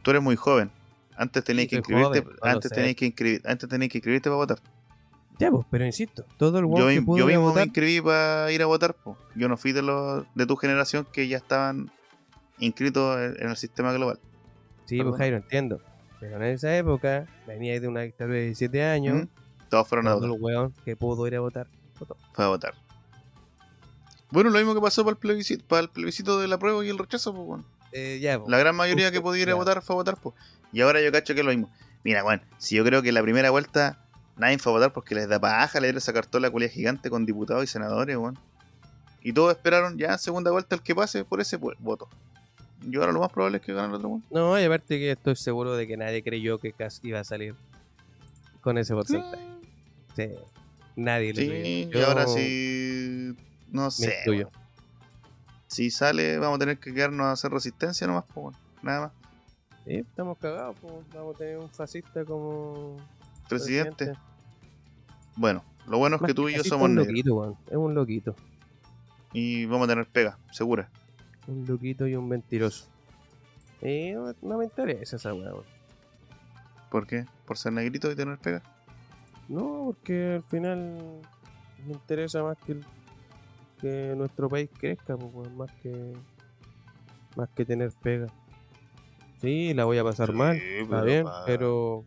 tú 0.04 0.12
eres 0.12 0.22
muy 0.22 0.36
joven. 0.36 0.70
Antes 1.18 1.46
tenías 1.46 1.64
Sí, 1.64 1.70
que 1.70 1.76
inscribirte, 1.78 2.22
joven, 2.22 2.38
antes 2.42 2.72
tenías 2.72 2.96
que 2.96 3.06
inscribir, 3.06 3.42
antes 3.46 3.70
tenías 3.70 3.90
que 3.90 3.98
inscribirte 4.00 4.30
para 4.30 4.36
votar. 4.36 4.58
Ya, 5.40 5.52
pues, 5.52 5.66
pero 5.70 5.86
insisto, 5.86 6.26
todo 6.38 6.60
el 6.60 6.66
Yo, 6.66 6.88
que 6.88 7.02
pudo 7.02 7.18
yo 7.18 7.24
a 7.26 7.28
mismo 7.28 7.42
me 7.44 7.48
votar, 7.50 7.66
inscribí 7.66 8.02
para 8.02 8.52
ir 8.52 8.62
a 8.62 8.66
votar. 8.68 8.94
po. 8.94 9.18
Yo 9.36 9.48
no 9.50 9.58
fui 9.58 9.72
de 9.74 9.82
los 9.82 10.26
de 10.36 10.46
tu 10.46 10.56
generación 10.56 11.06
que 11.12 11.28
ya 11.28 11.38
estaban 11.38 11.92
inscritos 12.60 13.18
en 13.40 13.50
el 13.50 13.58
sistema 13.58 13.92
global. 13.94 14.20
sí, 14.86 14.98
perdón. 14.98 15.12
pues 15.12 15.20
Jairo, 15.20 15.38
entiendo. 15.38 15.82
Pero 16.20 16.38
en 16.38 16.44
esa 16.44 16.76
época, 16.78 17.28
venía 17.46 17.78
de 17.80 17.88
una 17.88 18.02
dictadura 18.02 18.38
de 18.38 18.46
17 18.46 18.84
años, 18.84 19.24
¿Mm? 19.24 19.28
Todos 19.70 19.88
fueron 19.88 20.08
a 20.08 20.12
todo 20.12 20.22
votar. 20.22 20.36
el 20.38 20.42
weón 20.42 20.74
que 20.86 20.96
pudo 20.96 21.28
ir 21.28 21.36
a 21.36 21.40
votar, 21.42 21.68
votó. 22.00 22.16
Fue 22.34 22.46
a 22.46 22.48
votar. 22.48 22.74
Bueno, 24.32 24.50
lo 24.50 24.58
mismo 24.58 24.74
que 24.74 24.82
pasó 24.82 25.04
para 25.04 25.14
el 25.14 25.18
plebiscito, 25.18 25.66
para 25.68 25.82
el 25.82 25.90
plebiscito 25.90 26.40
de 26.40 26.48
la 26.48 26.58
prueba 26.58 26.84
y 26.86 26.90
el 26.90 26.98
rechazo, 26.98 27.34
pues, 27.34 27.48
weón. 27.48 27.66
Eh, 27.92 28.20
ya, 28.22 28.40
pues. 28.40 28.50
La 28.50 28.58
gran 28.58 28.76
mayoría 28.76 29.12
que 29.12 29.22
podía 29.22 29.44
ir 29.44 29.50
a 29.50 29.52
ya. 29.52 29.56
votar 29.56 29.82
fue 29.82 29.96
a 29.96 29.98
votar, 29.98 30.18
pues. 30.22 30.36
Y 30.72 30.82
ahora 30.82 31.02
yo 31.02 31.12
cacho 31.12 31.34
que 31.34 31.42
es 31.42 31.46
lo 31.46 31.52
mismo. 31.52 31.72
Mira, 32.04 32.22
Juan, 32.22 32.42
si 32.58 32.76
yo 32.76 32.84
creo 32.84 33.02
que 33.02 33.12
la 33.12 33.22
primera 33.22 33.50
vuelta 33.50 34.05
nadie 34.38 34.58
fue 34.58 34.72
a 34.72 34.76
votar 34.76 34.94
porque 34.94 35.16
les 35.16 35.28
da 35.30 35.40
paja 35.40 35.80
leer 35.80 35.96
esa 35.98 36.14
cartola 36.14 36.50
culia 36.50 36.70
gigante 36.70 37.10
con 37.10 37.26
diputados 37.26 37.64
y 37.64 37.68
senadores, 37.68 38.18
weón. 38.18 38.38
Y 39.22 39.34
todos 39.34 39.52
esperaron 39.54 39.98
ya 39.98 40.18
segunda 40.18 40.52
vuelta 40.52 40.76
el 40.76 40.82
que 40.82 40.94
pase 40.94 41.26
por 41.26 41.42
ese 41.42 41.58
voto. 41.58 42.08
Y 42.88 42.96
ahora 42.98 43.12
lo 43.12 43.20
más 43.22 43.32
probable 43.32 43.58
es 43.58 43.64
que 43.64 43.74
gane 43.74 43.88
el 43.90 43.94
otro, 43.96 44.10
weón. 44.10 44.24
No, 44.30 44.60
y 44.60 44.64
aparte 44.64 45.00
que 45.00 45.12
estoy 45.12 45.36
seguro 45.36 45.76
de 45.76 45.88
que 45.88 45.98
nadie 45.98 46.24
creyó 46.24 46.60
que 46.60 46.72
Cas 46.74 47.00
iba 47.04 47.20
a 47.20 47.24
salir 47.24 47.56
con 48.62 48.78
ese 48.78 48.94
porcentaje. 48.94 49.44
Sí. 50.16 50.30
Nadie 50.96 51.34
lo 51.34 51.42
Sí, 51.42 51.48
creyó. 51.48 52.00
y 52.00 52.04
ahora 52.04 52.26
Yo 52.26 52.34
sí. 52.34 53.36
No 53.72 53.92
sé. 53.92 54.48
Si 55.68 55.90
sale, 55.92 56.38
vamos 56.38 56.58
a 56.58 56.60
tener 56.60 56.78
que 56.80 56.94
quedarnos 56.94 57.26
a 57.26 57.32
hacer 57.32 57.52
resistencia 57.52 58.06
nomás, 58.08 58.26
pues. 58.34 58.56
Nada 58.82 59.02
más. 59.02 59.12
Sí, 59.86 59.96
estamos 59.96 60.38
cagados, 60.38 60.76
pues. 60.80 60.94
Vamos 61.14 61.36
a 61.36 61.38
tener 61.40 61.58
un 61.58 61.70
fascista 61.70 62.24
como 62.24 62.98
Presidente. 63.48 64.14
Bueno, 65.36 65.64
lo 65.88 65.98
bueno 65.98 66.16
es 66.16 66.22
Más 66.22 66.30
que 66.30 66.34
tú 66.34 66.50
y 66.50 66.56
yo 66.56 66.64
somos 66.64 66.88
un 66.90 66.96
negros. 66.96 67.08
loquito, 67.10 67.36
weón. 67.36 67.56
Es 67.70 67.76
un 67.78 67.94
loquito. 67.94 68.36
Y 69.34 69.66
vamos 69.66 69.86
a 69.88 69.92
tener 69.92 70.08
pega, 70.08 70.38
segura. 70.52 70.90
Un 71.48 71.66
loquito 71.68 72.08
y 72.08 72.16
un 72.16 72.28
mentiroso. 72.28 72.88
Y 73.82 74.12
no, 74.14 74.34
no 74.42 74.58
me 74.58 74.66
interesa 74.66 75.18
esa 75.18 75.34
weá, 75.34 75.52
weón. 75.52 75.66
¿Por 76.90 77.06
qué? 77.06 77.26
¿Por 77.46 77.58
ser 77.58 77.74
negrito 77.74 78.10
y 78.12 78.16
tener 78.16 78.38
pega? 78.40 78.64
No, 79.50 79.84
porque 79.86 80.36
al 80.36 80.44
final 80.44 81.22
me 81.86 81.94
interesa 81.94 82.42
más 82.44 82.58
que, 82.66 82.72
el- 82.72 82.86
que 83.80 84.14
nuestro 84.16 84.50
país 84.50 84.70
crezca, 84.76 85.18
pues, 85.18 85.52
más 85.54 85.72
que 85.84 86.14
más 87.36 87.50
que 87.50 87.66
tener 87.66 87.92
pega. 88.02 88.28
Sí, 89.42 89.74
la 89.74 89.84
voy 89.84 89.98
a 89.98 90.04
pasar 90.06 90.32
mal, 90.32 90.56
está 90.56 91.02
bien, 91.02 91.26
pero 91.46 92.06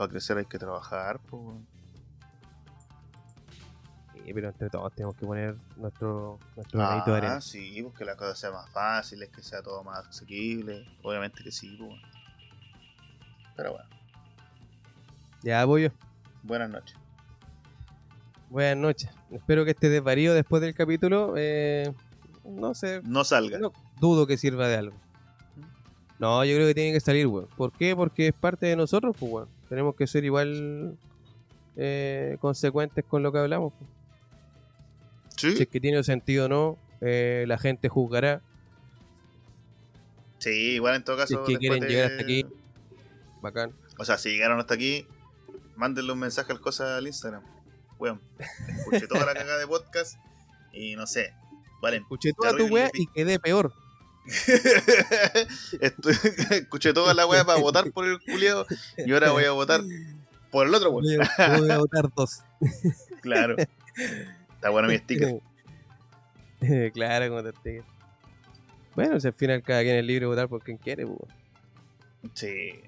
Para 0.00 0.12
crecer 0.12 0.38
hay 0.38 0.46
que 0.46 0.58
trabajar, 0.58 1.20
pues. 1.28 1.42
weón. 1.42 1.66
sí, 4.14 4.32
pero 4.32 4.48
entre 4.48 4.70
todos 4.70 4.90
tenemos 4.94 5.14
que 5.14 5.26
poner 5.26 5.56
nuestro 5.76 6.38
nuestro 6.56 6.78
granito 6.80 7.10
de 7.10 7.16
arena. 7.18 7.34
Ah, 7.34 7.40
sí, 7.42 7.82
pues 7.82 7.94
que 7.98 8.06
la 8.06 8.16
cosa 8.16 8.34
sea 8.34 8.50
más 8.50 8.70
fácil, 8.70 9.22
que 9.30 9.42
sea 9.42 9.60
todo 9.62 9.84
más 9.84 10.06
asequible. 10.08 10.86
Obviamente 11.02 11.42
que 11.44 11.52
sí, 11.52 11.76
pues. 11.78 11.90
weón. 11.90 12.00
Pero 13.54 13.72
bueno, 13.72 13.90
Ya 15.42 15.62
voy 15.66 15.82
yo. 15.82 15.88
buenas 16.44 16.70
noches. 16.70 16.96
Buenas 18.48 18.78
noches. 18.78 19.10
Espero 19.30 19.66
que 19.66 19.72
este 19.72 19.90
desvarío 19.90 20.32
después 20.32 20.62
del 20.62 20.74
capítulo, 20.74 21.34
eh, 21.36 21.92
no 22.46 22.72
sé, 22.72 23.02
No 23.04 23.22
salga. 23.22 23.58
no, 23.58 23.70
dudo 24.00 24.26
que 24.26 24.38
sirva 24.38 24.66
de 24.66 24.76
algo. 24.78 24.96
No, 26.18 26.42
yo 26.46 26.54
creo 26.54 26.66
que 26.68 26.74
tiene 26.74 26.94
que 26.94 27.00
salir, 27.00 27.26
weón. 27.26 27.48
¿Por 27.54 27.70
qué? 27.72 27.94
Porque 27.94 28.28
es 28.28 28.32
parte 28.32 28.64
de 28.64 28.76
nosotros, 28.76 29.14
pues, 29.20 29.30
weón. 29.30 29.59
Tenemos 29.70 29.94
que 29.94 30.06
ser 30.06 30.24
igual 30.26 30.98
eh, 31.76 32.36
consecuentes 32.40 33.02
con 33.06 33.22
lo 33.22 33.32
que 33.32 33.38
hablamos. 33.38 33.72
Sí, 35.36 35.56
Si 35.56 35.62
es 35.62 35.68
que 35.68 35.80
tiene 35.80 36.02
sentido 36.04 36.44
o 36.44 36.48
no, 36.48 36.78
eh, 37.00 37.44
la 37.48 37.56
gente 37.56 37.88
juzgará. 37.88 38.42
sí, 40.38 40.50
igual 40.74 40.96
en 40.96 41.04
todo 41.04 41.16
Si 41.26 41.34
caso. 41.34 41.42
es 41.44 41.48
que 41.48 41.56
quieren 41.58 41.80
de- 41.80 41.88
llegar 41.88 42.10
hasta 42.10 42.22
aquí. 42.22 42.44
Bacán. 43.40 43.72
O 43.98 44.04
sea, 44.04 44.18
si 44.18 44.30
llegaron 44.30 44.58
hasta 44.60 44.74
aquí, 44.74 45.06
mándenle 45.76 46.12
un 46.12 46.18
mensaje 46.18 46.52
al 46.52 46.60
cosa 46.60 46.96
al 46.98 47.06
Instagram. 47.06 47.42
Weón, 47.98 48.20
escuché 48.78 49.06
toda 49.06 49.24
la 49.26 49.34
cagada 49.34 49.58
de 49.58 49.66
podcast 49.66 50.18
y 50.72 50.94
no 50.96 51.06
sé. 51.06 51.32
Vale, 51.80 51.98
Escuché 51.98 52.32
toda 52.34 52.54
tu 52.56 52.66
weá 52.66 52.90
y 52.92 53.06
quedé 53.06 53.38
peor. 53.38 53.72
Estoy- 55.80 56.14
escuché 56.50 56.92
toda 56.92 57.14
la 57.14 57.26
weá 57.26 57.44
para 57.44 57.60
votar 57.60 57.90
por 57.92 58.06
el 58.06 58.20
culiado 58.20 58.66
y 58.98 59.12
ahora 59.12 59.32
voy 59.32 59.44
a 59.44 59.52
votar 59.52 59.82
por 60.50 60.66
el 60.66 60.74
otro, 60.74 60.90
weón. 60.90 61.18
Voy 61.58 61.70
a, 61.70 61.78
votar 61.78 62.10
dos. 62.14 62.42
Claro. 63.20 63.56
Está 63.58 64.70
bueno 64.70 64.88
mi 64.88 64.96
sticker. 64.98 65.40
claro, 66.92 67.28
como 67.28 67.42
te 67.42 67.50
sticker. 67.58 67.84
Bueno, 68.94 69.20
si 69.20 69.26
al 69.26 69.34
final 69.34 69.62
cada 69.62 69.82
quien 69.82 69.96
es 69.96 70.04
libre 70.04 70.20
de 70.20 70.26
votar 70.26 70.48
por 70.48 70.62
quien 70.62 70.78
quiere, 70.78 71.06
pues, 71.06 71.18
weón. 71.20 72.32
Sí. 72.34 72.80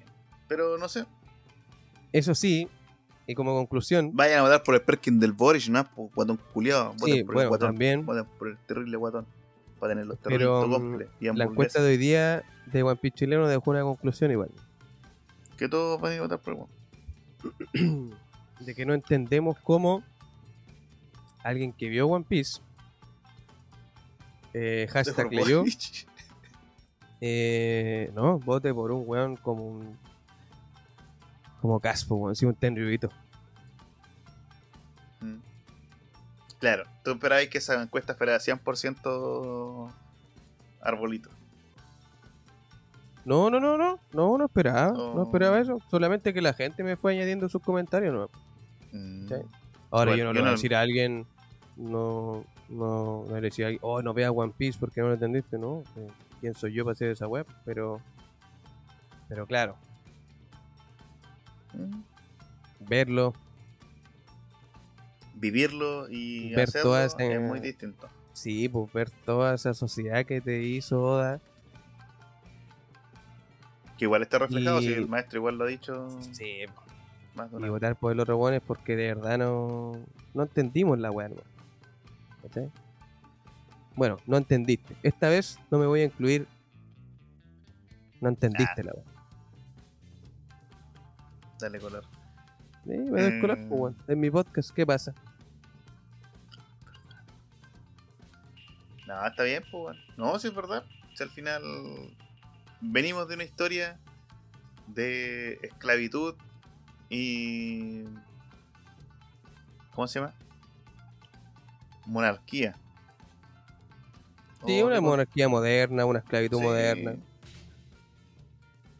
Pero 0.47 0.77
no 0.77 0.89
sé. 0.89 1.05
Eso 2.11 2.35
sí, 2.35 2.67
y 3.25 3.35
como 3.35 3.53
conclusión, 3.53 4.11
Vayan 4.13 4.39
a 4.39 4.41
votar 4.43 4.63
por 4.63 4.75
el 4.75 4.81
Perkin 4.81 5.19
del 5.19 5.31
Boris, 5.31 5.69
¿no? 5.69 5.83
Por 5.85 6.09
guatón 6.13 6.39
culiado. 6.53 6.93
Voten 6.93 7.13
sí, 7.15 7.23
por 7.23 7.33
el 7.33 7.35
bueno, 7.35 7.49
guatón. 7.49 7.69
también 7.69 8.05
Voten 8.05 8.25
por 8.37 8.47
el 8.49 8.57
terrible 8.57 8.97
guatón. 8.97 9.25
Para 9.83 9.95
tener 9.95 10.05
los 10.05 10.17
Pero, 10.19 10.65
mm, 10.65 10.71
cómplices 10.71 11.13
y 11.19 11.25
la 11.33 11.43
encuesta 11.43 11.81
de 11.81 11.89
hoy 11.89 11.97
día 11.97 12.41
de 12.67 12.83
One 12.83 12.95
Piece 12.95 13.17
chileno 13.17 13.49
dejó 13.49 13.71
una 13.71 13.81
conclusión 13.81 14.31
igual. 14.31 14.49
Que 15.57 15.67
todos 15.67 15.99
van 15.99 16.13
a 16.13 16.21
votar 16.21 16.39
por 16.39 16.53
weón. 16.53 16.69
de 18.61 18.75
que 18.75 18.85
no 18.85 18.93
entendemos 18.93 19.59
cómo 19.59 20.01
alguien 21.43 21.73
que 21.73 21.89
vio 21.89 22.07
One 22.07 22.23
Piece, 22.25 22.61
eh, 24.53 24.87
hashtag 24.89 25.33
leyó. 25.33 25.65
Eh, 27.25 28.09
no, 28.13 28.39
vote 28.39 28.73
por 28.73 28.93
un 28.93 29.03
weón 29.05 29.35
como 29.35 29.67
un. 29.67 29.97
Como 31.59 31.81
Caspo, 31.81 32.15
weón, 32.15 32.37
sí, 32.37 32.45
un 32.45 32.55
tenribito. 32.55 33.09
Claro, 36.63 36.85
tú 37.03 37.11
esperabas 37.11 37.45
que 37.47 37.57
esa 37.57 37.81
encuesta 37.83 38.15
fuera 38.15 38.39
100% 38.39 39.91
arbolito. 40.79 41.29
No, 43.25 43.49
no, 43.49 43.59
no, 43.59 43.77
no, 43.77 43.99
no, 44.13 44.37
no 44.37 44.45
esperaba, 44.45 44.93
no 44.93 45.11
Oh. 45.11 45.23
esperaba 45.23 45.59
eso. 45.59 45.79
Solamente 45.91 46.33
que 46.33 46.41
la 46.41 46.53
gente 46.53 46.81
me 46.81 46.95
fue 46.95 47.11
añadiendo 47.15 47.49
sus 47.49 47.61
comentarios, 47.61 48.13
¿no? 48.13 48.29
Mm. 48.97 49.27
Sí. 49.27 49.35
Ahora 49.91 50.11
Bueno, 50.11 50.15
yo 50.15 50.23
no 50.23 50.31
le 50.31 50.39
voy 50.39 50.47
a 50.47 50.51
no- 50.51 50.55
decir 50.55 50.73
a 50.73 50.79
alguien, 50.79 51.27
no, 51.75 52.45
no, 52.69 53.25
no 53.27 53.35
le 53.35 53.41
decía 53.41 53.65
a 53.65 53.67
alguien, 53.67 53.81
oh, 53.83 54.01
no 54.01 54.13
veas 54.13 54.31
One 54.33 54.53
Piece 54.57 54.79
porque 54.79 55.01
no 55.01 55.07
lo 55.07 55.15
entendiste, 55.15 55.57
¿no? 55.57 55.83
Eh, 55.97 56.07
¿Quién 56.39 56.53
soy 56.53 56.71
yo 56.71 56.85
para 56.85 56.93
hacer 56.93 57.09
esa 57.11 57.27
web? 57.27 57.45
Pero, 57.65 57.99
pero 59.27 59.45
claro, 59.45 59.75
Mm. 61.73 62.03
verlo, 62.87 63.33
Vivirlo 65.43 66.07
y 66.09 66.53
Ver 66.55 66.69
hacerlo 66.69 66.97
es 66.97 67.15
muy 67.41 67.59
distinto. 67.59 68.07
sí, 68.31 68.69
pues 68.69 68.93
ver 68.93 69.09
toda 69.25 69.53
esa 69.55 69.73
sociedad 69.73 70.25
que 70.25 70.39
te 70.39 70.63
hizo 70.63 71.01
Oda, 71.03 71.41
Que 73.97 74.05
igual 74.05 74.21
está 74.23 74.39
reflejado, 74.39 74.79
Y- 74.81 74.85
si 74.87 74.93
el 74.93 75.07
maestro 75.09 75.39
igual 75.39 75.57
lo 75.57 75.65
ha 75.65 75.67
dicho 75.67 76.09
sí, 76.31 76.61
más 77.35 77.51
de 77.51 77.57
y 77.65 77.69
votar 77.69 77.95
por 77.97 78.11
el 78.13 78.19
otro 78.21 78.37
bueno 78.37 78.55
es 78.57 78.63
porque 78.63 78.95
de 78.95 79.13
verdad 79.13 79.37
no, 79.37 79.91
no 80.33 80.43
entendimos 80.43 80.97
la 80.97 81.11
weá. 81.11 81.29
¿Cachai? 82.41 82.71
Bueno, 83.95 84.17
no 84.25 84.37
entendiste. 84.37 84.95
Esta 85.03 85.27
vez 85.29 85.59
no 85.69 85.77
me 85.77 85.85
voy 85.85 86.01
a 86.01 86.05
incluir. 86.05 86.47
No 88.21 88.29
entendiste 88.29 88.81
Ah. 88.81 88.83
la 88.85 88.93
weá. 88.93 89.03
Dale 91.59 91.79
color. 91.79 92.03
Sí, 92.85 92.89
me 92.97 93.21
doy 93.21 93.39
color, 93.41 93.57
Mm. 93.59 93.69
pues, 93.69 93.81
weón. 93.81 93.95
En 94.07 94.19
mi 94.19 94.29
podcast, 94.31 94.71
¿qué 94.71 94.85
pasa? 94.85 95.13
No, 99.13 99.27
está 99.27 99.43
bien, 99.43 99.63
pues 99.69 99.83
bueno. 99.83 99.99
No, 100.17 100.39
sí 100.39 100.47
es 100.47 100.55
verdad. 100.55 100.83
Si 101.13 101.21
al 101.21 101.29
final 101.29 101.61
venimos 102.81 103.27
de 103.27 103.35
una 103.35 103.43
historia 103.43 103.99
de 104.87 105.59
esclavitud 105.61 106.35
y. 107.09 108.03
¿Cómo 109.93 110.07
se 110.07 110.19
llama? 110.19 110.33
Monarquía. 112.07 112.75
Sí, 114.65 114.81
una 114.81 114.99
monarquía 114.99 115.47
moderna, 115.47 116.05
una 116.05 116.19
esclavitud 116.19 116.57
Sí. 116.57 116.63
moderna. 116.63 117.15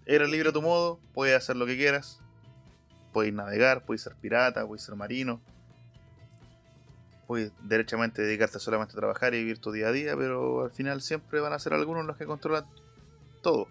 Eres 0.05 0.29
libre 0.29 0.49
a 0.49 0.53
tu 0.53 0.61
modo, 0.61 0.99
puedes 1.13 1.35
hacer 1.35 1.55
lo 1.55 1.65
que 1.65 1.75
quieras. 1.75 2.19
Puedes 3.13 3.33
navegar, 3.33 3.83
puedes 3.85 4.01
ser 4.03 4.15
pirata, 4.15 4.65
puedes 4.67 4.83
ser 4.83 4.95
marino. 4.95 5.41
Puedes 7.33 7.51
derechamente 7.63 8.21
dedicarte 8.21 8.59
solamente 8.59 8.93
a 8.93 8.95
trabajar 8.99 9.33
y 9.33 9.39
vivir 9.39 9.57
tu 9.59 9.71
día 9.71 9.87
a 9.87 9.91
día, 9.91 10.15
pero 10.15 10.65
al 10.65 10.71
final 10.71 11.01
siempre 11.01 11.39
van 11.39 11.51
a 11.51 11.57
ser 11.57 11.73
algunos 11.73 12.05
los 12.05 12.15
que 12.15 12.25
controlan 12.27 12.65
todo. 13.41 13.67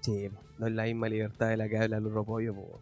Sí, 0.00 0.30
no 0.58 0.66
es 0.66 0.72
la 0.72 0.84
misma 0.84 1.08
libertad 1.10 1.48
de 1.48 1.58
la 1.58 1.68
que 1.68 1.76
habla 1.78 2.00
Lurro 2.00 2.24
Pollo, 2.24 2.54
weón. 2.54 2.80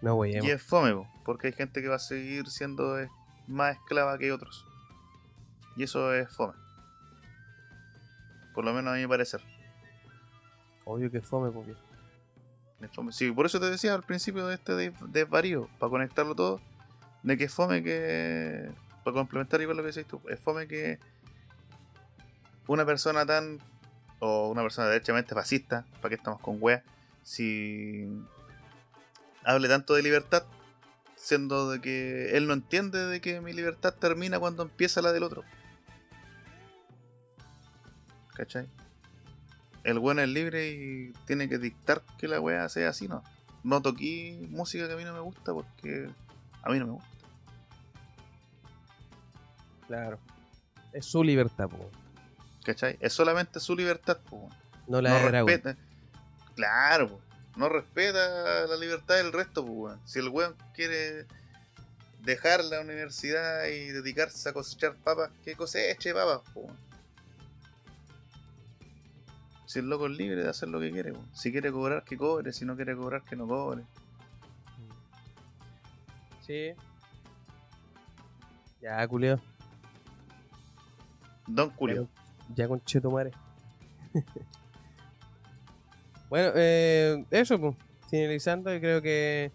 No, 0.00 0.14
güey. 0.14 0.34
Y 0.40 0.48
es 0.50 0.62
fome, 0.62 0.92
po, 0.92 1.08
porque 1.24 1.48
hay 1.48 1.52
gente 1.54 1.82
que 1.82 1.88
va 1.88 1.96
a 1.96 1.98
seguir 1.98 2.46
siendo 2.50 3.00
eh, 3.00 3.08
más 3.48 3.74
esclava 3.76 4.16
que 4.16 4.30
otros. 4.30 4.64
Y 5.76 5.82
eso 5.82 6.14
es 6.14 6.28
fome. 6.28 6.54
Por 8.54 8.64
lo 8.64 8.72
menos 8.72 8.94
a 8.94 8.96
mi 8.96 9.06
parecer. 9.08 9.40
Obvio 10.84 11.10
que 11.10 11.18
es 11.18 11.26
fome, 11.26 11.50
fome. 11.50 11.74
Sí, 13.12 13.32
por 13.32 13.46
eso 13.46 13.58
te 13.58 13.70
decía 13.70 13.94
al 13.94 14.02
principio 14.04 14.46
de 14.46 14.54
este 14.54 14.74
des- 14.76 14.92
desvarío, 15.08 15.68
para 15.80 15.90
conectarlo 15.90 16.34
todo, 16.34 16.60
de 17.22 17.36
que 17.36 17.44
es 17.44 17.52
fome 17.54 17.82
que. 17.82 18.70
Para 19.04 19.14
complementar 19.14 19.60
igual 19.60 19.76
lo 19.76 19.82
que 19.82 19.90
decís 19.90 20.06
tú, 20.06 20.20
es 20.28 20.40
fome 20.40 20.66
que 20.66 20.98
una 22.66 22.84
persona 22.86 23.26
tan. 23.26 23.60
o 24.18 24.48
una 24.48 24.62
persona 24.62 24.88
derechamente 24.88 25.34
fascista, 25.34 25.84
para 26.00 26.08
que 26.08 26.14
estamos 26.16 26.40
con 26.40 26.56
weas, 26.60 26.82
si. 27.22 28.08
hable 29.44 29.68
tanto 29.68 29.94
de 29.94 30.02
libertad, 30.02 30.44
siendo 31.16 31.70
de 31.70 31.80
que 31.80 32.36
él 32.36 32.46
no 32.46 32.54
entiende 32.54 33.06
de 33.06 33.20
que 33.20 33.40
mi 33.40 33.52
libertad 33.52 33.94
termina 33.94 34.38
cuando 34.38 34.62
empieza 34.62 35.02
la 35.02 35.12
del 35.12 35.22
otro. 35.22 35.44
¿Cachai? 38.34 38.68
el 39.84 39.98
bueno 39.98 40.22
es 40.22 40.28
libre 40.28 40.70
y 40.70 41.12
tiene 41.26 41.48
que 41.48 41.58
dictar 41.58 42.02
que 42.18 42.26
la 42.26 42.40
wea 42.40 42.68
sea 42.68 42.88
así, 42.88 43.06
¿no? 43.06 43.22
No 43.62 43.80
toqué 43.82 44.46
música 44.50 44.86
que 44.86 44.94
a 44.94 44.96
mí 44.96 45.04
no 45.04 45.12
me 45.12 45.20
gusta 45.20 45.52
porque 45.52 46.08
a 46.62 46.70
mí 46.70 46.78
no 46.78 46.86
me 46.86 46.92
gusta. 46.92 47.10
Claro. 49.86 50.18
Es 50.92 51.06
su 51.06 51.22
libertad, 51.22 51.68
pues. 51.68 51.88
¿Cachai? 52.64 52.96
Es 53.00 53.12
solamente 53.12 53.60
su 53.60 53.76
libertad, 53.76 54.18
po. 54.30 54.48
No 54.86 55.00
la 55.00 55.10
No 55.20 55.28
respeta. 55.28 55.76
Claro, 56.54 57.08
po. 57.08 57.20
No 57.56 57.68
respeta 57.68 58.66
la 58.66 58.76
libertad 58.76 59.16
del 59.16 59.32
resto, 59.32 59.64
po. 59.64 59.96
Si 60.04 60.18
el 60.18 60.28
weón 60.28 60.56
quiere 60.74 61.26
dejar 62.20 62.64
la 62.64 62.80
universidad 62.80 63.66
y 63.66 63.88
dedicarse 63.88 64.48
a 64.48 64.52
cosechar 64.52 64.94
papas, 64.96 65.30
que 65.44 65.54
coseche 65.54 66.14
papas, 66.14 66.40
po. 66.52 66.66
Si 69.66 69.80
el 69.80 69.88
loco 69.88 70.06
es 70.06 70.12
libre 70.12 70.42
de 70.42 70.48
hacer 70.48 70.68
lo 70.68 70.80
que 70.80 70.90
quiere, 70.90 71.12
po. 71.12 71.24
Si 71.34 71.52
quiere 71.52 71.70
cobrar, 71.70 72.04
que 72.04 72.16
cobre. 72.16 72.52
Si 72.52 72.64
no 72.64 72.76
quiere 72.76 72.96
cobrar, 72.96 73.22
que 73.22 73.36
no 73.36 73.46
cobre. 73.46 73.82
Sí. 76.46 76.72
Ya, 78.80 79.06
culeo. 79.08 79.40
Don 81.46 81.70
Julio. 81.70 82.08
Ya 82.54 82.68
con 82.68 82.80
Chetumare. 82.84 83.30
bueno, 86.30 86.52
eh, 86.54 87.24
eso, 87.30 87.60
pues. 87.60 87.76
Finalizando, 88.10 88.72
yo 88.72 88.80
creo 88.80 89.02
que. 89.02 89.50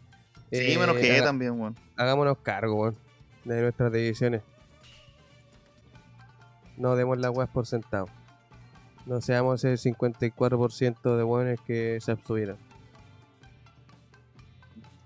Sí, 0.52 0.74
eh, 0.74 0.78
me 0.78 0.84
enojé 0.86 1.16
haga- 1.18 1.26
también, 1.26 1.60
weón. 1.60 1.76
hagámonos 1.96 2.38
cargo, 2.40 2.76
weón, 2.76 2.98
de 3.46 3.62
nuestras 3.62 3.92
decisiones. 3.92 4.42
No 6.78 6.96
demos 6.96 7.18
las 7.20 7.32
weas 7.36 7.50
por 7.50 7.68
sentado. 7.68 8.08
No 9.06 9.22
seamos 9.22 9.64
el 9.66 9.78
54% 9.78 11.16
de 11.18 11.24
buenos 11.24 11.60
que 11.62 12.00
se 12.02 12.12
abstuvieron. 12.12 12.58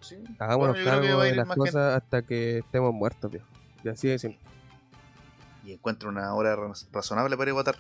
Sí. 0.02 0.18
Hagámonos 0.40 0.76
Bueno, 0.76 0.90
cargo 0.90 1.22
de 1.22 1.36
las 1.36 1.48
cosas 1.48 1.96
hasta 1.96 2.22
que 2.24 2.60
estemos 2.60 2.94
muertos, 2.94 3.32
viejo. 3.32 3.48
Y 3.84 3.90
así 3.90 4.08
de 4.08 4.20
simple. 4.20 4.40
Y 5.64 5.74
encuentro 5.74 6.10
una 6.10 6.34
hora 6.34 6.56
raz- 6.56 6.88
razonable 6.92 7.38
para 7.38 7.50
ir 7.50 7.54
a 7.54 7.56
votar. 7.56 7.76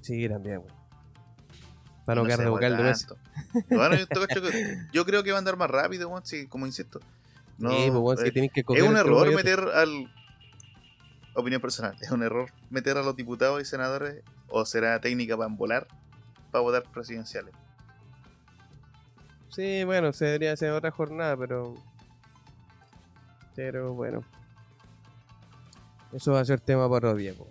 Sí, 0.00 0.28
también, 0.28 0.58
weón. 0.58 0.82
Para 2.04 2.20
no 2.20 2.26
quedar 2.26 2.40
de 2.40 2.48
vocal 2.48 2.76
de 2.76 2.82
tanto. 2.92 3.16
Bueno, 3.70 3.96
yo, 3.96 4.06
yo 4.92 5.04
creo 5.04 5.22
que 5.22 5.30
va 5.30 5.36
a 5.36 5.40
andar 5.40 5.56
más 5.56 5.70
rápido, 5.70 6.08
weón, 6.08 6.24
sí, 6.24 6.46
como 6.46 6.66
insisto. 6.66 7.00
No, 7.58 7.70
sí, 7.70 7.90
pues, 7.92 8.20
si 8.20 8.28
eh, 8.28 8.32
tenéis 8.32 8.52
que 8.52 8.60
es 8.60 8.82
un 8.82 8.96
error 8.96 9.32
meter 9.34 9.60
al. 9.74 10.10
Opinión 11.34 11.62
personal, 11.62 11.96
es 12.00 12.10
un 12.10 12.22
error 12.22 12.50
meter 12.68 12.98
a 12.98 13.02
los 13.02 13.16
diputados 13.16 13.62
y 13.62 13.64
senadores, 13.64 14.22
o 14.48 14.66
será 14.66 15.00
técnica 15.00 15.34
para 15.36 15.48
embolar, 15.48 15.86
para 16.50 16.60
votar 16.62 16.82
presidenciales. 16.92 17.54
Sí, 19.48 19.84
bueno, 19.84 20.12
se 20.12 20.26
debería 20.26 20.52
hacer 20.52 20.70
otra 20.72 20.90
jornada, 20.90 21.36
pero. 21.36 21.74
Pero 23.54 23.94
bueno. 23.94 24.24
Eso 26.12 26.32
va 26.32 26.40
a 26.40 26.44
ser 26.44 26.60
tema 26.60 26.84
para 26.88 27.08
otro 27.08 27.14
día, 27.16 27.32
po. 27.34 27.46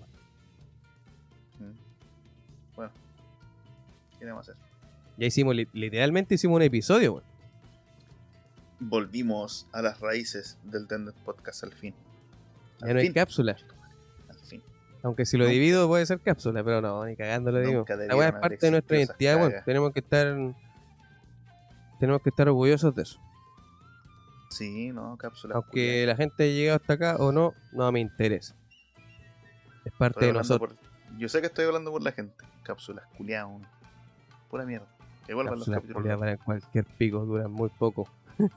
Mm. 1.60 1.72
Bueno, 2.76 2.92
¿qué 4.20 4.30
a 4.30 4.40
hacer? 4.40 4.56
Ya 5.18 5.26
hicimos, 5.28 5.56
li- 5.56 5.68
literalmente 5.74 6.36
hicimos 6.36 6.56
un 6.58 6.62
episodio, 6.64 7.14
weón. 7.14 7.24
Volvimos 8.80 9.68
a 9.74 9.82
las 9.82 10.00
raíces 10.00 10.58
del 10.64 10.88
Tender 10.88 11.14
Podcast 11.24 11.64
al 11.64 11.74
fin. 11.74 11.94
Ya 12.80 12.88
Al 12.88 12.94
no 12.94 13.00
hay 13.00 13.06
fin, 13.06 13.14
cápsula. 13.14 13.58
al 14.30 14.36
fin. 14.38 14.62
Aunque 15.04 15.26
si 15.26 15.38
lo 15.38 15.44
Nunca- 15.44 15.54
divido 15.54 15.88
puede 15.88 16.06
ser 16.06 16.20
cápsula, 16.20 16.64
pero 16.64 16.82
no, 16.82 17.06
ni 17.06 17.16
cagando 17.16 17.52
lo 17.52 17.60
digo. 17.60 17.86
La 18.08 18.16
weá 18.16 18.30
es 18.30 18.34
parte 18.36 18.58
de 18.60 18.72
nuestra 18.72 18.98
identidad, 18.98 19.36
weón. 19.38 19.54
Tenemos 19.66 19.92
que 19.94 20.00
estar. 20.00 20.36
Tenemos 22.00 22.22
que 22.24 22.30
estar 22.30 22.48
orgullosos 22.48 22.96
de 22.96 23.04
eso. 23.04 23.20
Sí, 24.52 24.92
no, 24.92 25.18
cápsula. 25.18 25.56
Aunque 25.56 26.06
la 26.06 26.16
gente 26.16 26.44
haya 26.44 26.54
llegado 26.54 26.76
hasta 26.82 26.94
acá 26.94 27.16
o 27.18 27.32
no, 27.32 27.54
no 27.72 27.92
me 27.92 28.00
interesa. 28.02 28.56
Es 29.86 29.94
parte 29.94 30.20
Estoy 30.20 30.28
de 30.28 30.34
nosotros. 30.34 30.74
por- 30.78 31.18
Yo 31.18 31.28
sé 31.30 31.40
que 31.42 31.48
estoy 31.48 31.66
hablando 31.66 31.90
por 31.92 32.04
la 32.04 32.12
gente. 32.12 32.36
Cápsulas, 32.64 33.06
culiao. 33.18 33.60
Pura 34.50 34.66
mierda. 34.66 34.88
Que 35.26 35.34
vuelvan 35.34 35.58
los 35.60 35.68
capítulos. 35.70 35.96
culiadas 36.02 36.20
para 36.20 36.38
cualquier 36.38 36.86
pico, 36.86 37.26
duran 37.26 37.52
muy 37.52 37.70
poco. 37.70 38.08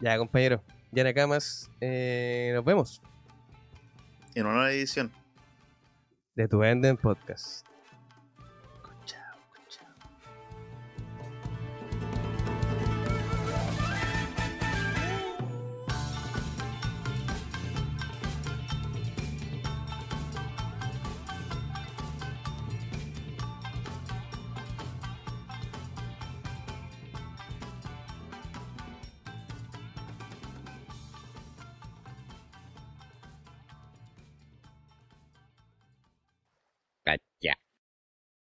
ya, 0.00 0.18
compañero. 0.18 0.62
Ya 0.92 1.04
Nakamas, 1.04 1.70
eh, 1.80 2.52
nos 2.54 2.64
vemos. 2.64 3.00
En 4.34 4.44
una 4.46 4.54
nueva 4.56 4.72
edición. 4.72 5.10
de 6.34 6.48
tu 6.48 6.62
Enden 6.62 6.96
Podcast. 6.96 7.66